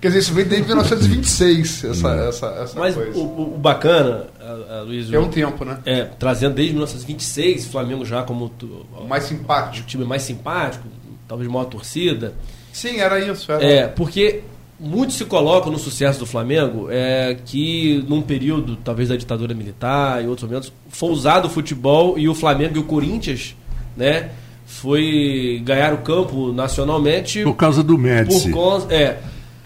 Quer 0.00 0.08
dizer, 0.08 0.20
isso 0.20 0.32
vem 0.32 0.44
desde 0.44 0.68
1926, 0.68 1.84
essa, 1.84 2.08
essa, 2.14 2.46
essa 2.62 2.78
Mas 2.78 2.94
coisa. 2.94 3.18
o, 3.18 3.22
o- 3.22 3.54
o 3.56 3.58
bacana, 3.58 4.26
a, 4.40 4.76
a 4.78 4.82
Luiz, 4.82 5.12
É 5.12 5.18
um 5.18 5.28
tempo, 5.28 5.64
né? 5.64 5.80
é, 5.84 6.04
trazendo 6.04 6.54
desde 6.54 6.72
1926, 6.72 7.66
o 7.66 7.70
Flamengo 7.70 8.04
já 8.04 8.22
como 8.22 8.48
tu- 8.48 8.86
O 8.96 9.04
mais 9.08 9.24
o 9.24 9.28
simpático. 9.28 9.84
time 9.88 10.04
mais 10.04 10.22
simpático, 10.22 10.86
talvez 11.26 11.50
maior 11.50 11.64
torcida. 11.64 12.32
Sim, 12.72 12.98
era 13.00 13.18
isso. 13.18 13.50
Era. 13.50 13.64
É, 13.64 13.88
porque 13.88 14.42
muito 14.78 15.12
se 15.12 15.24
coloca 15.24 15.70
no 15.70 15.78
sucesso 15.78 16.20
do 16.20 16.26
Flamengo 16.26 16.88
é 16.90 17.36
que 17.44 18.04
num 18.08 18.22
período, 18.22 18.76
talvez 18.76 19.08
da 19.08 19.16
ditadura 19.16 19.52
militar 19.54 20.22
e 20.22 20.28
outros 20.28 20.48
momentos, 20.48 20.72
foi 20.88 21.10
usado 21.10 21.46
o 21.46 21.50
futebol 21.50 22.18
e 22.18 22.28
o 22.28 22.34
Flamengo 22.34 22.76
e 22.76 22.78
o 22.78 22.84
Corinthians, 22.84 23.56
né, 23.96 24.30
foi 24.66 25.60
ganhar 25.64 25.92
o 25.94 25.98
campo 25.98 26.52
nacionalmente 26.52 27.42
Por 27.42 27.56
causa 27.56 27.82
do 27.82 27.98
Médici. 27.98 28.50
por 28.50 28.52
conta, 28.52 28.94
é. 28.94 29.20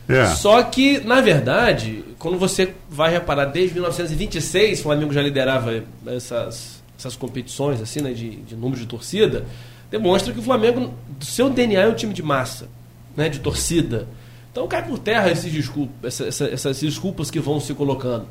É. 0.08 0.26
Só 0.26 0.62
que, 0.62 1.00
na 1.00 1.20
verdade, 1.20 2.04
quando 2.18 2.38
você 2.38 2.72
vai 2.88 3.10
reparar, 3.10 3.46
desde 3.46 3.74
1926, 3.74 4.80
o 4.80 4.82
Flamengo 4.84 5.12
já 5.12 5.22
liderava 5.22 5.82
essas, 6.06 6.82
essas 6.98 7.16
competições 7.16 7.80
assim, 7.80 8.00
né, 8.00 8.12
de, 8.12 8.36
de 8.36 8.56
número 8.56 8.80
de 8.80 8.86
torcida, 8.86 9.44
demonstra 9.90 10.32
que 10.32 10.38
o 10.38 10.42
Flamengo, 10.42 10.92
do 11.18 11.24
seu 11.24 11.50
DNA, 11.50 11.82
é 11.82 11.88
um 11.88 11.94
time 11.94 12.14
de 12.14 12.22
massa, 12.22 12.68
né, 13.16 13.28
de 13.28 13.40
torcida. 13.40 14.06
Então 14.52 14.68
cai 14.68 14.86
por 14.86 14.98
terra 14.98 15.30
esses 15.30 15.50
desculpas, 15.50 16.20
essa, 16.20 16.28
essa, 16.28 16.44
essas 16.54 16.80
desculpas 16.80 17.30
que 17.30 17.40
vão 17.40 17.58
se 17.58 17.72
colocando. 17.72 18.26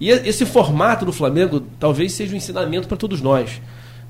E 0.00 0.08
esse 0.08 0.46
formato 0.46 1.04
do 1.04 1.12
Flamengo 1.12 1.60
talvez 1.78 2.12
seja 2.12 2.32
um 2.32 2.36
ensinamento 2.36 2.88
para 2.88 2.96
todos 2.96 3.20
nós. 3.20 3.60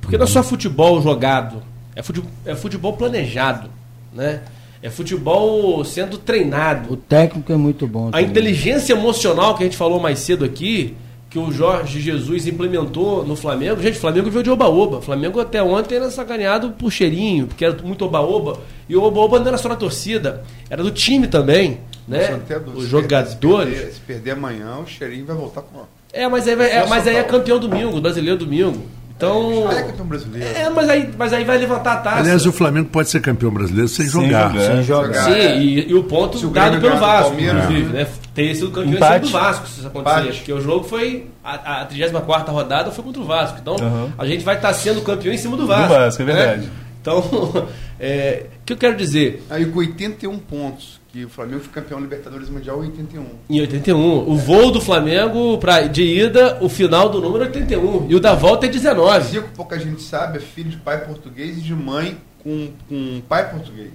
Porque 0.01 0.17
não 0.17 0.25
é 0.25 0.29
só 0.29 0.43
futebol 0.43 1.03
jogado, 1.03 1.63
é 1.95 2.03
futebol, 2.03 2.31
é 2.45 2.55
futebol 2.55 2.93
planejado. 2.93 3.69
Né? 4.13 4.43
É 4.81 4.89
futebol 4.89 5.85
sendo 5.85 6.19
treinado. 6.19 6.93
O 6.93 6.97
técnico 6.97 7.53
é 7.53 7.57
muito 7.57 7.87
bom. 7.87 8.09
A 8.09 8.13
também. 8.13 8.27
inteligência 8.27 8.93
emocional 8.93 9.57
que 9.57 9.65
a 9.65 9.67
gente 9.67 9.77
falou 9.77 9.99
mais 9.99 10.21
cedo 10.21 10.45
aqui, 10.45 10.95
que 11.37 11.51
o 11.51 11.53
Jorge 11.53 12.01
Jesus 12.01 12.47
implementou 12.47 13.23
no 13.25 13.37
Flamengo. 13.37 13.81
Gente, 13.83 13.99
o 13.99 14.01
Flamengo 14.01 14.31
veio 14.31 14.43
de 14.43 14.51
oba-oba. 14.51 15.03
Flamengo 15.03 15.39
até 15.39 15.63
ontem 15.63 15.97
era 15.97 16.11
sacaneado 16.11 16.71
por 16.71 16.91
cheirinho, 16.91 17.47
porque 17.47 17.63
era 17.63 17.77
muito 17.83 18.05
oba-oba. 18.07 18.59
E 18.89 18.97
o 18.97 19.03
oba-oba 19.03 19.39
não 19.39 19.49
era 19.49 19.59
só 19.59 19.69
na 19.69 19.77
torcida, 19.77 20.43
era 20.71 20.83
do 20.83 20.91
time 20.91 21.27
também. 21.27 21.79
Né? 22.09 22.41
Do- 22.65 22.79
Os 22.79 22.85
se 22.85 22.91
jogadores. 22.91 23.35
perder- 23.75 23.93
Se 23.93 24.01
perder 24.01 24.31
amanhã, 24.31 24.79
o 24.79 24.87
cheirinho 24.87 25.27
vai 25.27 25.37
voltar 25.37 25.61
com. 25.61 25.81
É, 26.13 26.27
mas 26.29 26.49
aí, 26.49 26.55
é, 26.55 26.87
mas 26.87 27.07
aí 27.07 27.17
é 27.17 27.23
campeão 27.23 27.59
domingo, 27.59 28.01
brasileiro 28.01 28.39
domingo. 28.39 28.81
Então. 29.17 29.67
Ah, 29.71 29.75
é 29.79 29.83
campeão 29.85 30.07
brasileiro. 30.07 30.47
É, 30.59 30.69
mas 30.69 30.89
aí, 30.91 31.11
mas 31.17 31.33
aí 31.33 31.43
vai 31.43 31.57
levantar 31.57 31.93
a 31.95 31.97
taça. 31.97 32.19
Aliás, 32.19 32.45
o 32.45 32.53
Flamengo 32.53 32.89
pode 32.91 33.09
ser 33.09 33.21
campeão 33.21 33.51
brasileiro 33.51 33.89
sem, 33.89 34.07
Sem 34.07 34.13
jogar. 34.29 34.53
jogar. 34.53 34.67
Sem 34.67 34.83
jogar. 34.83 35.25
Sim, 35.25 35.31
É. 35.31 35.57
e, 35.59 35.91
e 35.91 35.95
o 35.95 36.05
ponto 36.05 36.37
o 36.37 36.51
dado 36.51 36.79
pelo 36.81 36.95
do 36.95 37.01
Vasco, 37.01 37.31
Palmeiras, 37.31 37.65
inclusive, 37.65 37.93
né? 37.95 38.07
Ter 38.35 38.55
sido 38.55 38.69
campeão 38.71 38.85
em 38.85 38.95
cima 38.95 39.07
Empate. 39.07 39.25
do 39.27 39.31
Vasco, 39.33 39.67
se 39.69 39.79
isso 39.79 39.87
acontecer. 39.87 40.21
Empate. 40.21 40.37
Porque 40.39 40.53
o 40.53 40.61
jogo 40.61 40.85
foi. 40.85 41.27
A, 41.43 41.81
a 41.83 41.85
34 41.87 42.53
rodada 42.53 42.91
foi 42.91 43.03
contra 43.05 43.23
o 43.23 43.25
Vasco. 43.25 43.59
Então, 43.61 43.77
Aham. 43.81 44.13
a 44.19 44.27
gente 44.27 44.45
vai 44.45 44.57
estar 44.57 44.73
sendo 44.75 45.01
campeão 45.01 45.33
em 45.33 45.39
cima 45.39 45.57
do 45.57 45.67
Vasco. 45.67 45.89
Vasco, 45.95 46.23
é 46.23 46.25
né? 46.27 46.33
verdade. 46.35 46.69
Então, 47.01 47.25
é, 47.99 48.47
o 48.61 48.65
que 48.67 48.73
eu 48.75 48.77
quero 48.77 48.97
dizer? 48.97 49.43
Aí 49.49 49.65
com 49.65 49.79
81 49.79 50.39
pontos, 50.41 51.01
que 51.17 51.25
o 51.25 51.31
Flamengo 51.31 51.61
foi 51.61 51.73
campeão 51.73 51.99
Libertadores 51.99 52.51
Mundial 52.51 52.85
em 52.85 52.89
81. 52.89 53.25
Em 53.49 53.61
81, 53.63 54.29
o 54.31 54.37
voo 54.37 54.71
do 54.71 54.83
Flamengo 54.83 55.57
pra, 55.57 55.81
de 55.83 56.03
ida, 56.03 56.59
o 56.61 56.69
final 56.69 57.09
do 57.09 57.23
número 57.23 57.45
é 57.45 57.47
81. 57.47 58.07
E 58.11 58.15
o 58.15 58.21
da 58.21 58.35
volta 58.35 58.67
é 58.67 58.69
19. 58.69 59.25
Zico, 59.27 59.49
pouca 59.57 59.79
gente 59.79 60.03
sabe, 60.03 60.37
é 60.37 60.41
filho 60.43 60.69
de 60.69 60.77
pai 60.77 61.07
português 61.07 61.57
e 61.57 61.61
de 61.63 61.75
mãe 61.75 62.19
com, 62.43 62.69
com 62.87 63.23
pai 63.27 63.51
português. 63.51 63.93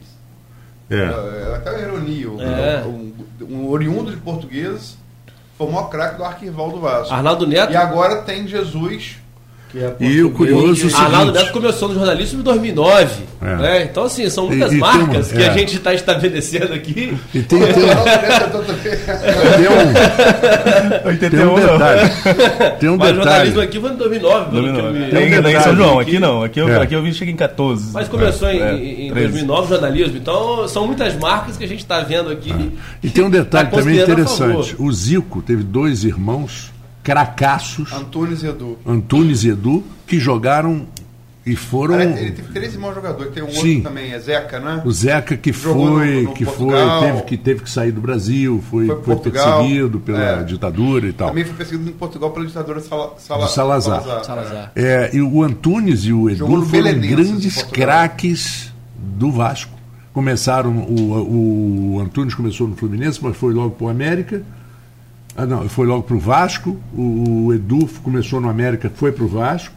É. 0.90 0.96
É, 0.98 1.56
até 1.58 1.70
uma 1.70 1.80
ironia. 1.80 2.28
o- 2.32 2.42
É. 2.42 2.84
Um, 2.88 3.14
um 3.48 3.70
oriundo 3.70 4.10
de 4.10 4.18
português 4.18 4.98
foi 5.60 5.68
o 5.68 5.72
maior 5.72 5.90
craque 5.90 6.18
do 6.18 6.24
arquival 6.24 6.72
do 6.72 6.80
Vasco. 6.80 7.14
Arnaldo 7.14 7.46
Neto. 7.46 7.72
E 7.72 7.76
agora 7.76 8.24
tem 8.24 8.48
Jesus. 8.48 9.18
Que 9.72 9.80
é 9.80 9.96
E 10.02 10.22
o 10.24 10.32
curioso 10.32 10.68
é 10.68 10.72
o 10.72 10.76
seguinte, 10.76 10.96
Arnaldo 10.96 11.32
Neto 11.32 11.52
começou 11.54 11.88
no 11.90 11.96
jornalismo 11.96 12.40
em 12.42 12.44
2009. 12.44 13.12
É. 13.42 13.56
né? 13.56 13.84
Então, 13.90 14.04
assim, 14.04 14.30
são 14.30 14.48
muitas 14.48 14.72
E- 14.72 14.76
e 14.76 14.78
marcas 14.80 15.32
uma- 15.32 15.38
que 15.38 15.44
é. 15.44 15.50
a 15.50 15.54
gente 15.54 15.76
está 15.78 15.94
estabelecendo 15.94 16.74
aqui. 16.74 17.18
e 17.34 17.42
tem, 17.42 17.60
tem, 17.60 17.70
tem 17.72 19.68
um, 19.70 21.08
81 21.08 21.30
tem 21.30 21.48
um 21.48 21.56
detalhe. 21.56 22.12
Tem 22.80 22.90
um 22.90 22.98
Mas 22.98 23.12
o 23.12 23.16
jornalismo 23.16 23.46
detalhe. 23.62 23.68
aqui 23.68 23.80
foi 23.80 23.92
em 23.92 23.96
2009. 23.96 24.52
pelo 24.52 24.74
que 24.74 24.80
eu 24.80 24.92
me- 24.94 25.06
Tem 25.10 25.24
um 25.24 25.28
em 25.28 25.30
detalhe 25.32 25.62
São 25.62 25.76
João, 25.76 26.00
aqui. 26.00 26.12
aqui 26.12 26.20
não. 26.20 26.44
Aqui 26.44 26.60
eu, 26.60 26.70
É. 26.70 26.82
aqui 26.82 26.94
eu 26.96 27.02
vim 27.02 27.14
cheguei 27.14 27.34
em 27.34 27.38
14. 27.38 27.92
Mas 27.94 28.08
começou 28.08 28.50
em, 28.50 28.60
É, 28.62 28.74
em 28.76 29.12
13. 29.12 29.30
2009 29.30 29.66
o 29.66 29.70
jornalismo. 29.70 30.18
Então, 30.18 30.68
são 30.68 30.86
muitas 30.88 31.16
marcas 31.16 31.58
que 31.58 31.64
a 31.64 31.68
gente 31.68 31.80
está 31.80 32.02
vendo 32.02 32.30
aqui. 32.30 32.54
E 33.04 33.10
tem 33.10 33.24
um 33.24 33.30
detalhe 33.30 33.70
Tá 33.70 33.78
também 33.78 34.00
interessante. 34.00 34.76
O 34.78 34.92
Zico 34.92 35.42
teve 35.42 35.64
dois 35.64 36.04
irmãos 36.04 36.72
cracaços, 37.04 37.92
Antunes 37.94 38.44
e 38.44 38.48
Edu. 38.48 38.78
Antunes 38.86 39.44
e 39.44 39.50
Edu, 39.50 39.84
que 40.08 40.20
jogaram 40.20 40.86
e 41.44 41.56
foram. 41.56 42.00
Ele 42.00 42.32
teve 42.32 42.54
três 42.54 42.74
irmãos 42.74 42.94
jogadores. 42.94 43.34
Tem 43.34 43.42
um 43.42 43.50
Sim. 43.52 43.78
outro 43.78 43.90
também, 43.90 44.12
é 44.14 44.20
Zeca, 44.20 44.60
né? 44.60 44.82
O 44.86 44.92
Zeca 44.92 45.36
que 45.36 45.52
Jogou 45.52 45.96
foi, 45.98 46.16
no- 46.16 46.22
no 46.30 46.34
que 46.36 46.46
foi, 46.46 46.54
Portugal. 46.56 47.02
teve 47.02 47.22
que 47.24 47.38
teve 47.38 47.64
que 47.64 47.70
sair 47.70 47.92
do 47.92 48.00
Brasil, 48.00 48.64
foi, 48.70 48.86
Foi 48.86 49.02
foi, 49.02 49.16
perseguido 49.32 50.00
pela 50.00 50.20
É. 50.42 50.44
ditadura 50.44 51.08
e 51.08 51.14
tal. 51.14 51.30
Também 51.30 51.44
foi 51.44 51.56
perseguido 51.56 51.90
em 51.90 51.94
Portugal 51.94 52.30
pela 52.30 52.46
ditadura 52.46 52.80
Sala, 52.80 53.16
Sala, 53.18 53.46
Do 53.46 53.50
Salazar. 53.52 54.24
Salazar. 54.24 54.72
É, 54.76 55.10
e 55.16 55.22
o 55.22 55.42
Antunes 55.44 56.02
e 56.06 56.14
o 56.14 56.30
Edu 56.30 56.38
Jogou 56.40 56.62
foram 56.66 57.00
grandes 57.00 57.64
craques 57.64 58.72
do 58.96 59.32
Vasco. 59.32 59.72
Começaram, 60.14 60.72
o, 60.78 61.96
o 61.96 62.00
Antunes 62.02 62.36
começou 62.36 62.68
no 62.68 62.76
Fluminense, 62.76 63.18
mas 63.24 63.36
foi 63.36 63.54
logo 63.54 63.72
para 63.72 63.86
o 63.86 63.90
América. 63.90 64.44
Ah, 65.36 65.46
não, 65.46 65.68
foi 65.70 65.86
logo 65.88 66.04
para 66.04 66.16
o 66.16 66.20
Vasco. 66.20 66.78
O, 66.94 67.54
Edu 67.54 67.88
começou 68.04 68.40
no 68.42 68.50
América, 68.50 68.92
foi 68.94 69.12
para 69.12 69.24
o 69.24 69.28
Vasco. 69.28 69.74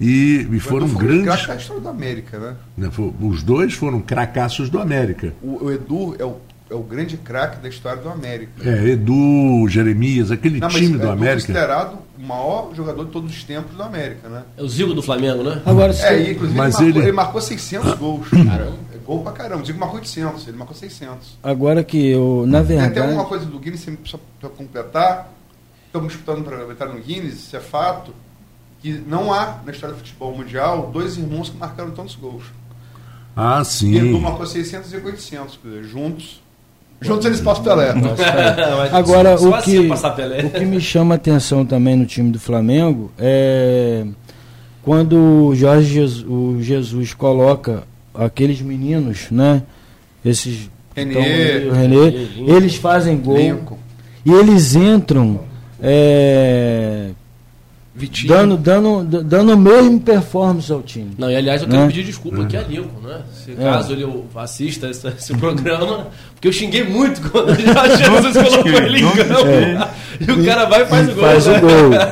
E, 0.00 0.48
e 0.50 0.58
foram 0.60 0.88
Foi 0.88 1.04
grandes. 1.06 1.24
craque 1.26 1.46
da 1.48 1.56
história 1.56 1.82
da 1.82 1.90
América, 1.90 2.38
né? 2.78 2.90
foi- 2.90 3.12
Os 3.20 3.42
dois 3.42 3.74
foram 3.74 4.00
cracassos 4.00 4.70
do 4.70 4.78
América. 4.80 5.34
O, 5.42 5.66
o 5.66 5.70
Edu 5.70 6.16
é 6.18 6.24
o, 6.24 6.36
é 6.70 6.74
o 6.74 6.82
grande 6.82 7.18
craque 7.18 7.60
da 7.60 7.68
história 7.68 8.00
do 8.00 8.08
América. 8.08 8.50
É, 8.64 8.88
Edu, 8.92 9.66
Jeremias, 9.68 10.30
aquele 10.30 10.58
Não, 10.58 10.68
time 10.70 10.94
é 10.94 10.98
do 10.98 11.10
América. 11.10 11.40
considerado 11.48 11.98
o 12.18 12.22
maior 12.26 12.70
jogador 12.74 13.04
de 13.04 13.10
todos 13.10 13.30
os 13.30 13.44
tempos 13.44 13.76
do 13.76 13.82
América, 13.82 14.26
né? 14.30 14.42
É 14.56 14.62
o 14.62 14.68
Zico 14.70 14.94
do 14.94 15.02
Flamengo, 15.02 15.42
né? 15.42 15.60
Agora, 15.66 15.92
É, 15.92 16.30
inclusive 16.30 16.56
Mas 16.58 16.74
ele, 16.76 16.84
marcou, 16.84 17.00
ele- 17.02 17.08
ele 17.08 17.12
marcou 17.12 17.40
600 17.42 17.92
gols. 18.00 18.26
Caramba. 18.30 18.89
É 19.10 19.14
gol 19.14 19.22
pra 19.24 19.32
caramba. 19.32 19.62
O 19.62 19.66
Zico 19.66 19.78
marcou 19.78 19.98
800, 19.98 20.46
ele 20.46 20.56
marcou 20.56 20.76
600. 20.76 21.38
agora 21.42 21.82
que 21.82 22.10
eu, 22.10 22.44
na 22.46 22.62
Tem 22.62 22.78
até 22.78 22.90
verdade, 22.94 23.12
uma 23.14 23.24
coisa 23.24 23.44
do 23.44 23.58
Guinness, 23.58 23.86
só 24.04 24.18
para 24.38 24.48
completar. 24.50 25.32
Estamos 25.86 26.12
disputando 26.12 26.44
para 26.44 26.62
entrar 26.70 26.86
no 26.86 27.00
Guinness, 27.00 27.34
isso 27.34 27.56
é 27.56 27.60
fato, 27.60 28.14
que 28.80 28.92
não 28.92 29.32
há 29.32 29.58
na 29.66 29.72
história 29.72 29.94
do 29.96 29.98
futebol 29.98 30.36
mundial 30.36 30.90
dois 30.92 31.16
irmãos 31.16 31.48
que 31.50 31.56
marcaram 31.56 31.90
tantos 31.90 32.14
gols. 32.14 32.44
Ah, 33.36 33.58
Edu 33.58 33.64
sim. 33.64 34.20
marcou 34.20 34.46
600 34.46 34.92
e 34.92 34.96
800, 34.96 35.58
quer 35.60 35.68
dizer, 35.68 35.84
juntos. 35.84 36.40
Juntos 37.00 37.26
eles 37.26 37.40
passam 37.40 37.64
Pelé. 37.64 37.94
Mas 37.96 38.94
Agora, 38.94 39.36
só 39.38 39.48
o 39.48 39.54
assim 39.54 39.88
que, 39.88 40.10
Pelé. 40.14 40.44
o 40.44 40.50
que 40.50 40.64
me 40.64 40.80
chama 40.80 41.14
a 41.14 41.16
atenção 41.16 41.64
também 41.64 41.96
no 41.96 42.06
time 42.06 42.30
do 42.30 42.38
Flamengo 42.38 43.10
é 43.18 44.06
quando 44.82 45.16
o 45.46 45.54
Jorge 45.54 45.92
Jesus, 45.92 46.24
o 46.28 46.60
Jesus 46.62 47.14
coloca 47.14 47.84
aqueles 48.24 48.60
meninos, 48.60 49.30
né? 49.30 49.62
Esses 50.24 50.70
Renê, 50.94 51.14
tão 51.14 51.22
aí, 51.22 51.68
o 51.68 51.72
Renê, 51.72 52.28
eles 52.56 52.76
fazem 52.76 53.18
gol 53.18 53.36
Lincoln, 53.36 53.78
e 54.24 54.32
eles 54.32 54.74
entram 54.74 55.40
é, 55.80 57.10
Vitinho. 57.92 58.28
dando, 58.32 58.56
dando, 58.56 59.22
dando 59.24 59.50
a 59.52 59.56
mesma 59.56 59.98
performance 59.98 60.70
ao 60.72 60.80
time. 60.80 61.10
Não, 61.18 61.28
e 61.28 61.34
aliás, 61.34 61.60
eu 61.60 61.68
quero 61.68 61.80
Né? 61.80 61.86
pedir 61.88 62.04
desculpa 62.04 62.42
aqui 62.42 62.56
a 62.56 62.62
Lincoln, 62.62 63.00
né? 63.06 63.20
Se 63.34 63.50
É. 63.50 63.54
caso 63.56 63.92
ele 63.92 64.06
assista 64.36 64.88
esse, 64.88 65.08
esse 65.08 65.36
programa, 65.36 66.06
porque 66.32 66.46
eu 66.46 66.52
xinguei 66.52 66.84
muito 66.84 67.20
quando 67.30 67.50
o 67.50 67.54
Jesus 67.56 68.36
colocou 68.36 68.72
ele 68.72 69.00
em 69.00 69.10
campo. 69.10 69.90
E 70.20 70.30
o 70.30 70.44
cara 70.44 70.66
vai 70.66 70.82
e 70.82 70.86
faz 70.86 71.08
o 71.08 71.14
gol. 71.14 71.24
Faz 71.24 71.46
né? 71.46 71.58
o 71.58 71.60
gol. 71.60 71.70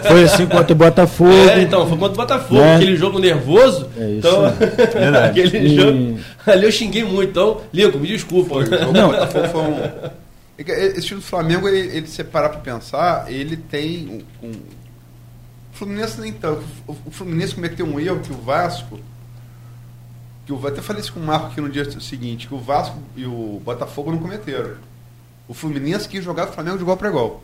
Foi 0.09 0.25
assim 0.25 0.47
contra 0.47 0.73
o 0.73 0.77
Botafogo. 0.77 1.31
É, 1.33 1.63
então, 1.63 1.87
foi 1.89 1.97
contra 1.97 2.13
o 2.15 2.17
Botafogo, 2.17 2.61
Né? 2.61 2.75
aquele 2.77 2.97
jogo 2.97 3.19
nervoso. 3.21 3.89
É 3.97 4.11
isso. 4.11 4.19
então, 4.19 4.45
aquele 5.25 5.59
E- 5.59 5.77
jogo. 5.77 6.19
Ali 6.45 6.65
eu 6.67 6.73
xinguei 6.73 7.05
muito, 7.05 7.31
então, 7.31 7.61
Lincoln, 7.73 7.99
me 8.01 8.09
desculpa. 8.09 8.49
Foi, 8.55 8.65
o 8.65 8.93
Não. 8.93 9.11
Botafogo 9.11 9.49
foi 9.49 9.61
um. 9.63 9.75
É 10.59 10.87
Esse 10.89 11.03
time 11.07 11.21
do 11.21 11.27
Flamengo, 11.27 11.69
ele, 11.69 11.97
ele 11.99 12.07
se 12.09 12.25
parar 12.25 12.49
pra 12.49 12.59
pensar, 12.59 13.27
ele 13.31 13.57
tem 13.57 14.25
um. 14.43 14.49
um- 14.49 14.51
O 14.51 14.78
Fluminense 15.79 16.21
nem 16.21 16.33
tanto. 16.33 16.65
O 16.87 16.97
o 17.07 17.11
Fluminense 17.11 17.55
cometeu 17.55 17.87
um 17.87 18.01
erro 18.01 18.21
que 18.21 18.33
o 18.33 18.37
Vasco. 18.37 18.99
Que 20.45 20.53
eu 20.53 20.67
até 20.67 20.83
falei 20.83 21.03
isso 21.03 21.13
com 21.13 21.21
o 21.21 21.23
Marco 21.23 21.47
aqui 21.47 21.61
no 21.61 21.69
dia 21.69 21.89
seguinte, 22.01 22.49
que 22.49 22.55
o 22.55 22.59
Vasco 22.59 22.99
e 23.17 23.25
o 23.25 23.61
Botafogo 23.65 24.11
não 24.11 24.19
cometeram. 24.19 24.77
O 25.47 25.55
Fluminense 25.55 26.09
quis 26.09 26.25
jogar 26.25 26.49
o 26.49 26.53
Flamengo 26.53 26.77
de 26.77 26.83
igual 26.83 26.97
para 26.97 27.09
igual. 27.09 27.43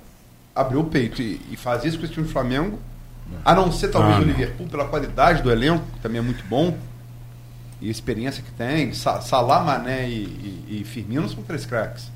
Abriu 0.54 0.80
o 0.80 0.84
peito 0.84 1.22
e, 1.22 1.40
e 1.50 1.56
fazia 1.56 1.88
isso 1.88 1.98
com 1.98 2.04
esse 2.04 2.14
time 2.14 2.26
do 2.26 2.32
Flamengo. 2.32 2.78
A 3.44 3.54
não 3.54 3.70
ser 3.72 3.88
talvez 3.88 4.16
Ah, 4.16 4.20
o. 4.20 4.24
Liverpool, 4.24 4.66
pela 4.68 4.86
qualidade 4.86 5.42
do 5.42 5.50
elenco, 5.50 5.84
que 5.94 6.00
também 6.00 6.18
é 6.18 6.22
muito 6.22 6.44
bom 6.44 6.76
e 7.80 7.88
a 7.88 7.90
experiência 7.90 8.42
que 8.42 8.50
tem. 8.52 8.92
Sa 8.92 9.20
Salah, 9.20 9.60
Mané 9.62 10.08
e, 10.08 10.24
e, 10.68 10.80
e 10.80 10.84
Firmino 10.84 11.28
são 11.28 11.42
três 11.42 11.66
craques. 11.66 12.10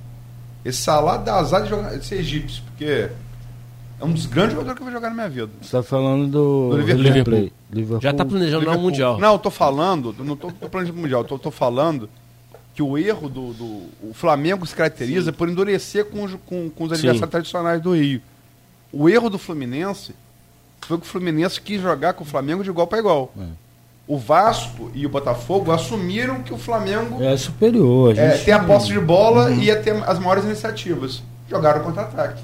Esse 0.64 0.78
Salah 0.82 1.16
dá 1.18 1.36
azar 1.36 1.62
de, 1.62 1.68
jogar, 1.70 1.96
de 1.98 2.04
ser 2.04 2.16
egípcio, 2.16 2.62
porque 2.64 3.10
é 4.00 4.04
um 4.04 4.12
dos 4.12 4.26
grandes 4.26 4.52
jogadores 4.52 4.76
que 4.76 4.82
eu 4.82 4.84
vou 4.86 4.92
jogar 4.94 5.08
na 5.08 5.14
minha 5.14 5.28
vida. 5.28 5.50
Você 5.60 5.66
está 5.66 5.82
falando 5.82 6.26
do, 6.28 6.70
Do 6.70 6.76
Liverpool. 6.78 7.02
Liverpool. 7.02 7.50
Liverpool. 7.70 8.00
Já 8.00 8.12
tá 8.12 8.24
planejando 8.24 8.64
lá 8.66 8.72
o 8.72 8.76
Liverpool. 8.76 8.82
Mundial. 8.90 9.18
Não, 9.18 9.32
eu 9.32 9.38
tô 9.38 9.50
falando, 9.50 10.14
não 10.18 10.36
tô, 10.36 10.50
tô 10.52 10.68
planejando 10.68 10.98
o 10.98 11.02
Mundial, 11.02 11.20
eu 11.22 11.26
tô, 11.26 11.38
tô 11.38 11.50
falando 11.50 12.08
que 12.74 12.82
o 12.82 12.96
erro 12.96 13.28
do, 13.28 13.52
do. 13.52 13.64
O 14.02 14.12
Flamengo 14.14 14.64
se 14.66 14.74
caracteriza 14.74 15.32
por 15.32 15.48
endurecer 15.48 16.04
com 16.06 16.22
os, 16.24 16.34
com, 16.46 16.70
com 16.70 16.84
os 16.84 16.92
adversários 16.92 17.30
tradicionais 17.30 17.82
do 17.82 17.94
Rio. 17.94 18.20
O 18.92 19.08
erro 19.08 19.28
do 19.28 19.36
Fluminense 19.38 20.14
foi 20.82 20.96
que 20.96 21.04
o 21.04 21.08
Fluminense 21.08 21.60
quis 21.60 21.82
jogar 21.82 22.12
com 22.14 22.22
o 22.22 22.26
Flamengo 22.26 22.62
de 22.62 22.70
igual 22.70 22.86
para 22.86 22.98
igual. 23.00 23.32
É. 23.38 23.44
O 24.06 24.16
Vasco 24.16 24.90
e 24.94 25.04
o 25.04 25.08
Botafogo 25.10 25.70
assumiram 25.70 26.40
que 26.42 26.54
o 26.54 26.56
Flamengo 26.56 27.22
É 27.22 27.36
superior. 27.36 28.18
A 28.18 28.22
é, 28.22 28.30
gente 28.30 28.44
tem 28.46 28.54
a 28.54 28.64
posse 28.64 28.86
de 28.86 28.98
bola 28.98 29.50
Uhum. 29.50 29.60
e 29.60 29.64
ia 29.64 29.82
ter 29.82 29.92
as 30.04 30.18
maiores 30.18 30.44
iniciativas. 30.44 31.22
Jogaram 31.50 31.82
contra-ataque. 31.84 32.42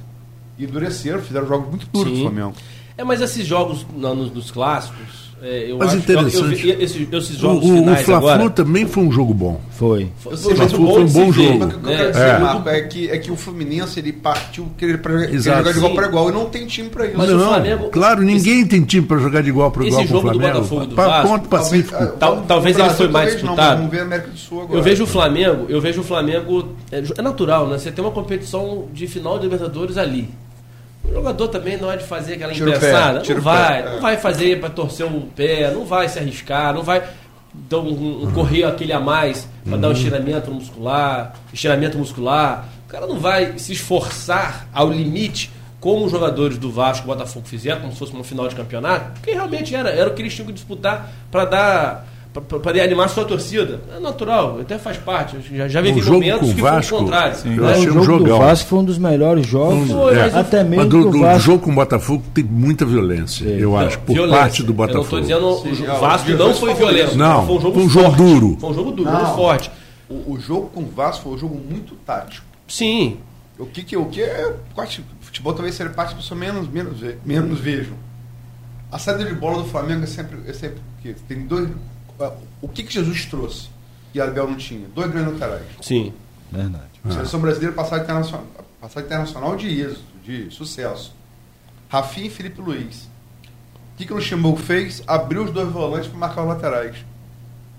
E 0.58 0.64
endureceram, 0.64 1.20
fizeram 1.20 1.46
jogos 1.48 1.68
muito 1.68 1.86
duros 1.92 2.12
Sim. 2.12 2.18
do 2.24 2.30
Flamengo. 2.30 2.54
É, 2.96 3.02
mas 3.02 3.20
esses 3.20 3.44
jogos 3.44 3.84
na- 3.96 4.14
nos, 4.14 4.32
nos 4.32 4.52
clássicos, 4.52 5.24
é, 5.42 5.66
eu 5.68 5.78
Mas 5.78 5.88
acho 5.88 5.96
interessante. 5.96 6.36
Eu, 6.36 6.42
eu 6.44 6.56
vi 6.78 6.84
esses, 6.84 7.12
esses 7.12 7.36
O, 7.38 7.40
jogos 7.40 7.68
o, 7.68 7.72
o 7.74 7.76
finais 7.78 8.02
Fla-Flu 8.06 8.28
agora. 8.30 8.50
também 8.50 8.86
foi 8.86 9.02
um 9.02 9.10
jogo 9.10 9.34
bom. 9.34 9.60
Foi. 9.72 10.12
Foi, 10.16 10.36
foi 10.36 10.54
muito 10.54 10.70
foi 10.76 11.02
um 11.04 11.08
bom 11.08 11.32
jogo. 11.32 11.64
O 11.64 11.68
que 11.70 11.74
eu 11.74 11.80
quero 11.80 12.12
dizer, 12.12 12.22
É. 12.24 12.38
Marco, 12.38 12.68
é 12.68 12.80
que, 12.82 13.10
é 13.10 13.18
que 13.18 13.32
o 13.32 13.36
Fluminense 13.36 13.98
ele 13.98 14.12
partiu 14.12 14.68
querer, 14.78 14.98
pra, 15.02 15.18
querer 15.22 15.34
Exato. 15.34 15.58
jogar 15.58 15.72
de 15.72 15.78
igual 15.78 15.94
para 15.96 16.06
igual 16.06 16.30
e 16.30 16.32
não 16.32 16.44
tem 16.46 16.66
time 16.68 16.88
para 16.88 17.06
isso. 17.06 17.18
Mas 17.18 17.30
o 17.30 17.36
não, 17.36 17.48
Flamengo- 17.48 17.88
claro, 17.90 18.22
ninguém 18.22 18.64
tem 18.64 18.84
time 18.84 19.04
para 19.04 19.18
jogar 19.18 19.42
de 19.42 19.48
igual 19.48 19.72
para 19.72 19.86
esse 19.88 19.90
igual 19.90 20.06
com 20.06 20.14
o 20.14 20.20
jogo 20.20 20.28
do 20.32 20.38
Flamengo. 20.38 20.58
Botafogo 20.60 20.86
do 20.86 20.94
Pa- 20.94 21.06
Vasco, 21.08 21.28
ponto 21.28 21.48
pacífico. 21.48 22.06
Tal- 22.20 22.36
no 22.36 22.42
talvez 22.42 22.78
ele 22.78 22.90
foi 22.90 23.08
mais 23.08 23.30
não, 23.32 23.40
disputado. 23.40 23.68
mas 23.70 23.76
Vamos 23.78 23.90
ver 23.90 23.98
a 23.98 24.02
América 24.04 24.28
do 24.30 24.38
Sul 24.38 24.60
agora. 24.62 24.78
Eu 24.78 24.82
vejo 24.84 25.02
o 25.02 25.06
Flamengo, 25.08 25.66
eu 25.68 25.80
vejo 25.80 26.00
o 26.00 26.04
Flamengo. 26.04 26.68
É, 26.92 27.02
é 27.18 27.22
natural, 27.22 27.66
né? 27.66 27.76
Você 27.76 27.90
tem 27.90 28.04
uma 28.04 28.12
competição 28.12 28.84
de 28.94 29.08
final 29.08 29.36
de 29.38 29.44
Libertadores 29.44 29.98
ali. 29.98 30.28
O 31.04 31.12
jogador 31.12 31.48
também 31.48 31.76
não 31.76 31.90
é 31.90 31.96
de 31.96 32.04
fazer 32.04 32.34
aquela 32.34 32.52
Tira 32.52 32.70
o 32.70 32.72
pé, 32.72 32.76
impensada. 32.78 33.20
tira 33.20 33.36
Não 33.36 33.44
vai, 33.44 33.82
pé, 33.82 33.88
é. 33.88 33.92
não 33.92 34.00
vai 34.00 34.16
fazer 34.16 34.60
para 34.60 34.70
torcer 34.70 35.06
o 35.06 35.20
pé, 35.20 35.70
não 35.70 35.84
vai 35.84 36.08
se 36.08 36.18
arriscar, 36.18 36.74
não 36.74 36.82
vai 36.82 37.02
dar 37.52 37.78
um, 37.78 38.24
um 38.24 38.32
correr 38.32 38.64
aquele 38.64 38.92
a 38.92 39.00
mais 39.00 39.48
para 39.64 39.76
dar 39.76 39.88
um 39.88 39.92
estiramento 39.92 40.50
muscular, 40.50 41.34
estiramento 41.52 41.98
muscular. 41.98 42.68
O 42.86 42.90
cara 42.90 43.06
não 43.06 43.18
vai 43.18 43.58
se 43.58 43.72
esforçar 43.72 44.68
ao 44.72 44.90
limite 44.90 45.50
como 45.80 46.06
os 46.06 46.10
jogadores 46.10 46.56
do 46.56 46.70
Vasco 46.70 47.04
e 47.04 47.06
Botafogo 47.06 47.46
fizeram, 47.46 47.82
como 47.82 47.92
se 47.92 47.98
fosse 47.98 48.12
uma 48.12 48.24
final 48.24 48.48
de 48.48 48.54
campeonato, 48.54 49.12
porque 49.12 49.32
realmente 49.32 49.74
era, 49.74 49.90
era 49.90 50.08
o 50.08 50.14
que 50.14 50.22
eles 50.22 50.34
tinham 50.34 50.46
que 50.46 50.52
disputar 50.54 51.10
para 51.30 51.44
dar 51.44 52.08
para 52.40 52.58
poder 52.58 52.80
animar 52.80 53.04
a 53.06 53.08
sua 53.08 53.24
torcida. 53.24 53.80
É 53.96 54.00
natural, 54.00 54.58
até 54.60 54.76
faz 54.76 54.96
parte. 54.98 55.36
Eu 55.36 55.56
Já, 55.56 55.68
já 55.68 55.80
vivi 55.80 56.00
O 56.00 56.02
jogo 56.02 56.14
momentos 56.18 56.40
com 56.40 56.46
o 56.50 56.54
que 56.54 56.60
Vasco, 56.62 56.88
foi 56.90 56.98
o 56.98 57.02
contrário. 57.04 57.36
eu 57.44 57.50
né? 57.62 57.72
achei 57.72 57.88
o 57.90 57.98
um 57.98 58.02
jogo 58.02 58.24
do. 58.24 58.36
Vasco 58.38 58.68
foi 58.68 58.78
um 58.80 58.84
dos 58.84 58.98
melhores 58.98 59.46
jogos. 59.46 59.88
Foi, 59.90 60.16
mas 60.16 60.34
até 60.34 60.60
o- 60.62 60.64
mesmo 60.64 60.76
Mas 60.76 60.88
do, 60.88 61.08
o 61.08 61.10
do 61.12 61.20
Vasco 61.20 61.40
jogo 61.40 61.58
com 61.64 61.70
o 61.70 61.74
Botafogo 61.76 62.24
tem 62.34 62.42
muita 62.44 62.84
violência, 62.84 63.44
eu 63.46 63.70
Não, 63.70 63.78
acho, 63.78 63.98
por 64.00 64.12
violência. 64.14 64.38
parte 64.40 64.62
do 64.62 64.64
Eu 64.64 64.68
não 64.68 64.74
Botafogo. 64.76 65.04
estou 65.04 65.20
dizendo 65.20 65.54
Sim, 65.76 65.82
o 65.82 65.90
é, 65.94 65.98
Vasco 66.00 66.30
os 66.32 66.38
não 66.38 66.54
foi 66.54 66.74
violento. 66.74 67.16
Não, 67.16 67.46
foi 67.46 67.54
um 67.56 67.60
jogo 67.60 67.74
foi 67.74 67.82
um 67.84 67.88
jogo 67.88 68.06
forte. 68.06 68.16
duro. 68.22 68.56
Foi 68.60 68.70
um 68.70 68.74
jogo 68.74 68.90
duro, 68.90 69.10
Não. 69.12 69.20
muito 69.22 69.36
forte. 69.36 69.70
O, 70.10 70.32
o 70.32 70.38
jogo 70.40 70.66
com 70.74 70.80
o 70.80 70.86
Vasco 70.86 71.22
foi 71.22 71.32
um 71.34 71.38
jogo 71.38 71.54
muito 71.70 71.94
tático. 72.04 72.44
Sim. 72.66 73.18
O 73.58 73.66
que 73.66 73.84
que 73.84 73.96
o 73.96 74.06
que 74.06 74.20
é 74.20 74.52
quase- 74.74 75.04
futebol 75.20 75.52
talvez 75.52 75.76
seja 75.76 75.88
parte 75.90 76.14
que 76.14 76.18
eu 76.18 76.24
sou 76.24 76.36
menos 76.36 76.68
menos 76.68 76.98
menos 77.24 77.60
vejo. 77.60 77.92
A 78.90 78.98
saída 78.98 79.24
de 79.24 79.34
bola 79.34 79.62
do 79.62 79.68
Flamengo 79.68 80.02
é 80.02 80.06
sempre 80.06 80.38
é 80.48 80.52
sempre 80.52 80.80
tem 81.28 81.46
dois 81.46 81.68
o 82.60 82.68
que 82.68 82.82
que 82.82 82.92
Jesus 82.92 83.26
trouxe 83.26 83.68
que 84.12 84.20
Abel 84.20 84.48
não 84.48 84.56
tinha? 84.56 84.86
Dois 84.94 85.10
grandes 85.10 85.32
laterais. 85.32 85.66
Sim. 85.80 86.12
Verdade. 86.50 86.84
A 87.04 87.10
seleção 87.10 87.40
brasileira 87.40 87.74
passada 87.74 88.02
internacional, 88.02 88.46
passada 88.80 89.06
internacional 89.06 89.56
de 89.56 89.68
êxito, 89.80 90.04
de 90.24 90.50
sucesso. 90.50 91.14
Rafinha 91.88 92.26
e 92.26 92.30
Felipe 92.30 92.60
Luiz. 92.60 93.08
O 93.94 93.96
que, 93.96 94.06
que 94.06 94.12
o 94.12 94.16
Luxemburgo 94.16 94.58
fez? 94.58 95.02
Abriu 95.06 95.44
os 95.44 95.50
dois 95.50 95.68
volantes 95.70 96.08
para 96.08 96.18
marcar 96.18 96.42
os 96.42 96.48
laterais. 96.48 96.96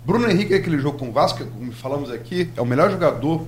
Bruno 0.06 0.30
Henrique, 0.30 0.54
naquele 0.54 0.78
jogo 0.78 0.98
com 1.00 1.10
o 1.10 1.12
Vasco, 1.12 1.44
como 1.46 1.72
falamos 1.72 2.12
aqui, 2.12 2.50
é 2.56 2.62
o 2.62 2.66
melhor 2.66 2.92
jogador 2.92 3.46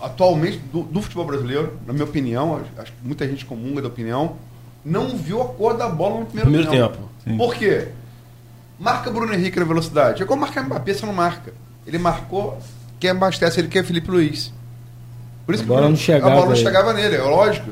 atualmente 0.00 0.58
do, 0.72 0.82
do 0.82 1.02
futebol 1.02 1.26
brasileiro, 1.26 1.78
na 1.86 1.92
minha 1.92 2.04
opinião. 2.04 2.60
Acho, 2.78 2.92
que 2.92 2.98
muita 3.04 3.26
gente 3.26 3.44
comunga 3.44 3.82
da 3.82 3.88
opinião. 3.88 4.36
Não 4.84 5.16
viu 5.16 5.42
a 5.42 5.46
cor 5.46 5.76
da 5.76 5.88
bola 5.88 6.20
no 6.20 6.26
primeiro, 6.26 6.50
Primeiro 6.50 6.70
tempo. 6.70 7.08
Sim. 7.22 7.36
Por 7.36 7.54
quê? 7.54 7.88
Marca 8.78 9.10
Bruno 9.10 9.32
Henrique 9.34 9.58
na 9.58 9.64
velocidade. 9.64 10.22
É 10.22 10.26
como 10.26 10.42
marcar 10.42 10.64
Mbappé, 10.64 10.92
você 10.94 11.06
não 11.06 11.12
marca. 11.12 11.52
Ele 11.86 11.98
marcou, 11.98 12.58
quem 13.00 13.10
abastece 13.10 13.60
ele 13.60 13.68
quer 13.68 13.84
Felipe 13.84 14.10
Luiz. 14.10 14.52
Por 15.46 15.54
isso 15.54 15.62
A 15.62 15.66
que 15.66 15.72
bola 15.72 15.86
o- 15.86 15.90
não 15.90 15.96
chegava 15.96 16.32
A 16.32 16.34
bola 16.36 16.48
não 16.48 16.56
chegava 16.56 16.92
nele, 16.92 17.16
é 17.16 17.22
lógico. 17.22 17.70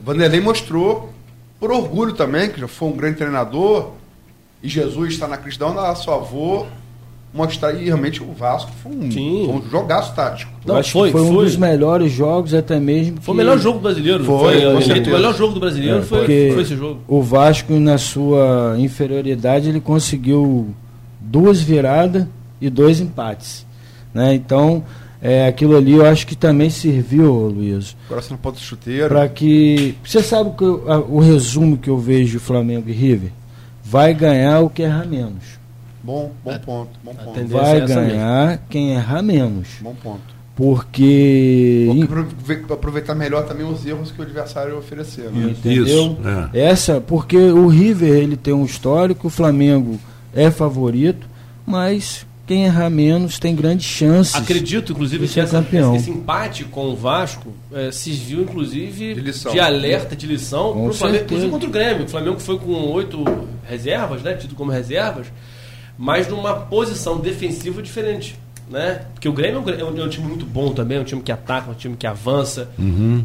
Vanderlei 0.00 0.40
mostrou, 0.40 1.12
por 1.58 1.72
orgulho 1.72 2.12
também, 2.12 2.50
que 2.50 2.60
já 2.60 2.68
foi 2.68 2.88
um 2.88 2.96
grande 2.96 3.16
treinador, 3.16 3.92
e 4.62 4.68
Jesus 4.68 5.14
está 5.14 5.26
na 5.26 5.36
cristão 5.36 5.74
da 5.74 5.94
seu 5.96 6.12
avô, 6.14 6.66
mostrar, 7.36 7.72
e 7.74 7.84
realmente 7.84 8.22
o 8.22 8.32
Vasco 8.32 8.70
foi 8.82 8.92
um, 8.92 9.10
Sim. 9.10 9.42
foi 9.46 9.54
um 9.56 9.70
jogaço 9.70 10.14
tático. 10.14 10.50
Não, 10.64 10.76
acho 10.76 10.90
foi, 10.92 11.08
que 11.08 11.12
foi, 11.18 11.22
um 11.22 11.34
foi. 11.34 11.44
dos 11.44 11.56
melhores 11.56 12.10
jogos, 12.12 12.54
até 12.54 12.80
mesmo. 12.80 13.18
Foi 13.20 13.34
o 13.34 13.36
melhor 13.36 13.58
jogo 13.58 13.78
brasileiro. 13.78 14.24
Foi, 14.24 14.60
Foi, 14.60 14.74
o 14.74 15.10
melhor 15.10 15.34
jogo 15.34 15.54
do 15.54 15.60
brasileiro 15.60 15.98
É, 15.98 16.02
foi, 16.02 16.24
foi 16.52 16.62
esse 16.62 16.76
jogo. 16.76 17.00
O 17.06 17.22
Vasco, 17.22 17.74
na 17.74 17.98
sua 17.98 18.74
inferioridade, 18.78 19.68
ele 19.68 19.80
conseguiu 19.80 20.74
duas 21.20 21.60
viradas 21.60 22.26
e 22.60 22.70
dois 22.70 23.00
empates. 23.00 23.66
Né? 24.14 24.34
Então, 24.34 24.82
é, 25.20 25.46
aquilo 25.46 25.76
ali 25.76 25.92
eu 25.92 26.06
acho 26.06 26.26
que 26.26 26.34
também 26.34 26.70
serviu, 26.70 27.32
Luiz, 27.48 27.96
Coração 28.08 28.36
na 28.36 28.42
ponta 28.42 28.56
do 28.56 28.62
chuteiro. 28.62 29.08
para 29.08 29.28
que. 29.28 29.94
Você 30.04 30.22
sabe 30.22 30.50
que 30.56 30.64
eu- 30.64 30.84
a- 30.90 30.98
o 30.98 31.18
resumo 31.20 31.76
que 31.76 31.90
eu 31.90 31.98
vejo 31.98 32.32
de 32.32 32.38
Flamengo 32.38 32.88
e 32.88 32.92
River? 32.92 33.30
Vai 33.84 34.12
ganhar 34.14 34.60
o 34.60 34.70
que 34.70 34.82
errar 34.82 35.06
menos. 35.06 35.44
Bom, 36.06 36.30
bom 36.44 36.58
ponto, 36.60 36.90
bom 37.02 37.12
ponto. 37.14 37.46
Vai 37.48 37.78
é 37.78 37.86
ganhar 37.86 38.58
quem 38.70 38.92
errar 38.92 39.22
menos. 39.22 39.66
Bom 39.80 39.94
ponto. 40.00 40.36
Porque. 40.54 41.88
Aprove- 42.04 42.64
aproveitar 42.72 43.14
melhor 43.14 43.44
também 43.44 43.66
os 43.66 43.84
erros 43.84 44.10
que 44.12 44.20
o 44.20 44.22
adversário 44.22 44.78
oferecer. 44.78 45.30
Né? 45.32 45.50
Entendeu? 45.50 45.84
Isso, 45.84 46.16
é. 46.54 46.60
Essa, 46.60 47.00
porque 47.00 47.36
o 47.36 47.66
River 47.66 48.14
ele 48.14 48.36
tem 48.36 48.54
um 48.54 48.64
histórico, 48.64 49.26
o 49.26 49.30
Flamengo 49.30 49.98
é 50.34 50.48
favorito, 50.50 51.26
mas 51.66 52.24
quem 52.46 52.64
errar 52.66 52.88
menos 52.88 53.38
tem 53.40 53.54
grandes 53.56 53.86
chances. 53.86 54.34
Acredito, 54.36 54.92
inclusive, 54.92 55.22
de 55.24 55.28
que 55.28 55.34
ser 55.34 55.40
essa- 55.40 55.58
campeão. 55.58 55.96
esse 55.96 56.10
empate 56.10 56.64
com 56.64 56.86
o 56.86 56.94
Vasco 56.96 57.52
eh, 57.74 57.90
se 57.90 58.12
viu, 58.12 58.42
inclusive, 58.42 59.14
De 59.14 59.20
lição. 59.20 59.60
alerta, 59.60 60.14
de 60.14 60.26
lição, 60.26 60.72
pro 60.84 60.94
Flamengo, 60.94 61.24
inclusive 61.24 61.50
contra 61.50 61.68
o 61.68 61.72
Grêmio. 61.72 62.04
O 62.04 62.08
Flamengo 62.08 62.38
foi 62.38 62.58
com 62.58 62.72
oito 62.92 63.24
reservas, 63.68 64.22
né? 64.22 64.34
Tido 64.34 64.54
como 64.54 64.70
reservas, 64.70 65.26
mas 65.98 66.28
numa 66.28 66.54
posição 66.54 67.18
defensiva 67.18 67.80
diferente. 67.82 68.38
Né? 68.68 69.02
Porque 69.14 69.28
o 69.28 69.32
Grêmio 69.32 69.58
é 69.58 69.62
um, 69.62 69.70
é 69.70 69.84
um- 69.84 70.00
é 70.02 70.04
um 70.04 70.08
time 70.08 70.26
muito 70.26 70.44
bom 70.44 70.72
também, 70.72 70.98
é 70.98 71.00
um 71.00 71.04
time 71.04 71.22
que 71.22 71.30
ataca, 71.30 71.70
um 71.70 71.74
time 71.74 71.96
que 71.96 72.04
avança, 72.06 72.68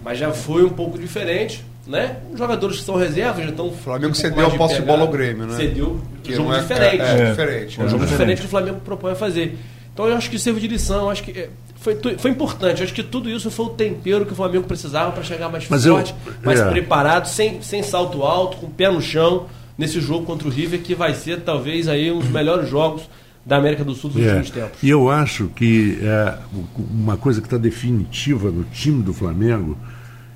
mas 0.04 0.20
já 0.20 0.32
foi 0.32 0.64
um 0.64 0.70
pouco 0.70 1.00
diferente. 1.00 1.66
Né? 1.88 2.18
Os 2.32 2.38
jogadores 2.38 2.78
que 2.78 2.84
são 2.84 2.96
reservas 2.96 3.44
já 3.44 3.50
estão. 3.50 3.68
O 3.70 3.74
Flamengo 3.74 4.12
um 4.12 4.14
cedeu 4.14 4.46
a 4.46 4.52
posse 4.52 4.76
de 4.76 4.84
bola 4.84 5.02
ao 5.02 5.08
Grêmio, 5.08 5.48
né? 5.48 5.56
Cedeu 5.58 6.00
Que 6.24 6.34
um 6.34 6.36
jogo 6.36 6.54
é- 6.54 6.60
diferente. 6.60 7.02
É, 7.02 7.06
é 7.06 7.22
É. 7.22 7.30
diferente. 7.32 7.82
É 7.82 7.84
um 7.84 7.90
jogo 7.90 8.04
é. 8.04 8.08
diferente 8.08 8.40
que 8.42 8.46
o 8.46 8.50
Flamengo 8.50 8.80
propõe 8.86 9.12
a 9.14 9.16
fazer. 9.16 9.58
Então 9.92 10.06
eu 10.08 10.16
acho 10.16 10.30
que 10.30 10.38
serve 10.38 10.62
de 10.62 10.68
lição, 10.68 11.06
eu 11.06 11.10
acho 11.10 11.24
que 11.24 11.32
é, 11.32 11.50
foi, 11.78 11.98
foi 12.20 12.30
importante. 12.32 12.82
Eu 12.82 12.86
acho 12.86 12.94
que 12.94 13.02
tudo 13.02 13.28
isso 13.32 13.50
foi 13.50 13.66
o 13.66 13.70
tempero 13.70 14.28
que 14.28 14.32
o 14.32 14.36
Flamengo 14.36 14.66
precisava 14.68 15.12
para 15.12 15.24
chegar 15.24 15.50
mais 15.50 15.68
Mas 15.68 15.84
eu- 15.84 15.96
forte, 15.96 16.14
mais 16.44 16.60
é. 16.60 16.70
preparado, 16.70 17.26
sem, 17.28 17.64
sem 17.64 17.82
salto 17.82 18.22
alto, 18.22 18.58
com 18.58 18.68
o 18.68 18.70
pé 18.70 18.88
no 18.90 19.02
chão, 19.02 19.48
nesse 19.78 20.00
jogo 20.02 20.26
contra 20.26 20.48
o 20.48 20.52
River, 20.52 20.82
que 20.82 20.94
vai 20.96 21.14
ser 21.14 21.42
talvez 21.42 21.88
aí 21.88 22.12
um 22.12 22.20
dos 22.20 22.30
melhores 22.30 22.70
jogos 22.70 23.04
da 23.46 23.58
América 23.58 23.84
do 23.84 23.96
Sul 23.96 24.10
dos 24.12 24.22
É. 24.22 24.28
últimos 24.28 24.50
tempos. 24.52 24.84
E 24.84 24.90
eu 24.90 25.10
acho 25.10 25.48
que 25.56 25.98
é, 26.02 26.38
uma 26.78 27.18
coisa 27.18 27.42
que 27.42 27.48
está 27.48 27.58
definitiva 27.58 28.52
no 28.52 28.64
time 28.66 29.02
do 29.02 29.14
Flamengo 29.14 29.76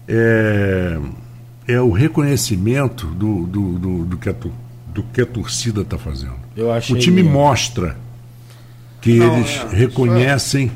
é, 0.08 0.98
é 1.68 1.80
o 1.82 1.92
reconhecimento 1.92 3.06
do, 3.08 3.46
do, 3.46 3.80
do, 3.80 4.06
do 4.06 4.18
que, 4.18 4.30
a, 4.30 4.36
do 4.94 5.04
que 5.14 5.22
a 5.22 5.26
torcida 5.26 5.82
está 5.82 5.98
fazendo. 5.98 6.36
Eu 6.56 6.72
achei 6.72 6.96
o 6.96 7.00
time 7.00 7.22
mostra 7.24 7.98
que 9.02 9.16
Não, 9.20 9.38
eles 9.38 9.50
é, 9.50 9.52
isso 9.58 9.68
reconhecem 9.68 10.72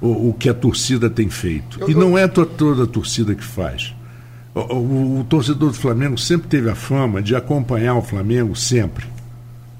o, 0.00 0.28
o 0.30 0.34
que 0.34 0.48
a 0.48 0.54
torcida 0.54 1.08
tem 1.10 1.28
feito. 1.30 1.80
Eu- 1.80 1.88
e 1.88 1.92
eu- 1.92 1.98
não 1.98 2.16
é 2.18 2.28
to- 2.28 2.46
toda 2.46 2.84
a 2.84 2.86
torcida 2.86 3.34
que 3.34 3.44
faz. 3.44 3.94
O, 4.54 4.60
o- 4.60 5.20
o 5.20 5.24
torcedor 5.24 5.70
do 5.70 5.76
Flamengo 5.76 6.18
sempre 6.18 6.48
teve 6.48 6.68
a 6.70 6.74
fama 6.74 7.22
de 7.22 7.34
acompanhar 7.34 7.94
o 7.94 8.02
Flamengo 8.02 8.54
sempre. 8.54 9.06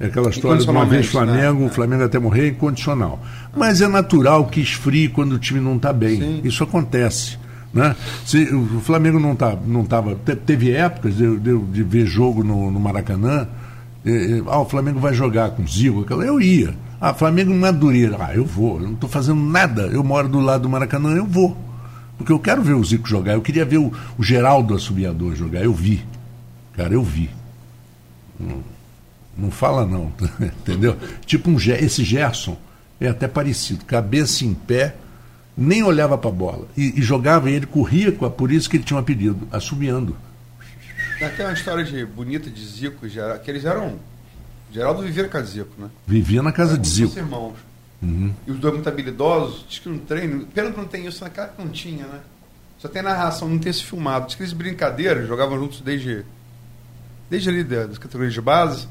É 0.01 0.07
aquela 0.07 0.31
história 0.31 0.59
de 0.65 0.69
uma 0.70 0.85
vez 0.85 1.07
Incondicionalmente, 1.07 1.09
Flamengo, 1.43 1.61
né? 1.61 1.66
o 1.66 1.70
Flamengo 1.70 2.05
até 2.05 2.19
morrer, 2.19 2.49
incondicional. 2.49 3.20
Mas 3.57 3.81
é 3.81 3.86
natural 3.86 4.47
que 4.47 4.61
esfrie 4.61 5.09
quando 5.09 5.32
o 5.35 5.39
time 5.39 5.61
não 5.61 5.77
está 5.77 5.93
bem. 5.93 6.19
Sim. 6.19 6.40
Isso 6.43 6.65
acontece. 6.65 7.39
Né? 7.73 7.94
Se 8.27 8.43
o 8.55 8.81
Flamengo 8.81 9.20
não 9.20 9.35
tá, 9.36 9.57
não 9.66 9.85
tava, 9.85 10.15
te- 10.16 10.35
teve 10.36 10.73
épocas 10.73 11.16
de, 11.16 11.39
de, 11.39 11.57
de 11.59 11.82
ver 11.82 12.05
jogo 12.07 12.43
no, 12.43 12.70
no 12.70 12.81
Maracanã. 12.81 13.47
eh, 14.05 14.39
eh, 14.39 14.43
ah, 14.47 14.59
o 14.61 14.65
Flamengo 14.69 14.99
vai 14.99 15.15
jogar 15.15 15.51
com 15.51 15.66
Zico, 15.66 16.01
aquela, 16.01 16.24
eu 16.24 16.40
ia. 16.40 16.74
Ah, 17.01 17.15
Flamengo 17.15 17.55
Madureira, 17.55 18.16
ah, 18.20 18.35
eu 18.35 18.44
vou. 18.44 18.77
Eu 18.81 18.86
não 18.86 18.93
estou 18.94 19.09
fazendo 19.09 19.40
nada. 19.40 19.82
Eu 19.82 20.03
moro 20.03 20.28
do 20.28 20.40
lado 20.40 20.62
do 20.62 20.69
Maracanã, 20.69 21.11
eu 21.15 21.24
vou. 21.27 21.57
Porque 22.23 22.32
eu 22.32 22.39
quero 22.39 22.62
ver 22.62 22.74
o 22.74 22.85
Zico 22.85 23.09
jogar. 23.09 23.32
Eu 23.32 23.43
queria 23.43 23.65
ver 23.65 23.78
o, 23.78 23.93
o 24.16 24.23
Geraldo 24.23 24.74
Assobiador 24.74 25.35
jogar. 25.35 25.65
Eu 25.65 25.74
vi. 25.74 26.05
Cara, 26.73 26.94
eu 26.94 27.03
vi. 27.03 27.28
Não 29.36 29.51
fala 29.51 29.85
não, 29.85 30.12
entendeu? 30.40 30.97
Tipo 31.27 31.51
um, 31.51 31.57
esse 31.57 32.05
Gerson 32.05 32.57
é 33.01 33.09
até 33.09 33.27
parecido, 33.27 33.85
cabeça 33.85 34.44
em 34.44 34.55
pé, 34.55 34.94
nem 35.57 35.82
olhava 35.82 36.16
para 36.16 36.31
a 36.31 36.32
bola 36.32 36.69
e, 36.77 37.01
e 37.01 37.03
jogava 37.03 37.51
e 37.51 37.55
ele 37.55 37.66
corria 37.66 38.12
com 38.12 38.24
a, 38.24 38.31
por 38.31 38.53
isso 38.53 38.69
que 38.70 38.77
ele 38.77 38.85
tinha 38.85 38.97
um 38.97 39.01
apelido, 39.01 39.47
assobiando. 39.51 40.16
Tem 41.36 41.47
uma 41.47 41.53
história 41.53 41.85
de, 41.85 42.05
bonita 42.05 42.51
de 42.51 42.65
Zico, 42.65 43.07
e 43.07 43.09
Geraldo, 43.09 43.43
que 43.43 43.51
eles 43.51 43.65
eram. 43.65 43.99
Geraldo 44.73 45.03
vivia 45.03 45.28
com 45.28 45.36
a 45.36 45.43
Zico, 45.43 45.73
né? 45.78 45.89
Vivia 46.07 46.43
na 46.43 46.53
casa 46.53 46.73
Eram 46.73 46.82
de 46.82 46.89
Zico. 46.89 47.19
irmãos. 47.19 47.55
Uhum. 48.02 48.34
E 48.46 48.50
os 48.50 48.58
dois 48.58 48.74
muito 48.74 48.88
habilidosos, 48.88 49.64
diz 49.68 49.78
que 49.78 49.88
no 49.88 49.98
treino. 50.00 50.44
Pena 50.46 50.70
que 50.72 50.76
não 50.76 50.86
tem 50.86 51.06
isso 51.06 51.22
naquela 51.22 51.48
que 51.48 51.62
não 51.62 51.70
tinha, 51.70 52.06
né? 52.06 52.20
Só 52.78 52.88
tem 52.88 53.00
narração, 53.02 53.48
não 53.48 53.58
tem 53.58 53.70
esse 53.70 53.84
filmado. 53.84 54.26
Diz 54.26 54.34
que 54.34 54.42
eles 54.42 54.52
brincadeiras, 54.52 55.28
jogavam 55.28 55.56
juntos 55.58 55.80
desde, 55.80 56.24
desde 57.30 57.48
ali 57.48 57.62
da- 57.62 57.86
das 57.86 57.98
categorias 57.98 58.34
de 58.34 58.40
base. 58.40 58.88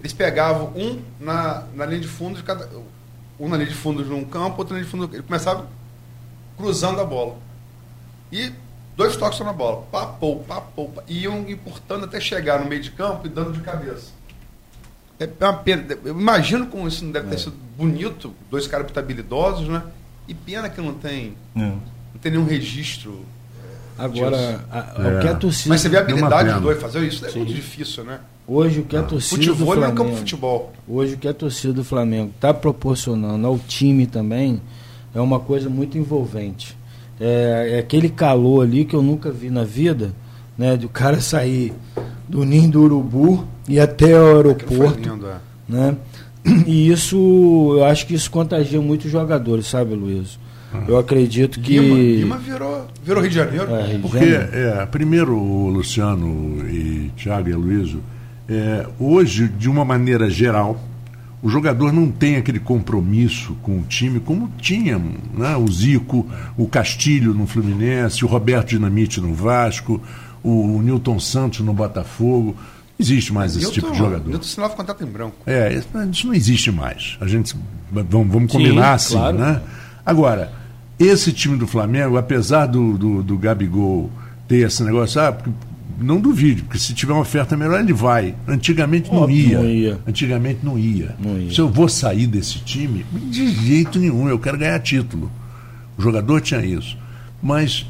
Eles 0.00 0.12
pegavam 0.12 0.72
um 0.74 1.00
na, 1.20 1.62
na 1.74 1.86
linha 1.86 2.00
de 2.00 2.08
fundo 2.08 2.36
de 2.36 2.42
cada. 2.42 2.68
Um 3.38 3.48
na 3.48 3.56
linha 3.56 3.68
de 3.68 3.74
fundo 3.76 4.04
num 4.04 4.24
campo, 4.24 4.58
outro 4.58 4.74
na 4.74 4.80
linha 4.80 4.84
de 4.84 4.90
fundo. 4.90 5.08
Ele 5.14 5.22
começava 5.22 5.68
cruzando 6.56 7.00
a 7.00 7.04
bola. 7.04 7.36
E 8.32 8.52
dois 8.96 9.16
toques 9.16 9.38
na 9.38 9.52
bola. 9.52 9.82
Papou, 9.92 10.40
papou. 10.42 10.88
pa- 10.88 11.04
iam 11.06 11.48
importando 11.48 12.06
até 12.06 12.18
chegar 12.20 12.58
no 12.58 12.66
meio 12.68 12.82
de 12.82 12.90
campo 12.90 13.24
e 13.26 13.30
dando 13.30 13.52
de 13.52 13.60
cabeça. 13.60 14.10
É 15.20 15.28
uma 15.40 15.52
pena. 15.54 15.84
Eu 16.04 16.18
imagino 16.18 16.66
como 16.66 16.88
isso 16.88 17.04
não 17.04 17.12
deve 17.12 17.28
ter 17.28 17.38
sido 17.38 17.54
bonito. 17.76 18.32
Dois 18.50 18.66
caras 18.66 18.86
habilidosos, 18.96 19.68
né? 19.68 19.82
E 20.26 20.34
pena 20.34 20.68
que 20.68 20.80
não 20.80 20.94
tem, 20.94 21.34
É. 21.56 21.60
não 21.60 21.80
tem 22.20 22.32
nenhum 22.32 22.46
registro. 22.46 23.24
Agora, 23.98 24.64
a- 24.70 24.94
É. 24.98 25.18
o 25.18 25.20
que 25.20 25.28
a 25.28 25.34
torcida. 25.34 25.68
Mas 25.68 25.80
você 25.82 25.88
vê 25.88 25.98
a 25.98 26.00
habilidade 26.00 26.52
dos 26.52 26.62
dois 26.62 26.80
fazer 26.80 27.00
isso, 27.06 27.24
é 27.26 27.30
muito 27.32 27.52
difícil, 27.52 28.04
né? 28.04 28.20
Hoje 28.46 28.80
o 28.80 28.84
que 28.84 28.96
a 28.96 29.02
torcida 29.02 29.40
do 29.46 29.54
Futebol 29.54 29.76
não 29.76 29.82
é 29.84 29.86
campo 29.86 29.92
de 29.92 29.96
Flamengo, 30.00 30.18
futebol. 30.18 30.72
hoje 30.88 31.14
o 31.14 31.18
que 31.18 31.28
a 31.28 31.34
torcida 31.34 31.72
do 31.72 31.84
Flamengo 31.84 32.32
está 32.34 32.52
proporcionando 32.52 33.46
ao 33.46 33.58
time 33.58 34.06
também 34.06 34.60
é 35.14 35.20
uma 35.20 35.38
coisa 35.38 35.68
muito 35.68 35.96
envolvente. 35.96 36.76
É, 37.20 37.74
é 37.74 37.78
aquele 37.78 38.08
calor 38.08 38.64
ali 38.64 38.84
que 38.84 38.96
eu 38.96 39.02
nunca 39.02 39.30
vi 39.30 39.48
na 39.50 39.62
vida, 39.62 40.12
né? 40.62 40.76
De 40.76 40.86
o 40.86 40.88
cara 40.88 41.20
sair 41.20 41.72
do 42.28 42.44
ninho 42.44 42.70
do 42.70 42.82
urubu 42.82 43.44
e 43.68 43.80
até 43.80 44.16
o 44.16 44.36
aeroporto, 44.36 45.08
lindo, 45.08 45.26
é. 45.26 45.36
né? 45.68 45.96
E 46.66 46.88
isso, 46.88 47.74
eu 47.76 47.84
acho 47.84 48.06
que 48.06 48.14
isso 48.14 48.30
contagia 48.30 48.80
muito 48.80 49.04
os 49.04 49.10
jogadores, 49.10 49.66
sabe, 49.66 49.94
Luiz? 49.94 50.38
Eu 50.88 50.96
acredito 50.98 51.60
que 51.60 51.78
Lima, 51.78 51.96
Lima 51.96 52.38
virou, 52.38 52.86
virou 53.04 53.20
Rio 53.20 53.30
de 53.30 53.36
Janeiro. 53.36 53.74
É, 53.74 53.82
Rio 53.82 53.96
de 53.96 53.98
Porque, 53.98 54.30
Janeiro. 54.30 54.56
é, 54.56 54.86
primeiro, 54.86 55.36
o 55.36 55.68
Luciano 55.68 56.66
e 56.66 57.10
Thiago 57.16 57.48
e 57.48 57.52
Aloysio, 57.52 58.00
é, 58.48 58.86
hoje, 58.98 59.48
de 59.48 59.68
uma 59.68 59.84
maneira 59.84 60.30
geral, 60.30 60.80
o 61.42 61.48
jogador 61.48 61.92
não 61.92 62.10
tem 62.10 62.36
aquele 62.36 62.60
compromisso 62.60 63.54
com 63.62 63.80
o 63.80 63.82
time 63.82 64.20
como 64.20 64.50
tinha 64.58 64.98
né? 64.98 65.56
o 65.56 65.70
Zico, 65.70 66.26
o 66.56 66.68
Castilho 66.68 67.34
no 67.34 67.46
Fluminense, 67.46 68.24
o 68.24 68.28
Roberto 68.28 68.68
Dinamite 68.68 69.20
no 69.20 69.34
Vasco, 69.34 70.00
o 70.42 70.80
Newton 70.82 71.18
Santos 71.20 71.60
no 71.60 71.72
Botafogo. 71.72 72.56
Não 72.98 73.04
existe 73.04 73.32
mais 73.32 73.56
esse 73.56 73.72
tipo 73.72 73.90
de 73.90 73.98
jogador. 73.98 74.28
Newton 74.28 74.44
assinava 74.44 74.74
contrato 74.74 75.02
em 75.02 75.06
branco. 75.06 75.36
É, 75.46 75.80
isso 76.10 76.26
não 76.26 76.34
existe 76.34 76.70
mais. 76.70 77.16
A 77.20 77.26
gente 77.26 77.54
vamos, 77.90 78.32
vamos 78.32 78.52
Sim, 78.52 78.58
combinar 78.58 78.92
assim, 78.94 79.14
claro. 79.14 79.38
né? 79.38 79.60
Agora, 80.04 80.52
esse 80.98 81.32
time 81.32 81.56
do 81.56 81.66
Flamengo, 81.66 82.16
apesar 82.16 82.66
do, 82.66 82.96
do, 82.96 83.22
do 83.22 83.36
Gabigol 83.38 84.10
ter 84.48 84.66
esse 84.66 84.82
negócio, 84.82 85.20
ah, 85.20 85.32
porque- 85.32 85.50
não 86.00 86.18
duvide, 86.20 86.62
porque 86.62 86.78
se 86.78 86.94
tiver 86.94 87.12
uma 87.12 87.22
oferta 87.22 87.56
melhor, 87.56 87.78
ele 87.78 87.92
vai. 87.92 88.34
Antigamente 88.48 89.08
não 89.12 89.18
Óbvio, 89.22 89.36
ia. 89.50 89.58
não 89.58 89.66
ia. 89.68 90.00
Antigamente 90.06 90.58
não 90.62 90.76
ia. 90.78 91.14
Não 91.20 91.38
ia. 91.38 91.52
Se 91.52 91.60
eu 91.60 91.68
vou 91.68 91.88
sair 91.88 92.26
desse 92.26 92.58
time, 92.60 93.06
de 93.30 93.48
jeito 93.52 93.98
nenhum, 94.00 94.28
eu 94.28 94.38
quero 94.38 94.58
ganhar 94.58 94.78
título. 94.80 95.30
O 95.96 96.02
jogador 96.02 96.40
tinha 96.40 96.64
isso. 96.64 96.96
Mas, 97.40 97.86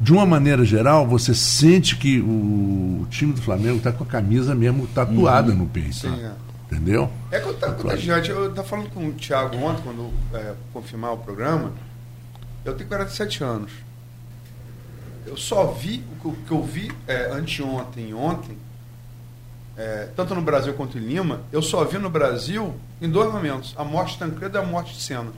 de 0.00 0.12
uma 0.12 0.26
maneira 0.26 0.64
geral, 0.64 1.06
você 1.06 1.34
sente 1.34 1.96
que 1.96 2.20
o 2.20 3.06
time 3.10 3.32
do 3.32 3.40
Flamengo 3.40 3.78
está 3.78 3.92
com 3.92 4.04
a 4.04 4.06
camisa 4.06 4.54
mesmo 4.54 4.86
tatuada 4.88 5.52
Uhum. 5.52 5.58
no 5.58 5.66
peito. 5.66 5.94
Sim, 5.94 6.22
é. 6.24 6.32
Entendeu? 6.70 7.10
É 7.30 7.38
conta- 7.38 7.70
contagiante. 7.72 8.30
Eu 8.30 8.48
estava 8.50 8.66
falando 8.66 8.90
com 8.90 9.06
o 9.08 9.12
Thiago 9.12 9.56
ontem, 9.58 9.82
quando 9.82 10.10
é, 10.32 10.54
confirmar 10.72 11.12
o 11.12 11.18
programa. 11.18 11.72
Eu 12.64 12.74
tenho 12.74 12.88
47 12.88 13.44
anos. 13.44 13.70
Eu 15.26 15.36
só 15.36 15.66
vi 15.68 16.02
o 16.24 16.32
que 16.32 16.50
eu- 16.50 16.62
vi 16.62 16.90
é, 17.06 17.30
anteontem 17.30 18.10
e 18.10 18.14
ontem, 18.14 18.56
é, 19.76 20.08
tanto 20.16 20.34
no 20.34 20.42
Brasil 20.42 20.74
quanto 20.74 20.98
em 20.98 21.02
Lima, 21.02 21.40
eu 21.52 21.62
só 21.62 21.84
vi 21.84 21.98
no 21.98 22.10
Brasil 22.10 22.74
em 23.00 23.08
dois 23.08 23.32
momentos: 23.32 23.74
a 23.78 23.84
morte 23.84 24.14
de 24.14 24.18
Tancredo 24.18 24.58
e 24.58 24.60
a 24.60 24.64
morte 24.64 24.94
de 24.94 25.02
Senna. 25.02 25.32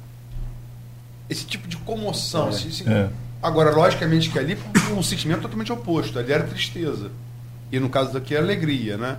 Esse 1.29 1.45
tipo 1.45 1.69
de 1.69 1.77
comoção. 1.79 2.49
esse- 2.51 2.69
esse- 2.69 2.89
É. 2.89 3.11
Agora, 3.43 3.71
logicamente 3.71 4.31
que 4.31 4.39
ali 4.39 4.59
um 4.97 5.03
sentimento 5.03 5.43
totalmente 5.43 5.73
oposto. 5.73 6.19
Ali 6.19 6.33
era 6.33 6.45
tristeza. 6.45 7.11
E 7.71 7.79
no 7.79 7.89
caso 7.89 8.13
daqui 8.13 8.35
é 8.35 8.39
alegria, 8.39 8.97
né? 8.97 9.19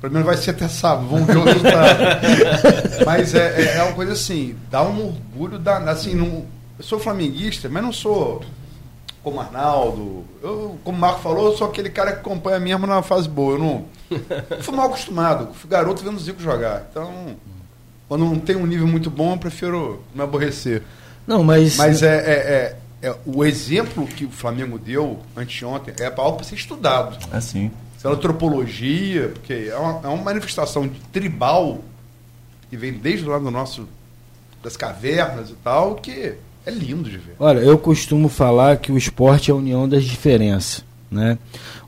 Pelo 0.00 0.12
menos 0.12 0.26
vai 0.26 0.36
ser 0.36 0.50
até 0.50 0.68
sábado, 0.68 1.08
vamos 1.08 1.26
ver 1.26 1.36
o 1.36 1.44
resultado. 1.44 1.98
mas 3.06 3.34
é, 3.34 3.62
é, 3.62 3.76
é 3.78 3.82
uma 3.84 3.94
coisa 3.94 4.12
assim, 4.12 4.54
dá 4.70 4.82
um 4.82 5.06
orgulho 5.06 5.58
da. 5.58 5.78
Assim, 5.90 6.14
não, 6.14 6.44
eu 6.78 6.84
sou 6.84 6.98
flamenguista, 6.98 7.68
mas 7.68 7.82
não 7.82 7.92
sou 7.92 8.42
como 9.22 9.40
Arnaldo. 9.40 10.24
Eu, 10.42 10.78
como 10.84 10.98
o 10.98 11.00
Marco 11.00 11.20
falou, 11.20 11.46
eu 11.46 11.56
sou 11.56 11.66
aquele 11.66 11.88
cara 11.88 12.12
que 12.12 12.18
acompanha 12.18 12.60
mesmo 12.60 12.86
na 12.86 13.02
fase 13.02 13.28
boa. 13.28 13.54
Eu 13.54 13.58
não. 13.58 13.84
eu 14.10 14.60
fui 14.62 14.76
mal 14.76 14.86
acostumado, 14.86 15.54
fui 15.54 15.70
garoto 15.70 16.04
vendo 16.04 16.16
o 16.16 16.20
Zico 16.20 16.42
jogar. 16.42 16.86
Então, 16.90 17.36
quando 18.06 18.26
não 18.26 18.38
tem 18.38 18.56
um 18.56 18.66
nível 18.66 18.86
muito 18.86 19.10
bom, 19.10 19.32
eu 19.32 19.38
prefiro 19.38 20.02
me 20.14 20.22
aborrecer. 20.22 20.82
Não, 21.26 21.42
mas, 21.42 21.76
Mas 21.78 22.02
é, 22.02 22.16
é- 22.16 22.32
é- 22.52 22.76
é- 23.04 23.16
o 23.26 23.44
exemplo 23.44 24.06
que 24.06 24.24
o 24.24 24.30
Flamengo 24.30 24.78
deu 24.78 25.18
anteontem 25.36 25.94
é 26.00 26.06
algo 26.06 26.36
para 26.38 26.44
ser 26.44 26.54
estudado. 26.54 27.18
Assim. 27.30 27.70
Isso 27.96 28.08
é 28.08 28.10
antropologia, 28.10 29.28
porque 29.34 29.68
é 29.70 29.76
uma, 29.76 30.00
é 30.02 30.08
uma 30.08 30.22
manifestação 30.24 30.88
de 30.88 30.98
tribal 31.12 31.84
que 32.70 32.76
vem 32.76 32.92
desde 32.94 33.26
lá 33.26 33.38
do 33.38 33.50
nosso 33.50 33.86
das 34.62 34.76
cavernas 34.76 35.50
e 35.50 35.54
tal, 35.62 35.96
que 35.96 36.34
é 36.64 36.70
lindo 36.70 37.10
de 37.10 37.18
ver. 37.18 37.36
Olha, 37.38 37.58
eu 37.58 37.76
costumo 37.76 38.30
falar 38.30 38.78
que 38.78 38.90
o 38.90 38.96
esporte 38.96 39.50
é 39.50 39.52
a 39.52 39.56
união 39.56 39.86
das 39.86 40.04
diferenças, 40.04 40.82
né? 41.10 41.36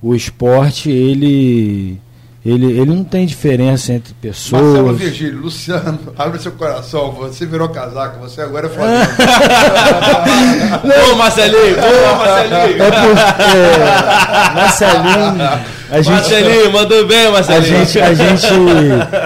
O 0.02 0.14
esporte, 0.14 0.90
ele, 0.90 1.98
ele, 2.46 2.66
ele 2.66 2.84
não 2.84 3.02
tem 3.02 3.26
diferença 3.26 3.92
entre 3.92 4.14
pessoas. 4.14 4.62
Marcelo 4.62 4.94
Virgílio, 4.94 5.40
Luciano, 5.40 5.98
abre 6.16 6.38
seu 6.38 6.52
coração, 6.52 7.10
você 7.10 7.44
virou 7.44 7.68
casaco, 7.68 8.20
você 8.20 8.40
agora 8.40 8.68
é 8.68 8.70
Flamengo. 8.70 9.10
Ô, 11.12 11.16
Marcelinho! 11.16 11.76
Ô, 11.76 12.16
Marcelinho! 12.16 12.82
É 12.82 12.90
porque, 12.90 14.54
Marcelinho, 14.54 15.42
a 15.90 15.96
gente, 16.00 16.10
Marcelinho, 16.10 16.72
mandou 16.72 17.04
bem, 17.06 17.26
a 17.26 17.30
Marcelinho. 17.32 17.64
gente, 17.64 18.00
a 18.00 18.14
gente, 18.14 18.46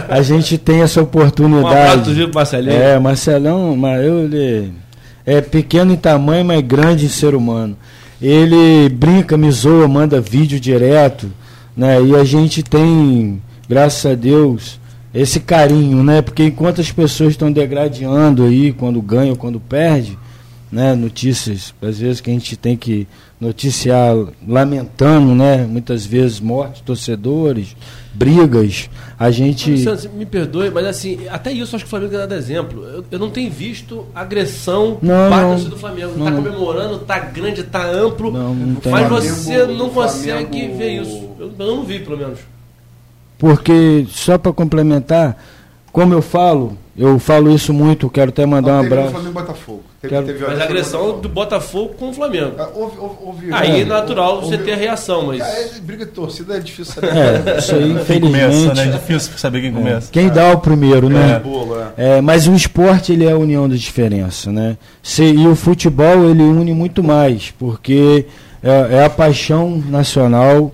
a 0.08 0.22
gente 0.22 0.56
tem 0.56 0.80
essa 0.80 1.00
Um 1.00 1.02
abraço 1.02 1.18
oportunidade. 1.18 2.14
pro 2.26 2.34
Marcelinho. 2.34 2.80
É, 2.82 2.98
Marcelão, 2.98 3.76
mas 3.76 4.02
eu, 4.02 4.20
ele 4.24 4.72
é 5.26 5.42
pequeno 5.42 5.92
em 5.92 5.96
tamanho, 5.96 6.42
mas 6.44 6.62
grande 6.62 7.04
em 7.04 7.10
ser 7.10 7.34
humano. 7.34 7.76
Ele 8.20 8.88
brinca, 8.88 9.36
me 9.36 9.50
zoa, 9.50 9.86
manda 9.86 10.20
vídeo 10.20 10.58
direto, 10.58 11.30
né? 11.76 12.02
E 12.02 12.14
a 12.14 12.24
gente 12.24 12.62
tem, 12.62 13.40
graças 13.68 14.04
a 14.10 14.14
Deus, 14.14 14.78
esse 15.14 15.40
carinho, 15.40 16.02
né? 16.02 16.22
Porque 16.22 16.44
enquanto 16.44 16.80
as 16.80 16.90
pessoas 16.92 17.30
estão 17.30 17.50
degradando 17.50 18.44
aí, 18.44 18.72
quando 18.72 19.00
ganham, 19.02 19.34
quando 19.34 19.58
perde, 19.58 20.18
né? 20.70 20.94
Notícias, 20.94 21.74
às 21.82 21.98
vezes 21.98 22.20
que 22.20 22.30
a 22.30 22.32
gente 22.32 22.56
tem 22.56 22.76
que 22.76 23.06
noticiar 23.40 24.14
lamentando, 24.46 25.34
né? 25.34 25.66
Muitas 25.68 26.04
vezes 26.06 26.38
mortes 26.40 26.76
de 26.76 26.82
torcedores, 26.84 27.74
brigas. 28.14 28.88
A 29.18 29.30
gente 29.30 29.82
você 29.82 30.08
me 30.08 30.26
perdoe, 30.26 30.70
mas 30.70 30.86
assim, 30.86 31.18
até 31.28 31.50
isso 31.50 31.74
acho 31.74 31.84
que 31.84 31.88
o 31.88 31.90
Flamengo 31.90 32.12
dado 32.12 32.34
exemplo. 32.34 32.84
Eu, 32.84 33.04
eu 33.10 33.18
não 33.18 33.30
tenho 33.30 33.50
visto 33.50 34.06
agressão 34.14 34.98
Não, 35.02 35.28
parte 35.30 35.62
não. 35.62 35.70
do 35.70 35.76
Flamengo. 35.76 36.12
Não, 36.16 36.26
tá 36.26 36.32
comemorando, 36.32 36.98
tá 37.00 37.18
grande, 37.18 37.62
tá 37.64 37.84
amplo. 37.90 38.30
Não, 38.30 38.54
não 38.54 38.76
mas 38.90 39.08
você 39.08 39.54
Flamengo- 39.56 39.72
não 39.78 39.88
consegue 39.90 40.48
Flamengo- 40.50 40.78
ver 40.78 41.02
isso. 41.02 41.29
Eu, 41.40 41.50
eu 41.58 41.76
não 41.76 41.82
vi, 41.84 41.98
pelo 42.00 42.18
menos. 42.18 42.38
Porque, 43.38 44.06
só 44.10 44.36
para 44.36 44.52
complementar, 44.52 45.36
como 45.90 46.12
eu 46.12 46.20
falo, 46.20 46.76
eu 46.96 47.18
falo 47.18 47.50
isso 47.54 47.72
muito, 47.72 48.10
quero 48.10 48.28
até 48.28 48.44
mandar 48.44 48.74
um 48.74 48.82
Teve 48.82 48.88
no 48.88 48.94
abraço. 49.00 49.10
Flamengo 49.14 49.30
e 49.30 49.42
Botafogo. 49.42 49.82
Teve, 50.02 50.14
Quero- 50.14 50.26
teve 50.26 50.46
Mas 50.46 50.60
a 50.60 50.64
agressão 50.64 51.00
Botafogo. 51.00 51.22
do 51.22 51.28
Botafogo 51.30 51.88
com 51.98 52.10
o 52.10 52.12
Flamengo. 52.12 52.52
Ah, 52.58 52.68
houve- 52.74 52.98
houve- 52.98 53.16
houve- 53.22 53.46
Aí 53.52 53.68
é 53.68 53.72
houve- 53.72 53.84
natural 53.86 54.40
você 54.42 54.52
houve- 54.54 54.64
ter 54.64 54.72
a 54.72 54.76
reação, 54.76 55.26
mas. 55.26 55.40
Ah, 55.40 55.48
é, 55.48 55.70
briga 55.80 56.04
de 56.04 56.10
torcida 56.12 56.56
é 56.56 56.60
difícil 56.60 56.92
saber. 56.94 57.08
É, 57.16 57.58
isso 57.58 57.74
aí, 57.74 57.80
Quem 58.06 58.20
começa, 58.20 58.46
infelizmente. 58.58 58.76
né? 58.76 58.84
É 58.94 58.98
difícil 58.98 59.38
saber 59.38 59.60
quem 59.62 59.72
começa. 59.72 60.12
Quem 60.12 60.28
dá 60.28 60.52
o 60.52 60.58
primeiro, 60.58 61.08
né? 61.08 61.38
Bolo, 61.42 61.76
é. 61.96 62.18
É, 62.18 62.20
mas 62.20 62.46
o 62.46 62.54
esporte 62.54 63.12
ele 63.12 63.24
é 63.24 63.32
a 63.32 63.36
união 63.38 63.66
das 63.68 63.80
diferenças, 63.80 64.52
né? 64.52 64.76
Se- 65.02 65.22
e 65.24 65.46
o 65.48 65.56
futebol 65.56 66.28
ele 66.28 66.42
une 66.42 66.72
muito 66.74 67.02
mais, 67.02 67.50
porque 67.58 68.26
é, 68.62 68.96
é 68.98 69.04
a 69.04 69.10
paixão 69.10 69.82
nacional, 69.88 70.72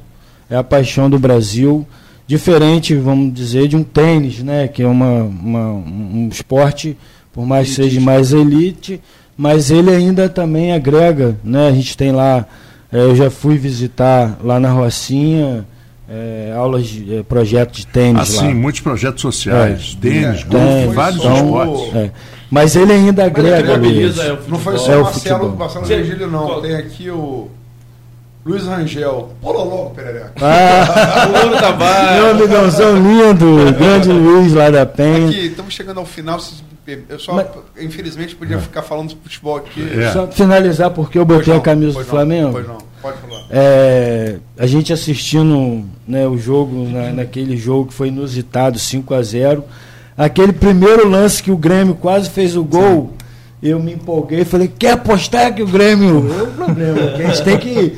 é 0.51 0.57
a 0.57 0.63
paixão 0.65 1.09
do 1.11 1.19
Brasil, 1.19 1.87
diferente, 2.27 2.95
vamos 2.95 3.33
dizer, 3.35 3.69
de 3.69 3.77
um 3.77 3.83
tênis, 3.85 4.43
né? 4.43 4.69
Que 4.69 4.83
é 4.83 4.87
uma, 4.87 5.23
uma- 5.23 5.73
um 5.73 6.29
esporte, 6.31 6.97
por 7.33 7.47
mais 7.47 7.69
que 7.69 7.75
seja 7.75 8.01
mais 8.01 8.33
elite, 8.33 9.01
mas 9.37 9.71
ele 9.71 9.91
ainda 9.91 10.29
também 10.29 10.73
agrega, 10.73 11.37
né? 11.45 11.69
A 11.69 11.73
gente 11.73 11.97
tem 11.97 12.11
lá, 12.13 12.47
é, 12.93 12.99
eu 12.99 13.15
já 13.15 13.31
fui 13.31 13.57
visitar 13.59 14.39
lá 14.43 14.59
na 14.59 14.71
Rocinha, 14.73 15.67
é, 16.09 16.53
aulas 16.57 16.87
de 16.87 17.17
é, 17.17 17.23
projeto 17.23 17.73
de 17.75 17.87
tênis 17.87 18.23
Assim, 18.23 18.49
lá. 18.49 18.55
muitos 18.55 18.81
projetos 18.81 19.21
sociais, 19.23 19.97
É. 19.99 20.01
tênis, 20.01 20.41
É, 20.41 20.45
golfe, 20.45 20.95
vários 20.95 21.21
então, 21.21 21.37
esportes. 21.37 21.95
É. 21.97 22.11
Mas 22.49 22.77
ele 22.77 22.93
ainda 22.93 23.23
Mas 23.23 23.31
agrega, 23.33 23.73
é 23.73 24.33
o 24.33 24.39
Não 24.49 24.59
foi 24.59 24.79
só 24.79 24.93
É 24.93 24.97
o 24.99 25.03
Marcelo, 25.03 25.39
futebol. 25.41 25.57
Marcelo. 25.59 25.85
Virgílio, 25.85 26.31
não. 26.31 26.61
Tem 26.63 26.77
aqui 26.77 27.11
o 27.11 27.49
Luiz 28.47 28.65
Rangel, 28.65 29.31
pula 29.43 29.65
logo, 29.65 29.91
Perereca. 29.91 30.33
Ah, 30.41 31.27
Bruno 31.27 31.57
Tavares. 31.59 32.13
meu 32.23 32.31
amigãozão 32.31 32.97
lindo, 32.97 33.73
grande 33.77 34.09
Luiz 34.09 34.53
lá 34.55 34.71
da 34.71 34.87
Penha. 34.87 35.29
Aqui, 35.29 35.47
estamos 35.47 35.75
chegando 35.75 35.99
ao 35.99 36.07
final. 36.07 36.39
vocês- 36.39 36.63
Eu 37.09 37.19
só, 37.19 37.33
Mas- 37.35 37.49
infelizmente, 37.81 38.37
podia 38.37 38.61
ficar 38.61 38.83
falando 38.83 39.09
de 39.09 39.17
futebol 39.17 39.57
aqui. 39.57 39.91
É. 40.01 40.13
Só 40.13 40.29
finalizar 40.29 40.91
porque 40.91 41.19
eu 41.19 41.25
botei 41.25 41.53
não, 41.53 41.59
a 41.61 41.63
camisa 41.65 41.95
do 41.95 41.99
não, 41.99 42.05
Flamengo. 42.05 42.53
Pois 42.53 42.69
não, 42.69 42.79
pode 43.03 43.19
falar. 43.19 43.43
É, 43.51 44.37
a 44.57 44.67
gente 44.69 44.93
assistindo 44.93 45.85
né, 46.07 46.29
o 46.29 46.39
jogo, 46.39 46.89
na- 46.89 47.11
naquele 47.11 47.57
jogo 47.57 47.89
que 47.89 47.95
foi 47.95 48.09
inusitado, 48.09 48.79
5 48.79 49.13
a 49.13 49.23
0 49.23 49.65
Aquele 50.17 50.53
primeiro 50.53 51.09
lance 51.09 51.43
que 51.43 51.51
o 51.51 51.57
Grêmio 51.57 51.97
quase 51.97 52.31
fez 52.31 52.57
o 52.57 52.63
gol, 52.63 53.13
eu 53.69 53.79
me 53.81 53.93
empolguei 53.93 54.41
e 54.41 54.45
falei, 54.45 54.71
quer 54.79 54.93
apostar 54.93 55.55
que 55.55 55.63
o 55.63 55.67
Grêmio. 55.67 56.27
É 56.39 56.43
o 56.43 56.47
problema, 56.49 57.01
a 57.15 57.23
gente 57.23 57.43
tem 57.45 57.59
que. 57.59 57.97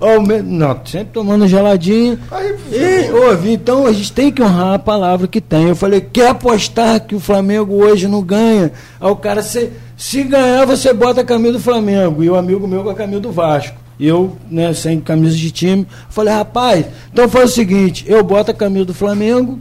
Ao 0.00 0.20
me- 0.22 0.42
Não, 0.42 0.78
sempre 0.84 1.08
tomando 1.12 1.46
geladinho. 1.48 2.18
Aí, 2.30 2.54
E, 2.72 3.10
ouvi, 3.12 3.52
então 3.52 3.86
a 3.86 3.92
gente 3.92 4.12
tem 4.12 4.30
que 4.32 4.42
honrar 4.42 4.74
a 4.74 4.78
palavra 4.78 5.26
que 5.26 5.40
tem. 5.40 5.68
Eu 5.68 5.76
falei, 5.76 6.00
quer 6.00 6.28
apostar 6.28 7.00
que 7.00 7.14
o 7.14 7.20
Flamengo 7.20 7.74
hoje 7.74 8.06
não 8.08 8.22
ganha? 8.22 8.72
Aí 9.00 9.10
o 9.10 9.16
cara, 9.16 9.42
se, 9.42 9.70
se 9.96 10.22
ganhar, 10.22 10.64
você 10.66 10.92
bota 10.92 11.20
a 11.20 11.24
camisa 11.24 11.54
do 11.54 11.60
Flamengo. 11.60 12.22
E 12.22 12.30
o 12.30 12.36
amigo 12.36 12.66
meu 12.66 12.82
com 12.82 12.90
a 12.90 12.94
camisa 12.94 13.20
do 13.20 13.32
Vasco. 13.32 13.76
E 13.98 14.06
eu, 14.06 14.36
né, 14.50 14.74
sem 14.74 15.00
camisa 15.00 15.34
de 15.34 15.50
time, 15.50 15.86
falei, 16.10 16.34
rapaz, 16.34 16.84
então 17.10 17.26
faz 17.30 17.50
o 17.50 17.54
seguinte, 17.54 18.04
eu 18.06 18.22
boto 18.22 18.50
a 18.50 18.54
camisa 18.54 18.84
do 18.84 18.92
Flamengo. 18.94 19.58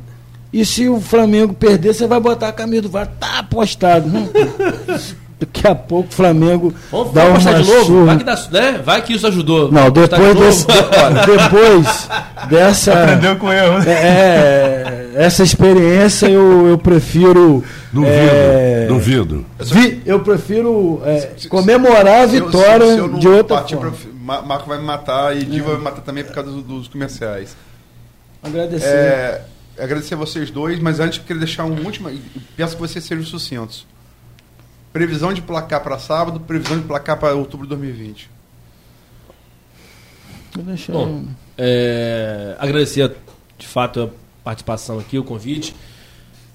E 0.58 0.66
se 0.66 0.88
o 0.88 1.02
Flamengo 1.02 1.54
perder, 1.54 1.94
você 1.94 2.08
vai 2.08 2.18
botar 2.20 2.48
a 2.48 2.52
camisa 2.54 2.84
do 2.84 2.90
Vasco. 2.90 3.14
Tá 3.20 3.40
apostado. 3.40 4.08
Hum. 4.08 4.30
Daqui 5.38 5.68
a 5.68 5.76
pouco 5.76 6.08
o 6.08 6.14
Flamengo 6.14 6.74
Vamos 6.90 7.12
dá 7.14 7.26
uma 7.26 7.32
apostar 7.32 7.62
de 7.62 7.70
novo? 7.70 7.86
surra. 7.86 8.06
Vai 8.06 8.18
que, 8.20 8.24
dá, 8.24 8.48
né? 8.52 8.82
Vai 8.86 9.02
que 9.02 9.14
isso 9.16 9.28
ajudou. 9.28 9.70
Não, 9.70 9.92
depois, 9.92 10.34
desse, 10.38 10.66
de- 10.66 10.74
depois 11.28 12.08
dessa. 12.48 12.94
Aprendeu 13.04 13.36
com 13.36 13.52
erro, 13.52 13.80
né? 13.80 13.86
É, 13.92 15.10
essa 15.16 15.44
experiência 15.44 16.28
eu, 16.28 16.68
eu 16.68 16.78
prefiro. 16.78 17.62
Duvido, 17.92 18.16
é, 18.18 18.86
duvido. 18.88 19.46
vi- 19.60 20.02
eu 20.06 20.22
prefiro 20.22 21.02
é, 21.06 21.32
comemorar 21.50 22.24
a 22.24 22.28
Se 22.30 22.38
eu- 22.38 22.46
vitória 22.46 22.88
se- 22.88 22.94
se 22.94 23.00
eu 23.00 23.08
não 23.10 23.20
de 23.20 23.28
outra 23.28 23.58
partir 23.58 23.76
forma. 23.76 23.92
pra- 23.92 24.10
Ma- 24.26 24.42
Marco 24.42 24.70
vai 24.70 24.78
me 24.78 24.86
matar 24.86 25.36
e 25.36 25.44
Diva 25.44 25.68
vai 25.72 25.78
me 25.80 25.84
matar 25.84 26.02
também 26.02 26.24
por 26.24 26.34
causa 26.34 26.50
do- 26.50 26.62
dos 26.62 26.88
comerciais. 26.88 27.56
Agradecer. 28.42 28.86
É, 28.88 29.42
agradecer 29.78 30.14
a 30.14 30.18
vocês 30.18 30.50
dois, 30.52 30.80
mas 30.80 31.00
antes 31.00 31.18
eu 31.20 31.24
queria 31.26 31.40
deixar 31.42 31.66
um 31.66 31.84
último. 31.86 32.10
e 32.10 32.22
Peço 32.56 32.76
que 32.76 32.82
vocês 32.82 33.04
sejam 33.04 33.24
sucintos. 33.26 33.86
Previsão 34.94 35.34
de 35.34 35.42
placar 35.42 35.82
para 35.84 35.98
sábado, 36.00 36.40
previsão 36.40 36.78
de 36.80 36.86
placar 36.86 37.18
para 37.20 37.34
outubro 37.36 37.66
de 37.66 37.70
2020. 37.70 38.30
Vou 40.54 40.64
deixar 40.64 40.94
Bom, 40.94 41.06
um- 41.08 41.28
É, 41.58 42.56
agradecer 42.60 43.14
de 43.58 43.66
fato 43.68 44.02
a 44.04 44.10
participação 44.44 45.00
aqui, 45.00 45.18
o 45.18 45.24
convite. 45.24 45.74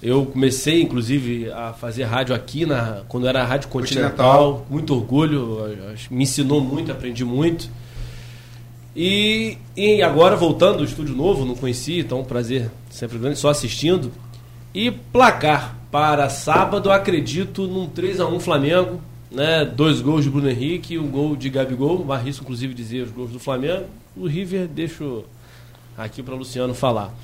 Eu 0.03 0.25
comecei, 0.27 0.81
inclusive, 0.83 1.51
a 1.53 1.73
fazer 1.75 2.05
rádio 2.05 2.35
aqui 2.35 2.65
na, 2.65 3.03
quando 3.09 3.27
era 3.27 3.43
a 3.43 3.47
Rádio 3.47 3.69
Continental. 3.69 4.11
Continental. 4.11 4.67
Muito 4.71 4.95
orgulho, 4.95 5.91
acho- 5.93 6.13
me 6.13 6.23
ensinou 6.25 6.61
muito, 6.63 6.91
aprendi 6.91 7.25
muito. 7.25 7.69
E, 8.95 9.57
e 9.77 10.03
agora, 10.03 10.37
voltando 10.37 10.83
estúdio 10.83 11.15
novo, 11.15 11.45
não 11.45 11.55
conheci, 11.55 12.01
então 12.01 12.25
prazer 12.25 12.71
sempre 12.91 13.19
grande, 13.19 13.39
só 13.39 13.49
assistindo. 13.49 14.11
E 14.75 14.91
placar 14.91 15.77
para 15.91 16.29
sábado, 16.29 16.91
acredito 16.91 17.67
num 17.67 17.89
3x1 17.89 18.41
Flamengo. 18.41 19.01
Né? 19.31 19.65
Dois 19.65 20.01
gols 20.01 20.25
de 20.25 20.31
Bruno 20.31 20.51
Henrique, 20.51 20.99
um 20.99 21.09
gol 21.09 21.37
de 21.37 21.49
Gabigol. 21.49 22.13
Arrisco, 22.13 22.43
inclusive, 22.43 22.75
dizer 22.75 23.05
os 23.05 23.11
gols 23.11 23.31
do 23.31 23.39
Flamengo. 23.39 23.87
O 24.17 24.27
River 24.27 24.67
deixo 24.67 25.25
aqui 25.97 26.23
para 26.23 26.35
Luciano 26.35 26.75
falar. 26.75 27.15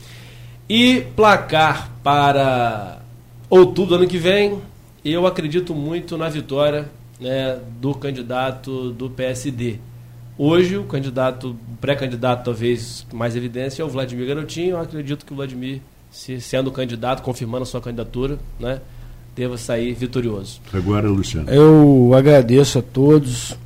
E 0.68 1.04
placar 1.14 1.90
para 2.02 3.00
outubro 3.48 3.96
do 3.96 4.02
ano 4.02 4.08
que 4.08 4.18
vem, 4.18 4.60
eu 5.04 5.26
acredito 5.26 5.74
muito 5.74 6.16
na 6.16 6.28
vitória 6.28 6.88
né, 7.20 7.58
do 7.80 7.94
candidato 7.94 8.90
do 8.90 9.08
PSD. 9.08 9.78
Hoje, 10.38 10.76
o 10.76 10.84
candidato, 10.84 11.50
o 11.50 11.76
pré-candidato, 11.80 12.44
talvez 12.44 13.06
com 13.10 13.16
mais 13.16 13.34
evidência, 13.34 13.82
é 13.82 13.84
o 13.84 13.88
Vladimir 13.88 14.26
Garotinho. 14.26 14.70
Eu 14.70 14.80
acredito 14.80 15.24
que 15.24 15.32
o 15.32 15.36
Vladimir, 15.36 15.80
se, 16.10 16.40
sendo 16.42 16.70
candidato, 16.70 17.22
confirmando 17.22 17.62
a 17.62 17.66
sua 17.66 17.80
candidatura, 17.80 18.38
né, 18.60 18.80
deva 19.34 19.56
sair 19.56 19.94
vitorioso. 19.94 20.60
Agora, 20.74 21.08
Luciano. 21.08 21.48
Eu 21.48 22.12
agradeço 22.14 22.78
a 22.78 22.82
todos. 22.82 23.56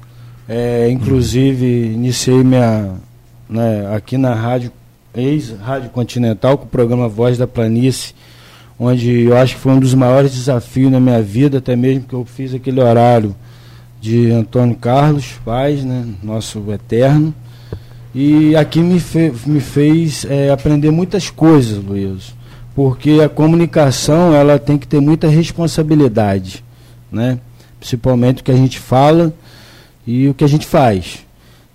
É, 0.48 0.88
inclusive, 0.90 1.66
iniciei 1.66 2.42
minha. 2.44 2.94
né, 3.48 3.92
aqui 3.94 4.16
na 4.16 4.34
rádio, 4.34 4.70
ex-Rádio 5.12 5.90
Continental, 5.90 6.56
com 6.56 6.66
o 6.66 6.68
programa 6.68 7.08
Voz 7.08 7.36
da 7.36 7.48
Planície, 7.48 8.14
onde 8.78 9.22
eu 9.24 9.36
acho 9.36 9.56
que 9.56 9.60
foi 9.60 9.72
um 9.72 9.80
dos 9.80 9.94
maiores 9.94 10.32
desafios 10.32 10.90
na 10.90 11.00
minha 11.00 11.20
vida, 11.20 11.58
até 11.58 11.74
mesmo 11.74 12.04
que 12.04 12.14
eu 12.14 12.24
fiz 12.24 12.54
aquele 12.54 12.80
horário 12.80 13.34
de 14.00 14.30
Antônio 14.30 14.76
Carlos 14.76 15.34
Paz, 15.44 15.84
né, 15.84 16.06
nosso 16.22 16.62
eterno. 16.72 17.34
E 18.14 18.56
aqui 18.56 18.80
me, 18.80 18.98
fe- 18.98 19.32
me 19.46 19.60
fez 19.60 20.24
é, 20.28 20.50
aprender 20.50 20.90
muitas 20.90 21.30
coisas, 21.30 21.82
Luiz. 21.84 22.34
Porque 22.74 23.20
a 23.24 23.28
comunicação 23.28 24.34
ela 24.34 24.58
tem 24.58 24.78
que 24.78 24.86
ter 24.86 25.00
muita 25.00 25.28
responsabilidade, 25.28 26.64
né? 27.10 27.38
Principalmente 27.78 28.40
o 28.40 28.44
que 28.44 28.50
a 28.50 28.56
gente 28.56 28.78
fala 28.78 29.32
e 30.06 30.28
o 30.28 30.34
que 30.34 30.44
a 30.44 30.48
gente 30.48 30.66
faz. 30.66 31.24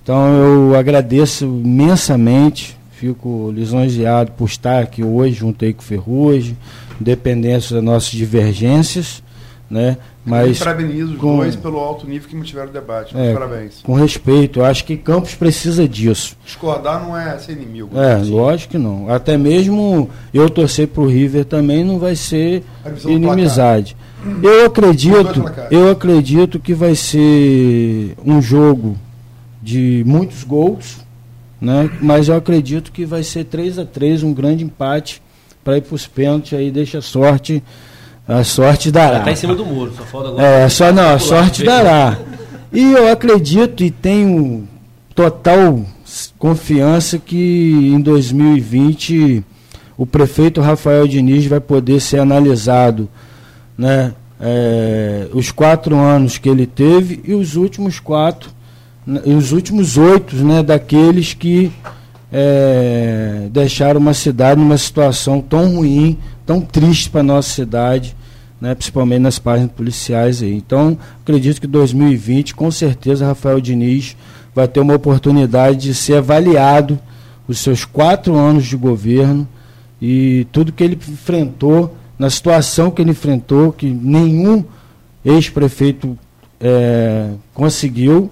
Então 0.03 0.27
eu 0.35 0.75
agradeço 0.75 1.45
imensamente, 1.45 2.77
fico 2.91 3.51
lisonjeado 3.55 4.31
por 4.31 4.47
estar 4.47 4.81
aqui 4.83 5.03
hoje, 5.03 5.35
junto 5.35 5.65
aí 5.65 5.73
com 5.73 5.81
o 5.81 5.85
Ferrugem, 5.85 6.57
independente 6.99 7.73
das 7.73 7.83
nossas 7.83 8.11
divergências, 8.11 9.21
né? 9.69 9.97
Mas 10.23 10.59
parabenizo 10.59 11.13
os 11.13 11.19
com- 11.19 11.37
dois 11.37 11.55
pelo 11.55 11.79
alto 11.79 12.07
nível 12.07 12.27
que 12.29 12.35
mantiveram 12.35 12.69
o 12.69 12.73
debate. 12.73 13.15
É, 13.17 13.33
Parabéns. 13.33 13.81
com 13.83 13.93
respeito, 13.93 14.59
eu 14.59 14.65
acho 14.65 14.83
que 14.85 14.95
Campos 14.97 15.33
precisa 15.35 15.87
disso. 15.87 16.35
Discordar 16.45 17.03
não 17.03 17.17
é 17.17 17.37
ser 17.39 17.53
inimigo. 17.53 17.97
É, 17.99 18.15
lógico 18.17 18.71
que 18.71 18.77
não. 18.77 19.09
Até 19.09 19.37
mesmo 19.37 20.09
eu 20.33 20.49
torcer 20.49 20.87
pro 20.87 21.07
River 21.07 21.45
também 21.45 21.83
não 21.83 21.97
vai 21.99 22.15
ser 22.15 22.63
inimizade. 23.07 23.95
Eu 24.41 24.65
acredito, 24.65 25.43
eu 25.69 25.91
acredito 25.91 26.59
que 26.59 26.73
vai 26.73 26.95
ser 26.95 28.15
um 28.25 28.41
jogo 28.41 28.97
de 29.61 30.03
muitos 30.05 30.43
gols, 30.43 30.97
né? 31.61 31.89
Mas 32.01 32.27
eu 32.27 32.35
acredito 32.35 32.91
que 32.91 33.05
vai 33.05 33.23
ser 33.23 33.45
3 33.45 33.77
a 33.79 33.85
3 33.85 34.23
um 34.23 34.33
grande 34.33 34.63
empate 34.63 35.21
para 35.63 35.77
ir 35.77 35.81
para 35.81 35.95
os 35.95 36.05
pênaltis 36.07 36.53
aí 36.57 36.69
deixa 36.71 36.99
a 36.99 37.01
sorte 37.01 37.63
a 38.27 38.43
sorte 38.43 38.91
dará. 38.91 39.19
Está 39.19 39.31
em 39.31 39.35
cima 39.35 39.55
do 39.55 39.65
muro, 39.65 39.93
só 39.95 40.03
falta 40.03 40.29
agora. 40.29 40.43
É, 40.43 40.69
só 40.69 40.91
não, 40.91 41.13
a 41.13 41.19
sorte 41.19 41.63
dará. 41.63 42.17
E 42.71 42.91
eu 42.91 43.11
acredito 43.11 43.83
e 43.83 43.91
tenho 43.91 44.67
total 45.13 45.85
confiança 46.37 47.17
que 47.17 47.91
em 47.93 47.99
2020 47.99 49.43
o 49.97 50.05
prefeito 50.05 50.61
Rafael 50.61 51.07
Diniz 51.07 51.45
vai 51.45 51.59
poder 51.59 52.01
ser 52.01 52.19
analisado, 52.19 53.09
né? 53.77 54.13
é, 54.39 55.27
os 55.33 55.51
quatro 55.51 55.95
anos 55.95 56.37
que 56.37 56.49
ele 56.49 56.65
teve 56.65 57.21
e 57.23 57.33
os 57.33 57.55
últimos 57.55 57.99
quatro, 57.99 58.49
né, 59.05 59.21
e 59.25 59.33
os 59.33 59.51
últimos 59.51 59.97
oito, 59.97 60.35
né? 60.35 60.61
Daqueles 60.61 61.33
que 61.33 61.71
é, 62.31 63.49
uma 63.97 64.13
cidade 64.13 64.59
numa 64.59 64.77
situação 64.77 65.41
tão 65.41 65.75
ruim, 65.75 66.17
tão 66.45 66.61
triste 66.61 67.09
para 67.09 67.23
nossa 67.23 67.49
cidade, 67.49 68.15
né, 68.59 68.73
principalmente 68.73 69.21
nas 69.21 69.39
páginas 69.39 69.71
policiais. 69.71 70.41
Aí. 70.41 70.53
Então, 70.53 70.97
acredito 71.21 71.61
que 71.61 71.67
2020, 71.67 72.55
com 72.55 72.71
certeza, 72.71 73.25
Rafael 73.25 73.59
Diniz 73.59 74.15
vai 74.53 74.67
ter 74.67 74.79
uma 74.79 74.95
oportunidade 74.95 75.77
de 75.77 75.93
ser 75.93 76.17
avaliado 76.17 76.99
os 77.47 77.59
seus 77.59 77.85
quatro 77.85 78.35
anos 78.35 78.65
de 78.65 78.75
governo 78.75 79.47
e 80.01 80.47
tudo 80.51 80.71
que 80.71 80.83
ele 80.83 80.95
enfrentou, 80.95 81.95
na 82.17 82.29
situação 82.29 82.89
que 82.89 83.01
ele 83.01 83.11
enfrentou, 83.11 83.71
que 83.71 83.87
nenhum 83.87 84.63
ex-prefeito 85.23 86.17
é, 86.59 87.31
conseguiu, 87.53 88.31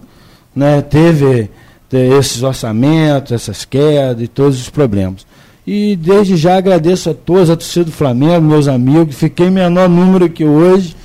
né, 0.55 0.81
teve 0.81 1.49
esses 1.97 2.43
orçamentos, 2.43 3.31
essas 3.31 3.65
quedas 3.65 4.21
e 4.21 4.27
todos 4.27 4.59
os 4.59 4.69
problemas. 4.69 5.25
E 5.65 5.95
desde 5.95 6.35
já 6.35 6.57
agradeço 6.57 7.09
a 7.09 7.13
todos, 7.13 7.49
a 7.49 7.55
torcida 7.55 7.85
do 7.85 7.91
Flamengo, 7.91 8.45
meus 8.45 8.67
amigos. 8.67 9.15
Fiquei 9.15 9.49
menor 9.49 9.87
número 9.87 10.25
aqui 10.25 10.43
hoje, 10.43 10.95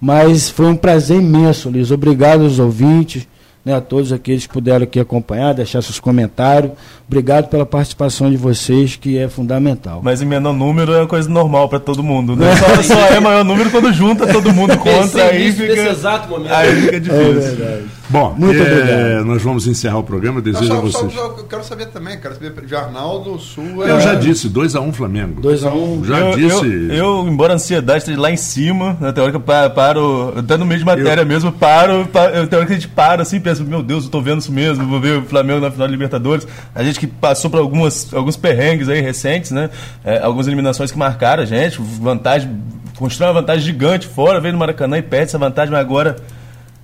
mas 0.00 0.48
foi 0.48 0.66
um 0.66 0.76
prazer 0.76 1.18
imenso, 1.18 1.68
Luiz. 1.68 1.90
Obrigado 1.90 2.44
aos 2.44 2.58
ouvintes, 2.58 3.26
né, 3.64 3.74
a 3.74 3.80
todos 3.80 4.12
aqueles 4.12 4.46
que 4.46 4.52
puderam 4.52 4.84
aqui 4.84 5.00
acompanhar, 5.00 5.54
deixar 5.54 5.80
seus 5.82 5.98
comentários. 5.98 6.72
Obrigado 7.06 7.48
pela 7.48 7.66
participação 7.66 8.30
de 8.30 8.36
vocês, 8.36 8.96
que 8.96 9.18
é 9.18 9.28
fundamental. 9.28 10.00
Mas 10.02 10.22
em 10.22 10.26
menor 10.26 10.52
número 10.54 10.92
é 10.92 11.00
uma 11.00 11.06
coisa 11.06 11.28
normal 11.28 11.68
para 11.68 11.78
todo 11.78 12.02
mundo. 12.02 12.34
Né? 12.34 12.46
Só, 12.56 12.82
só, 12.82 13.06
é 13.08 13.20
maior 13.20 13.44
número 13.44 13.70
quando 13.70 13.92
junta 13.92 14.26
todo 14.26 14.52
mundo 14.52 14.76
contra, 14.78 15.24
aí 15.24 15.52
fica, 15.52 15.74
nesse 15.74 15.88
exato 15.88 16.28
momento. 16.28 16.52
aí 16.52 16.80
fica 16.82 17.00
difícil. 17.00 17.24
É 17.30 17.32
verdade. 17.40 17.84
Bom, 18.08 18.34
Muito 18.38 18.62
é, 18.62 18.62
obrigado. 18.62 19.24
nós 19.24 19.42
vamos 19.42 19.66
encerrar 19.66 19.98
o 19.98 20.02
programa. 20.02 20.38
Eu 20.38 20.42
desejo 20.42 20.64
a 20.64 20.76
só, 20.76 20.86
só- 20.86 20.98
vocês. 21.00 21.12
só- 21.14 21.34
eu 21.38 21.44
quero 21.44 21.64
saber 21.64 21.86
também, 21.86 22.18
quero 22.20 22.34
saber 22.34 22.52
de 22.66 22.74
Arnaldo, 22.76 23.38
sua. 23.38 23.86
Eu 23.86 24.00
já 24.00 24.14
disse, 24.14 24.48
2x1 24.48 24.92
Flamengo. 24.92 25.40
2 25.40 25.64
a 25.64 25.70
1 25.70 25.94
um. 26.00 26.04
Já 26.04 26.18
eu, 26.20 26.36
disse. 26.36 26.66
Eu, 26.90 26.94
eu, 26.94 27.26
embora 27.28 27.54
a 27.54 27.56
ansiedade 27.56 27.98
esteja 28.00 28.20
lá 28.20 28.30
em 28.30 28.36
cima, 28.36 28.96
na 29.00 29.08
eu 29.08 29.40
pa- 29.40 29.70
paro, 29.70 30.34
até 30.36 30.56
no 30.56 30.66
meio 30.66 30.80
de 30.80 30.86
matéria 30.86 31.24
mesmo, 31.24 31.50
paro, 31.50 32.06
pa- 32.06 32.26
eu 32.30 32.46
teoria 32.46 32.66
que 32.66 32.72
a 32.72 32.76
gente 32.76 32.88
para 32.88 33.22
assim, 33.22 33.40
pensa, 33.40 33.53
meu 33.60 33.82
Deus, 33.82 34.04
eu 34.04 34.10
tô 34.10 34.20
vendo 34.20 34.40
isso 34.40 34.52
mesmo, 34.52 34.86
vou 34.86 35.00
ver 35.00 35.18
o 35.18 35.22
Flamengo 35.24 35.60
na 35.60 35.70
final 35.70 35.86
da 35.86 35.92
Libertadores. 35.92 36.46
A 36.74 36.82
gente 36.82 36.98
que 36.98 37.06
passou 37.06 37.50
por 37.50 37.60
algumas, 37.60 38.12
alguns 38.12 38.36
perrengues 38.36 38.88
aí 38.88 39.00
recentes, 39.00 39.50
né? 39.50 39.70
É, 40.04 40.18
algumas 40.22 40.46
eliminações 40.46 40.90
que 40.90 40.98
marcaram 40.98 41.42
a 41.42 41.46
gente, 41.46 41.80
vantagem, 41.80 42.60
construiu 42.96 43.32
uma 43.32 43.40
vantagem 43.40 43.64
gigante 43.64 44.06
fora, 44.06 44.40
veio 44.40 44.52
no 44.52 44.58
Maracanã 44.58 44.98
e 44.98 45.02
perde 45.02 45.26
essa 45.26 45.38
vantagem, 45.38 45.72
mas 45.72 45.80
agora 45.80 46.16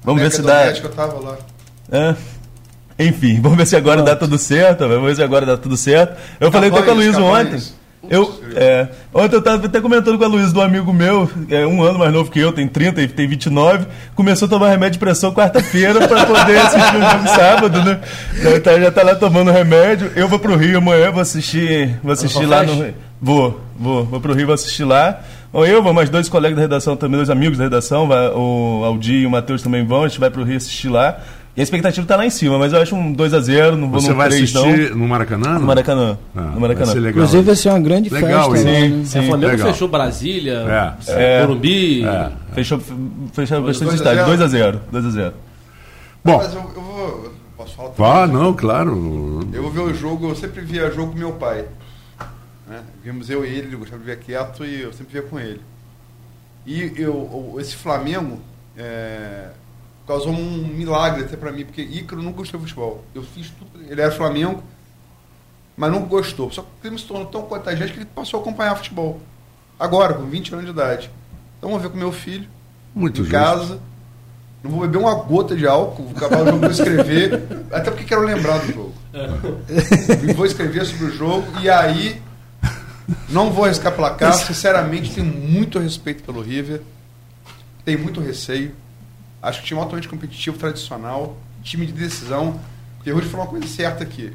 vamos 0.02 0.22
ver 0.22 0.30
se 0.30 0.42
dá. 0.42 0.72
que 0.72 0.84
eu 0.84 0.90
tava 0.90 1.18
lá. 1.20 1.36
É. 1.90 2.14
Enfim, 2.98 3.40
vamos 3.40 3.56
ver 3.56 3.66
se 3.66 3.74
agora 3.76 4.02
dá 4.02 4.14
tudo 4.14 4.36
certo. 4.36 4.86
Vamos 4.86 5.06
ver 5.06 5.16
se 5.16 5.22
agora 5.22 5.46
dá 5.46 5.56
tudo 5.56 5.76
certo. 5.76 6.20
Eu 6.38 6.52
falei 6.52 6.68
até 6.68 6.76
com 6.78 6.82
a 6.84 6.86
Capanhas, 6.86 7.14
Luísa 7.16 7.22
ontem. 7.22 7.44
capanhas. 7.44 7.79
Eu, 8.10 8.40
é, 8.56 8.88
ontem 9.14 9.36
eu 9.36 9.38
estava 9.38 9.64
até 9.64 9.80
comentando 9.80 10.18
com 10.18 10.24
a 10.24 10.26
Luísa, 10.26 10.52
do 10.52 10.60
amigo 10.60 10.92
meu, 10.92 11.30
é 11.48 11.64
um 11.64 11.80
ano 11.80 11.96
mais 11.96 12.12
novo 12.12 12.28
que 12.28 12.40
eu, 12.40 12.50
tem 12.50 12.66
30 12.66 13.02
e 13.02 13.06
tem 13.06 13.28
29, 13.28 13.86
começou 14.16 14.46
a 14.46 14.48
tomar 14.48 14.68
remédio 14.68 14.94
de 14.94 14.98
pressão 14.98 15.32
quarta-feira 15.32 16.08
para 16.08 16.26
poder 16.26 16.58
assistir 16.58 16.96
o 16.96 17.08
jogo 17.08 17.28
sábado, 17.28 17.84
né? 17.84 18.00
Então 18.56 18.80
já 18.80 18.90
tá 18.90 19.04
lá 19.04 19.14
tomando 19.14 19.52
remédio. 19.52 20.10
Eu 20.16 20.26
vou 20.26 20.40
pro 20.40 20.56
Rio 20.56 20.78
amanhã, 20.78 21.12
vou 21.12 21.20
assistir, 21.20 22.00
vou 22.02 22.12
assistir 22.12 22.46
lá 22.46 22.64
no 22.64 22.82
Rio. 22.82 22.94
Vou, 23.22 23.60
vou, 23.78 24.04
vou 24.04 24.20
pro 24.20 24.34
Rio, 24.34 24.46
vou 24.46 24.54
assistir 24.54 24.82
lá. 24.82 25.20
Ou 25.52 25.64
eu, 25.64 25.80
vou 25.80 25.92
mais 25.92 26.10
dois 26.10 26.28
colegas 26.28 26.56
da 26.56 26.62
redação 26.62 26.96
também, 26.96 27.16
dois 27.16 27.30
amigos 27.30 27.58
da 27.58 27.64
redação, 27.64 28.08
vai, 28.08 28.28
o 28.28 28.82
Aldi 28.84 29.18
e 29.18 29.26
o 29.26 29.30
Matheus 29.30 29.62
também 29.62 29.84
vão, 29.84 30.02
a 30.02 30.08
gente 30.08 30.18
vai 30.18 30.30
pro 30.30 30.42
Rio 30.42 30.56
assistir 30.56 30.88
lá. 30.88 31.20
E 31.56 31.60
a 31.60 31.64
expectativa 31.64 32.06
tá 32.06 32.14
lá 32.16 32.24
em 32.24 32.30
cima, 32.30 32.58
mas 32.58 32.72
eu 32.72 32.80
acho 32.80 32.94
um 32.94 33.12
2x0, 33.14 33.72
não 33.74 33.90
vou 33.90 34.00
Você 34.00 34.10
no 34.10 34.14
vai 34.16 34.28
3 34.28 34.42
assistir 34.56 34.90
não. 34.90 34.98
no 34.98 35.08
Maracanã? 35.08 35.58
No 35.58 35.66
Maracanã. 35.66 36.18
Ah, 36.34 36.40
no 36.40 36.50
Vai 36.52 36.60
Maracanã. 36.60 36.92
ser 36.92 37.00
legal. 37.00 37.10
Inclusive 37.10 37.42
vai 37.42 37.56
ser 37.56 37.68
uma 37.70 37.80
grande 37.80 38.08
Legal, 38.08 38.50
festa. 38.52 38.68
Sim, 38.68 38.88
né? 38.88 39.04
sim. 39.04 39.18
o 39.18 39.22
Flamengo 39.26 39.52
legal. 39.52 39.72
fechou 39.72 39.88
Brasília, 39.88 40.96
É. 41.08 41.12
É. 41.12 41.40
Morumbi. 41.40 42.04
É. 42.06 42.30
Fechou, 42.54 42.80
fechou 43.32 43.62
bastante 43.62 43.88
2 43.90 43.92
a 43.92 43.94
estádio. 43.96 44.48
0. 44.48 44.80
2x0. 44.92 45.02
2x0. 45.02 45.32
Bom, 46.24 46.36
Mas 46.38 46.54
eu, 46.54 46.60
eu 46.60 46.82
vou. 46.82 47.32
Posso 47.56 47.74
falar 47.76 47.88
vá, 47.96 48.26
também? 48.26 48.42
não, 48.42 48.54
claro. 48.54 49.40
Eu 49.52 49.62
vou 49.62 49.70
ver 49.72 49.80
o 49.80 49.92
jogo, 49.94 50.28
eu 50.28 50.36
sempre 50.36 50.60
via 50.62 50.90
jogo 50.90 51.12
com 51.12 51.18
meu 51.18 51.32
pai. 51.32 51.64
Né? 52.68 52.80
Vimos 53.02 53.28
eu 53.28 53.44
e 53.44 53.48
ele, 53.48 53.66
ele 53.66 53.76
gostava 53.76 53.98
de 54.00 54.06
ver 54.06 54.18
quieto 54.20 54.64
e 54.64 54.82
eu 54.82 54.92
sempre 54.92 55.14
via 55.14 55.22
com 55.22 55.38
ele. 55.38 55.60
E 56.64 56.92
eu, 56.96 57.56
esse 57.58 57.74
Flamengo 57.74 58.38
é, 58.76 59.48
causou 60.10 60.32
um 60.32 60.66
milagre 60.66 61.22
até 61.22 61.36
pra 61.36 61.52
mim, 61.52 61.64
porque 61.64 61.80
Ícaro 61.80 62.20
não 62.20 62.32
gostou 62.32 62.58
de 62.58 62.66
futebol. 62.66 63.04
Eu 63.14 63.22
fiz 63.22 63.48
tudo, 63.50 63.80
ele 63.88 64.00
era 64.00 64.10
Flamengo, 64.10 64.60
mas 65.76 65.92
não 65.92 66.02
gostou. 66.02 66.50
Só 66.50 66.62
que 66.62 66.88
ele 66.88 66.98
se 66.98 67.04
tornou 67.04 67.26
tão 67.26 67.42
contagiante 67.42 67.92
que 67.92 68.00
ele 68.00 68.08
passou 68.12 68.40
a 68.40 68.42
acompanhar 68.42 68.74
futebol. 68.74 69.20
Agora, 69.78 70.14
com 70.14 70.24
20 70.24 70.52
anos 70.54 70.64
de 70.64 70.72
idade. 70.72 71.08
Então 71.56 71.70
vou 71.70 71.78
ver 71.78 71.90
com 71.90 71.96
meu 71.96 72.10
filho, 72.10 72.48
Muito 72.92 73.20
em 73.20 73.24
justo. 73.24 73.38
casa. 73.38 73.78
Não 74.64 74.72
vou 74.72 74.80
beber 74.80 74.98
uma 74.98 75.14
gota 75.14 75.54
de 75.54 75.64
álcool, 75.64 76.02
vou 76.02 76.16
acabar 76.16 76.42
o 76.42 76.46
jogo, 76.46 76.58
vou 76.58 76.70
escrever, 76.70 77.42
até 77.70 77.88
porque 77.92 78.04
quero 78.04 78.22
lembrar 78.22 78.58
do 78.58 78.72
jogo. 78.72 78.92
E 80.28 80.32
vou 80.32 80.44
escrever 80.44 80.84
sobre 80.86 81.04
o 81.06 81.16
jogo 81.16 81.46
e 81.60 81.70
aí 81.70 82.20
não 83.28 83.52
vou 83.52 83.64
arriscar 83.64 83.94
placar. 83.94 84.34
Sinceramente, 84.34 85.14
tenho 85.14 85.26
muito 85.26 85.78
respeito 85.78 86.24
pelo 86.24 86.42
River, 86.42 86.82
tenho 87.84 88.00
muito 88.00 88.20
receio. 88.20 88.74
Acho 89.42 89.60
que 89.60 89.66
time 89.66 89.80
altamente 89.80 90.08
competitivo, 90.08 90.58
tradicional, 90.58 91.36
time 91.62 91.86
de 91.86 91.92
decisão. 91.92 92.60
Porque 92.96 93.12
hoje 93.12 93.28
falou 93.28 93.46
uma 93.46 93.50
coisa 93.50 93.66
certa 93.66 94.04
aqui 94.04 94.32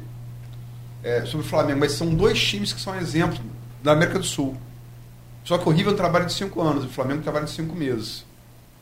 é, 1.02 1.24
sobre 1.24 1.46
o 1.46 1.48
Flamengo, 1.48 1.78
mas 1.78 1.92
são 1.92 2.12
dois 2.12 2.42
times 2.42 2.72
que 2.72 2.80
são 2.80 2.96
exemplos 2.96 3.40
da 3.82 3.92
América 3.92 4.18
do 4.18 4.24
Sul. 4.24 4.56
Só 5.44 5.56
que 5.56 5.68
o 5.68 5.72
River 5.72 5.92
é 5.94 5.96
trabalho 5.96 6.26
de 6.26 6.32
cinco 6.32 6.60
anos, 6.60 6.84
o 6.84 6.88
Flamengo 6.88 7.22
trabalha 7.22 7.44
de 7.44 7.52
cinco 7.52 7.76
meses. 7.76 8.24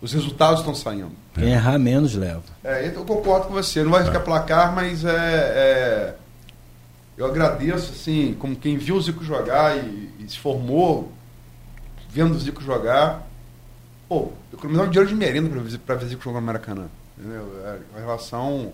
Os 0.00 0.14
resultados 0.14 0.60
estão 0.60 0.74
saindo. 0.74 1.12
Quem 1.34 1.52
errar 1.52 1.78
menos 1.78 2.14
leva. 2.14 2.42
É, 2.62 2.86
eu 2.86 3.04
concordo 3.04 3.48
com 3.48 3.54
você. 3.54 3.82
Não 3.82 3.90
vai 3.90 4.04
ficar 4.04 4.20
placar, 4.20 4.74
mas 4.74 5.04
é, 5.04 5.10
é, 5.10 6.14
eu 7.16 7.26
agradeço, 7.26 7.92
assim, 7.92 8.34
como 8.38 8.56
quem 8.56 8.78
viu 8.78 8.96
o 8.96 9.02
Zico 9.02 9.22
jogar 9.22 9.76
e, 9.76 10.10
e 10.18 10.28
se 10.28 10.38
formou 10.38 11.12
vendo 12.08 12.34
o 12.34 12.38
Zico 12.38 12.62
jogar. 12.62 13.26
Pô, 14.08 14.30
eu 14.52 14.58
economizava 14.58 14.90
dinheiro 14.90 15.08
de 15.08 15.14
merenda 15.16 15.50
para 15.86 15.94
ver 15.96 16.06
Zico 16.06 16.22
jogar 16.22 16.40
no 16.40 16.46
Maracanã. 16.46 16.86
Entendeu? 17.18 17.48
É, 17.64 17.78
a 17.96 18.00
relação 18.00 18.72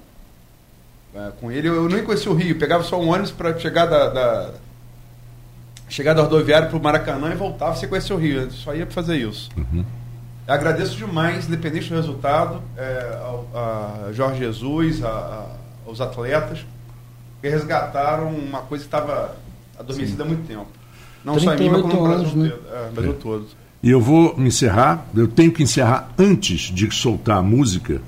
é, 1.14 1.30
com 1.40 1.50
ele, 1.52 1.68
eu, 1.68 1.74
eu 1.74 1.88
nem 1.88 2.02
conhecia 2.04 2.30
o 2.30 2.34
Rio. 2.34 2.58
Pegava 2.58 2.82
só 2.84 3.00
um 3.00 3.08
ônibus 3.10 3.30
para 3.30 3.56
chegar 3.58 3.86
da, 3.86 4.08
da 4.08 4.50
chegar 5.88 6.14
da 6.14 6.22
rodoviária 6.22 6.68
para 6.68 6.76
o 6.76 6.82
Maracanã 6.82 7.32
e 7.32 7.36
voltava 7.36 7.76
sem 7.76 7.88
conhecer 7.88 8.12
o 8.12 8.16
Rio. 8.16 8.42
Eu 8.42 8.50
só 8.50 8.74
ia 8.74 8.86
para 8.86 8.94
fazer 8.94 9.16
isso. 9.16 9.50
Eu 10.46 10.54
agradeço 10.54 10.96
demais, 10.96 11.46
independente 11.46 11.88
do 11.90 11.94
resultado, 11.96 12.60
é, 12.76 13.18
ao, 13.22 13.46
a 13.54 14.12
Jorge 14.12 14.38
Jesus, 14.40 15.02
a- 15.04 15.08
a- 15.08 15.46
aos 15.86 16.00
atletas, 16.00 16.64
que 17.40 17.48
resgataram 17.48 18.28
uma 18.30 18.60
coisa 18.62 18.82
que 18.84 18.88
estava 18.88 19.36
adormecida 19.78 20.22
há 20.22 20.26
muito 20.26 20.46
tempo. 20.46 20.66
Não 21.24 21.38
só 21.38 21.54
em 21.54 21.58
mim, 21.58 21.68
mas 21.70 21.82
38 21.82 21.88
como 21.88 21.94
no 22.02 22.08
Brasil 22.08 22.26
anos, 22.28 22.34
né? 22.34 22.48
todo. 22.50 22.74
É, 22.74 22.86
no 22.86 22.92
Brasil 22.92 23.14
todo. 23.14 23.46
E 23.82 23.90
eu 23.90 24.00
vou 24.00 24.34
encerrar. 24.38 25.06
Eu 25.14 25.26
tenho 25.26 25.52
que 25.52 25.62
encerrar 25.62 26.10
antes 26.18 26.62
de 26.72 26.90
soltar 26.94 27.38
a 27.38 27.42
música, 27.42 28.00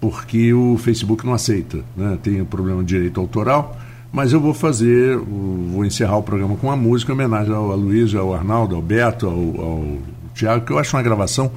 porque 0.00 0.52
o 0.52 0.76
Facebook 0.78 1.24
não 1.24 1.34
aceita. 1.34 1.78
Né? 1.96 2.18
Tem 2.22 2.40
o 2.40 2.46
problema 2.46 2.82
de 2.82 2.88
direito 2.88 3.20
autoral. 3.20 3.76
Mas 4.12 4.32
eu 4.32 4.40
vou 4.40 4.52
fazer, 4.52 5.16
vou 5.16 5.84
encerrar 5.84 6.16
o 6.16 6.22
programa 6.22 6.56
com 6.56 6.66
uma 6.66 6.76
música 6.76 7.12
em 7.12 7.14
homenagem 7.14 7.54
ao 7.54 7.70
Aloysio, 7.70 8.20
ao 8.20 8.34
Arnaldo, 8.34 8.74
ao 8.74 8.82
Beto, 8.82 9.26
ao, 9.26 9.32
ao 9.32 9.98
Tiago, 10.34 10.66
que 10.66 10.72
eu 10.72 10.78
acho 10.78 10.96
uma 10.96 11.02
gravação 11.02 11.52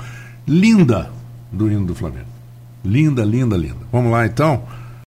linda 0.48 1.10
do 1.52 1.72
hino 1.72 1.86
do 1.86 1.96
Flamengo. 1.96 2.28
Linda, 2.86 3.24
linda, 3.24 3.58
linda. 3.58 3.78
Vamos 3.92 4.12
lá 4.12 4.26
então. 4.26 4.64